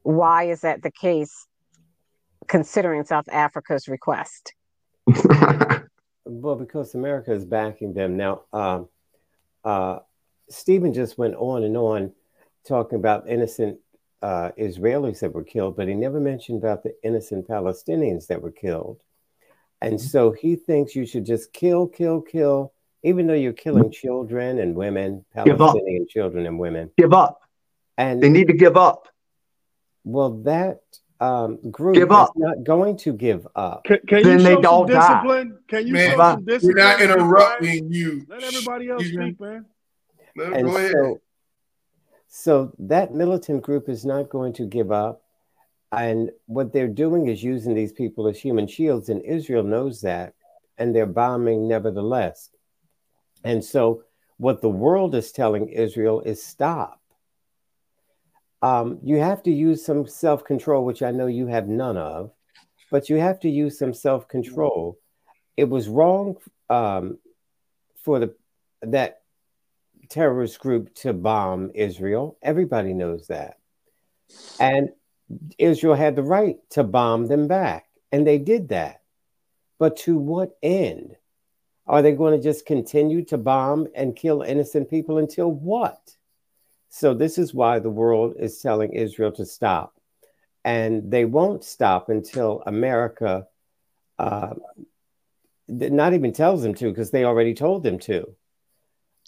Why 0.02 0.44
is 0.44 0.60
that 0.60 0.82
the 0.82 0.90
case, 0.90 1.46
considering 2.48 3.04
South 3.04 3.28
Africa's 3.28 3.88
request? 3.88 4.54
well, 6.24 6.56
because 6.56 6.94
America 6.94 7.32
is 7.32 7.44
backing 7.44 7.94
them. 7.94 8.16
Now, 8.16 8.42
um, 8.52 8.88
uh, 9.64 9.98
Stephen 10.48 10.92
just 10.92 11.18
went 11.18 11.34
on 11.36 11.64
and 11.64 11.76
on 11.76 12.12
talking 12.66 12.98
about 12.98 13.28
innocent 13.28 13.78
uh, 14.22 14.50
Israelis 14.58 15.20
that 15.20 15.34
were 15.34 15.44
killed, 15.44 15.76
but 15.76 15.88
he 15.88 15.94
never 15.94 16.20
mentioned 16.20 16.62
about 16.62 16.82
the 16.82 16.94
innocent 17.02 17.48
Palestinians 17.48 18.28
that 18.28 18.40
were 18.40 18.52
killed. 18.52 19.00
And 19.82 20.00
so 20.00 20.30
he 20.30 20.56
thinks 20.56 20.94
you 20.94 21.06
should 21.06 21.26
just 21.26 21.52
kill, 21.52 21.88
kill, 21.88 22.20
kill, 22.20 22.72
even 23.02 23.26
though 23.26 23.34
you're 23.34 23.52
killing 23.52 23.90
children 23.90 24.58
and 24.58 24.74
women, 24.74 25.24
Palestinian 25.34 26.06
children 26.08 26.46
and 26.46 26.58
women. 26.58 26.90
Give 26.96 27.12
up. 27.12 27.40
And 27.98 28.22
they 28.22 28.28
need 28.28 28.46
to 28.46 28.54
give 28.54 28.76
up. 28.76 29.08
Well, 30.04 30.42
that 30.42 30.80
um, 31.20 31.58
group 31.70 31.94
give 31.94 32.10
up. 32.10 32.30
is 32.30 32.32
not 32.36 32.64
going 32.64 32.96
to 32.98 33.12
give 33.12 33.46
up. 33.54 33.84
Can, 33.84 33.98
can 34.08 34.22
then 34.22 34.40
you 34.40 34.44
show 34.46 34.56
they 34.56 34.62
some 34.62 34.86
discipline? 34.86 35.50
Die. 35.50 35.56
Can 35.68 35.86
you 35.86 35.92
man, 35.92 36.10
show 36.10 36.16
some 36.16 36.44
discipline? 36.44 36.74
We're 36.74 36.82
not 36.82 37.00
interrupting 37.00 37.92
you. 37.92 38.26
Let 38.28 38.42
everybody 38.42 38.88
else 38.88 39.04
speak, 39.04 39.40
man. 39.40 39.66
Let 40.36 40.52
and 40.52 40.68
go 40.68 40.76
ahead. 40.76 40.92
So, 40.92 41.20
so 42.28 42.72
that 42.78 43.12
militant 43.12 43.62
group 43.62 43.88
is 43.88 44.04
not 44.04 44.30
going 44.30 44.54
to 44.54 44.66
give 44.66 44.90
up. 44.90 45.21
And 45.92 46.30
what 46.46 46.72
they're 46.72 46.88
doing 46.88 47.28
is 47.28 47.42
using 47.42 47.74
these 47.74 47.92
people 47.92 48.26
as 48.26 48.38
human 48.38 48.66
shields, 48.66 49.10
and 49.10 49.22
Israel 49.22 49.62
knows 49.62 50.00
that, 50.00 50.34
and 50.78 50.94
they're 50.94 51.06
bombing 51.06 51.68
nevertheless. 51.68 52.48
And 53.44 53.62
so, 53.62 54.04
what 54.38 54.62
the 54.62 54.70
world 54.70 55.14
is 55.14 55.32
telling 55.32 55.68
Israel 55.68 56.22
is 56.22 56.42
stop. 56.42 57.00
Um, 58.62 59.00
you 59.02 59.18
have 59.18 59.42
to 59.42 59.50
use 59.50 59.84
some 59.84 60.06
self 60.06 60.44
control, 60.44 60.84
which 60.84 61.02
I 61.02 61.10
know 61.10 61.26
you 61.26 61.46
have 61.48 61.68
none 61.68 61.98
of, 61.98 62.32
but 62.90 63.10
you 63.10 63.16
have 63.16 63.40
to 63.40 63.50
use 63.50 63.78
some 63.78 63.92
self 63.92 64.26
control. 64.28 64.98
It 65.56 65.68
was 65.68 65.88
wrong 65.88 66.36
um, 66.70 67.18
for 68.02 68.18
the 68.18 68.34
that 68.82 69.22
terrorist 70.08 70.58
group 70.58 70.94
to 70.94 71.12
bomb 71.12 71.70
Israel. 71.74 72.38
Everybody 72.42 72.94
knows 72.94 73.26
that. 73.26 73.58
And 74.58 74.90
Israel 75.58 75.94
had 75.94 76.16
the 76.16 76.22
right 76.22 76.56
to 76.70 76.84
bomb 76.84 77.26
them 77.26 77.48
back, 77.48 77.86
and 78.10 78.26
they 78.26 78.38
did 78.38 78.68
that. 78.68 79.02
But 79.78 79.96
to 79.98 80.16
what 80.16 80.56
end? 80.62 81.16
Are 81.86 82.00
they 82.00 82.12
going 82.12 82.36
to 82.36 82.42
just 82.42 82.64
continue 82.64 83.24
to 83.24 83.38
bomb 83.38 83.88
and 83.94 84.14
kill 84.14 84.42
innocent 84.42 84.88
people 84.88 85.18
until 85.18 85.50
what? 85.50 86.14
So, 86.88 87.14
this 87.14 87.38
is 87.38 87.52
why 87.52 87.78
the 87.78 87.90
world 87.90 88.34
is 88.38 88.60
telling 88.60 88.92
Israel 88.92 89.32
to 89.32 89.44
stop. 89.44 89.94
And 90.64 91.10
they 91.10 91.24
won't 91.24 91.64
stop 91.64 92.08
until 92.08 92.62
America 92.66 93.48
uh, 94.18 94.54
not 95.68 96.12
even 96.12 96.32
tells 96.32 96.62
them 96.62 96.74
to, 96.74 96.88
because 96.90 97.10
they 97.10 97.24
already 97.24 97.54
told 97.54 97.82
them 97.82 97.98
to. 98.00 98.20
Okay, 98.20 98.34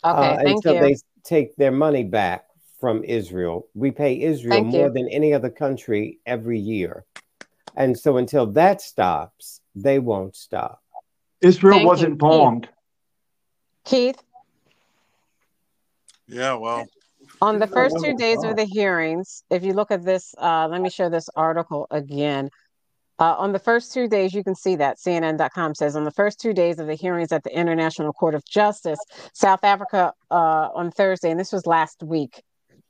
uh, 0.05 0.36
thank 0.36 0.64
until 0.64 0.74
you. 0.74 0.80
they 0.80 0.96
take 1.24 1.57
their 1.57 1.72
money 1.72 2.05
back 2.05 2.46
from 2.85 3.03
Israel. 3.03 3.66
We 3.72 3.93
pay 3.93 4.20
Israel 4.20 4.61
Thank 4.61 4.74
more 4.74 4.89
you. 4.89 4.93
than 4.93 5.09
any 5.09 5.32
other 5.32 5.49
country 5.49 6.18
every 6.26 6.61
year. 6.61 7.07
And 7.74 7.99
so 7.99 8.18
until 8.18 8.45
that 8.49 8.82
stops, 8.82 9.62
they 9.74 9.99
won't 9.99 10.37
stop. 10.37 10.82
Israel 11.41 11.78
Thank 11.78 11.87
wasn't 11.87 12.11
you. 12.11 12.16
bombed. 12.16 12.68
Keith? 13.87 14.22
Yeah, 16.28 16.57
well. 16.57 16.85
On 17.41 17.59
the 17.59 17.66
first 17.66 17.97
two 18.05 18.14
days 18.16 18.45
of 18.45 18.55
the 18.55 18.66
hearings, 18.66 19.45
if 19.49 19.64
you 19.64 19.72
look 19.72 19.91
at 19.91 20.05
this, 20.05 20.35
uh, 20.37 20.68
let 20.70 20.82
me 20.82 20.91
show 20.91 21.09
this 21.09 21.30
article 21.35 21.87
again. 21.91 22.51
Uh, 23.18 23.35
on 23.39 23.53
the 23.53 23.59
first 23.59 23.95
two 23.95 24.09
days, 24.09 24.35
you 24.35 24.45
can 24.45 24.55
see 24.55 24.76
that 24.76 24.99
CNN.com 24.99 25.74
says 25.74 25.97
on 25.97 26.05
the 26.05 26.11
first 26.11 26.39
two 26.39 26.53
days 26.53 26.78
of 26.78 26.87
the 26.87 26.97
hearings 26.97 27.32
at 27.32 27.45
the 27.45 27.59
International 27.59 28.12
Court 28.12 28.35
of 28.35 28.45
Justice, 28.45 28.99
South 29.32 29.64
Africa 29.64 30.12
uh, 30.30 30.68
on 30.74 30.91
Thursday, 30.91 31.30
and 31.30 31.41
this 31.41 31.51
was 31.51 31.66
last 31.66 32.03
week, 32.03 32.43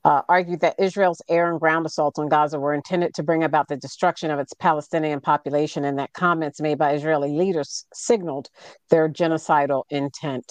uh, 0.05 0.23
argued 0.29 0.61
that 0.61 0.79
Israel's 0.79 1.23
air 1.29 1.51
and 1.51 1.59
ground 1.59 1.87
assaults 1.87 2.19
on 2.19 2.29
Gaza 2.29 2.59
were 2.61 2.75
intended 2.75 3.15
to 3.15 3.23
bring 3.23 3.43
about 3.43 3.69
the 3.69 3.77
destruction 3.77 4.31
of 4.31 4.39
its 4.39 4.53
Palestinian 4.53 5.21
population, 5.21 5.85
and 5.85 5.99
that 5.99 6.13
comments 6.13 6.61
made 6.61 6.79
by 6.79 6.93
Israeli 6.93 7.31
leaders 7.31 7.87
signaled 7.95 8.49
their 8.91 9.09
genocidal 9.09 9.85
intent. 9.91 10.45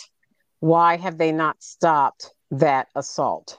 Why 0.60 0.98
have 0.98 1.18
they 1.18 1.32
not 1.32 1.62
stopped 1.62 2.34
that 2.52 2.88
assault? 2.96 3.58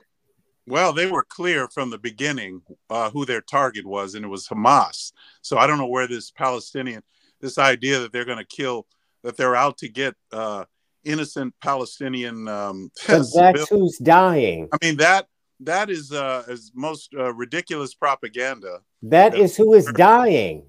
Well, 0.67 0.93
they 0.93 1.07
were 1.07 1.25
clear 1.29 1.69
from 1.69 1.91
the 1.91 1.99
beginning 1.99 2.63
uh, 2.89 3.11
who 3.11 3.25
their 3.25 3.43
target 3.43 3.87
was, 3.87 4.15
and 4.15 4.25
it 4.25 4.29
was 4.29 4.49
Hamas. 4.49 5.13
So 5.43 5.59
I 5.59 5.67
don't 5.67 5.79
know 5.79 5.87
where 5.87 6.09
this 6.09 6.31
Palestinian, 6.31 7.03
this 7.41 7.59
idea 7.59 8.01
that 8.01 8.13
they're 8.13 8.25
going 8.25 8.39
to 8.39 8.47
kill, 8.47 8.87
that 9.23 9.37
they're 9.37 9.55
out 9.55 9.77
to 9.79 9.89
get 9.89 10.15
uh, 10.33 10.65
innocent 11.05 11.55
Palestinian. 11.63 12.49
Um, 12.49 12.91
that's 13.07 13.69
who's 13.69 13.99
dying. 13.99 14.69
I 14.73 14.85
mean 14.85 14.97
that 14.97 15.27
that 15.61 15.91
is 15.91 16.13
uh, 16.13 16.45
is 16.49 16.73
most 16.75 17.15
uh, 17.15 17.33
ridiculous 17.35 17.95
propaganda. 17.95 18.81
That 19.03 19.37
is 19.37 19.57
who 19.57 19.75
is 19.75 19.87
dying. 19.95 20.65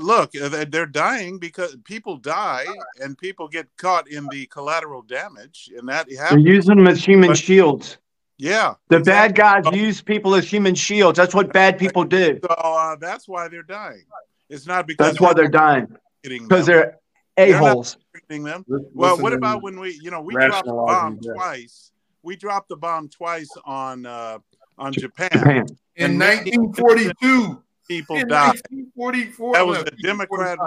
Look, 0.00 0.34
uh, 0.36 0.64
they're 0.68 0.86
dying 0.86 1.38
because 1.38 1.76
people 1.84 2.16
die 2.16 2.66
and 3.00 3.16
people 3.16 3.48
get 3.48 3.68
caught 3.76 4.10
in 4.10 4.26
the 4.28 4.46
collateral 4.46 5.02
damage, 5.02 5.70
and 5.76 5.88
that 5.88 6.10
happens. 6.12 6.42
They're 6.42 6.54
using 6.54 6.76
them 6.76 6.86
as 6.88 7.04
human 7.04 7.30
but, 7.30 7.38
shields. 7.38 7.98
Yeah. 8.38 8.74
The 8.88 8.98
exactly. 8.98 9.34
bad 9.34 9.64
guys 9.64 9.76
use 9.76 10.00
people 10.00 10.34
as 10.34 10.50
human 10.50 10.74
shields. 10.74 11.16
That's 11.16 11.34
what 11.34 11.52
bad 11.52 11.78
people 11.78 12.04
do. 12.04 12.38
So 12.42 12.48
uh, 12.48 12.96
that's 12.96 13.28
why 13.28 13.48
they're 13.48 13.62
dying. 13.62 14.04
It's 14.48 14.66
not 14.66 14.86
because 14.86 15.08
that's 15.08 15.20
why 15.20 15.34
they're 15.34 15.48
dying. 15.48 15.88
Because 16.22 16.66
they're 16.66 16.98
a 17.36 17.52
holes. 17.52 17.96
Them. 18.28 18.64
Well, 18.94 19.18
what 19.18 19.32
about 19.32 19.62
when 19.62 19.80
we, 19.80 19.98
you 20.02 20.10
know, 20.10 20.20
we 20.20 20.34
dropped 20.34 20.66
the 20.66 20.72
bomb 20.72 21.18
yeah. 21.22 21.32
twice. 21.32 21.92
We 22.28 22.36
dropped 22.36 22.68
the 22.68 22.76
bomb 22.76 23.08
twice 23.08 23.48
on 23.64 24.04
uh, 24.04 24.36
on 24.76 24.92
Japan. 24.92 25.30
Japan. 25.32 25.66
In 25.96 26.18
1942. 26.18 27.62
People 27.88 28.16
in 28.16 28.28
died. 28.28 28.60
1944. 28.68 29.54
That 29.54 29.66
was 29.66 29.78
a 29.78 29.90
Democrat. 30.02 30.58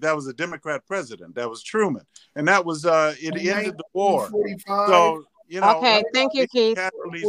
That 0.00 0.16
was 0.16 0.26
a 0.26 0.32
Democrat 0.32 0.84
president. 0.84 1.36
That 1.36 1.48
was 1.48 1.62
Truman, 1.62 2.02
and 2.34 2.48
that 2.48 2.64
was 2.64 2.84
uh, 2.84 3.14
it 3.20 3.36
ended 3.36 3.78
the 3.78 3.84
war. 3.92 4.28
So 4.66 5.22
you 5.46 5.60
know, 5.60 5.78
okay, 5.78 6.02
thank 6.12 6.34
you, 6.34 6.48
Keith. 6.48 6.76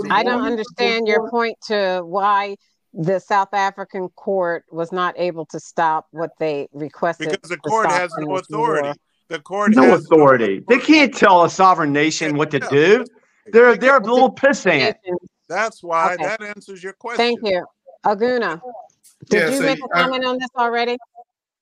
I 0.09 0.23
don't 0.23 0.41
understand 0.41 1.07
your 1.07 1.29
point 1.29 1.55
to 1.67 2.01
why 2.03 2.55
the 2.95 3.19
South 3.19 3.53
African 3.53 4.09
court 4.09 4.65
was 4.71 4.91
not 4.91 5.13
able 5.19 5.45
to 5.45 5.59
stop 5.59 6.07
what 6.09 6.31
they 6.39 6.67
requested. 6.73 7.29
Because 7.29 7.51
the 7.51 7.57
court 7.57 7.91
has 7.91 8.11
no 8.17 8.37
authority. 8.37 8.87
War. 8.87 8.95
The 9.29 9.39
court 9.39 9.75
has 9.75 9.85
no 9.85 9.93
authority. 9.93 10.63
They 10.67 10.79
can't 10.79 11.13
tell 11.13 11.43
a 11.43 11.49
sovereign 11.51 11.93
nation 11.93 12.37
what 12.37 12.49
to 12.49 12.59
do. 12.71 13.05
They're 13.51 13.77
they're 13.77 13.97
a 13.97 14.03
little 14.03 14.31
pissant. 14.31 14.95
That's 15.49 15.81
why 15.81 16.13
okay. 16.13 16.23
that 16.23 16.41
answers 16.41 16.83
your 16.83 16.93
question. 16.93 17.17
Thank 17.17 17.39
you, 17.43 17.65
Aguna. 18.05 18.61
Did 19.29 19.39
yeah, 19.39 19.49
you 19.49 19.57
so 19.57 19.63
make 19.63 19.79
a 19.83 19.87
comment 19.89 20.25
I, 20.25 20.29
on 20.29 20.37
this 20.37 20.49
already? 20.57 20.97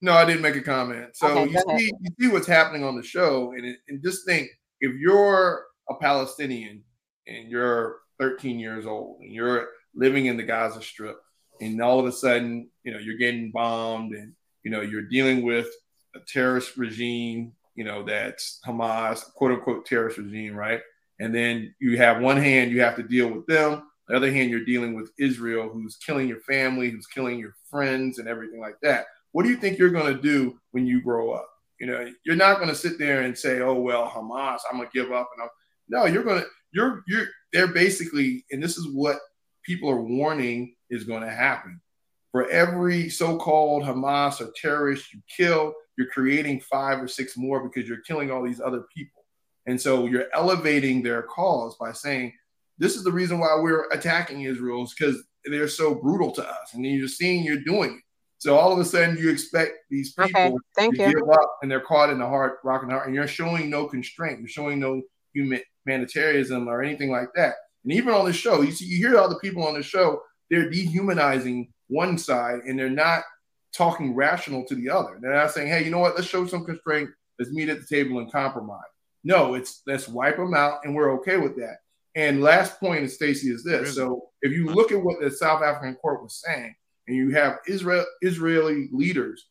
No, 0.02 0.14
I 0.14 0.26
didn't 0.26 0.42
make 0.42 0.56
a 0.56 0.62
comment. 0.62 1.16
So 1.16 1.28
okay, 1.28 1.52
you 1.52 1.78
see, 1.78 1.94
you 2.02 2.12
see 2.20 2.28
what's 2.34 2.48
happening 2.48 2.84
on 2.84 2.96
the 2.96 3.04
show, 3.04 3.54
and 3.54 3.66
it, 3.66 3.78
and 3.88 4.04
just 4.04 4.26
think 4.26 4.50
if 4.82 4.96
you're 4.96 5.66
a 5.90 5.96
Palestinian 5.96 6.84
and 7.28 7.50
you're 7.50 7.98
13 8.20 8.60
years 8.60 8.86
old 8.86 9.22
and 9.22 9.32
you're 9.32 9.68
living 9.96 10.26
in 10.26 10.38
the 10.38 10.44
Gaza 10.44 10.82
Strip, 10.82 11.18
and 11.62 11.82
all 11.82 12.00
of 12.00 12.06
a 12.06 12.12
sudden, 12.12 12.70
you 12.84 12.92
know, 12.92 13.00
you're 13.00 13.18
getting 13.18 13.52
bombed 13.52 14.14
and, 14.14 14.34
you 14.64 14.72
know, 14.72 14.82
you're 14.82 15.08
dealing 15.08 15.46
with 15.46 15.68
a 16.16 16.20
terrorist 16.20 16.78
regime, 16.78 17.54
you 17.76 17.84
know, 17.84 18.04
that's 18.04 18.60
Hamas, 18.66 19.24
quote 19.34 19.52
unquote 19.52 19.86
terrorist 19.86 20.18
regime, 20.18 20.56
right? 20.56 20.82
And 21.20 21.34
then 21.34 21.74
you 21.80 21.98
have 21.98 22.22
one 22.22 22.38
hand, 22.38 22.72
you 22.72 22.82
have 22.82 22.96
to 22.98 23.04
deal 23.04 23.28
with 23.30 23.46
them. 23.46 23.84
The 24.08 24.16
other 24.16 24.32
hand, 24.32 24.52
you're 24.52 24.66
dealing 24.66 24.94
with 24.94 25.12
Israel, 25.18 25.70
who's 25.70 25.98
killing 25.98 26.28
your 26.28 26.42
family, 26.42 26.90
who's 26.90 27.08
killing 27.08 27.40
your 27.40 27.56
friends, 27.70 28.20
and 28.20 28.28
everything 28.28 28.60
like 28.60 28.76
that. 28.84 29.06
What 29.32 29.44
do 29.44 29.50
you 29.50 29.58
think 29.58 29.78
you're 29.78 29.90
going 29.90 30.16
to 30.16 30.22
do 30.22 30.60
when 30.72 30.86
you 30.86 31.02
grow 31.02 31.32
up? 31.32 31.50
You 31.80 31.88
know, 31.88 32.08
you're 32.26 32.36
not 32.36 32.58
going 32.58 32.70
to 32.70 32.76
sit 32.76 33.00
there 33.00 33.22
and 33.24 33.38
say, 33.38 33.62
"Oh 33.62 33.74
well, 33.74 34.08
Hamas, 34.08 34.60
I'm 34.70 34.78
going 34.78 34.90
to 34.90 34.98
give 34.98 35.12
up," 35.12 35.30
and 35.36 35.44
I'm 35.44 35.50
no, 35.88 36.06
you're 36.06 36.24
gonna 36.24 36.46
you're 36.72 37.04
you're 37.08 37.28
they're 37.54 37.68
basically, 37.68 38.46
and 38.52 38.62
this 38.62 38.78
is 38.78 38.88
what 38.88 39.18
people 39.64 39.90
are 39.90 40.02
warning 40.02 40.76
is 40.90 41.04
going 41.04 41.22
to 41.22 41.30
happen. 41.30 41.82
For 42.32 42.50
every 42.50 43.10
so-called 43.10 43.84
Hamas 43.84 44.42
or 44.42 44.52
terrorist 44.62 45.14
you 45.14 45.22
kill, 45.36 45.74
you're 45.98 46.08
creating 46.08 46.60
five 46.60 47.02
or 47.02 47.08
six 47.08 47.38
more 47.38 47.68
because 47.68 47.88
you're 47.88 48.02
killing 48.02 48.30
all 48.30 48.44
these 48.44 48.60
other 48.60 48.84
people. 48.96 49.15
And 49.66 49.80
so 49.80 50.06
you're 50.06 50.28
elevating 50.34 51.02
their 51.02 51.24
cause 51.24 51.76
by 51.80 51.92
saying, 51.92 52.34
this 52.78 52.96
is 52.96 53.04
the 53.04 53.12
reason 53.12 53.40
why 53.40 53.58
we're 53.60 53.90
attacking 53.90 54.42
Israel 54.42 54.84
is 54.84 54.94
because 54.94 55.24
they're 55.46 55.68
so 55.68 55.96
brutal 55.96 56.32
to 56.34 56.48
us. 56.48 56.74
And 56.74 56.84
then 56.84 56.94
you're 56.94 57.08
seeing 57.08 57.44
you're 57.44 57.58
doing 57.58 57.94
it. 57.94 58.02
So 58.38 58.58
all 58.58 58.74
of 58.74 58.80
a 58.80 58.86
sudden 58.86 59.18
you 59.18 59.30
expect 59.30 59.72
these 59.90 60.14
people 60.14 60.42
okay, 60.42 60.56
thank 60.76 60.96
to 60.96 61.02
you. 61.02 61.14
give 61.14 61.30
up 61.30 61.58
and 61.62 61.72
they're 61.72 61.80
caught 61.80 62.10
in 62.10 62.20
the 62.20 62.28
heart, 62.28 62.60
rock 62.64 62.84
and 62.84 62.92
heart, 62.92 63.08
and 63.08 63.16
you're 63.16 63.28
showing 63.28 63.70
no 63.70 63.88
constraint. 63.88 64.40
You're 64.40 64.50
showing 64.50 64.80
no 64.80 65.02
humanitarianism 65.34 66.68
or 66.68 66.84
anything 66.84 67.10
like 67.12 67.30
that. 67.36 67.56
And 67.84 67.94
even 67.94 68.14
on 68.14 68.26
the 68.26 68.34
show, 68.34 68.62
you 68.62 68.72
see, 68.72 68.86
you 68.86 68.98
hear 68.98 69.18
all 69.18 69.30
the 69.30 69.40
people 69.40 69.66
on 69.66 69.74
the 69.74 69.84
show, 69.84 70.22
they're 70.50 70.70
dehumanizing 70.70 71.72
one 71.88 72.18
side 72.18 72.60
and 72.68 72.78
they're 72.78 72.90
not 72.90 73.24
talking 73.76 74.16
rational 74.16 74.66
to 74.66 74.76
the 74.76 74.90
other. 74.90 75.18
They're 75.22 75.34
not 75.34 75.52
saying, 75.52 75.68
hey, 75.68 75.84
you 75.84 75.92
know 75.92 76.00
what, 76.00 76.16
let's 76.16 76.28
show 76.28 76.46
some 76.46 76.66
constraint, 76.66 77.10
let's 77.40 77.52
meet 77.52 77.70
at 77.70 77.80
the 77.80 77.88
table 77.88 78.20
and 78.20 78.32
compromise. 78.32 78.82
No, 79.26 79.56
it's 79.56 79.82
let's 79.88 80.08
wipe 80.08 80.38
them 80.38 80.54
out 80.54 80.82
and 80.84 80.96
we're 80.96 81.12
okay 81.20 81.38
with 81.38 81.58
that. 81.58 81.78
And 82.16 82.42
last 82.42 82.80
point, 82.80 83.10
Stacy, 83.10 83.50
is 83.50 83.64
this. 83.64 83.96
So 83.96 84.30
if 84.42 84.54
you 84.54 84.68
look 84.68 84.92
at 84.92 85.04
what 85.04 85.20
the 85.20 85.32
South 85.32 85.64
African 85.64 85.96
court 85.96 86.22
was 86.22 86.42
saying, 86.46 86.74
and 87.08 87.18
you 87.18 87.32
have 87.32 87.58
Israel 87.68 88.06
Israeli 88.22 88.88
leaders, 88.94 89.48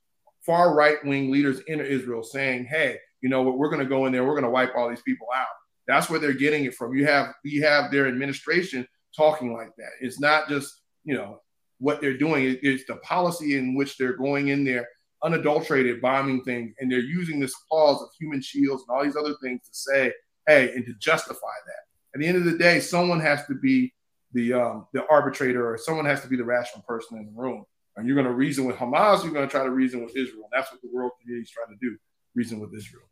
far 0.47 0.75
right 0.75 1.05
wing 1.05 1.31
leaders 1.31 1.61
in 1.67 1.81
Israel 1.81 2.23
saying, 2.23 2.67
hey, 2.67 2.99
you 3.21 3.29
know 3.29 3.43
what, 3.43 3.59
we're 3.59 3.69
going 3.69 3.83
to 3.83 3.89
go 3.89 4.07
in 4.07 4.13
there, 4.13 4.25
we're 4.25 4.41
going 4.41 4.45
to 4.45 4.51
wipe 4.51 4.75
all 4.77 4.89
these 4.89 5.03
people 5.03 5.27
out. 5.35 5.47
That's 5.87 6.09
where 6.09 6.21
they're 6.21 6.33
getting 6.33 6.65
it 6.65 6.75
from. 6.75 6.95
You 6.95 7.07
have 7.07 7.35
you 7.43 7.65
have 7.65 7.91
their 7.91 8.07
administration 8.07 8.87
talking 9.15 9.53
like 9.53 9.75
that. 9.77 9.91
It's 10.01 10.21
not 10.21 10.49
just 10.49 10.73
you 11.03 11.15
know 11.15 11.41
what 11.79 12.01
they're 12.01 12.17
doing. 12.17 12.57
It's 12.63 12.85
the 12.87 12.97
policy 12.97 13.59
in 13.59 13.75
which 13.75 13.99
they're 13.99 14.17
going 14.17 14.49
in 14.49 14.65
there 14.65 14.87
unadulterated 15.25 16.01
bombing 16.01 16.43
things, 16.45 16.75
and 16.79 16.93
they're 16.93 17.01
using 17.01 17.41
this 17.41 17.55
clause 17.55 18.01
of 18.03 18.09
human 18.19 18.41
shields 18.41 18.85
and 18.87 18.97
all 18.97 19.03
these 19.03 19.17
other 19.17 19.35
things 19.43 19.61
to 19.63 19.75
say, 19.75 20.13
hey, 20.47 20.73
and 20.75 20.85
to 20.87 20.93
justify 20.95 21.57
that. 21.67 22.15
At 22.15 22.21
the 22.21 22.27
end 22.27 22.37
of 22.37 22.45
the 22.45 22.59
day, 22.59 22.79
someone 22.79 23.21
has 23.21 23.45
to 23.47 23.55
be 23.55 23.93
the 24.33 24.53
um, 24.53 24.87
the 24.93 25.07
arbitrator, 25.09 25.69
or 25.69 25.79
someone 25.79 26.05
has 26.05 26.21
to 26.23 26.29
be 26.29 26.37
the 26.37 26.45
rational 26.45 26.85
person 26.87 27.19
in 27.19 27.27
the 27.27 27.33
room. 27.33 27.65
And 27.97 28.07
you're 28.07 28.17
going 28.17 28.27
to 28.27 28.33
reason 28.33 28.65
with 28.65 28.77
Hamas, 28.77 29.23
you're 29.23 29.33
going 29.33 29.47
to 29.47 29.51
try 29.51 29.63
to 29.63 29.71
reason 29.71 30.05
with 30.05 30.17
Israel. 30.17 30.45
And 30.45 30.53
That's 30.53 30.73
what 30.73 30.83
the 30.83 30.89
world 30.93 31.13
community 31.21 31.45
is 31.45 31.51
trying 31.51 31.69
to 31.69 31.79
do, 31.81 31.97
reason 32.35 32.59
with 32.59 32.75
Israel. 32.75 33.05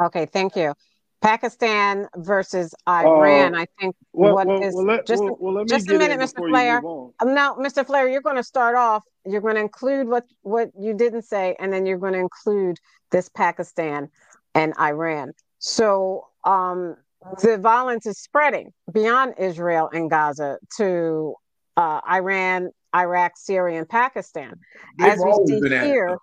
Okay, 0.00 0.26
thank 0.26 0.56
you. 0.56 0.74
Pakistan 1.20 2.06
versus 2.16 2.74
Iran. 2.88 3.54
Uh, 3.54 3.60
I 3.60 3.66
think 3.80 3.96
well, 4.12 4.34
what 4.34 4.46
well, 4.46 4.62
is 4.62 4.74
well, 4.74 4.84
let, 4.84 5.06
just, 5.06 5.22
just 5.68 5.90
a 5.90 5.98
minute, 5.98 6.20
Mr. 6.20 6.46
Flair. 6.48 6.78
Um, 6.78 7.34
now, 7.34 7.54
Mr. 7.54 7.84
Flair, 7.86 8.08
you're 8.08 8.20
going 8.20 8.36
to 8.36 8.44
start 8.44 8.76
off. 8.76 9.04
You're 9.24 9.40
going 9.40 9.54
to 9.54 9.60
include 9.60 10.06
what 10.08 10.24
what 10.42 10.70
you 10.78 10.94
didn't 10.94 11.22
say, 11.22 11.56
and 11.58 11.72
then 11.72 11.86
you're 11.86 11.98
going 11.98 12.12
to 12.12 12.18
include 12.18 12.78
this 13.10 13.28
Pakistan 13.28 14.10
and 14.54 14.74
Iran. 14.78 15.32
So 15.58 16.26
um, 16.44 16.96
the 17.42 17.58
violence 17.58 18.06
is 18.06 18.18
spreading 18.18 18.72
beyond 18.92 19.34
Israel 19.38 19.88
and 19.92 20.10
Gaza 20.10 20.58
to 20.76 21.34
uh, 21.76 22.00
Iran, 22.08 22.70
Iraq, 22.94 23.32
Syria, 23.36 23.78
and 23.78 23.88
Pakistan. 23.88 24.54
They've 24.98 25.12
As 25.12 25.18
we 25.24 25.46
see 25.46 25.68
here, 25.68 26.18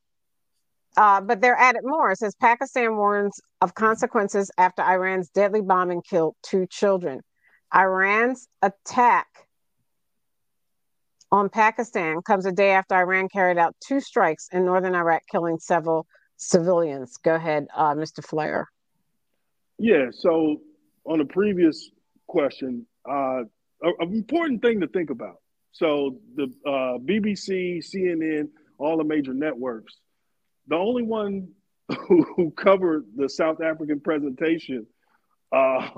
uh, 0.98 1.22
but 1.22 1.42
they're 1.42 1.56
at 1.56 1.76
it 1.76 1.84
more. 1.84 2.12
It 2.12 2.18
says 2.18 2.36
Pakistan 2.36 2.96
warns 2.96 3.40
of 3.62 3.74
consequences 3.74 4.52
after 4.58 4.82
Iran's 4.82 5.30
deadly 5.30 5.62
bombing 5.62 6.02
killed 6.02 6.36
two 6.44 6.68
children. 6.68 7.22
Iran's 7.74 8.48
attack 8.62 9.28
on 11.32 11.50
Pakistan 11.50 12.22
comes 12.22 12.46
a 12.46 12.52
day 12.52 12.72
after 12.72 12.96
Iran 12.96 13.30
carried 13.30 13.58
out 13.58 13.76
two 13.80 14.02
strikes 14.02 14.50
in 14.52 14.66
northern 14.66 14.96
Iraq, 14.96 15.24
killing 15.32 15.60
several 15.60 16.06
civilians. 16.36 17.18
Go 17.18 17.36
ahead, 17.36 17.68
uh, 17.74 17.94
Mr. 17.94 18.24
Flair. 18.24 18.68
Yeah, 19.78 20.08
so 20.12 20.58
on 21.06 21.20
the 21.20 21.26
previous 21.26 21.90
question, 22.28 22.86
uh, 23.10 23.44
an 23.82 24.14
important 24.14 24.62
thing 24.62 24.82
to 24.82 24.88
think 24.88 25.10
about. 25.10 25.38
So 25.72 26.18
the 26.36 26.52
uh, 26.66 27.00
BBC, 27.00 27.80
CNN, 27.80 28.50
all 28.78 28.98
the 28.98 29.04
major 29.06 29.34
networks 29.34 29.98
the 30.72 30.78
only 30.78 31.04
one 31.04 31.50
who, 32.08 32.24
who 32.36 32.50
covered 32.52 33.06
the 33.18 33.28
South 33.28 33.62
African 33.62 34.00
presentation 34.00 34.88
uh, 35.52 35.90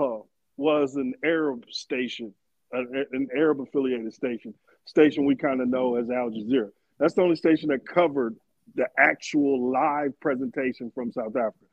was 0.58 0.95
an 0.95 1.14
Arab 1.24 1.66
station, 1.70 2.34
an 2.72 3.28
Arab 3.38 3.62
affiliated 3.62 4.12
station, 4.14 4.52
station 4.86 5.26
we 5.26 5.36
kind 5.36 5.62
of 5.62 5.68
know 5.68 5.95
as 5.95 6.10
Al 6.10 6.32
Jazeera. 6.32 6.72
That's 7.00 7.14
the 7.14 7.22
only 7.22 7.36
station 7.36 7.70
that 7.70 7.88
covered 7.88 8.36
the 8.74 8.88
actual 8.98 9.72
live 9.72 10.20
presentation 10.20 10.91
from 10.95 11.12
South 11.12 11.36
Africa. 11.36 11.66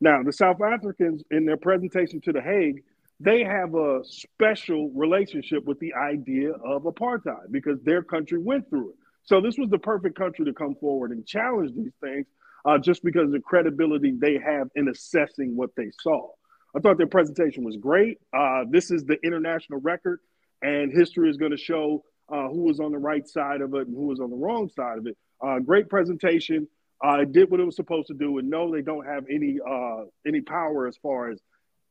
Now, 0.00 0.22
the 0.22 0.32
South 0.32 0.62
Africans, 0.62 1.22
in 1.30 1.44
their 1.44 1.58
presentation 1.58 2.22
to 2.22 2.32
The 2.32 2.40
Hague, 2.40 2.82
they 3.20 3.44
have 3.44 3.74
a 3.74 4.00
special 4.04 4.90
relationship 4.94 5.64
with 5.64 5.78
the 5.80 5.92
idea 5.92 6.52
of 6.52 6.84
apartheid 6.84 7.50
because 7.50 7.82
their 7.82 8.02
country 8.02 8.38
went 8.38 8.70
through 8.70 8.90
it. 8.90 8.96
So 9.24 9.42
this 9.42 9.58
was 9.58 9.68
the 9.68 9.78
perfect 9.78 10.16
country 10.16 10.46
to 10.46 10.54
come 10.54 10.74
forward 10.76 11.10
and 11.10 11.26
challenge 11.26 11.72
these 11.74 11.92
things 12.00 12.26
uh, 12.66 12.78
just 12.78 13.02
because 13.04 13.24
of 13.24 13.32
the 13.32 13.40
credibility 13.40 14.12
they 14.12 14.38
have 14.38 14.68
in 14.74 14.88
assessing 14.88 15.56
what 15.56 15.70
they 15.76 15.90
saw. 16.02 16.28
I 16.76 16.80
thought 16.80 16.98
their 16.98 17.06
presentation 17.06 17.64
was 17.64 17.76
great. 17.76 18.18
Uh, 18.36 18.64
this 18.68 18.90
is 18.90 19.04
the 19.04 19.16
international 19.24 19.80
record, 19.80 20.20
and 20.62 20.92
history 20.92 21.30
is 21.30 21.36
going 21.36 21.52
to 21.52 21.56
show 21.56 22.04
uh, 22.28 22.48
who 22.48 22.64
was 22.64 22.80
on 22.80 22.92
the 22.92 22.98
right 22.98 23.26
side 23.26 23.60
of 23.60 23.72
it 23.74 23.86
and 23.86 23.96
who 23.96 24.06
was 24.06 24.20
on 24.20 24.30
the 24.30 24.36
wrong 24.36 24.68
side 24.68 24.98
of 24.98 25.06
it. 25.06 25.16
Uh, 25.40 25.58
great 25.60 25.88
presentation. 25.88 26.66
Uh, 27.02 27.20
it 27.20 27.32
did 27.32 27.50
what 27.50 27.60
it 27.60 27.64
was 27.64 27.76
supposed 27.76 28.08
to 28.08 28.14
do, 28.14 28.38
and 28.38 28.50
no, 28.50 28.72
they 28.72 28.82
don't 28.82 29.06
have 29.06 29.24
any 29.30 29.58
uh, 29.66 30.04
any 30.26 30.40
power 30.40 30.86
as 30.86 30.96
far 30.96 31.30
as 31.30 31.38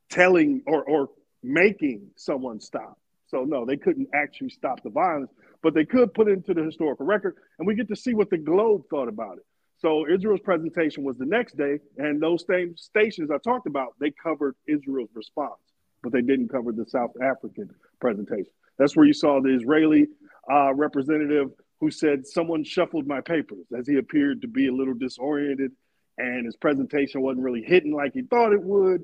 telling 0.10 0.62
or 0.68 0.84
or 0.84 1.10
making 1.42 2.08
someone 2.16 2.60
stop. 2.60 3.00
So 3.28 3.44
no, 3.44 3.66
they 3.66 3.78
couldn't 3.78 4.10
actually 4.14 4.50
stop 4.50 4.84
the 4.84 4.90
violence, 4.90 5.32
but 5.62 5.74
they 5.74 5.86
could 5.86 6.14
put 6.14 6.28
it 6.28 6.32
into 6.32 6.54
the 6.54 6.64
historical 6.64 7.06
record, 7.06 7.36
and 7.60 7.68
we 7.68 7.76
get 7.76 7.88
to 7.90 7.96
see 7.96 8.14
what 8.14 8.30
the 8.30 8.38
Globe 8.38 8.84
thought 8.90 9.08
about 9.08 9.38
it. 9.38 9.46
So 9.86 10.10
Israel's 10.10 10.42
presentation 10.42 11.04
was 11.04 11.16
the 11.16 11.28
next 11.28 11.58
day, 11.58 11.78
and 12.00 12.20
those 12.20 12.44
same 12.50 12.76
stations 12.76 13.30
I 13.30 13.38
talked 13.38 13.68
about, 13.68 13.90
they 14.00 14.10
covered 14.10 14.56
Israel's 14.68 15.12
response, 15.14 15.62
but 16.02 16.12
they 16.12 16.24
didn't 16.24 16.48
cover 16.48 16.72
the 16.72 16.88
South 16.88 17.12
African 17.22 17.70
presentation. 18.02 18.52
That's 18.80 18.96
where 18.96 19.06
you 19.06 19.14
saw 19.14 19.40
the 19.40 19.56
Israeli 19.56 20.08
uh, 20.52 20.74
representative 20.74 21.52
who 21.80 21.92
said 21.92 22.26
someone 22.26 22.64
shuffled 22.64 23.06
my 23.06 23.22
papers 23.22 23.68
as 23.78 23.88
he 23.88 23.98
appeared 23.98 24.42
to 24.42 24.48
be 24.48 24.70
a 24.70 24.74
little 24.74 24.96
disoriented 24.96 25.72
and 26.18 26.48
his 26.48 26.56
presentation 26.56 27.22
wasn't 27.22 27.44
really 27.44 27.62
hitting 27.62 27.94
like 27.94 28.14
he 28.14 28.24
thought 28.24 28.54
it 28.54 28.64
would. 28.64 29.04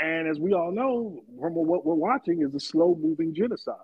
And 0.00 0.28
as 0.28 0.38
we 0.38 0.52
all 0.52 0.70
know, 0.70 1.24
from 1.40 1.54
what 1.54 1.84
we're 1.84 1.94
watching 1.94 2.42
is 2.42 2.54
a 2.54 2.60
slow 2.60 2.96
moving 2.96 3.34
genocide. 3.34 3.74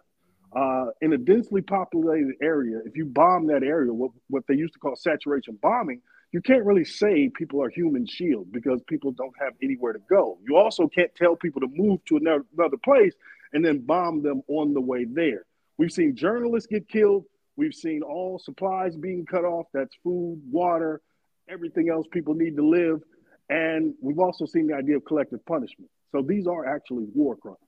Uh, 0.54 0.86
in 1.02 1.12
a 1.12 1.18
densely 1.18 1.60
populated 1.60 2.34
area, 2.40 2.80
if 2.86 2.96
you 2.96 3.04
bomb 3.04 3.46
that 3.46 3.62
area, 3.62 3.92
what, 3.92 4.10
what 4.28 4.46
they 4.48 4.54
used 4.54 4.72
to 4.72 4.78
call 4.78 4.96
saturation 4.96 5.58
bombing, 5.60 6.00
you 6.32 6.40
can't 6.40 6.64
really 6.64 6.84
say 6.84 7.28
people 7.28 7.62
are 7.62 7.68
human 7.70 8.06
shield 8.06 8.50
because 8.52 8.80
people 8.86 9.12
don't 9.12 9.34
have 9.40 9.52
anywhere 9.62 9.92
to 9.92 10.00
go. 10.10 10.38
You 10.46 10.56
also 10.56 10.86
can't 10.86 11.14
tell 11.14 11.36
people 11.36 11.60
to 11.60 11.68
move 11.70 12.04
to 12.06 12.16
another, 12.16 12.44
another 12.56 12.76
place 12.76 13.14
and 13.52 13.64
then 13.64 13.80
bomb 13.80 14.22
them 14.22 14.42
on 14.48 14.74
the 14.74 14.80
way 14.80 15.04
there. 15.04 15.44
We've 15.78 15.92
seen 15.92 16.16
journalists 16.16 16.66
get 16.66 16.88
killed. 16.88 17.24
We've 17.56 17.74
seen 17.74 18.02
all 18.02 18.38
supplies 18.38 18.96
being 18.96 19.26
cut 19.26 19.44
off. 19.44 19.66
That's 19.72 19.94
food, 20.02 20.40
water, 20.50 21.00
everything 21.48 21.88
else 21.88 22.06
people 22.10 22.34
need 22.34 22.56
to 22.56 22.66
live. 22.66 23.00
And 23.48 23.94
we've 24.02 24.18
also 24.18 24.44
seen 24.44 24.66
the 24.66 24.74
idea 24.74 24.96
of 24.96 25.04
collective 25.04 25.44
punishment. 25.46 25.90
So 26.12 26.22
these 26.22 26.46
are 26.46 26.66
actually 26.66 27.06
war 27.14 27.36
crimes. 27.36 27.58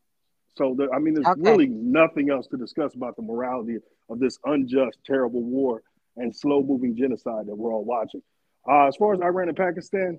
So, 0.56 0.74
the, 0.76 0.88
I 0.94 0.98
mean, 0.98 1.14
there's 1.14 1.26
okay. 1.26 1.40
really 1.40 1.68
nothing 1.68 2.30
else 2.30 2.46
to 2.48 2.56
discuss 2.56 2.94
about 2.94 3.16
the 3.16 3.22
morality 3.22 3.78
of 4.08 4.18
this 4.18 4.38
unjust, 4.44 4.98
terrible 5.06 5.42
war 5.42 5.82
and 6.16 6.34
slow 6.34 6.62
moving 6.62 6.96
genocide 6.96 7.46
that 7.46 7.54
we're 7.54 7.72
all 7.72 7.84
watching. 7.84 8.22
Uh, 8.68 8.86
as 8.88 8.96
far 8.96 9.14
as 9.14 9.20
Iran 9.20 9.48
and 9.48 9.56
Pakistan, 9.56 10.18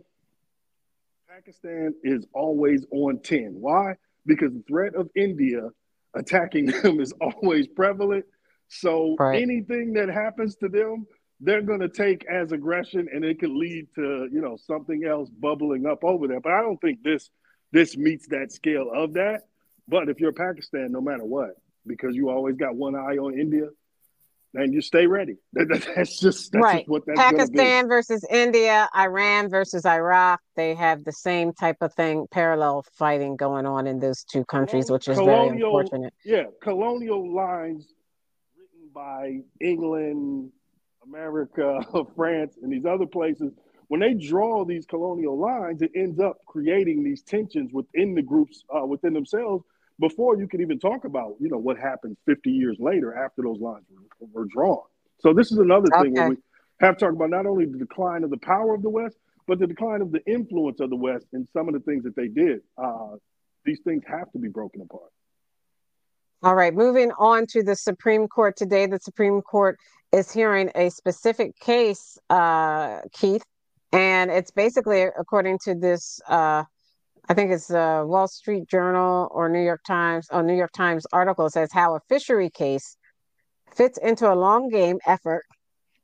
Pakistan 1.29 1.93
is 2.03 2.25
always 2.33 2.85
on 2.91 3.19
10. 3.21 3.55
Why? 3.59 3.95
Because 4.25 4.51
the 4.53 4.63
threat 4.67 4.95
of 4.95 5.09
India 5.15 5.69
attacking 6.13 6.65
them 6.83 6.99
is 6.99 7.13
always 7.21 7.67
prevalent. 7.67 8.25
So 8.67 9.15
right. 9.19 9.41
anything 9.41 9.93
that 9.93 10.09
happens 10.09 10.55
to 10.57 10.69
them, 10.69 11.05
they're 11.39 11.61
going 11.61 11.79
to 11.79 11.89
take 11.89 12.25
as 12.25 12.51
aggression 12.51 13.07
and 13.13 13.25
it 13.25 13.39
could 13.39 13.51
lead 13.51 13.87
to, 13.95 14.29
you 14.31 14.41
know, 14.41 14.57
something 14.57 15.03
else 15.03 15.29
bubbling 15.29 15.85
up 15.85 16.03
over 16.03 16.27
there. 16.27 16.39
But 16.39 16.53
I 16.53 16.61
don't 16.61 16.79
think 16.79 17.03
this 17.03 17.29
this 17.71 17.95
meets 17.95 18.27
that 18.27 18.51
scale 18.51 18.91
of 18.93 19.13
that. 19.13 19.47
But 19.87 20.09
if 20.09 20.19
you're 20.19 20.33
Pakistan, 20.33 20.91
no 20.91 21.01
matter 21.01 21.23
what, 21.23 21.51
because 21.85 22.15
you 22.15 22.29
always 22.29 22.55
got 22.55 22.75
one 22.75 22.95
eye 22.95 23.17
on 23.17 23.37
India, 23.37 23.67
and 24.53 24.73
you 24.73 24.81
stay 24.81 25.07
ready. 25.07 25.37
that's 25.53 26.19
just 26.19 26.51
that's 26.51 26.63
right. 26.63 26.79
Just 26.79 26.89
what 26.89 27.03
that's 27.05 27.19
Pakistan 27.19 27.87
versus 27.87 28.25
India, 28.29 28.89
Iran 28.95 29.49
versus 29.49 29.85
Iraq. 29.85 30.41
They 30.55 30.75
have 30.75 31.03
the 31.03 31.11
same 31.11 31.53
type 31.53 31.77
of 31.81 31.93
thing, 31.93 32.27
parallel 32.31 32.85
fighting 32.93 33.35
going 33.35 33.65
on 33.65 33.87
in 33.87 33.99
those 33.99 34.23
two 34.23 34.43
countries, 34.45 34.91
which 34.91 35.07
is 35.07 35.17
colonial, 35.17 35.49
very 35.49 35.61
unfortunate. 35.61 36.13
Yeah, 36.25 36.43
colonial 36.61 37.33
lines 37.33 37.93
written 38.57 38.89
by 38.93 39.39
England, 39.59 40.51
America, 41.03 41.79
France, 42.15 42.57
and 42.61 42.71
these 42.71 42.85
other 42.85 43.05
places. 43.05 43.53
When 43.91 43.99
they 43.99 44.13
draw 44.13 44.63
these 44.63 44.85
colonial 44.85 45.37
lines, 45.37 45.81
it 45.81 45.91
ends 45.93 46.17
up 46.17 46.37
creating 46.45 47.03
these 47.03 47.23
tensions 47.23 47.73
within 47.73 48.15
the 48.15 48.21
groups, 48.21 48.63
uh, 48.73 48.85
within 48.85 49.11
themselves, 49.11 49.65
before 49.99 50.37
you 50.37 50.47
can 50.47 50.61
even 50.61 50.79
talk 50.79 51.03
about, 51.03 51.35
you 51.41 51.49
know, 51.49 51.57
what 51.57 51.77
happened 51.77 52.15
50 52.25 52.51
years 52.51 52.77
later 52.79 53.13
after 53.13 53.41
those 53.41 53.59
lines 53.59 53.83
were, 53.91 54.27
were 54.31 54.45
drawn. 54.45 54.79
So 55.19 55.33
this 55.33 55.51
is 55.51 55.57
another 55.57 55.89
okay. 55.93 56.03
thing 56.03 56.13
where 56.13 56.29
we 56.29 56.37
have 56.79 56.95
to 56.99 57.05
talk 57.05 57.13
about 57.13 57.31
not 57.31 57.45
only 57.45 57.65
the 57.65 57.79
decline 57.79 58.23
of 58.23 58.29
the 58.29 58.37
power 58.37 58.73
of 58.73 58.81
the 58.81 58.89
West, 58.89 59.17
but 59.45 59.59
the 59.59 59.67
decline 59.67 60.01
of 60.01 60.13
the 60.13 60.25
influence 60.25 60.79
of 60.79 60.89
the 60.89 60.95
West 60.95 61.25
and 61.33 61.45
some 61.51 61.67
of 61.67 61.73
the 61.73 61.81
things 61.81 62.05
that 62.05 62.15
they 62.15 62.29
did. 62.29 62.61
Uh, 62.77 63.17
these 63.65 63.81
things 63.83 64.03
have 64.07 64.31
to 64.31 64.39
be 64.39 64.47
broken 64.47 64.79
apart. 64.79 65.11
All 66.43 66.55
right, 66.55 66.73
moving 66.73 67.11
on 67.19 67.45
to 67.47 67.61
the 67.61 67.75
Supreme 67.75 68.29
Court 68.29 68.55
today. 68.55 68.85
The 68.85 68.99
Supreme 68.99 69.41
Court 69.41 69.77
is 70.13 70.31
hearing 70.31 70.71
a 70.75 70.89
specific 70.89 71.59
case, 71.59 72.17
uh, 72.29 73.01
Keith, 73.11 73.43
and 73.91 74.31
it's 74.31 74.51
basically 74.51 75.03
according 75.03 75.59
to 75.59 75.75
this 75.75 76.19
uh, 76.27 76.63
I 77.29 77.33
think 77.33 77.51
it's 77.51 77.69
a 77.69 78.03
Wall 78.05 78.27
Street 78.27 78.67
Journal 78.67 79.29
or 79.31 79.47
New 79.47 79.63
York 79.63 79.83
Times 79.85 80.27
or 80.31 80.43
New 80.43 80.55
York 80.55 80.71
Times 80.73 81.05
article 81.13 81.49
says 81.49 81.69
how 81.71 81.95
a 81.95 81.99
fishery 82.09 82.49
case 82.49 82.97
fits 83.73 83.97
into 83.97 84.31
a 84.31 84.35
long 84.35 84.69
game 84.69 84.99
effort 85.05 85.43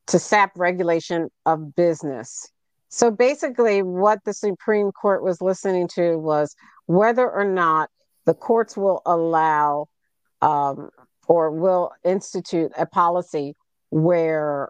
to 0.08 0.20
sap 0.20 0.52
regulation 0.56 1.30
of 1.46 1.76
business. 1.76 2.50
So 2.90 3.12
basically, 3.12 3.82
what 3.82 4.24
the 4.24 4.34
Supreme 4.34 4.92
Court 4.92 5.22
was 5.22 5.42
listening 5.42 5.90
to 5.96 6.18
was 6.18 6.56
whether 6.86 7.30
or 7.30 7.44
not 7.44 7.90
the 8.26 8.34
courts 8.34 8.78
will 8.78 9.02
allow 9.06 9.88
um, 10.42 10.90
or 11.28 11.52
will 11.52 11.92
institute 12.06 12.72
a 12.78 12.86
policy 12.86 13.56
where 13.90 14.70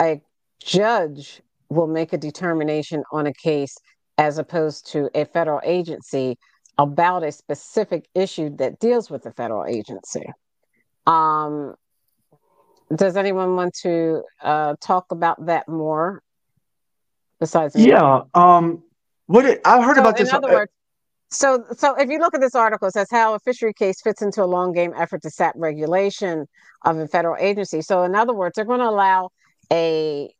a 0.00 0.20
judge 0.60 1.42
will 1.70 1.86
make 1.86 2.12
a 2.12 2.18
determination 2.18 3.02
on 3.12 3.26
a 3.26 3.32
case 3.32 3.76
as 4.18 4.36
opposed 4.36 4.90
to 4.92 5.08
a 5.14 5.24
federal 5.24 5.60
agency 5.64 6.36
about 6.76 7.22
a 7.22 7.32
specific 7.32 8.06
issue 8.14 8.54
that 8.56 8.78
deals 8.78 9.10
with 9.10 9.22
the 9.22 9.32
federal 9.32 9.64
agency. 9.64 10.24
Um, 11.06 11.74
does 12.94 13.16
anyone 13.16 13.56
want 13.56 13.74
to 13.82 14.22
uh, 14.42 14.74
talk 14.80 15.06
about 15.10 15.46
that 15.46 15.68
more? 15.68 16.22
Besides, 17.38 17.76
yeah. 17.76 18.22
Um, 18.34 18.82
what 19.26 19.46
it, 19.46 19.60
I 19.64 19.80
heard 19.82 19.96
so 19.96 20.02
about 20.02 20.18
in 20.18 20.24
this. 20.24 20.32
In 20.32 20.36
other 20.36 20.50
uh, 20.50 20.54
words, 20.54 20.72
so 21.30 21.64
so 21.76 21.94
if 21.94 22.10
you 22.10 22.18
look 22.18 22.34
at 22.34 22.40
this 22.40 22.54
article, 22.54 22.88
it 22.88 22.92
says 22.92 23.08
how 23.10 23.34
a 23.34 23.38
fishery 23.38 23.72
case 23.72 24.02
fits 24.02 24.20
into 24.20 24.42
a 24.42 24.46
long 24.46 24.72
game 24.72 24.92
effort 24.96 25.22
to 25.22 25.30
sap 25.30 25.54
regulation 25.56 26.46
of 26.84 26.98
a 26.98 27.06
federal 27.06 27.36
agency. 27.38 27.80
So 27.80 28.02
in 28.02 28.14
other 28.14 28.34
words, 28.34 28.56
they're 28.56 28.64
going 28.64 28.80
to 28.80 28.88
allow 28.88 29.30
a 29.72 30.34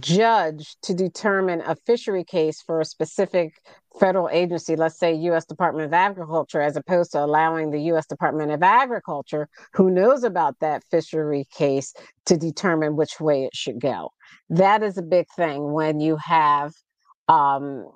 judge 0.00 0.76
to 0.82 0.94
determine 0.94 1.60
a 1.60 1.76
fishery 1.76 2.24
case 2.24 2.62
for 2.62 2.80
a 2.80 2.84
specific 2.84 3.60
federal 4.00 4.28
agency, 4.30 4.76
let's 4.76 4.98
say 4.98 5.14
US 5.14 5.44
Department 5.44 5.86
of 5.86 5.92
Agriculture, 5.92 6.60
as 6.60 6.76
opposed 6.76 7.12
to 7.12 7.22
allowing 7.22 7.70
the 7.70 7.80
US 7.92 8.06
Department 8.06 8.50
of 8.50 8.62
Agriculture, 8.62 9.48
who 9.74 9.90
knows 9.90 10.24
about 10.24 10.58
that 10.60 10.82
fishery 10.90 11.46
case, 11.54 11.94
to 12.26 12.36
determine 12.36 12.96
which 12.96 13.20
way 13.20 13.44
it 13.44 13.54
should 13.54 13.80
go. 13.80 14.10
That 14.48 14.82
is 14.82 14.96
a 14.98 15.02
big 15.02 15.26
thing 15.36 15.72
when 15.72 16.00
you 16.00 16.16
have 16.16 16.72
um, 17.28 17.86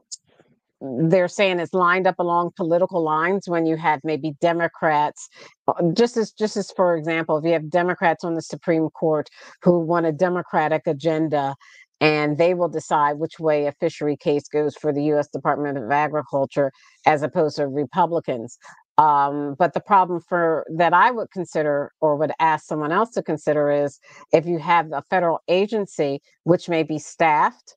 they're 0.80 1.28
saying 1.28 1.58
it's 1.58 1.74
lined 1.74 2.06
up 2.06 2.18
along 2.18 2.52
political 2.56 3.02
lines 3.02 3.48
when 3.48 3.66
you 3.66 3.76
have 3.76 4.00
maybe 4.04 4.34
Democrats, 4.40 5.28
uh, 5.66 5.74
just 5.92 6.16
as 6.16 6.32
just 6.32 6.56
as 6.56 6.70
for 6.70 6.96
example, 6.96 7.38
if 7.38 7.44
you 7.44 7.52
have 7.52 7.70
Democrats 7.70 8.24
on 8.24 8.34
the 8.34 8.42
Supreme 8.42 8.88
Court 8.90 9.28
who 9.62 9.80
want 9.80 10.06
a 10.06 10.12
Democratic 10.12 10.86
agenda 10.86 11.54
and 12.00 12.38
they 12.38 12.54
will 12.54 12.68
decide 12.68 13.18
which 13.18 13.40
way 13.40 13.66
a 13.66 13.72
fishery 13.72 14.16
case 14.16 14.46
goes 14.48 14.76
for 14.76 14.92
the 14.92 15.02
U.S. 15.04 15.28
Department 15.28 15.78
of 15.78 15.90
Agriculture 15.90 16.70
as 17.06 17.22
opposed 17.22 17.56
to 17.56 17.66
Republicans. 17.66 18.56
Um, 18.98 19.54
but 19.58 19.74
the 19.74 19.80
problem 19.80 20.20
for 20.20 20.64
that 20.76 20.92
I 20.92 21.10
would 21.10 21.30
consider 21.32 21.92
or 22.00 22.16
would 22.16 22.32
ask 22.40 22.66
someone 22.66 22.92
else 22.92 23.10
to 23.12 23.22
consider 23.22 23.70
is 23.70 23.98
if 24.32 24.46
you 24.46 24.58
have 24.58 24.92
a 24.92 25.02
federal 25.02 25.40
agency 25.48 26.20
which 26.44 26.68
may 26.68 26.82
be 26.82 26.98
staffed 26.98 27.76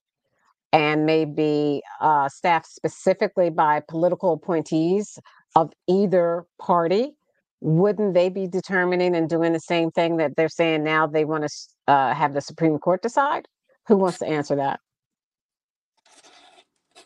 and 0.74 1.06
may 1.06 1.26
be 1.26 1.84
uh, 2.00 2.30
staffed 2.30 2.74
specifically 2.74 3.50
by 3.50 3.82
political 3.88 4.34
appointees 4.34 5.20
of 5.56 5.72
either 5.88 6.46
party, 6.60 7.14
wouldn't 7.60 8.14
they 8.14 8.30
be 8.30 8.48
determining 8.48 9.16
and 9.16 9.30
doing 9.30 9.54
the 9.54 9.60
same 9.60 9.92
thing 9.92 10.18
that 10.18 10.36
they're 10.36 10.50
saying 10.50 10.84
now 10.84 11.06
they 11.06 11.26
want 11.26 11.48
to 11.48 11.94
uh, 11.94 12.14
have 12.14 12.34
the 12.34 12.42
Supreme 12.42 12.78
Court 12.80 13.02
decide? 13.02 13.48
Who 13.88 13.98
wants 13.98 14.20
to 14.20 14.28
answer 14.28 14.56
that? 14.56 14.80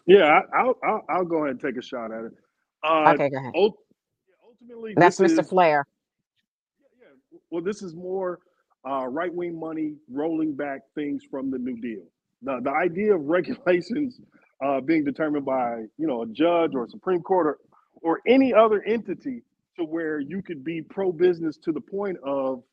Yeah, 0.06 0.42
I, 0.54 0.64
will 0.64 0.76
I'll 0.84 1.02
I'll 1.10 1.26
go 1.26 1.38
ahead 1.38 1.52
and 1.52 1.60
take 1.60 1.78
a 1.78 1.82
shot 1.82 2.12
at 2.12 2.26
it. 2.26 2.32
Uh, 2.84 3.14
okay, 3.14 3.30
go 3.30 3.38
ahead. 3.38 3.54
Ultimately, 3.56 4.94
that's 4.96 5.20
Mr. 5.20 5.40
Is, 5.40 5.50
Flair. 5.50 5.86
Yeah, 6.80 7.08
yeah, 7.32 7.40
well, 7.50 7.64
this 7.64 7.82
is 7.82 7.96
more 7.96 8.40
uh, 8.88 9.08
right 9.08 9.34
wing 9.34 9.60
money 9.60 9.96
rolling 10.12 10.56
back 10.56 10.82
things 10.94 11.24
from 11.30 11.50
the 11.50 11.58
New 11.58 11.82
Deal. 11.82 12.04
The 12.46 12.62
the 12.64 12.72
idea 12.72 13.16
of 13.16 13.22
regulations 13.26 14.22
uh, 14.66 14.82
being 14.82 15.06
determined 15.06 15.46
by 15.46 15.84
you 15.98 16.08
know 16.08 16.24
a 16.24 16.28
judge 16.28 16.76
or 16.76 16.86
a 16.86 16.90
Supreme 16.90 17.22
Court 17.24 17.48
or, 17.48 17.60
or 18.04 18.22
any 18.28 18.54
other 18.54 18.84
entity 18.84 19.44
to 19.78 19.86
where 19.86 20.20
you 20.22 20.44
could 20.44 20.64
be 20.64 20.82
pro 20.82 21.12
business 21.14 21.58
to 21.60 21.74
the 21.74 21.82
point 21.82 22.18
of 22.26 22.64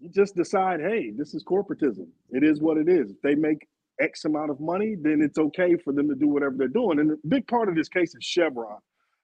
you 0.00 0.10
just 0.10 0.36
decide, 0.36 0.80
hey, 0.80 1.12
this 1.16 1.34
is 1.34 1.44
corporatism. 1.44 2.08
It 2.30 2.44
is 2.44 2.60
what 2.60 2.78
it 2.78 2.88
is. 2.88 3.10
If 3.12 3.22
they 3.22 3.34
make 3.34 3.68
X 4.00 4.24
amount 4.26 4.50
of 4.50 4.60
money, 4.60 4.96
then 5.00 5.20
it's 5.22 5.38
okay 5.38 5.76
for 5.76 5.92
them 5.92 6.08
to 6.08 6.14
do 6.14 6.28
whatever 6.28 6.56
they're 6.56 6.68
doing. 6.68 7.00
And 7.00 7.12
a 7.12 7.16
big 7.28 7.46
part 7.48 7.68
of 7.68 7.76
this 7.76 7.88
case 7.88 8.14
is 8.14 8.24
Chevron. 8.24 8.78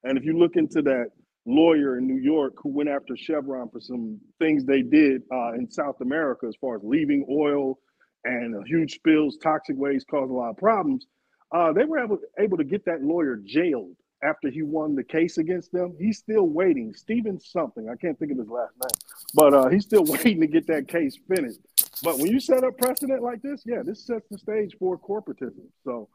And 0.05 0.19
if 0.19 0.25
you 0.25 0.39
look 0.39 0.57
into 0.57 0.83
that 0.83 1.09
lawyer 1.47 1.99
in 1.99 2.07
New 2.07 2.21
York 2.21 2.55
who 2.59 2.71
went 2.71 2.91
after 2.91 3.17
Chevron 3.17 3.71
for 3.71 3.81
some 3.81 4.21
things 4.39 4.65
they 4.65 4.83
did 4.83 5.23
uh, 5.33 5.55
in 5.55 5.71
South 5.71 6.01
America, 6.03 6.47
as 6.47 6.57
far 6.61 6.77
as 6.77 6.83
leaving 6.85 7.27
oil 7.31 7.79
and 8.25 8.67
huge 8.67 8.95
spills, 8.95 9.37
toxic 9.39 9.77
waste 9.77 10.07
caused 10.09 10.31
a 10.31 10.35
lot 10.35 10.51
of 10.51 10.57
problems, 10.57 11.07
uh, 11.53 11.73
they 11.73 11.85
were 11.85 11.99
able, 11.99 12.19
able 12.39 12.57
to 12.57 12.65
get 12.65 12.85
that 12.87 13.03
lawyer 13.03 13.37
jailed 13.37 13.95
after 14.23 14.49
he 14.49 14.63
won 14.63 14.95
the 14.95 15.05
case 15.05 15.39
against 15.39 15.71
them. 15.73 15.95
He's 15.99 16.19
still 16.19 16.47
waiting. 16.47 16.95
Steven 16.95 17.39
something, 17.39 17.89
I 17.89 17.97
can't 17.97 18.19
think 18.19 18.33
of 18.33 18.39
his 18.39 18.49
last 18.49 18.73
name, 18.83 19.01
but 19.35 19.55
uh, 19.55 19.69
he's 19.69 19.85
still 19.85 20.05
waiting 20.07 20.41
to 20.41 20.47
get 20.47 20.67
that 20.67 20.89
case 20.89 21.19
finished. 21.29 21.61
But 22.03 22.19
when 22.19 22.27
you 22.27 22.41
set 22.41 22.65
up 22.65 22.77
precedent 22.79 23.23
like 23.23 23.43
this, 23.43 23.63
yeah, 23.65 23.83
this 23.85 24.05
sets 24.07 24.27
the 24.31 24.39
stage 24.39 24.77
for 24.79 24.99
corporatism. 24.99 25.67
So 25.85 26.09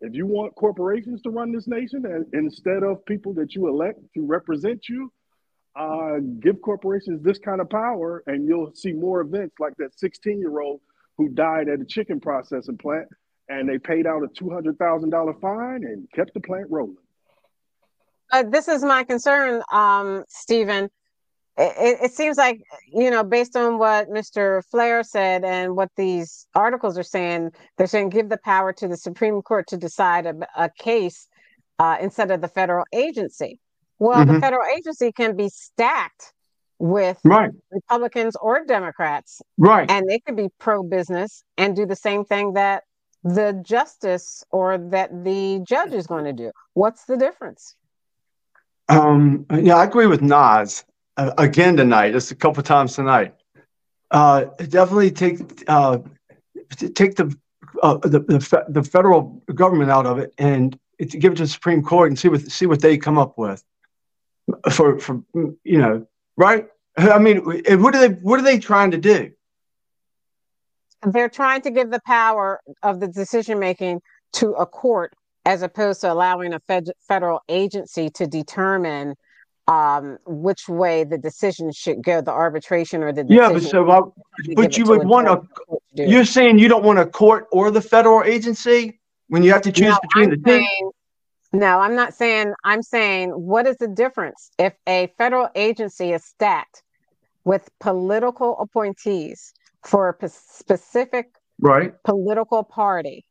if 0.00 0.14
you 0.14 0.26
want 0.26 0.54
corporations 0.54 1.22
to 1.22 1.30
run 1.30 1.52
this 1.52 1.68
nation 1.68 2.06
and, 2.06 2.26
instead 2.32 2.82
of 2.82 3.04
people 3.04 3.34
that 3.34 3.54
you 3.54 3.68
elect 3.68 4.00
to 4.14 4.26
represent 4.26 4.88
you, 4.88 5.12
uh, 5.76 6.18
give 6.40 6.60
corporations 6.62 7.22
this 7.22 7.38
kind 7.38 7.60
of 7.60 7.70
power, 7.70 8.24
and 8.26 8.48
you'll 8.48 8.74
see 8.74 8.92
more 8.92 9.20
events 9.20 9.54
like 9.60 9.76
that 9.76 9.96
16 9.98 10.40
year 10.40 10.60
old 10.60 10.80
who 11.20 11.28
died 11.28 11.68
at 11.68 11.80
a 11.80 11.84
chicken 11.84 12.18
processing 12.18 12.78
plant, 12.78 13.06
and 13.48 13.68
they 13.68 13.78
paid 13.78 14.06
out 14.06 14.22
a 14.22 14.28
$200,000 14.42 15.40
fine 15.40 15.84
and 15.84 16.08
kept 16.14 16.32
the 16.32 16.40
plant 16.40 16.66
rolling. 16.70 16.96
Uh, 18.32 18.44
this 18.44 18.68
is 18.68 18.82
my 18.82 19.04
concern, 19.04 19.62
um, 19.70 20.24
Stephen. 20.28 20.88
It, 21.58 21.98
it, 22.04 22.12
seems 22.12 22.38
like, 22.38 22.62
you 22.90 23.10
know, 23.10 23.22
based 23.22 23.54
on 23.54 23.78
what 23.78 24.08
Mr. 24.08 24.62
Flair 24.70 25.02
said 25.02 25.44
and 25.44 25.76
what 25.76 25.90
these 25.94 26.46
articles 26.54 26.96
are 26.96 27.02
saying, 27.02 27.50
they're 27.76 27.86
saying 27.86 28.08
give 28.10 28.30
the 28.30 28.38
power 28.38 28.72
to 28.74 28.88
the 28.88 28.96
Supreme 28.96 29.42
Court 29.42 29.66
to 29.66 29.76
decide 29.76 30.24
a, 30.24 30.34
a 30.56 30.70
case 30.70 31.28
uh, 31.78 31.98
instead 32.00 32.30
of 32.30 32.40
the 32.40 32.48
federal 32.48 32.86
agency. 32.94 33.58
Well, 33.98 34.24
mm-hmm. 34.24 34.34
the 34.34 34.40
federal 34.40 34.66
agency 34.74 35.12
can 35.12 35.36
be 35.36 35.50
stacked 35.50 36.32
with 36.80 37.20
right. 37.24 37.50
Republicans 37.70 38.34
or 38.40 38.64
Democrats. 38.64 39.42
Right. 39.58 39.88
And 39.88 40.08
they 40.08 40.18
could 40.18 40.36
be 40.36 40.48
pro 40.58 40.82
business 40.82 41.44
and 41.56 41.76
do 41.76 41.86
the 41.86 41.94
same 41.94 42.24
thing 42.24 42.54
that 42.54 42.84
the 43.22 43.60
justice 43.62 44.42
or 44.50 44.78
that 44.78 45.24
the 45.24 45.60
judge 45.62 45.92
is 45.92 46.06
going 46.06 46.24
to 46.24 46.32
do. 46.32 46.50
What's 46.72 47.04
the 47.04 47.18
difference? 47.18 47.76
Um, 48.88 49.46
yeah, 49.52 49.76
I 49.76 49.84
agree 49.84 50.06
with 50.06 50.22
Nas 50.22 50.84
uh, 51.16 51.32
again 51.36 51.76
tonight. 51.76 52.12
Just 52.12 52.32
a 52.32 52.34
couple 52.34 52.60
of 52.60 52.66
times 52.66 52.94
tonight. 52.94 53.34
Uh, 54.10 54.46
definitely 54.68 55.12
take 55.12 55.62
uh, 55.68 55.98
take 56.94 57.14
the, 57.14 57.36
uh, 57.82 57.98
the 57.98 58.20
the 58.20 58.64
the 58.68 58.82
federal 58.82 59.42
government 59.54 59.90
out 59.90 60.06
of 60.06 60.18
it 60.18 60.34
and 60.38 60.76
give 60.98 61.32
it 61.32 61.36
to 61.36 61.42
the 61.42 61.48
Supreme 61.48 61.82
Court 61.82 62.10
and 62.10 62.18
see 62.18 62.28
what 62.28 62.40
see 62.40 62.66
what 62.66 62.80
they 62.80 62.96
come 62.96 63.18
up 63.18 63.38
with. 63.38 63.62
For 64.72 64.98
for 64.98 65.22
you 65.62 65.78
know 65.78 66.06
right? 66.36 66.66
I 66.96 67.18
mean, 67.18 67.38
what 67.38 67.94
are 67.94 68.08
they 68.08 68.14
what 68.14 68.40
are 68.40 68.42
they 68.42 68.58
trying 68.58 68.90
to 68.90 68.98
do? 68.98 69.30
They're 71.02 71.30
trying 71.30 71.62
to 71.62 71.70
give 71.70 71.90
the 71.90 72.00
power 72.06 72.60
of 72.82 73.00
the 73.00 73.08
decision 73.08 73.58
making 73.58 74.02
to 74.34 74.52
a 74.52 74.66
court 74.66 75.14
as 75.46 75.62
opposed 75.62 76.02
to 76.02 76.12
allowing 76.12 76.52
a 76.52 76.60
fed- 76.60 76.92
federal 77.08 77.40
agency 77.48 78.10
to 78.10 78.26
determine 78.26 79.14
um, 79.66 80.18
which 80.26 80.68
way 80.68 81.04
the 81.04 81.16
decision 81.16 81.72
should 81.72 82.02
go, 82.02 82.20
the 82.20 82.32
arbitration 82.32 83.02
or 83.02 83.12
the 83.12 83.24
yeah. 83.28 83.52
But 83.52 83.62
so, 83.62 83.88
uh, 83.88 84.02
but 84.54 84.76
you 84.76 84.84
would 84.86 85.06
want 85.06 85.28
a. 85.28 85.42
You're 85.94 86.24
saying 86.24 86.58
you 86.58 86.68
don't 86.68 86.84
want 86.84 86.98
a 86.98 87.06
court 87.06 87.46
or 87.52 87.70
the 87.70 87.80
federal 87.80 88.24
agency 88.24 89.00
when 89.28 89.42
you 89.42 89.52
have 89.52 89.62
to 89.62 89.72
choose 89.72 89.90
no, 89.90 89.98
between 90.02 90.24
I'm 90.24 90.42
the 90.42 90.60
two. 90.60 90.92
No, 91.52 91.80
I'm 91.80 91.96
not 91.96 92.14
saying. 92.14 92.54
I'm 92.64 92.82
saying 92.82 93.30
what 93.30 93.66
is 93.66 93.76
the 93.78 93.88
difference 93.88 94.50
if 94.58 94.74
a 94.86 95.12
federal 95.18 95.48
agency 95.54 96.12
is 96.12 96.24
stacked 96.24 96.82
with 97.44 97.68
political 97.80 98.58
appointees 98.58 99.52
for 99.82 100.16
a 100.22 100.28
specific 100.28 101.34
right 101.58 101.94
political 102.04 102.62
party 102.62 103.24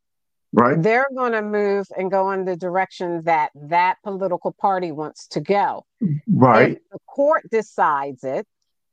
Right. 0.51 0.81
They're 0.81 1.07
going 1.15 1.33
to 1.33 1.41
move 1.41 1.87
and 1.95 2.09
go 2.09 2.31
in 2.31 2.45
the 2.45 2.55
direction 2.55 3.21
that 3.25 3.51
that 3.55 3.97
political 4.03 4.51
party 4.51 4.91
wants 4.91 5.27
to 5.27 5.41
go. 5.41 5.85
Right. 6.27 6.71
If 6.71 6.79
the 6.91 6.99
court 7.07 7.43
decides 7.51 8.23
it 8.23 8.47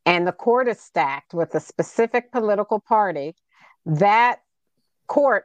and 0.05 0.27
the 0.27 0.32
court 0.32 0.69
is 0.69 0.81
stacked 0.81 1.32
with 1.32 1.55
a 1.55 1.61
specific 1.61 2.31
political 2.31 2.78
party, 2.78 3.35
that 3.86 4.40
court 5.07 5.44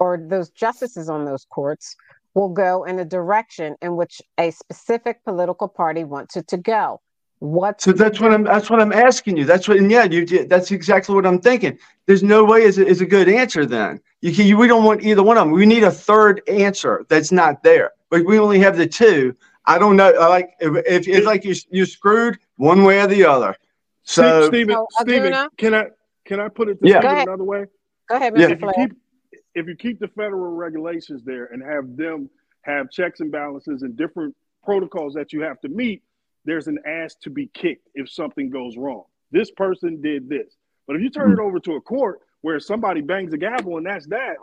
or 0.00 0.18
those 0.18 0.50
justices 0.50 1.08
on 1.08 1.26
those 1.26 1.44
courts 1.44 1.94
will 2.34 2.48
go 2.48 2.84
in 2.84 2.98
a 2.98 3.04
direction 3.04 3.76
in 3.82 3.96
which 3.96 4.22
a 4.38 4.50
specific 4.50 5.24
political 5.24 5.68
party 5.68 6.04
wants 6.04 6.36
it 6.36 6.48
to 6.48 6.56
go. 6.56 7.00
What? 7.38 7.80
So 7.80 7.90
that's 7.92 8.20
what 8.20 8.32
I'm. 8.32 8.44
That's 8.44 8.70
what 8.70 8.80
I'm 8.80 8.92
asking 8.92 9.36
you. 9.36 9.44
That's 9.44 9.66
what. 9.66 9.76
And 9.76 9.90
yeah, 9.90 10.04
you. 10.04 10.46
That's 10.46 10.70
exactly 10.70 11.12
what 11.12 11.26
I'm 11.26 11.40
thinking. 11.40 11.76
There's 12.06 12.22
no 12.22 12.44
way 12.44 12.62
is 12.62 12.78
a, 12.78 12.86
is 12.86 13.00
a 13.00 13.06
good 13.06 13.28
answer 13.28 13.66
then. 13.66 14.00
You 14.20 14.32
can. 14.32 14.46
You, 14.46 14.56
we 14.56 14.68
don't 14.68 14.84
want 14.84 15.02
either 15.02 15.24
one 15.24 15.36
of 15.36 15.46
them. 15.46 15.52
We 15.52 15.66
need 15.66 15.82
a 15.82 15.90
third 15.90 16.40
answer 16.48 17.04
that's 17.08 17.32
not 17.32 17.64
there. 17.64 17.90
But 18.10 18.24
we 18.26 18.38
only 18.38 18.60
have 18.60 18.76
the 18.76 18.86
two. 18.86 19.34
I 19.66 19.78
don't 19.78 19.96
know. 19.96 20.10
I 20.10 20.28
like 20.28 20.50
if, 20.60 20.86
if 20.86 21.08
it's 21.08 21.26
like 21.26 21.44
you 21.44 21.56
you 21.70 21.84
screwed 21.84 22.38
one 22.58 22.84
way 22.84 23.00
or 23.00 23.08
the 23.08 23.24
other. 23.24 23.56
So 24.04 24.46
Stephen, 24.46 24.76
so, 24.76 24.86
Stephen, 25.00 25.48
can 25.56 25.74
I 25.74 25.86
can 26.24 26.38
I 26.38 26.48
put 26.48 26.68
it 26.68 26.78
yeah. 26.80 27.22
another 27.22 27.42
way? 27.42 27.66
Go 28.08 28.16
ahead, 28.16 28.34
Mr. 28.34 28.38
Yeah. 28.38 28.48
If 28.50 28.60
you, 28.60 28.72
keep, 28.76 29.01
if 29.54 29.66
you 29.66 29.76
keep 29.76 29.98
the 30.00 30.08
federal 30.08 30.52
regulations 30.52 31.22
there 31.24 31.46
and 31.46 31.62
have 31.62 31.96
them 31.96 32.30
have 32.62 32.90
checks 32.90 33.20
and 33.20 33.30
balances 33.30 33.82
and 33.82 33.96
different 33.96 34.34
protocols 34.64 35.14
that 35.14 35.32
you 35.32 35.42
have 35.42 35.60
to 35.60 35.68
meet 35.68 36.02
there's 36.44 36.66
an 36.66 36.78
ass 36.86 37.14
to 37.22 37.30
be 37.30 37.46
kicked 37.46 37.88
if 37.94 38.10
something 38.10 38.50
goes 38.50 38.76
wrong. 38.76 39.04
This 39.30 39.50
person 39.50 40.00
did 40.00 40.28
this. 40.28 40.56
But 40.86 40.96
if 40.96 41.02
you 41.02 41.10
turn 41.10 41.32
it 41.32 41.38
over 41.38 41.60
to 41.60 41.74
a 41.74 41.80
court 41.80 42.20
where 42.40 42.58
somebody 42.58 43.00
bangs 43.00 43.32
a 43.32 43.38
gavel 43.38 43.76
and 43.76 43.86
that's 43.86 44.06
that, 44.08 44.36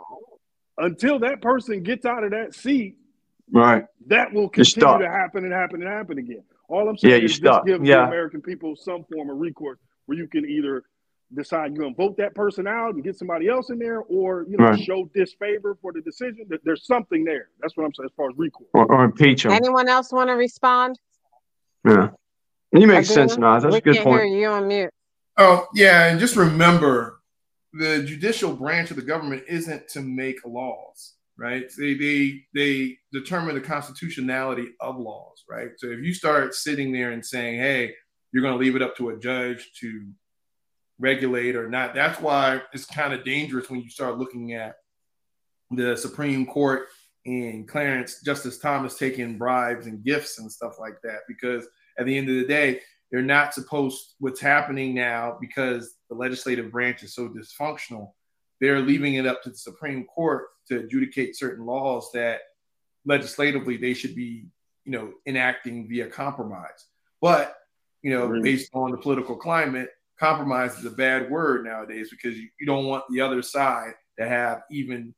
until 0.78 1.18
that 1.20 1.42
person 1.42 1.82
gets 1.82 2.06
out 2.06 2.24
of 2.24 2.30
that 2.30 2.54
seat, 2.54 2.96
right, 3.52 3.84
that 4.06 4.32
will 4.32 4.48
continue 4.48 4.98
to 4.98 5.10
happen 5.10 5.44
and 5.44 5.52
happen 5.52 5.82
and 5.82 5.90
happen 5.90 6.18
again. 6.18 6.42
All 6.68 6.88
I'm 6.88 6.96
saying 6.96 7.20
yeah, 7.20 7.24
is 7.24 7.38
just 7.38 7.66
give 7.66 7.84
yeah. 7.84 7.96
the 7.96 8.02
American 8.04 8.40
people 8.40 8.76
some 8.76 9.04
form 9.12 9.28
of 9.28 9.36
recourse 9.36 9.78
where 10.06 10.16
you 10.16 10.26
can 10.26 10.48
either 10.48 10.84
decide 11.34 11.72
you're 11.72 11.82
going 11.82 11.94
to 11.94 11.96
vote 11.96 12.16
that 12.16 12.34
person 12.34 12.66
out 12.66 12.94
and 12.94 13.04
get 13.04 13.16
somebody 13.16 13.48
else 13.48 13.70
in 13.70 13.78
there, 13.78 14.00
or 14.00 14.46
you 14.48 14.56
know, 14.56 14.66
right. 14.66 14.80
show 14.80 15.08
disfavor 15.14 15.76
for 15.80 15.92
the 15.92 16.00
decision. 16.00 16.46
That 16.48 16.60
there's 16.64 16.86
something 16.86 17.24
there. 17.24 17.48
That's 17.60 17.76
what 17.76 17.84
I'm 17.84 17.94
saying 17.94 18.06
as 18.06 18.14
far 18.16 18.30
as 18.30 18.36
recourse. 18.36 18.68
Or, 18.74 18.90
or 18.90 19.04
impeach 19.04 19.44
them. 19.44 19.52
Anyone 19.52 19.88
else 19.88 20.12
want 20.12 20.28
to 20.28 20.34
respond? 20.34 20.98
Yeah. 21.86 22.10
You 22.72 22.86
make 22.86 23.04
sense, 23.04 23.36
Nas. 23.36 23.62
That's 23.62 23.76
a 23.76 23.80
good 23.80 23.98
point. 23.98 24.30
you 24.30 24.46
on 24.46 24.68
mute. 24.68 24.90
Oh, 25.36 25.66
yeah. 25.74 26.06
And 26.06 26.20
just 26.20 26.36
remember 26.36 27.20
the 27.72 28.02
judicial 28.02 28.52
branch 28.52 28.90
of 28.90 28.96
the 28.96 29.02
government 29.02 29.44
isn't 29.48 29.88
to 29.88 30.00
make 30.00 30.44
laws, 30.44 31.14
right? 31.36 31.70
They 31.78 31.94
they 31.94 32.42
they 32.54 32.98
determine 33.12 33.54
the 33.54 33.60
constitutionality 33.60 34.68
of 34.80 34.98
laws, 34.98 35.44
right? 35.48 35.70
So 35.78 35.88
if 35.88 36.00
you 36.00 36.14
start 36.14 36.54
sitting 36.54 36.92
there 36.92 37.12
and 37.12 37.24
saying, 37.24 37.58
hey, 37.58 37.94
you're 38.32 38.42
going 38.42 38.54
to 38.54 38.60
leave 38.64 38.76
it 38.76 38.82
up 38.82 38.96
to 38.96 39.10
a 39.10 39.18
judge 39.18 39.72
to 39.80 40.06
regulate 41.00 41.56
or 41.56 41.68
not, 41.68 41.94
that's 41.94 42.20
why 42.20 42.62
it's 42.72 42.84
kind 42.84 43.12
of 43.12 43.24
dangerous 43.24 43.68
when 43.68 43.80
you 43.80 43.88
start 43.88 44.18
looking 44.18 44.52
at 44.52 44.76
the 45.70 45.96
Supreme 45.96 46.46
Court 46.46 46.86
and 47.26 47.66
Clarence 47.68 48.22
Justice 48.22 48.58
Thomas 48.58 48.96
taking 48.96 49.38
bribes 49.38 49.86
and 49.86 50.04
gifts 50.04 50.38
and 50.38 50.50
stuff 50.50 50.78
like 50.78 51.00
that 51.02 51.20
because 51.28 51.66
at 51.98 52.06
the 52.06 52.16
end 52.16 52.28
of 52.28 52.36
the 52.36 52.46
day 52.46 52.80
they're 53.10 53.22
not 53.22 53.52
supposed 53.52 54.14
what's 54.20 54.40
happening 54.40 54.94
now 54.94 55.36
because 55.40 55.96
the 56.08 56.14
legislative 56.14 56.70
branch 56.70 57.02
is 57.02 57.14
so 57.14 57.28
dysfunctional 57.28 58.12
they're 58.60 58.80
leaving 58.80 59.14
it 59.14 59.26
up 59.26 59.42
to 59.42 59.50
the 59.50 59.56
Supreme 59.56 60.04
Court 60.04 60.44
to 60.68 60.80
adjudicate 60.80 61.36
certain 61.36 61.66
laws 61.66 62.10
that 62.12 62.40
legislatively 63.04 63.76
they 63.76 63.94
should 63.94 64.14
be 64.14 64.46
you 64.84 64.92
know 64.92 65.12
enacting 65.26 65.88
via 65.88 66.06
compromise 66.06 66.86
but 67.20 67.54
you 68.02 68.10
know 68.10 68.26
really? 68.26 68.42
based 68.42 68.70
on 68.72 68.90
the 68.90 68.96
political 68.96 69.36
climate 69.36 69.90
compromise 70.20 70.78
is 70.78 70.84
a 70.84 70.90
bad 70.90 71.30
word 71.30 71.64
nowadays 71.64 72.10
because 72.10 72.38
you, 72.38 72.48
you 72.60 72.66
don't 72.66 72.84
want 72.84 73.04
the 73.10 73.22
other 73.22 73.42
side 73.42 73.94
to 74.18 74.28
have 74.28 74.62
even 74.70 75.14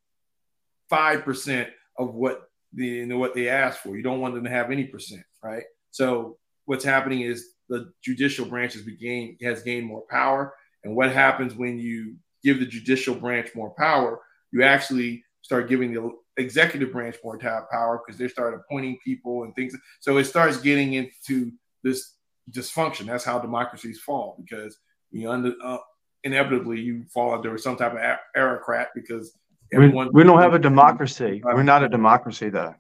five 0.89 1.25
percent 1.25 1.69
of 1.99 2.15
what 2.15 2.49
the 2.73 2.87
you 2.87 3.07
know, 3.07 3.19
what 3.19 3.35
they 3.35 3.49
asked 3.49 3.81
for. 3.81 3.97
You 3.97 4.03
don't 4.03 4.21
want 4.21 4.35
them 4.35 4.45
to 4.45 4.51
have 4.51 4.71
any 4.71 4.85
percent, 4.85 5.25
right? 5.43 5.65
So 5.91 6.39
what's 6.65 6.85
happening 6.85 7.23
is 7.23 7.49
the 7.69 7.93
judicial 8.03 8.47
branch 8.47 8.75
has, 8.75 8.83
begain, 8.83 9.37
has 9.43 9.63
gained 9.63 9.87
more 9.87 10.05
power. 10.09 10.55
And 10.85 10.95
what 10.95 11.13
happens 11.13 11.55
when 11.55 11.79
you 11.79 12.17
give 12.43 12.61
the 12.61 12.67
judicial 12.67 13.15
branch 13.15 13.51
more 13.55 13.71
power? 13.71 14.21
You 14.53 14.63
actually 14.63 15.25
start 15.43 15.69
giving 15.69 15.93
the 15.93 16.13
executive 16.37 16.93
branch 16.93 17.17
more 17.25 17.39
power 17.39 18.01
because 18.05 18.19
they 18.19 18.29
start 18.29 18.55
appointing 18.55 18.99
people 19.05 19.43
and 19.43 19.55
things. 19.55 19.77
So 20.01 20.17
it 20.19 20.25
starts 20.25 20.59
getting 20.59 20.95
into 20.95 21.53
this 21.83 22.15
dysfunction. 22.51 23.07
That's 23.07 23.25
how 23.25 23.39
democracies 23.39 24.01
fall 24.01 24.37
because 24.41 24.77
you 25.13 25.31
under, 25.31 25.53
uh, 25.63 25.79
inevitably 26.25 26.81
you 26.81 27.05
fall 27.13 27.35
under 27.35 27.57
some 27.59 27.77
type 27.77 27.93
of 27.93 27.99
autocrat 28.37 28.89
because 28.95 29.37
everyone. 29.73 30.09
We, 30.13 30.23
we 30.23 30.25
don't 30.25 30.41
have 30.41 30.55
a 30.55 30.59
democracy. 30.59 31.41
We're 31.45 31.63
not 31.63 31.85
a 31.85 31.89
democracy, 31.89 32.49
though 32.49 32.75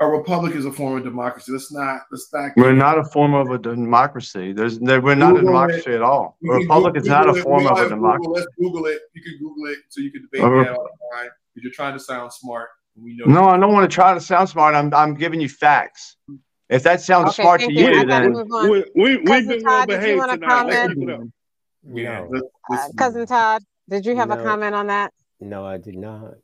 a 0.00 0.06
republic 0.06 0.54
is 0.54 0.64
a 0.64 0.72
form 0.72 0.96
of 0.96 1.04
democracy. 1.04 1.52
Let's 1.52 1.70
not. 1.72 2.00
Let's 2.10 2.28
not. 2.32 2.52
We're 2.56 2.72
not 2.72 2.98
a 2.98 3.04
form 3.04 3.34
of 3.34 3.50
a 3.50 3.58
democracy. 3.58 4.52
There's. 4.52 4.78
There, 4.78 5.00
we're 5.00 5.14
not 5.14 5.34
Google 5.34 5.48
a 5.48 5.52
democracy 5.52 5.90
it. 5.90 5.96
at 5.96 6.02
all. 6.02 6.38
A 6.42 6.54
republic 6.54 6.94
Google 6.94 7.02
is 7.02 7.08
not 7.08 7.28
a 7.28 7.42
form 7.42 7.66
of 7.66 7.78
a 7.78 7.88
democracy. 7.88 8.26
Google, 8.26 8.32
let's 8.32 8.46
Google 8.58 8.86
it. 8.86 9.00
You 9.14 9.22
can 9.22 9.38
Google 9.38 9.66
it 9.66 9.78
so 9.88 10.00
you 10.00 10.10
can 10.10 10.22
debate 10.22 10.40
uh, 10.40 10.48
that 10.64 10.74
all 10.74 10.84
the 10.84 11.16
time. 11.16 11.30
Because 11.54 11.64
you're 11.64 11.72
trying 11.72 11.92
to 11.92 12.00
sound 12.00 12.32
smart. 12.32 12.70
We 12.96 13.16
know. 13.16 13.26
No, 13.26 13.44
I 13.48 13.58
don't 13.58 13.72
want 13.72 13.90
to 13.90 13.94
try 13.94 14.14
to 14.14 14.20
sound 14.20 14.48
smart. 14.48 14.74
I'm. 14.74 14.92
I'm 14.94 15.14
giving 15.14 15.40
you 15.40 15.48
facts. 15.48 16.16
If 16.70 16.82
that 16.84 17.00
sounds 17.02 17.30
okay, 17.30 17.42
smart 17.42 17.60
to 17.62 17.72
you, 17.72 17.90
you 17.90 18.06
then 18.06 18.32
we, 18.32 18.84
we, 18.94 19.16
we've 19.18 19.48
been 19.48 19.62
well 19.64 19.86
behaved 19.86 20.22
tonight. 20.30 21.30
Yeah. 21.86 22.26
Uh, 22.70 22.88
Cousin 22.96 23.26
Todd, 23.26 23.62
did 23.88 24.06
you 24.06 24.16
have 24.16 24.28
no, 24.28 24.38
a 24.38 24.42
comment 24.42 24.74
on 24.74 24.88
that? 24.88 25.12
No, 25.40 25.64
I 25.64 25.78
did 25.78 25.96
not. 25.96 26.34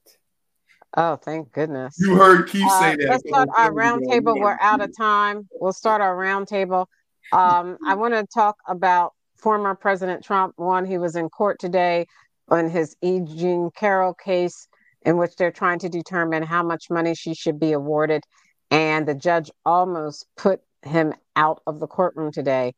Oh, 0.96 1.16
thank 1.16 1.52
goodness. 1.52 1.96
You 1.98 2.16
heard 2.16 2.48
Keith 2.48 2.66
uh, 2.66 2.80
say 2.80 2.96
that. 2.96 3.08
Let's 3.08 3.28
start 3.28 3.48
our 3.56 3.70
roundtable. 3.70 4.40
We're 4.40 4.56
out 4.60 4.80
of 4.80 4.96
time. 4.96 5.48
We'll 5.60 5.72
start 5.72 6.00
our 6.00 6.16
roundtable. 6.16 6.86
Um, 7.32 7.76
I 7.86 7.94
want 7.94 8.14
to 8.14 8.26
talk 8.34 8.56
about 8.66 9.12
former 9.36 9.74
President 9.74 10.24
Trump. 10.24 10.54
One, 10.56 10.86
he 10.86 10.96
was 10.96 11.16
in 11.16 11.28
court 11.28 11.58
today 11.58 12.06
on 12.48 12.70
his 12.70 12.96
E. 13.02 13.20
Jean 13.20 13.70
Carroll 13.76 14.14
case, 14.14 14.68
in 15.02 15.18
which 15.18 15.36
they're 15.36 15.52
trying 15.52 15.80
to 15.80 15.88
determine 15.88 16.42
how 16.42 16.62
much 16.62 16.86
money 16.88 17.14
she 17.14 17.34
should 17.34 17.60
be 17.60 17.72
awarded. 17.72 18.22
And 18.70 19.06
the 19.06 19.14
judge 19.14 19.50
almost 19.64 20.26
put 20.36 20.60
him 20.82 21.12
out 21.34 21.60
of 21.66 21.80
the 21.80 21.86
courtroom 21.86 22.32
today. 22.32 22.72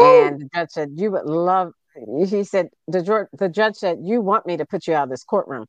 And 0.00 0.40
the 0.40 0.48
judge 0.54 0.70
said, 0.70 0.90
You 0.94 1.12
would 1.12 1.26
love, 1.26 1.72
he 1.94 2.44
said, 2.44 2.70
the, 2.88 3.28
the 3.32 3.48
judge 3.48 3.76
said, 3.76 3.98
You 4.02 4.20
want 4.20 4.46
me 4.46 4.56
to 4.56 4.64
put 4.64 4.86
you 4.86 4.94
out 4.94 5.04
of 5.04 5.10
this 5.10 5.24
courtroom. 5.24 5.66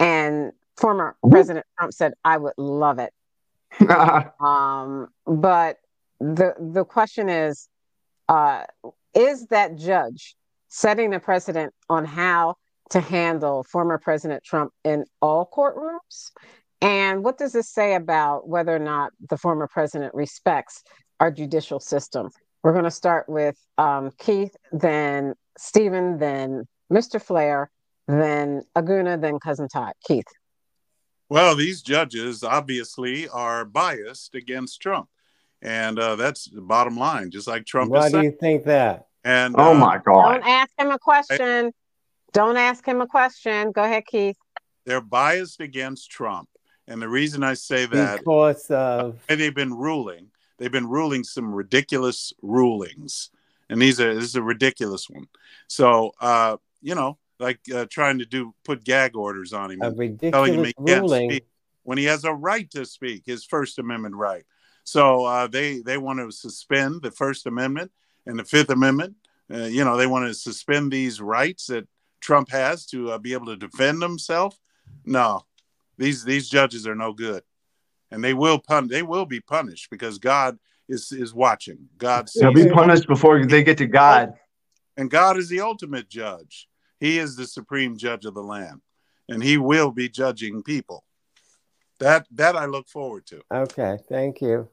And 0.00 0.52
former 0.76 1.16
President 1.28 1.66
Trump 1.78 1.92
said, 1.92 2.14
I 2.24 2.36
would 2.38 2.54
love 2.56 2.98
it. 2.98 3.12
um, 4.40 5.08
but 5.26 5.76
the 6.20 6.54
the 6.58 6.84
question 6.84 7.28
is, 7.28 7.68
uh, 8.28 8.64
is 9.14 9.46
that 9.48 9.76
judge 9.76 10.36
setting 10.68 11.10
the 11.10 11.20
precedent 11.20 11.74
on 11.88 12.04
how 12.04 12.54
to 12.90 13.00
handle 13.00 13.62
former 13.64 13.98
President 13.98 14.42
Trump 14.42 14.72
in 14.84 15.04
all 15.20 15.48
courtrooms? 15.52 16.30
And 16.80 17.24
what 17.24 17.38
does 17.38 17.52
this 17.52 17.68
say 17.68 17.94
about 17.94 18.48
whether 18.48 18.74
or 18.74 18.78
not 18.78 19.12
the 19.28 19.36
former 19.36 19.66
president 19.66 20.14
respects 20.14 20.84
our 21.18 21.30
judicial 21.30 21.80
system? 21.80 22.30
We're 22.62 22.72
going 22.72 22.84
to 22.84 22.90
start 22.90 23.28
with 23.28 23.56
um, 23.78 24.12
Keith, 24.18 24.54
then 24.72 25.34
Stephen, 25.58 26.18
then 26.18 26.66
Mr. 26.92 27.20
Flair, 27.20 27.70
then 28.06 28.62
Aguna, 28.76 29.20
then 29.20 29.38
Cousin 29.38 29.68
Todd. 29.68 29.92
Keith. 30.06 30.26
Well, 31.28 31.54
these 31.54 31.82
judges 31.82 32.42
obviously 32.42 33.28
are 33.28 33.64
biased 33.64 34.34
against 34.34 34.80
Trump, 34.80 35.08
and 35.60 35.98
uh, 35.98 36.16
that's 36.16 36.46
the 36.46 36.62
bottom 36.62 36.96
line. 36.96 37.30
Just 37.30 37.46
like 37.46 37.66
Trump. 37.66 37.90
Why 37.90 38.10
do 38.10 38.22
you 38.22 38.30
think 38.30 38.64
that? 38.64 39.06
And 39.24 39.54
oh 39.58 39.72
uh, 39.72 39.74
my 39.74 39.98
God! 39.98 40.32
Don't 40.32 40.46
ask 40.46 40.70
him 40.78 40.90
a 40.90 40.98
question. 40.98 41.66
I, 41.66 41.72
don't 42.32 42.56
ask 42.56 42.86
him 42.86 43.02
a 43.02 43.06
question. 43.06 43.72
Go 43.72 43.82
ahead, 43.82 44.06
Keith. 44.06 44.36
They're 44.86 45.02
biased 45.02 45.60
against 45.60 46.10
Trump, 46.10 46.48
and 46.86 47.02
the 47.02 47.08
reason 47.08 47.42
I 47.42 47.54
say 47.54 47.84
that 47.84 48.20
because 48.20 48.70
of 48.70 49.22
and 49.28 49.38
they've 49.38 49.54
been 49.54 49.74
ruling. 49.74 50.30
They've 50.56 50.72
been 50.72 50.88
ruling 50.88 51.22
some 51.22 51.54
ridiculous 51.54 52.32
rulings, 52.42 53.30
and 53.68 53.80
these 53.80 54.00
are 54.00 54.14
this 54.14 54.24
is 54.24 54.36
a 54.36 54.42
ridiculous 54.42 55.08
one. 55.08 55.26
So, 55.68 56.12
uh, 56.20 56.56
you 56.80 56.94
know, 56.94 57.18
like 57.38 57.60
uh, 57.74 57.86
trying 57.90 58.18
to 58.18 58.24
do 58.24 58.54
put 58.64 58.84
gag 58.84 59.16
orders 59.16 59.52
on 59.52 59.70
him, 59.70 59.82
a 59.82 59.90
ridiculous 59.90 60.32
telling 60.32 60.54
him 60.54 60.64
he 60.64 60.72
can't 60.72 61.02
ruling. 61.02 61.30
speak 61.30 61.44
when 61.88 61.96
he 61.96 62.04
has 62.04 62.24
a 62.24 62.32
right 62.34 62.70
to 62.70 62.84
speak, 62.84 63.22
his 63.24 63.44
First 63.44 63.78
Amendment 63.78 64.14
right. 64.14 64.44
So 64.84 65.24
uh, 65.24 65.46
they 65.46 65.80
they 65.80 65.98
want 65.98 66.18
to 66.18 66.30
suspend 66.30 67.02
the 67.02 67.10
First 67.10 67.46
Amendment 67.46 67.90
and 68.26 68.38
the 68.38 68.44
Fifth 68.44 68.70
Amendment. 68.70 69.16
Uh, 69.50 69.64
you 69.64 69.84
know, 69.84 69.96
they 69.96 70.06
want 70.06 70.26
to 70.26 70.34
suspend 70.34 70.92
these 70.92 71.20
rights 71.20 71.66
that 71.68 71.88
Trump 72.20 72.50
has 72.50 72.84
to 72.86 73.12
uh, 73.12 73.18
be 73.18 73.32
able 73.32 73.46
to 73.46 73.56
defend 73.56 74.02
himself. 74.02 74.58
No, 75.06 75.46
these 75.96 76.24
these 76.24 76.48
judges 76.48 76.86
are 76.86 76.94
no 76.94 77.12
good, 77.12 77.42
and 78.10 78.22
they 78.22 78.34
will 78.34 78.58
pun 78.58 78.88
they 78.88 79.02
will 79.02 79.26
be 79.26 79.40
punished 79.40 79.88
because 79.90 80.18
God 80.18 80.58
is 80.88 81.12
is 81.12 81.34
watching. 81.34 81.78
God 81.98 82.28
they'll 82.34 82.52
be 82.52 82.68
punished 82.68 83.06
before 83.06 83.44
they 83.44 83.62
get 83.62 83.78
to 83.78 83.86
God, 83.86 84.34
and 84.96 85.10
God 85.10 85.36
is 85.36 85.48
the 85.48 85.60
ultimate 85.60 86.08
judge. 86.08 86.68
He 87.00 87.18
is 87.18 87.36
the 87.36 87.46
supreme 87.46 87.96
judge 87.96 88.24
of 88.24 88.34
the 88.34 88.42
land, 88.42 88.80
and 89.28 89.42
he 89.42 89.58
will 89.58 89.90
be 89.90 90.08
judging 90.08 90.62
people. 90.62 91.04
That 92.00 92.26
that 92.32 92.56
I 92.56 92.66
look 92.66 92.88
forward 92.88 93.26
to. 93.26 93.42
Okay, 93.52 93.98
thank 94.08 94.40
you. 94.40 94.68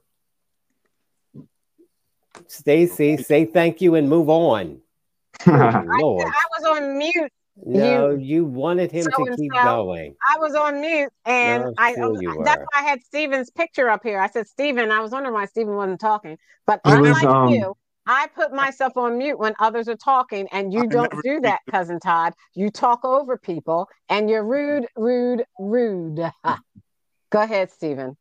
Stacy, 2.48 3.18
say 3.18 3.46
thank 3.46 3.82
you 3.82 3.96
and 3.96 4.10
move 4.10 4.30
on. 4.30 4.82
Lord. 5.48 6.28
I, 6.28 6.30
I 6.30 6.46
was 6.60 6.78
on 6.78 6.98
mute. 6.98 7.32
No, 7.64 8.10
you, 8.12 8.18
you 8.18 8.46
wanted 8.46 8.92
him 8.92 9.04
so 9.04 9.26
to 9.26 9.36
keep 9.38 9.52
so. 9.54 9.64
going. 9.64 10.16
I 10.30 10.40
was 10.40 10.56
on 10.56 10.82
mute, 10.82 11.12
and 11.26 11.64
no, 11.64 11.74
I 11.78 11.96
that's 12.44 12.62
why 12.62 12.82
I 12.82 12.84
had 12.84 13.02
Steven's 13.04 13.50
picture 13.50 13.90
up 13.90 14.02
here. 14.04 14.20
I 14.20 14.30
said, 14.30 14.48
Steven, 14.48 14.92
I 14.92 15.00
was 15.00 15.12
wondering 15.12 15.34
why 15.34 15.46
Steven 15.46 15.76
wasn't 15.76 16.02
talking. 16.02 16.38
But 16.68 16.82
unlike 16.84 17.24
um, 17.24 17.50
you, 17.50 17.76
I 18.06 18.28
put 18.36 18.54
myself 18.54 18.98
on 18.98 19.18
mute 19.18 19.40
when 19.40 19.54
others 19.60 19.88
are 19.88 19.96
talking, 19.96 20.48
and 20.52 20.74
you 20.74 20.82
I 20.82 20.88
don't 20.88 21.14
do 21.24 21.40
that, 21.42 21.60
cousin 21.72 22.00
Todd. 22.00 22.34
You 22.56 22.70
talk 22.70 23.06
over 23.06 23.38
people, 23.38 23.88
and 24.10 24.30
you're 24.30 24.44
rude, 24.44 24.88
rude, 24.96 25.46
rude. 25.58 26.20
Go 27.32 27.42
ahead, 27.42 27.72
Stephen. 27.72 28.18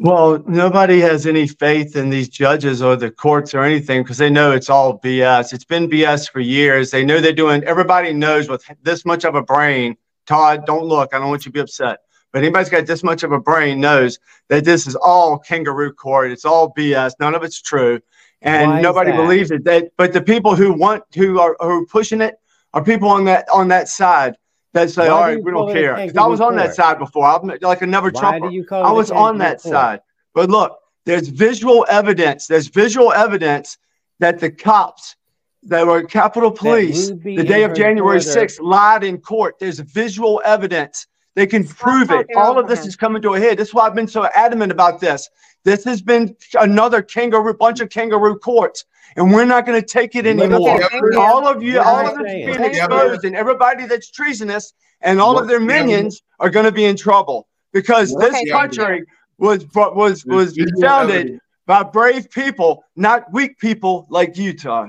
Well, 0.00 0.44
nobody 0.46 1.00
has 1.00 1.26
any 1.26 1.48
faith 1.48 1.96
in 1.96 2.08
these 2.08 2.28
judges 2.28 2.82
or 2.82 2.94
the 2.94 3.10
courts 3.10 3.52
or 3.52 3.62
anything 3.64 4.04
because 4.04 4.18
they 4.18 4.30
know 4.30 4.52
it's 4.52 4.70
all 4.70 5.00
BS. 5.00 5.52
It's 5.52 5.64
been 5.64 5.90
BS 5.90 6.30
for 6.30 6.38
years. 6.38 6.92
They 6.92 7.04
know 7.04 7.20
they're 7.20 7.32
doing. 7.32 7.64
Everybody 7.64 8.12
knows 8.12 8.48
with 8.48 8.64
this 8.82 9.04
much 9.04 9.24
of 9.24 9.34
a 9.34 9.42
brain. 9.42 9.96
Todd, 10.24 10.66
don't 10.66 10.84
look. 10.84 11.12
I 11.12 11.18
don't 11.18 11.30
want 11.30 11.44
you 11.44 11.50
to 11.50 11.54
be 11.54 11.60
upset. 11.60 11.98
But 12.32 12.44
anybody's 12.44 12.68
got 12.68 12.86
this 12.86 13.02
much 13.02 13.24
of 13.24 13.32
a 13.32 13.40
brain 13.40 13.80
knows 13.80 14.20
that 14.48 14.64
this 14.64 14.86
is 14.86 14.94
all 14.94 15.36
kangaroo 15.36 15.92
court. 15.92 16.30
It's 16.30 16.44
all 16.44 16.72
BS. 16.72 17.14
None 17.18 17.34
of 17.34 17.42
it's 17.42 17.60
true, 17.60 18.00
and 18.42 18.80
nobody 18.82 19.10
believes 19.10 19.50
it. 19.50 19.64
That, 19.64 19.90
but 19.96 20.12
the 20.12 20.22
people 20.22 20.54
who 20.54 20.72
want 20.72 21.02
who 21.14 21.40
are 21.40 21.56
who 21.58 21.82
are 21.82 21.86
pushing 21.86 22.20
it 22.20 22.36
are 22.72 22.84
people 22.84 23.08
on 23.08 23.24
that 23.24 23.48
on 23.52 23.68
that 23.68 23.88
side 23.88 24.36
that 24.78 24.90
say, 24.90 25.08
Why 25.08 25.08
"All 25.08 25.20
right, 25.20 25.42
we 25.42 25.50
don't 25.50 25.72
care." 25.72 25.96
I 25.96 26.26
was 26.26 26.40
on 26.40 26.56
that 26.56 26.74
side 26.74 26.98
before. 26.98 27.26
I'm 27.26 27.50
like 27.60 27.82
another 27.82 28.10
Why 28.10 28.38
Trumper. 28.38 28.74
I 28.74 28.92
was 28.92 29.10
on 29.10 29.38
that 29.38 29.60
court? 29.60 29.72
side. 29.72 30.00
But 30.34 30.50
look, 30.50 30.78
there's 31.04 31.28
visual 31.28 31.86
evidence. 31.88 32.46
There's 32.46 32.68
visual 32.68 33.12
evidence 33.12 33.78
that 34.18 34.40
the 34.40 34.50
cops 34.50 35.16
that 35.64 35.86
were 35.86 36.02
Capitol 36.04 36.50
Police 36.50 37.10
the 37.10 37.44
day 37.44 37.64
of 37.64 37.74
January 37.74 38.20
6th 38.20 38.60
lied 38.60 39.04
in 39.04 39.18
court. 39.18 39.58
There's 39.58 39.80
visual 39.80 40.40
evidence 40.44 41.06
they 41.34 41.46
can 41.46 41.64
prove 41.64 42.10
it. 42.10 42.26
All 42.36 42.58
of 42.58 42.66
this 42.66 42.84
is 42.84 42.96
coming 42.96 43.22
to 43.22 43.34
a 43.34 43.38
head. 43.38 43.58
That's 43.58 43.72
why 43.72 43.86
I've 43.86 43.94
been 43.94 44.08
so 44.08 44.26
adamant 44.34 44.72
about 44.72 45.00
this. 45.00 45.28
This 45.68 45.84
has 45.84 46.00
been 46.00 46.34
another 46.58 47.02
kangaroo, 47.02 47.52
bunch 47.52 47.80
of 47.80 47.90
kangaroo 47.90 48.38
courts, 48.38 48.86
and 49.16 49.34
we're 49.34 49.44
not 49.44 49.66
going 49.66 49.78
to 49.78 49.86
take 49.86 50.16
it 50.16 50.26
anymore. 50.26 50.80
All 51.18 51.46
of 51.46 51.62
you, 51.62 51.78
all 51.78 52.06
of 52.06 52.16
this 52.16 52.32
being 52.32 52.64
exposed, 52.64 53.26
and 53.26 53.36
everybody 53.36 53.84
that's 53.84 54.10
treasonous 54.10 54.72
and 55.02 55.20
all 55.20 55.38
of 55.38 55.46
their 55.46 55.60
minions 55.60 56.22
are 56.40 56.48
going 56.48 56.64
to 56.64 56.72
be 56.72 56.86
in 56.86 56.96
trouble 56.96 57.48
because 57.74 58.16
this 58.16 58.50
country 58.50 59.04
was 59.36 59.66
was 59.74 60.24
was 60.24 60.58
founded 60.80 61.38
by 61.66 61.82
brave 61.82 62.30
people, 62.30 62.82
not 62.96 63.30
weak 63.30 63.58
people 63.58 64.06
like 64.08 64.38
Utah 64.38 64.88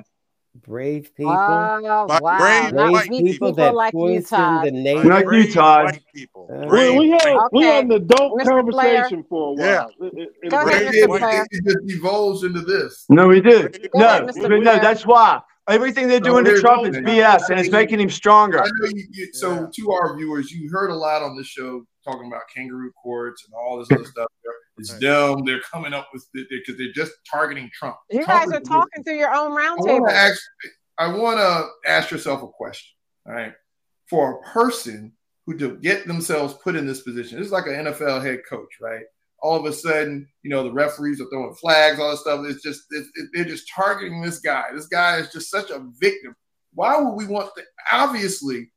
brave 0.70 1.14
people. 1.16 1.34
wow. 1.34 2.06
Brave, 2.08 2.72
brave 2.72 3.02
people, 3.04 3.20
people, 3.20 3.54
that 3.54 3.74
like 3.74 3.91
poisoned 3.91 4.68
the 4.68 4.72
nation. 4.72 5.10
Not 5.10 5.34
Utah. 5.34 5.91
People. 6.14 6.48
Uh, 6.50 6.68
we, 6.68 6.98
we, 6.98 7.10
had, 7.10 7.26
okay. 7.26 7.48
we 7.52 7.64
had 7.64 7.86
an 7.86 7.91
adult 7.94 8.40
Mr. 8.40 8.46
conversation 8.46 9.26
for 9.28 9.50
a 9.50 9.54
while. 9.54 9.91
Yeah. 10.00 10.08
It, 10.08 10.30
it, 10.44 10.52
Go 10.52 10.62
ahead, 10.62 10.94
Mr. 10.94 11.41
It, 11.41 11.48
it 11.52 11.64
just 11.66 11.98
evolves 11.98 12.44
into 12.44 12.62
this. 12.62 13.06
No, 13.10 13.28
we 13.28 13.41
did. 13.41 13.90
no, 13.96 14.30
no, 14.38 14.62
that's 14.62 15.06
why. 15.06 15.41
Everything 15.68 16.08
they're 16.08 16.20
No, 16.20 16.41
doing 16.41 16.46
to 16.46 16.60
Trump 16.60 16.84
no- 16.84 16.90
is 16.90 16.98
BS, 16.98 17.50
and 17.50 17.60
it's 17.60 17.70
making 17.70 18.00
him 18.00 18.10
stronger. 18.10 18.60
I 18.64 18.66
know 18.66 18.90
you, 18.91 19.06
you 19.12 19.30
so 19.34 19.70
to 19.72 19.91
our 19.91 20.18
viewers, 20.18 20.52
you 20.52 20.70
heard 20.72 20.90
a 20.90 20.96
lot 20.96 21.22
on 21.22 21.38
this 21.38 21.46
show 21.46 21.84
talking 22.04 22.28
about 22.28 22.41
kangaroo 22.54 22.91
courts 22.94 23.46
and 23.46 23.54
all 23.54 23.78
this 23.78 23.88
other 23.91 24.06
stuff. 24.12 24.28
It's 24.80 24.92
Right. 24.94 25.02
dumb. 25.02 25.44
They're 25.46 25.62
coming 25.62 25.94
up 25.94 26.10
with 26.14 26.26
because 26.34 26.78
they're 26.78 26.92
just 26.94 27.12
targeting 27.30 27.70
Trump. 27.74 27.98
You 28.10 28.24
Trump 28.24 28.52
guys 28.52 28.58
are 28.58 28.62
talking 28.62 29.04
through 29.04 29.18
your 29.18 29.34
own 29.34 29.52
roundtable. 29.52 30.08
to. 30.08 30.36
I 30.98 31.08
want 31.14 31.38
to 31.40 31.68
ask 31.90 32.12
yourself 32.12 32.42
a 32.44 32.48
question. 32.48 32.96
All 33.28 33.34
right, 33.34 33.54
for 34.10 34.40
a 34.40 34.50
person 34.52 35.14
who 35.46 35.58
to 35.58 35.78
get 35.78 36.08
themselves 36.08 36.56
put 36.64 36.76
in 36.76 36.86
this 36.88 37.02
position, 37.02 37.38
this 37.38 37.48
is 37.48 37.54
like 37.54 37.68
an 37.68 37.86
NFL 37.86 38.22
head 38.24 38.42
coach, 38.50 38.78
right? 38.82 39.04
All 39.42 39.58
of 39.58 39.66
a 39.66 39.72
sudden, 39.74 40.28
you 40.44 40.50
know, 40.50 40.64
the 40.64 40.72
referees 40.74 41.22
are 41.22 41.30
throwing 41.32 41.56
flags, 41.56 42.00
all 42.00 42.12
this 42.12 42.22
stuff. 42.22 42.46
It's 42.46 42.62
just 42.62 42.84
it's, 42.92 43.10
it, 43.16 43.30
they're 43.34 43.46
just 43.46 43.70
targeting 43.74 44.22
this 44.22 44.40
guy. 44.40 44.66
This 44.74 44.88
guy 44.88 45.18
is 45.18 45.32
just 45.32 45.50
such 45.50 45.70
a 45.70 45.86
victim. 46.00 46.36
Why 46.74 46.98
would 47.00 47.16
we 47.16 47.26
want 47.26 47.50
to? 47.56 47.64
Obviously, 47.92 48.72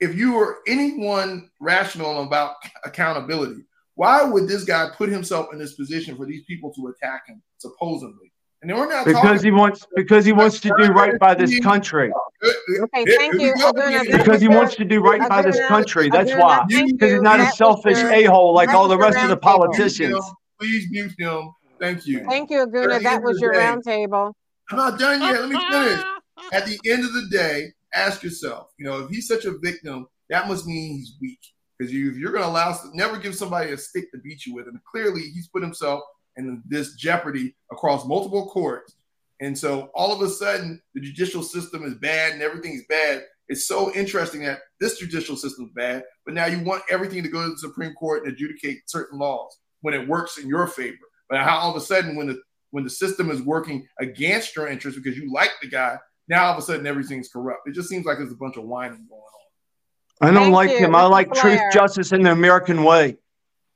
if 0.00 0.14
you 0.16 0.32
were 0.32 0.60
anyone 0.66 1.50
rational 1.60 2.22
about 2.22 2.54
accountability, 2.84 3.62
why 4.00 4.22
would 4.22 4.48
this 4.48 4.64
guy 4.64 4.88
put 4.96 5.10
himself 5.10 5.48
in 5.52 5.58
this 5.58 5.74
position 5.74 6.16
for 6.16 6.24
these 6.24 6.42
people 6.46 6.72
to 6.72 6.86
attack 6.86 7.24
him, 7.28 7.42
supposedly? 7.58 8.32
And 8.62 8.72
we're 8.72 8.88
not 8.88 9.04
Because 9.04 9.42
he 9.42 9.50
wants 9.50 9.86
because 9.94 10.24
he 10.24 10.32
wants 10.32 10.58
to 10.60 10.72
do 10.78 10.86
right 10.86 11.18
by 11.18 11.34
this 11.34 11.60
country. 11.60 12.10
Okay, 12.42 13.04
thank 13.04 13.34
you, 13.34 13.54
go. 13.56 13.72
Aguna. 13.72 14.02
Here- 14.06 14.16
Because 14.16 14.40
he 14.40 14.48
wants 14.48 14.74
to 14.76 14.86
do 14.86 15.02
right 15.02 15.28
by 15.28 15.42
this 15.42 15.60
country. 15.68 16.08
That's 16.08 16.32
why. 16.32 16.64
Because 16.66 17.12
he's 17.12 17.20
not 17.20 17.40
a 17.40 17.50
selfish 17.52 17.98
a 17.98 18.24
hole 18.24 18.54
like 18.54 18.70
all 18.70 18.88
the 18.88 18.96
rest 18.96 19.18
of 19.18 19.28
the 19.28 19.36
politicians. 19.36 20.18
Please 20.58 20.86
mute 20.90 21.12
him. 21.18 21.50
Thank 21.78 22.06
you. 22.06 22.24
Thank 22.26 22.50
you, 22.50 22.66
Aguna. 22.66 23.02
That 23.02 23.22
was 23.22 23.38
your 23.38 23.52
roundtable. 23.52 24.32
I'm 24.70 24.76
not 24.78 24.98
done 24.98 25.20
yet. 25.20 25.40
Let 25.42 25.50
me 25.50 25.60
finish. 25.70 26.02
At 26.54 26.64
the 26.64 26.78
end 26.90 27.04
of 27.04 27.12
the 27.12 27.26
day, 27.30 27.72
ask 27.92 28.22
yourself, 28.22 28.68
you 28.78 28.86
know, 28.86 29.00
if 29.04 29.10
he's 29.10 29.26
such 29.28 29.44
a 29.44 29.58
victim, 29.58 30.06
that 30.30 30.48
must 30.48 30.66
mean 30.66 30.96
he's 30.96 31.12
weak. 31.20 31.38
Because 31.80 31.94
you, 31.94 32.10
you're 32.10 32.30
going 32.30 32.42
to 32.42 32.48
allow, 32.50 32.78
never 32.92 33.16
give 33.16 33.34
somebody 33.34 33.72
a 33.72 33.78
stick 33.78 34.12
to 34.12 34.18
beat 34.18 34.44
you 34.44 34.54
with, 34.54 34.66
and 34.66 34.78
clearly 34.84 35.22
he's 35.22 35.48
put 35.48 35.62
himself 35.62 36.02
in 36.36 36.62
this 36.68 36.94
jeopardy 36.96 37.54
across 37.72 38.04
multiple 38.04 38.50
courts. 38.50 38.96
And 39.40 39.56
so 39.56 39.90
all 39.94 40.12
of 40.12 40.20
a 40.20 40.28
sudden, 40.28 40.82
the 40.94 41.00
judicial 41.00 41.42
system 41.42 41.84
is 41.84 41.94
bad 41.94 42.34
and 42.34 42.42
everything's 42.42 42.84
bad. 42.90 43.24
It's 43.48 43.66
so 43.66 43.94
interesting 43.94 44.42
that 44.42 44.58
this 44.78 44.98
judicial 44.98 45.36
system 45.36 45.64
is 45.64 45.70
bad, 45.74 46.04
but 46.26 46.34
now 46.34 46.44
you 46.44 46.62
want 46.62 46.82
everything 46.90 47.22
to 47.22 47.30
go 47.30 47.44
to 47.44 47.50
the 47.52 47.56
Supreme 47.56 47.94
Court 47.94 48.24
and 48.24 48.32
adjudicate 48.34 48.82
certain 48.84 49.18
laws 49.18 49.58
when 49.80 49.94
it 49.94 50.06
works 50.06 50.36
in 50.36 50.48
your 50.48 50.66
favor. 50.66 50.98
But 51.30 51.40
how 51.40 51.60
all 51.60 51.70
of 51.70 51.76
a 51.76 51.80
sudden, 51.80 52.14
when 52.14 52.26
the 52.26 52.42
when 52.72 52.84
the 52.84 52.90
system 52.90 53.30
is 53.30 53.40
working 53.40 53.88
against 53.98 54.54
your 54.54 54.68
interest 54.68 54.98
because 55.02 55.18
you 55.18 55.32
like 55.32 55.52
the 55.62 55.68
guy, 55.68 55.96
now 56.28 56.44
all 56.44 56.52
of 56.52 56.58
a 56.58 56.62
sudden 56.62 56.86
everything's 56.86 57.30
corrupt. 57.30 57.66
It 57.66 57.74
just 57.74 57.88
seems 57.88 58.04
like 58.04 58.18
there's 58.18 58.32
a 58.32 58.36
bunch 58.36 58.58
of 58.58 58.64
whining 58.64 59.06
going 59.08 59.22
on. 59.22 59.39
I 60.20 60.30
don't 60.30 60.34
Thank 60.44 60.54
like 60.54 60.70
you, 60.70 60.78
him. 60.78 60.94
I 60.94 61.02
Mr. 61.02 61.10
like 61.10 61.26
truth, 61.32 61.56
Flair. 61.56 61.70
justice, 61.72 62.12
and 62.12 62.26
the 62.26 62.32
American 62.32 62.84
way. 62.84 63.16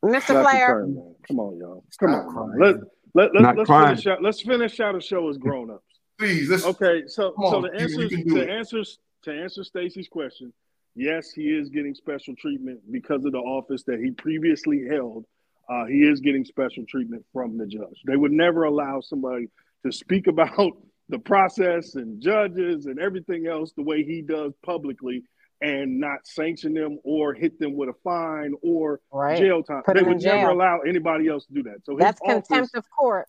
Mr. 0.04 0.12
Not 0.12 0.28
your 0.28 0.42
Flair, 0.42 0.66
turn, 0.68 0.94
man. 0.94 1.14
Come 1.26 1.40
on, 1.40 1.56
y'all. 1.58 1.84
Come 1.98 2.10
Stop 2.10 2.26
on. 2.26 2.34
crying. 2.34 2.58
man. 2.58 2.82
Let, 3.14 3.30
let, 3.34 3.42
Not 3.42 3.56
let, 3.56 3.56
let's 3.58 3.66
crying. 3.68 3.88
finish 3.96 4.06
out. 4.06 4.22
Let's 4.22 4.40
finish 4.42 4.80
out 4.80 4.94
a 4.94 5.00
show 5.00 5.28
as 5.28 5.38
grown 5.38 5.70
ups. 5.70 5.82
Please, 6.18 6.50
let's 6.50 6.64
Okay, 6.64 7.04
so 7.06 7.32
Come 7.32 7.44
so 7.50 7.56
on, 7.56 7.62
the 7.62 7.68
Steven, 7.78 7.90
you 7.98 8.02
answers 8.04 8.10
can 8.10 8.28
do 8.28 8.34
to 8.36 8.40
it. 8.42 8.50
answers 8.50 8.98
to 9.22 9.32
answer 9.32 9.64
Stacy's 9.64 10.08
question, 10.08 10.52
yes, 10.94 11.30
he 11.30 11.44
is 11.48 11.70
getting 11.70 11.94
special 11.94 12.34
treatment 12.36 12.80
because 12.92 13.24
of 13.24 13.32
the 13.32 13.38
office 13.38 13.82
that 13.84 13.98
he 13.98 14.10
previously 14.10 14.84
held. 14.88 15.24
Uh, 15.68 15.86
he 15.86 16.02
is 16.02 16.20
getting 16.20 16.44
special 16.44 16.84
treatment 16.86 17.24
from 17.32 17.56
the 17.56 17.66
judge. 17.66 18.02
They 18.06 18.16
would 18.16 18.32
never 18.32 18.64
allow 18.64 19.00
somebody 19.00 19.48
to 19.84 19.90
speak 19.92 20.26
about 20.28 20.76
the 21.08 21.18
process 21.18 21.94
and 21.94 22.20
judges 22.20 22.86
and 22.86 22.98
everything 22.98 23.46
else 23.46 23.72
the 23.72 23.82
way 23.82 24.04
he 24.04 24.20
does 24.22 24.52
publicly 24.64 25.22
and 25.65 25.99
not 25.99 26.27
sanction 26.27 26.74
them 26.74 26.99
or 27.05 27.32
hit 27.32 27.59
them 27.59 27.74
with 27.74 27.89
a 27.89 27.95
fine 28.05 28.53
or 28.62 29.01
right? 29.11 29.39
jail 29.39 29.62
time. 29.62 29.82
Put 29.82 29.97
they 29.97 30.03
would 30.03 30.23
never 30.23 30.51
allow 30.51 30.81
anybody 30.81 31.27
else 31.27 31.47
to 31.47 31.55
do 31.55 31.62
that. 31.62 31.78
So 31.85 31.93
his 31.93 32.01
That's 32.01 32.20
office, 32.20 32.47
contempt 32.49 32.77
of 32.77 32.85
court. 32.91 33.27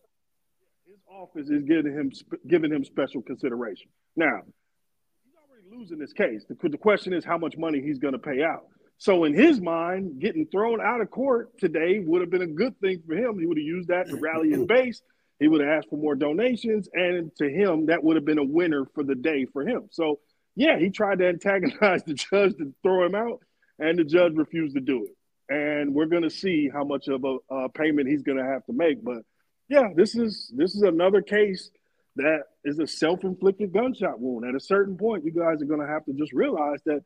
his 0.86 0.98
office 1.10 1.50
is 1.50 1.64
giving 1.64 1.94
him 1.94 2.12
giving 2.46 2.74
him 2.74 2.84
special 2.84 3.22
consideration. 3.22 3.88
Now, 4.18 4.42
he's 5.24 5.34
already 5.38 5.80
losing 5.80 5.98
this 5.98 6.12
case. 6.12 6.44
The, 6.50 6.70
the 6.70 6.78
question 6.78 7.14
is 7.14 7.24
how 7.24 7.38
much 7.38 7.56
money 7.58 7.82
he's 7.82 8.00
going 8.00 8.14
to 8.14 8.20
pay 8.20 8.44
out. 8.44 8.66
So 8.98 9.24
in 9.24 9.34
his 9.34 9.62
mind, 9.62 10.20
getting 10.20 10.46
thrown 10.48 10.82
out 10.82 11.00
of 11.00 11.12
court 11.12 11.58
today 11.58 12.00
would 12.06 12.20
have 12.20 12.30
been 12.30 12.42
a 12.42 12.48
good 12.48 12.78
thing 12.82 13.02
for 13.08 13.16
him. 13.16 13.40
He 13.40 13.46
would 13.46 13.58
have 13.58 13.66
used 13.66 13.88
that 13.88 14.08
to 14.08 14.18
rally 14.18 14.50
his 14.50 14.66
base. 14.66 15.02
He 15.40 15.48
would 15.48 15.62
have 15.62 15.70
asked 15.70 15.90
for 15.90 15.98
more 15.98 16.16
donations, 16.16 16.88
and 16.94 17.30
to 17.38 17.50
him, 17.50 17.88
that 17.88 18.04
would 18.04 18.16
have 18.16 18.24
been 18.24 18.38
a 18.38 18.44
winner 18.44 18.86
for 18.94 19.04
the 19.04 19.16
day 19.16 19.46
for 19.52 19.68
him. 19.68 19.90
So 19.92 20.20
yeah, 20.56 20.80
he 20.80 20.90
tried 20.90 21.20
to 21.20 21.28
antagonize 21.28 22.04
the 22.04 22.14
judge 22.14 22.58
to 22.58 22.74
throw 22.82 23.06
him 23.06 23.16
out, 23.16 23.42
and 23.80 24.00
the 24.00 24.04
judge 24.04 24.34
refused 24.36 24.76
to 24.76 24.82
do 24.82 25.06
it. 25.06 25.16
And 25.48 25.94
we're 25.94 26.08
going 26.08 26.24
to 26.24 26.30
see 26.30 26.70
how 26.70 26.84
much 26.84 27.08
of 27.08 27.24
a, 27.24 27.38
a 27.54 27.70
payment 27.70 28.08
he's 28.08 28.24
going 28.24 28.38
to 28.38 28.46
have 28.46 28.66
to 28.66 28.74
make. 28.74 29.04
But 29.04 29.20
yeah, 29.70 29.90
this 29.96 30.16
is 30.16 30.52
this 30.56 30.76
is 30.76 30.82
another 30.82 31.22
case 31.22 31.70
that 32.16 32.44
is 32.64 32.80
a 32.80 32.88
self-inflicted 32.88 33.74
gunshot 33.74 34.20
wound. 34.20 34.46
At 34.46 34.56
a 34.56 34.60
certain 34.60 34.98
point, 34.98 35.26
you 35.26 35.32
guys 35.32 35.62
are 35.62 35.66
going 35.66 35.82
to 35.82 35.88
have 35.88 36.06
to 36.06 36.14
just 36.14 36.34
realize 36.34 36.80
that 36.86 37.04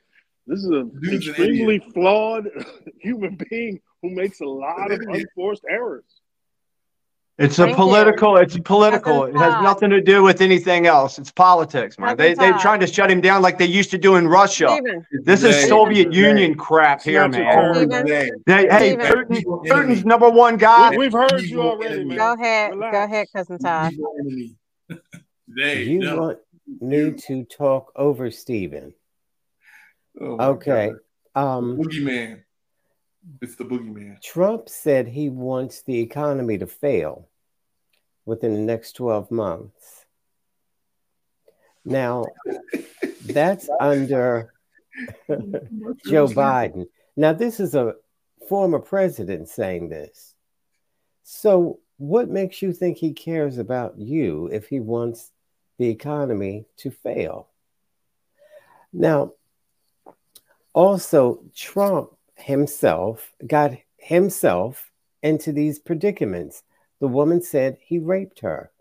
this 0.48 0.60
is 0.60 0.70
an 0.70 0.92
Dude's 1.02 1.28
an 1.28 1.34
extremely 1.34 1.80
flawed 1.94 2.50
human 3.02 3.38
being 3.50 3.80
who 4.02 4.12
makes 4.12 4.40
a 4.42 4.46
lot 4.46 4.92
of 4.92 5.00
unforced 5.02 5.64
errors. 5.70 6.19
It's 7.40 7.58
a 7.58 7.64
Thank 7.64 7.70
you. 7.72 7.76
political. 7.78 8.38
It's 8.38 8.58
political. 8.60 9.24
It 9.24 9.36
has 9.36 9.64
nothing 9.64 9.90
to 9.92 10.02
do 10.02 10.22
with 10.24 10.42
anything 10.42 10.88
else. 10.88 11.18
It's 11.18 11.32
politics, 11.32 11.98
man. 11.98 12.18
They 12.18 12.32
Cousin 12.36 12.44
they 12.44 12.52
Todd. 12.52 12.62
trying 12.62 12.80
to 12.82 12.88
shut 12.88 13.10
him 13.10 13.22
down 13.22 13.42
like 13.42 13.58
they 13.58 13.66
used 13.66 13.92
to 13.92 13.98
do 13.98 14.18
in 14.18 14.28
Russia. 14.28 14.68
Steven, 14.70 15.06
This 15.24 15.44
is 15.44 15.56
They- 15.56 15.68
Soviet 15.70 16.12
they- 16.12 16.18
Union 16.18 16.56
crap 16.56 17.02
here, 17.02 17.24
It's 17.24 17.38
not 17.38 17.42
man. 17.56 17.76
Steven. 17.76 18.06
They- 18.06 18.32
They, 18.46 18.68
hey, 18.68 18.98
Putin, 18.98 19.42
Putin's 19.66 20.04
number 20.04 20.30
one 20.30 20.58
guy. 20.58 20.90
We- 20.92 20.98
We've 20.98 21.14
heard 21.14 21.42
you 21.42 21.62
already, 21.62 22.04
man. 22.04 22.18
go 22.18 22.34
ahead. 22.34 22.72
Relax. 22.76 22.92
Go 22.94 23.04
ahead, 23.06 23.28
cousin 23.34 23.58
Todd. 23.60 23.94
They, 25.48 25.84
You 25.84 26.02
them. 26.02 26.18
want 26.18 26.40
me 26.82 27.12
to 27.28 27.44
talk 27.46 27.92
over 27.96 28.30
Stephen? 28.32 28.94
Oh 30.20 30.38
Okay. 30.56 30.92
God. 31.36 31.58
Um, 31.58 31.78
Boogeyman. 31.78 32.42
It's 33.42 33.56
the 33.56 33.64
boogeyman. 33.64 34.22
Trump 34.22 34.68
said 34.70 35.08
he 35.08 35.30
wants 35.30 35.82
the 35.84 36.00
economy 36.00 36.58
to 36.58 36.68
fail 36.68 37.29
within 38.30 38.54
the 38.54 38.60
next 38.60 38.94
12 38.94 39.32
months. 39.32 40.06
Now, 41.84 42.26
that's 43.26 43.68
under 43.80 44.54
Joe 46.06 46.28
Biden. 46.28 46.86
Now, 47.18 47.34
this 47.34 47.60
is 47.60 47.74
a 47.76 47.96
former 48.48 48.80
president 48.80 49.50
saying 49.50 49.90
this. 49.90 50.36
So, 51.24 51.80
what 51.98 52.30
makes 52.30 52.62
you 52.62 52.72
think 52.72 52.98
he 52.98 53.14
cares 53.14 53.58
about 53.58 53.98
you 53.98 54.48
if 54.52 54.68
he 54.68 54.80
wants 54.80 55.32
the 55.78 55.90
economy 55.90 56.66
to 56.78 56.92
fail? 56.92 57.50
Now, 58.94 59.34
also, 60.74 61.42
Trump 61.56 62.12
himself 62.36 63.34
got 63.46 63.74
himself 63.98 64.90
into 65.22 65.52
these 65.52 65.80
predicaments. 65.80 66.64
The 67.00 67.08
woman 67.08 67.42
said 67.42 67.78
he 67.82 68.00
raped 68.00 68.40
her. 68.42 68.72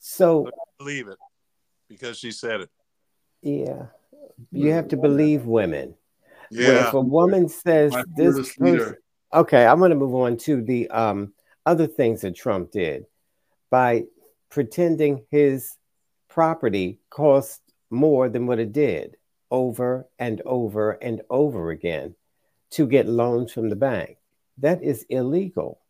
So, 0.00 0.50
Believe 0.78 1.08
it 1.08 1.18
because 1.88 2.18
she 2.18 2.32
said 2.32 2.62
it. 2.62 2.70
yeah, 3.42 3.86
you 4.50 4.72
have 4.72 4.88
to 4.88 4.96
believe 4.96 5.44
women. 5.44 5.94
Where 6.50 6.74
Yeah. 6.76 6.88
if 6.88 6.94
a 6.94 7.00
woman 7.00 7.48
says 7.48 7.92
My 7.92 8.04
this 8.16 8.56
person, 8.56 8.96
okay, 9.32 9.66
I'm 9.66 9.78
going 9.78 9.90
to 9.90 9.96
move 9.96 10.14
on 10.14 10.36
to 10.38 10.62
the 10.62 10.88
um, 10.90 11.32
other 11.64 11.86
things 11.86 12.22
that 12.22 12.34
Trump 12.34 12.72
did 12.72 13.06
by 13.70 14.04
pretending 14.50 15.24
his 15.30 15.76
property 16.28 16.98
cost 17.10 17.60
more 17.90 18.28
than 18.28 18.46
what 18.46 18.58
it 18.58 18.72
did 18.72 19.16
over 19.50 20.08
and 20.18 20.40
over 20.44 20.92
and 20.92 21.22
over 21.30 21.70
again 21.70 22.14
to 22.70 22.86
get 22.86 23.06
loans 23.06 23.52
from 23.52 23.68
the 23.68 23.76
bank. 23.76 24.16
That 24.58 24.82
is 24.82 25.04
illegal. 25.08 25.80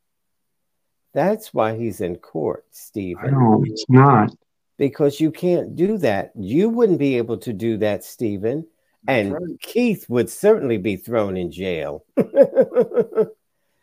That's 1.15 1.53
why 1.53 1.77
he's 1.77 2.01
in 2.01 2.17
court, 2.17 2.65
Stephen 2.71 3.33
No, 3.33 3.63
it's 3.67 3.85
not. 3.89 4.31
because 4.79 5.21
you 5.21 5.31
can't 5.31 5.77
do 5.77 5.99
that. 5.99 6.33
You 6.35 6.69
wouldn't 6.71 6.99
be 6.99 7.19
able 7.19 7.37
to 7.39 7.53
do 7.53 7.77
that, 7.79 8.03
Stephen. 8.05 8.67
And 9.07 9.33
right. 9.35 9.43
Keith 9.61 10.07
would 10.09 10.31
certainly 10.31 10.79
be 10.79 10.95
thrown 10.97 11.37
in 11.37 11.51
jail 11.51 12.05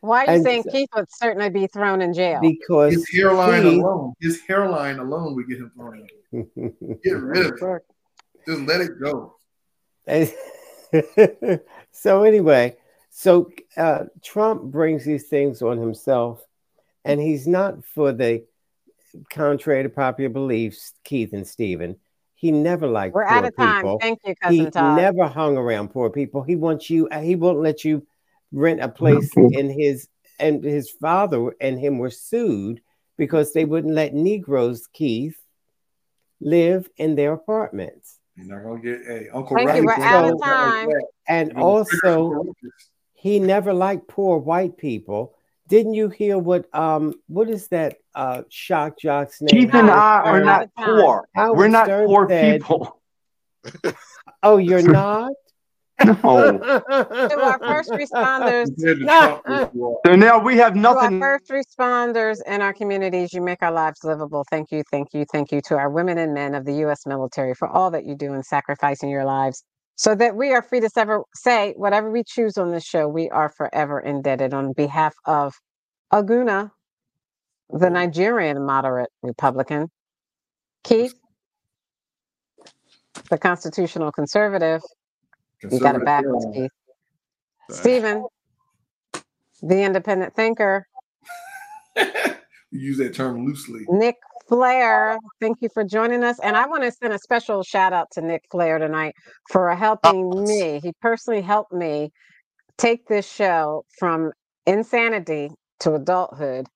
Why 0.01 0.23
are 0.25 0.27
you 0.27 0.33
And- 0.35 0.43
saying 0.45 0.63
Keith 0.71 0.87
would 0.95 1.11
certainly 1.11 1.49
be 1.49 1.67
thrown 1.67 2.01
in 2.01 2.13
jail? 2.13 2.39
because 2.41 2.93
His 2.93 3.09
hairline 3.13 3.63
he- 3.63 3.79
alone, 3.79 4.13
his 4.21 4.39
hairline 4.47 4.97
alone 4.99 5.35
would 5.35 5.47
get 5.49 5.57
him 5.59 5.71
thrown 5.75 6.07
in. 6.31 6.71
Get 7.03 7.17
rid 7.17 7.47
of 7.47 7.53
it. 7.61 7.81
Just 8.47 8.61
let 8.61 8.79
it 8.81 8.91
go. 9.01 9.35
so 11.91 12.23
anyway, 12.23 12.77
so 13.09 13.51
uh, 13.77 14.05
Trump 14.23 14.63
brings 14.63 15.05
these 15.05 15.27
things 15.27 15.61
on 15.61 15.77
himself, 15.77 16.43
and 17.05 17.19
he's 17.19 17.47
not 17.47 17.83
for 17.85 18.11
the 18.11 18.43
contrary 19.29 19.83
to 19.83 19.89
popular 19.89 20.29
beliefs, 20.29 20.93
Keith 21.03 21.33
and 21.33 21.47
Stephen, 21.47 21.97
he 22.35 22.51
never 22.51 22.87
liked 22.87 23.15
We're 23.15 23.25
poor 23.25 23.37
out 23.37 23.45
of 23.45 23.55
time. 23.55 23.75
people. 23.75 23.99
Thank 23.99 24.19
you, 24.25 24.33
He 24.47 24.59
cousin 24.59 24.71
Todd. 24.71 24.97
never 24.97 25.27
hung 25.27 25.57
around 25.57 25.89
poor 25.89 26.09
people. 26.09 26.41
He 26.41 26.55
wants 26.55 26.89
you. 26.89 27.09
He 27.21 27.35
won't 27.35 27.59
let 27.59 27.83
you 27.83 28.05
rent 28.51 28.81
a 28.81 28.87
place 28.89 29.29
in 29.35 29.69
his. 29.69 30.07
And 30.39 30.63
his 30.63 30.89
father 30.89 31.53
and 31.59 31.77
him 31.77 31.97
were 31.97 32.09
sued 32.09 32.79
because 33.17 33.51
they 33.51 33.65
wouldn't 33.65 33.93
let 33.93 34.13
Negroes, 34.13 34.87
Keith, 34.87 35.37
live 36.39 36.89
in 36.95 37.15
their 37.15 37.33
apartments. 37.33 38.19
You're 38.37 38.45
not 38.45 38.63
gonna 38.63 38.79
get 38.81 39.05
hey 39.05 39.27
Uncle 39.33 39.57
Thank 39.57 39.75
you. 39.75 39.83
We're 39.83 40.01
out 40.01 40.31
of 40.31 40.41
time. 40.41 40.87
And 41.27 41.49
You're 41.49 41.55
gonna 41.55 41.85
trigger 41.85 42.07
also, 42.07 42.29
some 42.29 42.31
roaches. 42.31 42.89
He 43.19 43.39
never 43.39 43.73
liked 43.73 44.07
poor 44.07 44.37
white 44.37 44.77
people. 44.77 45.35
Didn't 45.67 45.93
you 45.93 46.09
hear 46.09 46.37
what 46.37 46.73
um 46.73 47.13
what 47.27 47.49
is 47.49 47.67
that 47.67 47.97
uh 48.15 48.43
shock 48.49 48.97
jock's 48.99 49.41
name? 49.41 49.49
Keith 49.49 49.73
and 49.75 49.89
Howard 49.89 50.25
I 50.25 50.29
are 50.29 50.43
not 50.43 50.61
Out 50.61 50.63
of 50.63 50.75
time. 50.75 50.85
poor. 51.01 51.27
Howard 51.35 51.57
We're 51.57 51.67
not 51.67 51.85
Stern 51.85 52.07
poor 52.07 52.27
said- 52.29 52.61
people. 52.61 53.01
Oh, 54.41 54.55
you're 54.57 54.81
not? 54.81 55.31
No. 56.03 56.13
To 56.23 57.39
our 57.41 57.59
first 57.59 57.91
responders, 57.91 58.65
Compared 58.73 58.99
to 58.99 59.03
Trump, 59.05 59.41
which 59.45 59.69
you 59.73 59.85
are. 59.85 59.97
So 60.07 60.15
now 60.15 60.39
we 60.39 60.55
have 60.55 60.73
to 60.73 60.79
our 60.87 60.95
nothing. 60.95 61.19
first 61.19 61.49
responders 61.49 62.37
in 62.47 62.61
our 62.61 62.71
communities, 62.73 63.33
you 63.33 63.41
make 63.41 63.61
our 63.61 63.71
lives 63.71 63.99
livable. 64.05 64.45
Thank 64.49 64.71
you, 64.71 64.81
thank 64.89 65.09
you, 65.13 65.25
thank 65.29 65.51
you 65.51 65.59
to 65.67 65.75
our 65.75 65.89
women 65.89 66.17
and 66.17 66.33
men 66.33 66.55
of 66.55 66.63
the 66.63 66.73
U.S. 66.85 67.05
military 67.05 67.53
for 67.53 67.67
all 67.67 67.91
that 67.91 68.05
you 68.05 68.15
do 68.15 68.33
in 68.33 68.43
sacrificing 68.43 69.09
your 69.09 69.25
lives 69.25 69.65
so 69.99 70.15
that 70.15 70.33
we 70.33 70.53
are 70.53 70.61
free 70.61 70.79
to 70.79 70.89
sever, 70.89 71.23
say 71.35 71.73
whatever 71.75 72.09
we 72.09 72.23
choose 72.23 72.57
on 72.57 72.71
this 72.71 72.85
show. 72.85 73.05
We 73.05 73.29
are 73.31 73.49
forever 73.49 73.99
indebted 73.99 74.53
on 74.53 74.71
behalf 74.71 75.13
of 75.25 75.53
Aguna, 76.13 76.71
the 77.69 77.87
mm. 77.87 77.91
Nigerian 77.91 78.65
moderate 78.65 79.09
Republican, 79.23 79.89
Keith, 80.85 81.13
the 83.29 83.37
constitutional 83.37 84.13
conservative. 84.13 84.81
You 85.69 85.81
got 85.81 85.95
it 85.95 85.99
Conservative 85.99 86.05
backwards, 86.05 86.45
Carolyn. 86.45 86.53
Keith. 86.53 86.71
Stephen, 87.77 88.25
the 89.61 89.83
independent 89.83 90.33
thinker. 90.33 90.87
You 92.71 92.81
use 92.81 92.97
that 92.99 93.15
term 93.15 93.47
loosely. 93.47 93.83
Nick 93.89 94.17
Flair, 94.49 95.13
oh. 95.13 95.29
thank 95.39 95.61
you 95.61 95.69
for 95.73 95.83
joining 95.83 96.23
us. 96.23 96.39
And 96.39 96.57
I 96.57 96.65
want 96.65 96.83
to 96.83 96.91
send 96.91 97.13
a 97.13 97.19
special 97.19 97.63
shout 97.63 97.93
out 97.93 98.09
to 98.13 98.21
Nick 98.21 98.43
Flair 98.51 98.79
tonight 98.79 99.13
for 99.49 99.73
helping 99.75 100.31
Yes. 100.33 100.47
me. 100.49 100.79
He 100.81 100.91
personally 101.01 101.41
helped 101.41 101.71
me 101.71 102.11
take 102.77 103.07
this 103.07 103.29
show 103.31 103.85
from 103.97 104.31
insanity 104.65 105.51
to 105.81 105.93
adulthood 105.93 106.67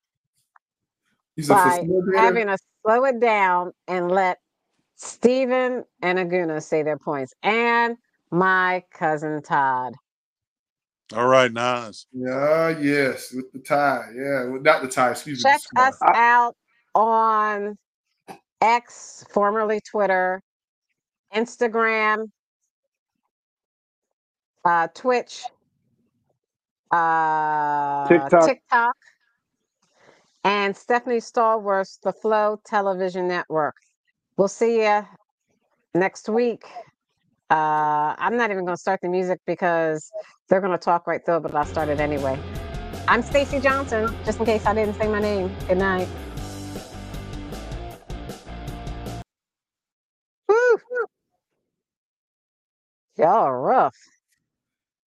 He's 1.36 1.48
by 1.48 1.80
facilitator. 1.80 2.16
having 2.16 2.48
us 2.50 2.60
slow 2.86 3.04
it 3.06 3.20
down 3.20 3.72
and 3.88 4.12
let 4.12 4.38
Stephen 4.96 5.84
and 6.02 6.20
Aguna 6.20 6.62
say 6.62 6.84
their 6.84 7.00
points. 7.00 7.34
And 7.42 7.98
my 8.32 8.84
cousin 8.94 9.42
Todd. 9.42 9.96
All 11.14 11.28
right, 11.28 11.52
Nas. 11.52 12.06
Yeah, 12.14 12.70
yes, 12.80 13.34
with 13.34 13.52
the 13.52 13.60
tie. 13.60 14.10
Yeah, 14.16 14.46
well, 14.46 14.62
not 14.62 14.82
the 14.82 14.88
tie. 14.88 15.12
Excuse 15.12 15.44
me. 15.44 15.50
Check 15.52 15.62
us 15.76 15.96
scarf. 15.98 16.16
out 16.16 16.56
on 16.96 17.78
X, 18.62 19.26
formerly 19.30 19.82
Twitter, 19.82 20.42
Instagram, 21.34 22.28
uh, 24.66 24.88
Twitch, 24.94 25.44
uh, 26.92 28.30
TikTok. 28.30 28.46
TikTok, 28.48 28.96
and 30.44 30.76
Stephanie 30.76 31.18
Stallworth, 31.18 32.00
the 32.04 32.14
Flow 32.14 32.60
Television 32.66 33.28
Network. 33.28 33.76
We'll 34.38 34.48
see 34.48 34.84
you 34.84 35.06
next 35.94 36.30
week. 36.30 36.64
Uh, 37.50 38.16
I'm 38.18 38.38
not 38.38 38.52
even 38.52 38.66
going 38.66 38.76
to 38.76 38.82
start 38.82 39.00
the 39.02 39.10
music 39.10 39.40
because 39.46 40.12
they're 40.50 40.62
going 40.62 40.72
to 40.72 40.78
talk 40.78 41.06
right 41.08 41.24
through 41.24 41.42
but 41.42 41.54
I'll 41.54 41.66
start 41.66 41.90
it 41.90 42.00
anyway. 42.00 42.40
I'm 43.08 43.22
Stacy 43.22 43.60
Johnson, 43.60 44.10
just 44.26 44.40
in 44.40 44.46
case 44.46 44.66
I 44.66 44.74
didn't 44.74 44.96
say 44.96 45.08
my 45.08 45.20
name. 45.20 45.52
Good 45.68 45.78
night. 45.78 46.08
Y'all 53.18 53.28
are 53.28 53.62
rough. 53.62 53.96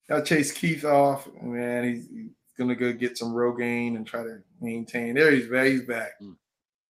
Y'all 0.09 0.23
chase 0.23 0.53
Keith 0.53 0.85
off. 0.85 1.29
Man, 1.43 1.85
he's, 1.85 2.09
he's 2.09 2.31
gonna 2.57 2.77
go 2.77 2.93
get 2.93 3.19
some 3.19 3.33
Rogaine 3.33 3.97
and 3.97 4.07
try 4.07 4.23
to 4.23 4.39
maintain. 4.61 5.15
There 5.15 5.33
he's 5.33 5.49
back. 5.49 5.67
He's 5.67 5.83
back. 5.83 6.13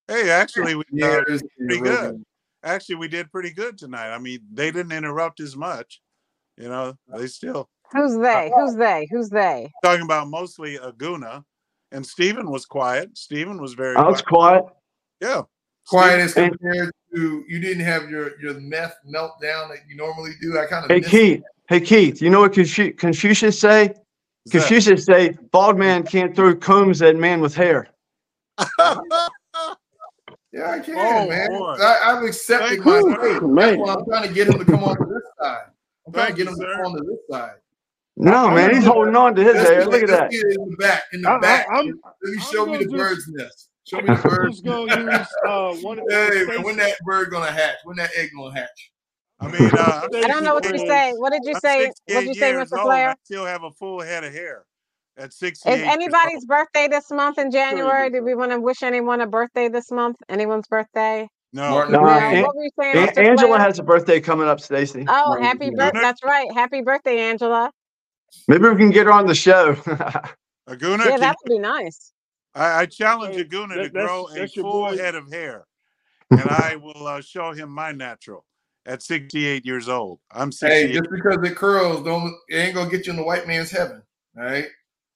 Hey, 0.07 0.29
actually, 0.29 0.75
we, 0.75 0.83
Yeah, 0.91 1.07
uh, 1.07 1.23
there's 1.27 1.43
pretty 1.57 1.79
Rogaine. 1.79 1.83
good. 1.83 2.23
actually 2.63 2.95
we 2.95 3.07
did 3.07 3.31
pretty 3.31 3.51
good 3.51 3.77
tonight. 3.77 4.11
I 4.13 4.19
mean, 4.19 4.39
they 4.53 4.69
didn't 4.71 4.91
interrupt 4.91 5.39
as 5.39 5.55
much. 5.55 6.01
You 6.57 6.69
know, 6.69 6.95
they 7.07 7.27
still 7.27 7.69
Who's 7.91 8.17
they? 8.17 8.51
Who's 8.55 8.75
they? 8.75 9.07
Who's 9.09 9.29
they? 9.29 9.71
talking 9.83 10.03
about 10.03 10.27
mostly 10.27 10.77
Aguna, 10.77 11.43
and 11.91 12.05
Stephen 12.05 12.51
was 12.51 12.65
quiet. 12.65 13.17
Stephen 13.17 13.59
was 13.61 13.73
very 13.73 13.95
I 13.95 14.03
was 14.07 14.21
quiet. 14.21 14.63
quiet. 14.63 14.73
Yeah, 15.21 15.41
Quiet 15.87 16.19
as 16.19 16.33
compared 16.33 16.91
to 17.15 17.45
you 17.47 17.59
didn't 17.59 17.83
have 17.85 18.09
your 18.09 18.39
your 18.41 18.55
meth 18.55 18.97
meltdown 19.07 19.69
that 19.69 19.79
you 19.87 19.95
normally 19.95 20.31
do. 20.41 20.59
I 20.59 20.65
kind 20.65 20.83
of 20.85 20.91
Hey 20.91 20.99
miss 20.99 21.09
Keith. 21.09 21.43
Hey 21.69 21.79
Keith. 21.81 22.21
You 22.21 22.29
know 22.29 22.41
what 22.41 22.53
Confucius 22.53 23.59
say? 23.59 23.87
What's 23.87 23.97
that? 23.97 24.51
Confucius 24.51 25.05
say, 25.05 25.29
"Bald 25.51 25.77
man 25.77 26.03
can't 26.03 26.35
throw 26.35 26.55
combs 26.55 27.01
at 27.01 27.15
man 27.15 27.39
with 27.41 27.55
hair." 27.55 27.87
Yeah, 30.53 30.71
I 30.71 30.79
can, 30.79 30.95
Oh, 30.97 31.27
man. 31.27 31.49
boy. 31.49 31.75
I, 31.79 32.13
I've 32.17 32.23
accepted 32.23 32.81
Thank 32.81 32.85
my 32.85 32.97
you, 32.99 33.15
fate. 33.21 33.41
That's 33.55 33.77
why 33.77 33.93
I'm 33.93 34.05
trying 34.05 34.27
to 34.27 34.33
get 34.33 34.47
him 34.47 34.57
to 34.57 34.65
come 34.65 34.83
on 34.83 34.97
to 34.97 35.05
this 35.05 35.21
side. 35.39 35.57
I'm 36.07 36.13
trying 36.13 36.25
Thank 36.27 36.37
to 36.37 36.45
get 36.45 36.51
you, 36.51 36.55
him 36.55 36.59
to 36.69 36.73
come 36.77 36.85
on 36.85 36.97
to 36.97 37.03
this 37.03 37.19
side. 37.29 37.51
No 38.15 38.49
man, 38.49 38.73
he's 38.73 38.85
holding 38.85 39.15
on 39.15 39.35
to 39.35 39.43
his 39.43 39.53
hair. 39.55 39.85
Look 39.85 40.01
at 40.01 40.07
that. 40.07 40.31
get 40.31 40.41
in 40.45 40.69
the 40.71 40.77
back. 40.77 41.03
In 41.13 41.21
the 41.21 41.29
I- 41.29 41.35
I- 41.35 41.39
back. 41.39 41.67
I'm- 41.69 41.99
Let 42.23 42.33
me 42.33 42.39
show 42.39 42.65
me 42.65 42.77
the 42.77 42.85
just- 42.85 42.95
bird's 42.95 43.27
nest. 43.27 43.66
Show 43.87 43.97
me 43.97 44.03
the 44.07 44.13
I'm 44.67 44.85
gonna 44.85 45.17
use 45.17 45.27
uh, 45.47 45.73
one. 45.87 45.99
Hey, 46.09 46.43
Stacy- 46.43 46.63
when 46.63 46.75
that 46.77 46.95
bird 47.05 47.29
gonna 47.31 47.51
hatch? 47.51 47.77
When 47.85 47.95
that 47.97 48.09
egg 48.17 48.29
gonna 48.35 48.53
hatch? 48.53 48.91
I 49.39 49.47
mean, 49.47 49.69
uh, 49.73 50.07
I'm 50.11 50.23
I 50.23 50.27
don't 50.27 50.43
know 50.43 50.55
what 50.55 50.65
you 50.65 50.71
68 50.71 50.87
say. 50.89 51.13
What 51.15 51.31
did 51.31 51.41
you 51.45 51.53
I'm 51.53 51.59
say? 51.61 51.85
What 51.87 52.19
did 52.21 52.27
you 52.27 52.33
say, 52.33 52.53
Mr. 52.53 52.81
Flair? 52.81 53.09
I 53.11 53.15
still 53.23 53.45
have 53.45 53.63
a 53.63 53.71
full 53.71 54.01
head 54.01 54.23
of 54.23 54.33
hair 54.33 54.65
at 55.15 55.31
68. 55.31 55.73
Is 55.73 55.83
anybody's 55.83 56.45
birthday 56.45 56.87
this 56.89 57.09
month 57.11 57.37
in 57.37 57.49
January? 57.51 58.09
do 58.09 58.15
Did 58.15 58.23
we 58.23 58.35
want 58.35 58.51
to 58.51 58.59
wish 58.59 58.83
anyone 58.83 59.21
a 59.21 59.27
birthday 59.27 59.69
this 59.69 59.89
month? 59.91 60.17
Anyone's 60.27 60.67
birthday? 60.67 61.27
No, 61.53 61.87
No, 61.87 62.01
No. 62.01 62.07
An- 62.09 62.41
What 62.43 62.55
were 62.57 62.63
you 62.63 62.69
saying, 62.79 62.97
An- 62.97 63.17
Angela 63.25 63.47
Flair? 63.55 63.59
has 63.59 63.79
a 63.79 63.83
birthday 63.83 64.19
coming 64.19 64.47
up, 64.47 64.59
Stacy. 64.59 65.05
Oh, 65.07 65.27
Martin 65.29 65.45
happy 65.45 65.65
Luther 65.65 65.77
birthday! 65.77 65.99
That's 66.01 66.23
right. 66.23 66.51
Happy 66.53 66.81
birthday, 66.81 67.19
Angela. 67.19 67.71
Maybe 68.49 68.67
we 68.67 68.75
can 68.75 68.89
get 68.89 69.05
her 69.05 69.13
on 69.13 69.27
the 69.27 69.35
show. 69.35 69.73
Aguna, 70.67 70.97
Yeah, 71.05 71.11
can- 71.11 71.19
that 71.21 71.35
would 71.45 71.49
be 71.49 71.59
nice. 71.59 72.11
I, 72.57 72.81
I 72.81 72.85
challenge 72.85 73.35
Hey, 73.35 73.43
Aguna 73.45 73.75
that- 73.75 73.83
to 73.83 73.89
grow 73.89 74.25
a 74.27 74.33
that's 74.33 74.55
your 74.55 74.63
full 74.63 74.85
boy. 74.87 74.97
head 74.97 75.15
of 75.15 75.31
hair, 75.31 75.65
and 76.31 76.41
I 76.49 76.75
will 76.75 77.07
uh, 77.07 77.21
show 77.21 77.51
him 77.51 77.69
my 77.69 77.91
natural 77.91 78.45
at 78.85 79.01
68 79.03 79.65
years 79.65 79.89
old. 79.89 80.19
I'm 80.31 80.51
Hey, 80.59 80.91
just 80.93 81.09
because 81.11 81.37
it 81.43 81.55
curls, 81.55 82.03
don't 82.03 82.33
it 82.49 82.55
ain't 82.57 82.75
gonna 82.75 82.89
get 82.89 83.05
you 83.05 83.11
in 83.11 83.17
the 83.17 83.23
white 83.23 83.47
man's 83.47 83.69
heaven. 83.71 84.01
right? 84.35 84.65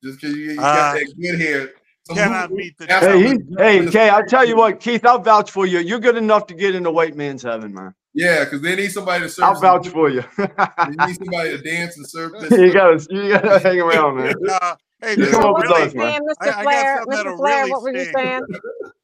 just 0.03 0.19
because 0.19 0.35
you, 0.35 0.51
you 0.53 0.59
Uh, 0.59 0.63
got 0.63 0.93
that 0.95 1.13
good 1.21 1.39
hair. 1.39 1.69
Some 2.07 2.15
cannot 2.17 2.49
who- 2.49 2.55
meet 2.55 2.75
the 2.79 2.87
hey, 2.87 3.21
he, 3.21 3.37
hey, 3.57 3.91
Kay, 3.91 4.09
I'll 4.09 4.25
tell 4.25 4.43
you 4.47 4.55
what, 4.57 4.79
Keith, 4.79 5.05
I'll 5.05 5.19
vouch 5.19 5.51
for 5.51 5.67
you. 5.67 5.77
You're 5.79 5.99
good 5.99 6.17
enough 6.17 6.47
to 6.47 6.55
get 6.55 6.73
into 6.75 6.89
white 6.91 7.15
man's 7.15 7.43
heaven, 7.43 7.73
man. 7.73 7.93
Yeah, 8.13 8.43
because 8.43 8.61
they 8.61 8.75
need 8.75 8.91
somebody 8.91 9.23
to 9.23 9.29
serve. 9.29 9.45
I'll 9.45 9.61
vouch 9.61 9.85
food. 9.85 9.93
for 9.93 10.09
you. 10.09 10.23
They 10.37 11.05
need 11.05 11.15
somebody 11.17 11.51
to 11.51 11.61
dance 11.61 11.95
and 11.97 12.05
serve 12.09 12.33
you 12.51 12.73
gotta, 12.73 13.05
you 13.11 13.29
gotta 13.29 13.59
hang 13.59 13.79
around, 13.79 14.17
man. 14.17 14.33
Uh, 14.49 14.75
hey, 15.01 15.11
You 15.11 15.15
come 15.17 15.25
is 15.25 15.33
up 15.33 15.43
with 15.43 15.53
were 15.53 15.61
really, 15.61 15.83
those, 15.85 15.93
you 15.93 15.99
man. 15.99 16.21
I- 16.39 16.45
Mr. 16.47 16.51
Got 16.51 16.63
Flair? 16.63 16.95
something 16.97 17.11
that'll 17.15 17.33
Mr. 17.33 17.37
Flair, 17.37 17.57
really 17.57 17.71
what 17.71 17.81
were 17.81 17.91
you 17.91 18.05
saying? 18.15 18.41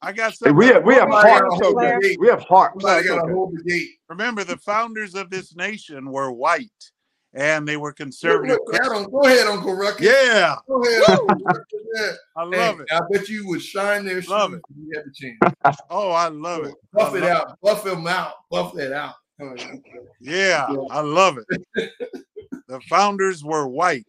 I 0.02 0.12
got 0.12 0.30
Hey, 0.30 0.36
something. 0.36 0.56
we 0.56 0.66
have, 0.66 0.84
we 0.84 0.94
have 0.94 1.02
Somebody 1.02 1.28
gotta 1.28 1.44
hearts. 1.46 1.64
hold 1.64 1.74
Flair. 1.74 2.00
the 2.00 2.08
gate. 2.08 2.20
We 2.20 2.28
have 2.28 2.42
hearts. 2.42 2.74
Somebody 2.82 2.94
That's 3.02 3.08
gotta 3.08 3.22
okay. 3.22 3.32
hold 3.32 3.56
the 3.58 3.62
gate. 3.70 3.88
Remember, 4.08 4.44
the 4.44 4.56
founders 4.58 5.14
of 5.14 5.30
this 5.30 5.54
nation 5.56 6.10
were 6.10 6.30
white, 6.32 6.70
and 7.34 7.66
they 7.68 7.76
were 7.76 7.92
conservative. 7.92 8.58
look, 8.66 8.80
Adam, 8.80 9.10
go 9.10 9.22
ahead, 9.24 9.46
Uncle 9.46 9.74
Ruckus. 9.74 10.06
Yeah, 10.06 10.56
Go 10.68 10.82
ahead, 10.82 11.02
Uncle 11.08 11.36
Yeah. 11.94 12.12
I 12.36 12.42
Hey, 12.44 12.56
love 12.58 12.80
it. 12.80 12.86
I 12.92 13.00
bet 13.10 13.28
you 13.28 13.46
would 13.48 13.60
shine 13.62 14.04
their 14.04 14.22
shoes 14.22 14.28
Love 14.30 14.54
if 14.54 14.60
you 14.76 14.92
had 14.94 15.04
the 15.04 15.12
chance. 15.12 15.78
Oh, 15.90 16.10
I 16.10 16.28
love 16.28 16.64
it. 16.64 16.74
I 16.94 16.98
Buff 16.98 17.14
it 17.16 17.22
love 17.22 17.30
out. 17.30 17.58
Buff 17.62 17.84
them 17.84 18.06
out. 18.06 18.34
Buff 18.50 18.72
that 18.74 18.92
out. 18.92 19.14
Yeah, 19.40 19.56
Yeah. 20.20 20.66
I 20.90 21.00
love 21.00 21.38
it. 21.38 21.62
the 22.68 22.80
founders 22.88 23.42
were 23.44 23.66
white, 23.66 24.06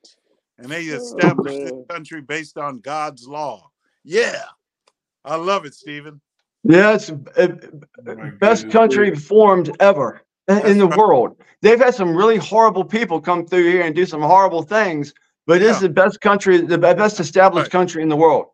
and 0.59 0.69
they 0.69 0.83
established 0.83 1.57
this 1.59 1.71
man. 1.71 1.85
country 1.89 2.21
based 2.21 2.57
on 2.57 2.79
God's 2.79 3.27
law. 3.27 3.69
Yeah, 4.03 4.43
I 5.25 5.35
love 5.35 5.65
it, 5.65 5.73
Stephen. 5.73 6.21
Yeah, 6.63 6.93
it's 6.95 7.09
uh, 7.09 7.47
my 8.05 8.31
best 8.31 8.63
goodness. 8.63 8.73
country 8.73 9.15
formed 9.15 9.75
ever 9.79 10.21
in- 10.47 10.65
in 10.65 10.77
the 10.77 10.87
right. 10.87 10.97
world. 10.97 11.37
They've 11.61 11.79
had 11.79 11.95
some 11.95 12.15
really 12.15 12.37
horrible 12.37 12.83
people 12.83 13.21
come 13.21 13.45
through 13.45 13.69
here 13.69 13.81
and 13.83 13.95
do 13.95 14.05
some 14.05 14.21
horrible 14.21 14.63
things, 14.63 15.13
but 15.47 15.61
it's 15.61 15.81
Yeah. 15.81 15.87
the 15.87 15.93
best 15.93 16.21
country, 16.21 16.57
the 16.61 16.77
best 16.77 17.19
established 17.19 17.65
Right. 17.65 17.71
country 17.71 18.03
in 18.03 18.09
the 18.09 18.15
world. 18.17 18.47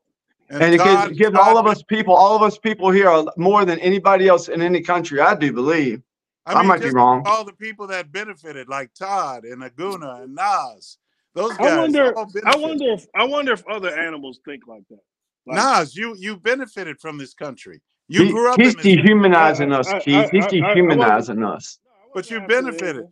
And 0.49 0.75
it 0.75 0.83
gives, 0.83 1.17
gives 1.17 1.35
all 1.37 1.57
of 1.57 1.65
us 1.65 1.81
people, 1.81 2.13
all 2.13 2.35
of 2.35 2.43
us 2.43 2.59
people 2.59 2.91
here 2.91 3.09
are 3.09 3.25
more 3.37 3.65
than 3.65 3.79
anybody 3.79 4.27
else 4.27 4.47
in 4.47 4.61
any 4.61 4.81
country, 4.81 5.19
I 5.19 5.33
do 5.33 5.51
believe. 5.51 6.03
I 6.45 6.59
mean, 6.59 6.67
might 6.67 6.81
be 6.81 6.91
wrong. 6.91 7.23
All 7.25 7.43
the 7.43 7.53
people 7.53 7.87
that 7.87 8.11
benefited, 8.11 8.69
like 8.69 8.93
Todd 8.93 9.45
and 9.45 9.63
Aguna 9.63 10.21
and 10.21 10.35
Nas, 10.35 10.99
those 11.35 11.51
I 11.59 11.77
wonder. 11.77 12.13
I 12.45 12.55
wonder 12.57 12.91
if 12.93 13.05
I 13.15 13.23
wonder 13.25 13.51
if 13.53 13.63
other 13.67 13.95
animals 13.95 14.39
think 14.45 14.67
like 14.67 14.83
that. 14.89 14.99
Like, 15.45 15.57
Nas, 15.57 15.95
you 15.95 16.15
you 16.17 16.37
benefited 16.37 16.99
from 16.99 17.17
this 17.17 17.33
country. 17.33 17.81
You 18.07 18.25
He- 18.25 18.31
grew 18.31 18.51
up 18.51 18.59
he's 18.59 18.73
in 18.73 18.77
this, 18.77 18.83
dehumanizing 18.83 19.73
I- 19.73 19.79
us, 19.79 19.91
Keith. 20.03 20.29
He's 20.31 20.43
I- 20.45 20.47
I- 20.47 20.71
I 20.71 20.73
dehumanizing 20.73 21.43
us. 21.43 21.79
But 22.13 22.29
you 22.31 22.37
after 22.37 22.47
benefited. 22.47 23.05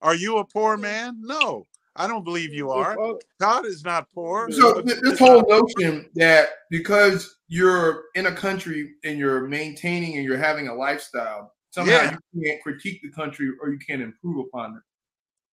Are 0.00 0.14
you 0.14 0.38
a 0.38 0.44
poor 0.44 0.76
man? 0.76 1.16
No, 1.20 1.66
I 1.96 2.06
don't 2.06 2.24
believe 2.24 2.52
you 2.52 2.70
are. 2.70 2.98
other- 3.00 3.18
Todd 3.40 3.66
is 3.66 3.84
not 3.84 4.06
poor. 4.14 4.50
So 4.50 4.80
this 4.82 5.18
whole 5.18 5.42
notion 5.48 6.08
that 6.14 6.50
because 6.70 7.38
you're 7.48 8.04
in 8.14 8.26
a 8.26 8.32
country 8.34 8.94
and 9.04 9.18
you're 9.18 9.48
maintaining 9.48 10.16
and 10.16 10.24
you're 10.24 10.36
having 10.38 10.68
a 10.68 10.74
lifestyle, 10.74 11.54
somehow 11.70 11.92
Yeah. 11.92 12.16
you 12.32 12.42
can't 12.44 12.62
critique 12.62 13.00
the 13.02 13.10
country 13.10 13.50
or 13.60 13.70
you 13.70 13.78
can't 13.78 14.02
improve 14.02 14.46
upon 14.46 14.76
it. 14.76 14.82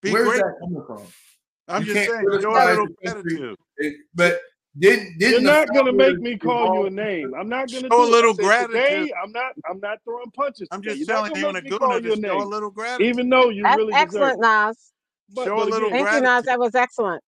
Be 0.02 0.12
Where's 0.12 0.28
great. 0.28 0.42
that 0.42 0.56
coming 0.62 0.84
from? 0.86 1.08
I'm 1.68 1.82
you 1.82 1.88
just 1.88 1.98
can't 2.00 2.12
saying, 2.12 2.26
show 2.42 2.52
a 2.52 2.64
little 2.66 2.88
the 2.88 3.10
country. 3.10 3.34
gratitude. 3.36 3.58
It- 3.78 3.96
but 4.16 4.40
didn't 4.80 5.20
didn't 5.20 5.44
You're 5.44 5.52
not 5.52 5.74
gonna 5.74 5.94
make 5.94 6.20
me 6.20 6.38
call 6.38 6.74
you 6.74 6.86
a 6.86 6.90
name. 6.90 7.34
I'm 7.36 7.50
not 7.50 7.72
gonna 7.72 7.90
Show 7.92 7.98
do 7.98 8.04
a 8.04 8.12
little 8.12 8.34
said 8.34 8.42
gratitude. 8.44 8.74
Today, 8.74 9.14
I'm 9.24 9.32
not. 9.32 9.54
I'm 9.70 9.80
not 9.82 10.00
throwing 10.06 10.32
punches. 10.32 10.70
I'm 10.72 10.82
today. 10.82 10.92
just 10.92 11.00
You're 11.00 11.08
not 11.08 11.16
telling 11.16 11.32
gonna 11.34 11.40
you 11.42 11.48
and 11.50 11.54
make 11.56 11.64
me 11.64 11.72
Aguna 11.72 11.80
call 11.80 12.00
to 12.02 12.06
you 12.06 12.14
a 12.14 12.18
show 12.18 12.42
a 12.42 12.46
little 12.46 12.72
gratitude. 12.72 13.08
even 13.08 13.30
though 13.30 13.50
you 13.50 13.64
That's 13.64 13.78
really 13.78 13.94
excellent, 13.94 14.40
it. 14.40 14.42
Nas. 14.42 14.92
But, 15.34 15.48
Show 15.48 15.64
a 15.64 15.66
little 15.66 15.90
again, 15.90 15.98
Thank 15.98 16.12
you, 16.12 16.22
Nas. 16.22 16.44
That 16.46 16.60
was 16.60 16.76
excellent. 16.76 17.24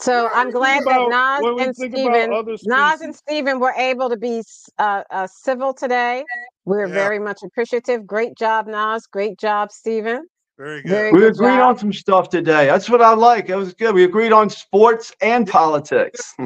So 0.00 0.24
when 0.24 0.32
I'm 0.34 0.50
glad 0.50 0.82
about 0.82 1.10
that 1.10 1.42
when 1.42 1.54
Nas 1.56 1.66
and 1.66 1.76
Stephen, 1.76 2.30
about 2.30 2.44
Nas 2.62 3.00
and 3.02 3.16
Stephen 3.16 3.60
were 3.60 3.72
able 3.76 4.10
to 4.10 4.16
be 4.18 4.42
uh, 4.78 5.04
uh, 5.10 5.26
civil 5.28 5.74
today. 5.74 6.24
We're 6.64 6.88
Yeah. 6.88 6.94
very 6.94 7.18
much 7.18 7.42
appreciative. 7.44 8.06
Great 8.06 8.36
job, 8.36 8.66
Nas. 8.68 9.06
Great 9.06 9.38
job, 9.38 9.72
Stephen. 9.72 10.26
Very 10.60 10.82
good. 10.82 10.90
Very 10.90 11.12
We 11.12 11.20
good 11.20 11.30
agreed 11.36 11.56
job. 11.56 11.68
on 11.70 11.78
some 11.78 11.90
stuff 11.92 12.28
today. 12.28 12.66
That's 12.66 12.90
what 12.90 13.00
I 13.00 13.14
like. 13.14 13.48
It 13.48 13.56
was 13.56 13.72
good. 13.72 13.94
We 13.94 14.04
agreed 14.04 14.30
on 14.30 14.50
sports 14.50 15.10
and 15.22 15.48
politics. 15.48 16.34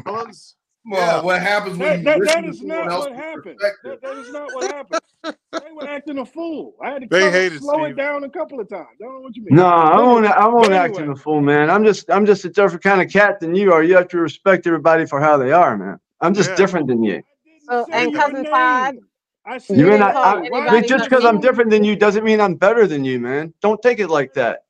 Well, 0.86 1.00
Yeah. 1.00 1.22
what 1.22 1.40
happens 1.40 1.78
when 1.78 1.88
that, 1.88 1.98
you 2.00 2.04
that, 2.04 2.18
listen 2.20 2.34
that 2.34 2.42
to 2.42 2.50
is 2.50 2.58
someone 2.58 2.86
not 2.88 2.98
what 3.00 3.12
happened. 3.14 3.58
That, 3.58 4.02
that 4.02 4.16
is 4.18 4.30
not 4.30 4.52
what 4.52 4.70
happened. 4.70 5.00
they 5.24 5.72
were 5.72 5.88
acting 5.88 6.18
a 6.18 6.26
fool. 6.26 6.74
I 6.84 6.90
had 6.90 7.02
to 7.02 7.08
They 7.08 7.30
hated 7.30 7.60
slow 7.62 7.72
Stephen. 7.76 7.92
it 7.92 7.96
down 7.96 8.22
a 8.24 8.28
couple 8.28 8.60
of 8.60 8.68
times. 8.68 8.88
I 9.00 9.04
don't 9.04 9.14
know 9.14 9.20
what 9.20 9.34
you 9.34 9.44
mean. 9.46 9.56
No, 9.56 9.64
I 9.66 9.96
But 9.96 10.04
won't. 10.04 10.26
I 10.26 10.46
won't 10.46 10.68
but 10.68 10.72
act 10.74 10.96
anyway. 10.96 11.04
in 11.04 11.10
a 11.12 11.16
fool, 11.16 11.40
man. 11.40 11.70
I'm 11.70 11.84
just. 11.86 12.10
I'm 12.10 12.26
just 12.26 12.44
a 12.44 12.50
different 12.50 12.82
kind 12.82 13.00
of 13.00 13.10
cat 13.10 13.40
than 13.40 13.54
you 13.54 13.72
are. 13.72 13.82
You 13.82 13.96
have 13.96 14.08
to 14.08 14.18
respect 14.18 14.66
everybody 14.66 15.06
for 15.06 15.20
how 15.22 15.38
they 15.38 15.52
are, 15.52 15.74
man. 15.78 15.98
I'm 16.20 16.34
just 16.34 16.50
Yeah. 16.50 16.56
different 16.56 16.86
than 16.88 17.02
you. 17.02 17.22
I 17.70 17.72
So, 17.72 17.86
and 17.90 18.14
cousin 18.14 18.44
Todd, 18.44 18.94
name. 18.96 19.06
I 19.46 19.58
said 19.58 19.76
You 19.78 19.86
You 19.86 19.92
and 19.92 20.02
didn't 20.02 20.16
I. 20.16 20.76
I 20.76 20.80
just 20.82 21.04
because 21.08 21.24
I'm 21.24 21.40
different 21.40 21.70
than 21.70 21.84
you 21.84 21.96
doesn't 21.96 22.24
mean 22.24 22.40
I'm 22.40 22.54
better 22.54 22.86
than 22.86 23.04
you, 23.04 23.18
man. 23.20 23.52
Don't 23.60 23.80
take 23.82 23.98
it 24.00 24.08
like 24.08 24.32
that. 24.34 24.64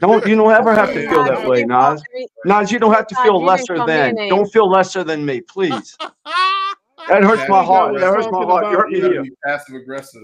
Don't. 0.00 0.26
You 0.26 0.34
don't 0.36 0.50
ever 0.52 0.74
have 0.74 0.92
to 0.92 1.08
feel 1.08 1.24
that 1.24 1.46
way, 1.46 1.58
didn't 1.58 1.68
Nas. 1.68 2.02
Nas, 2.44 2.72
you 2.72 2.78
don't 2.78 2.92
have 2.92 3.06
to 3.08 3.14
feel 3.16 3.42
lesser 3.42 3.76
call 3.76 3.86
me 3.86 3.92
a 3.92 4.14
than. 4.14 4.28
Don't 4.28 4.46
feel 4.52 4.68
lesser 4.68 5.04
than 5.04 5.24
me, 5.24 5.40
please. 5.40 5.96
That 7.06 7.22
hurts 7.22 7.42
Yeah, 7.42 7.48
my 7.48 7.62
heart. 7.62 7.94
That 8.00 8.06
hurts 8.14 8.28
my 8.30 8.38
heart. 8.44 8.64
You 8.64 8.70
about- 8.70 8.74
hurt 8.76 8.88
me 8.88 8.96
You 8.96 9.02
gotta 9.02 9.12
here. 9.14 9.22
be 9.24 9.32
passive 9.44 9.74
aggressive. 9.74 10.22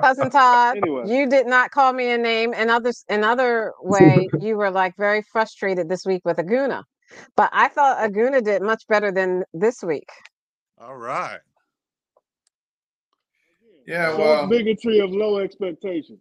cousin 0.00 0.30
Todd, 0.30 0.76
Anyway. 0.76 1.02
you 1.08 1.28
did 1.28 1.48
not 1.48 1.72
call 1.72 1.92
me 1.92 2.10
a 2.12 2.18
name. 2.18 2.54
In 2.54 2.70
other 2.70 2.92
another 3.08 3.72
way, 3.82 4.28
you 4.40 4.56
were 4.56 4.70
like 4.70 4.94
very 4.96 5.20
frustrated 5.22 5.88
this 5.88 6.06
week 6.06 6.22
with 6.24 6.36
Aguna, 6.36 6.84
but 7.34 7.50
I 7.52 7.66
thought 7.68 7.98
Aguna 7.98 8.40
did 8.40 8.62
much 8.62 8.86
better 8.86 9.10
than 9.10 9.42
this 9.52 9.82
week. 9.82 10.08
all 10.80 10.96
right. 10.96 11.40
Yeah, 13.90 14.12
Show 14.12 14.18
well, 14.18 14.46
bigotry 14.46 15.00
of 15.00 15.10
low 15.10 15.38
expectations. 15.38 16.20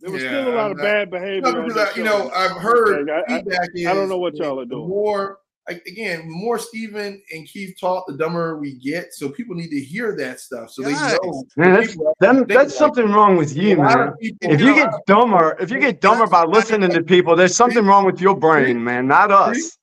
There 0.00 0.12
was 0.12 0.22
still 0.22 0.48
a 0.48 0.54
lot 0.54 0.66
I'm 0.66 0.70
of 0.72 0.76
not- 0.76 0.82
bad 0.84 1.10
behavior. 1.10 1.52
no, 1.52 1.62
because 1.62 1.76
I, 1.76 1.96
you 1.96 2.04
know 2.04 2.30
I've 2.30 2.52
heard 2.56 3.08
Like, 3.08 3.24
I- 3.28 3.34
I- 3.34 3.38
feedback 3.42 3.68
is 3.74 3.86
I 3.86 3.94
don't 3.94 4.08
know 4.08 4.18
what 4.18 4.36
y'all 4.36 4.60
are 4.60 4.64
doing. 4.64 4.88
More 4.88 5.38
again, 5.66 6.22
more 6.30 6.58
Stephen 6.58 7.20
and 7.32 7.46
Keith 7.46 7.76
talk, 7.78 8.06
the 8.06 8.16
dumber 8.16 8.56
we 8.56 8.78
get. 8.78 9.12
So 9.12 9.28
people 9.28 9.54
need 9.56 9.68
to 9.70 9.80
hear 9.80 10.16
that 10.16 10.38
stuff 10.40 10.70
so 10.70 10.82
Guys. 10.84 10.98
they 11.12 11.16
know. 11.26 11.44
Man, 11.56 11.74
that's 11.74 11.90
people 11.92 12.14
them, 12.20 12.36
think 12.36 12.48
that's 12.48 12.70
like 12.70 12.78
something 12.78 13.10
wrong 13.10 13.36
with 13.36 13.54
you, 13.56 13.76
man. 13.76 14.12
people- 14.20 14.38
If 14.52 14.60
you 14.60 14.74
get 14.74 14.90
dumber, 15.06 15.56
if 15.60 15.70
you 15.72 15.78
get 15.80 16.00
dumber 16.00 16.26
by 16.28 16.44
listening 16.44 16.90
to 16.90 17.02
people, 17.02 17.34
there's 17.36 17.56
something 17.56 17.84
wrong 17.84 18.06
with 18.06 18.20
your 18.20 18.36
brain, 18.36 18.82
man, 18.82 19.08
not 19.08 19.32
us. 19.32 19.76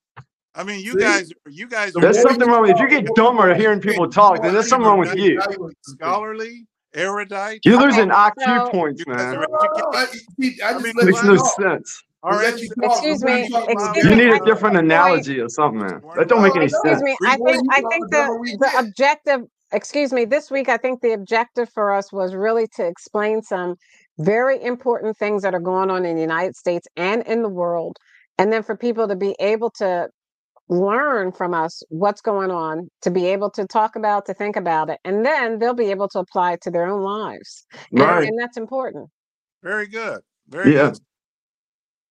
I 0.57 0.63
mean, 0.63 0.79
you 0.83 0.93
See? 0.93 0.99
guys, 0.99 1.29
you 1.49 1.67
guys 1.67 1.91
The 1.91 1.99
There's 1.99 2.21
something 2.21 2.47
wrong 2.47 2.61
with 2.61 2.71
if 2.71 2.79
you 2.79 2.87
get 2.87 3.05
dumber 3.13 3.53
hearing 3.53 3.81
people 3.81 4.09
talk, 4.09 4.41
then 4.41 4.53
there's 4.53 4.69
something 4.69 4.87
wrong 4.87 4.99
with 4.99 5.13
you 5.13 5.23
you. 5.33 5.39
evaluate 5.41 5.75
the 5.85 5.91
scholarly, 5.91 6.65
erudite. 6.95 7.61
You're 7.65 7.79
losing 7.81 8.09
So- 8.09 8.15
IQ 8.15 8.71
points, 8.71 9.03
man. 9.07 9.37
I, 9.37 9.45
I 9.93 10.01
I 10.01 10.05
just 10.73 10.83
mean, 10.85 10.93
let 10.95 11.05
Makes 11.07 11.23
no 11.23 11.35
talk. 11.37 11.61
sense. 11.61 12.03
Our 12.23 12.37
Let 12.37 12.59
you. 12.59 12.69
Excuse 12.81 13.23
me, 13.23 13.47
not 13.49 13.59
talking 13.59 13.75
about 13.75 13.95
excuse 13.95 14.03
You 14.05 14.09
me, 14.17 14.25
need 14.25 14.41
a 14.41 14.45
different 14.45 14.77
analogy 14.77 15.39
or 15.39 15.49
something, 15.49 15.81
man. 15.81 16.01
That 16.17 16.27
don't 16.27 16.41
make 16.41 16.55
any 16.55 16.67
sense. 16.69 17.01
Excuse 17.01 17.03
me. 17.03 17.27
I 17.27 17.37
think 17.37 17.63
I 17.71 17.81
think 17.89 18.09
the 18.09 18.23
the 18.23 18.37
we 18.39 18.51
the 18.53 18.69
get. 18.71 18.83
objective. 18.83 19.41
Excuse 19.71 20.11
me. 20.11 20.25
This 20.25 20.49
week, 20.49 20.67
I 20.69 20.77
think 20.77 21.01
the 21.01 21.11
objective 21.13 21.69
for 21.69 21.93
us 21.93 22.11
was 22.11 22.33
really 22.33 22.67
to 22.77 22.85
explain 22.87 23.43
some 23.43 23.75
very 24.17 24.63
important 24.63 25.17
things 25.17 25.43
that 25.43 25.53
are 25.53 25.59
going 25.59 25.91
on 25.91 26.05
in 26.05 26.15
the 26.15 26.21
United 26.21 26.55
States 26.55 26.87
and 26.97 27.21
in 27.23 27.43
the 27.43 27.49
world, 27.49 27.97
and 28.39 28.51
then 28.51 28.63
for 28.63 28.75
people 28.75 29.07
to 29.07 29.15
be 29.15 29.35
able 29.39 29.69
to 29.77 30.07
learn 30.67 31.31
from 31.31 31.53
us 31.53 31.83
what's 31.89 32.21
going 32.21 32.51
on, 32.51 32.89
to 33.01 33.11
be 33.11 33.27
able 33.27 33.49
to 33.51 33.65
talk 33.67 33.95
about, 33.95 34.25
to 34.25 34.33
think 34.33 34.55
about 34.55 34.89
it, 34.89 34.99
and 35.05 35.25
then 35.25 35.59
they'll 35.59 35.73
be 35.73 35.91
able 35.91 36.07
to 36.09 36.19
apply 36.19 36.53
it 36.53 36.61
to 36.61 36.71
their 36.71 36.87
own 36.87 37.01
lives, 37.01 37.65
and, 37.91 37.99
Right. 37.99 38.27
and 38.27 38.39
that's 38.39 38.57
important. 38.57 39.09
very 39.61 39.87
good, 39.87 40.21
very 40.47 40.73
Yeah. 40.73 40.91
good. 40.91 40.99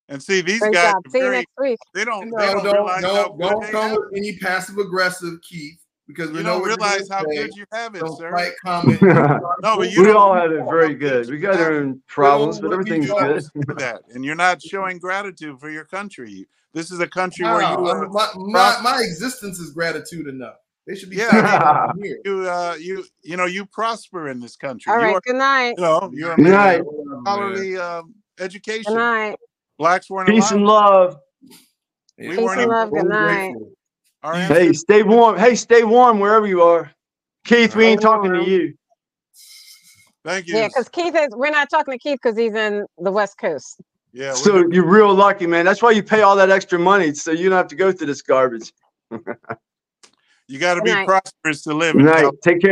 And 0.09 0.23
see, 0.23 0.41
these 0.43 0.61
Great 0.61 0.75
guys 0.75 0.93
job. 0.93 1.03
are 1.07 1.11
See 1.11 1.19
you 1.19 1.25
very, 1.25 1.37
next 1.37 1.53
week. 1.59 1.79
they 1.95 2.05
don't, 2.05 2.31
No, 2.31 2.37
they 2.39 2.53
don't, 2.53 2.65
don't 2.65 2.75
realize 2.75 3.03
don't 3.03 3.39
good 3.39 3.49
don't 3.49 3.61
they 3.63 3.71
come 3.71 3.91
have 3.91 3.99
with 3.99 4.13
any 4.17 4.37
passive 4.39 4.77
aggressive, 4.79 5.41
Keith, 5.43 5.81
because 6.07 6.31
we 6.31 6.39
You 6.39 6.45
know 6.45 6.59
don't 6.59 6.65
realize 6.67 7.09
how 7.09 7.25
say. 7.25 7.37
good 7.37 7.57
you 7.57 7.65
have 7.73 7.95
it, 7.95 8.01
Don't 8.01 8.19
sir. 8.19 8.31
fight, 8.31 8.53
comment. 8.65 9.01
No, 9.03 9.77
but 9.79 9.91
you 9.91 10.03
We 10.03 10.11
all 10.11 10.35
had 10.35 10.53
it 10.53 10.65
very 10.69 10.95
good. 10.95 11.31
We 11.31 11.39
got 11.39 11.59
our 11.59 11.73
own 11.73 12.03
problems, 12.07 12.61
but 12.61 12.73
everything's 12.73 13.11
good. 13.11 13.45
that, 13.79 14.03
and 14.13 14.25
you're 14.25 14.35
not 14.35 14.61
showing 14.61 14.99
gratitude 14.99 15.59
for 15.59 15.71
your 15.71 15.85
country. 15.85 16.47
This 16.75 16.91
is 16.91 16.99
a 17.01 17.07
country 17.07 17.45
where 17.45 17.63
you 17.63 17.87
are, 17.89 18.09
my, 18.09 18.29
my, 18.37 18.77
my 18.83 19.01
existence 19.03 19.61
is 19.61 19.73
gratitude 19.73 20.27
enough. 20.27 20.57
They 20.87 20.97
should 20.97 21.09
be 21.09 21.17
Yeah. 21.17 21.31
thankful 21.31 21.93
here. 22.03 22.19
you, 22.25 22.51
uh, 22.51 22.77
you, 22.79 23.05
you 23.23 23.37
know, 23.37 23.47
you 23.47 23.65
prosper 23.67 24.29
in 24.29 24.41
this 24.41 24.57
country. 24.57 24.93
All 24.93 24.99
you 24.99 25.05
right. 25.05 25.15
are, 25.15 25.23
Good 25.25 25.37
night. 25.37 25.75
you 25.79 25.83
know, 25.85 26.11
you're 26.13 26.33
a 26.33 26.37
Good 26.37 26.45
night. 26.51 26.83
scholarly 27.23 27.79
um, 27.79 28.15
education. 28.41 28.85
Good 28.93 28.99
night. 28.99 29.37
Blacks 29.79 30.11
weren't 30.11 30.29
Peace 30.29 30.51
and 30.51 30.65
love. 30.65 31.17
We 32.19 32.29
Peace 32.29 32.41
weren't 32.41 32.61
and 32.61 32.69
love. 32.71 32.91
Good 32.93 33.07
night. 33.07 33.49
grateful. 33.49 33.71
Our 34.23 34.35
Hey, 34.35 34.73
stay 34.73 35.03
warm. 35.03 35.39
Hey, 35.39 35.55
stay 35.55 35.85
warm 35.85 36.19
wherever 36.21 36.47
you 36.47 36.63
are. 36.63 36.91
Keith, 37.45 37.77
we 37.77 37.85
ain't 37.85 38.01
talking 38.01 38.33
to 38.33 38.51
you. 38.51 38.75
thank 40.25 40.47
you. 40.47 40.57
Yeah, 40.57 40.69
because 40.69 40.89
Keith 40.89 41.15
is. 41.15 41.29
We're 41.33 41.51
not 41.51 41.71
talking 41.71 41.93
to 41.93 41.99
Keith 41.99 42.19
because 42.23 42.37
he's 42.39 42.55
in 42.55 42.87
the 42.99 43.13
West 43.13 43.37
Coast. 43.39 43.81
Yeah, 44.15 44.31
we're 44.31 44.37
So 44.37 44.69
you're 44.71 44.87
real 44.87 45.13
lucky, 45.13 45.47
man. 45.47 45.65
That's 45.65 45.83
why 45.83 45.91
you 45.91 46.03
pay 46.03 46.23
all 46.23 46.37
that 46.37 46.49
extra 46.49 46.79
money, 46.79 47.13
so 47.15 47.33
you 47.33 47.49
don't 47.49 47.59
have 47.59 47.67
to 47.69 47.75
go 47.75 47.91
through 47.91 48.07
this 48.07 48.23
garbage. 48.23 48.73
You 50.47 50.59
got 50.59 50.75
to 50.75 50.83
be 50.83 50.93
prosperous 51.05 51.63
to 51.63 51.75
live 51.75 51.95
Good 51.95 52.01
in 52.01 52.07
night. 52.07 52.31
Take 52.43 52.61
care. 52.61 52.61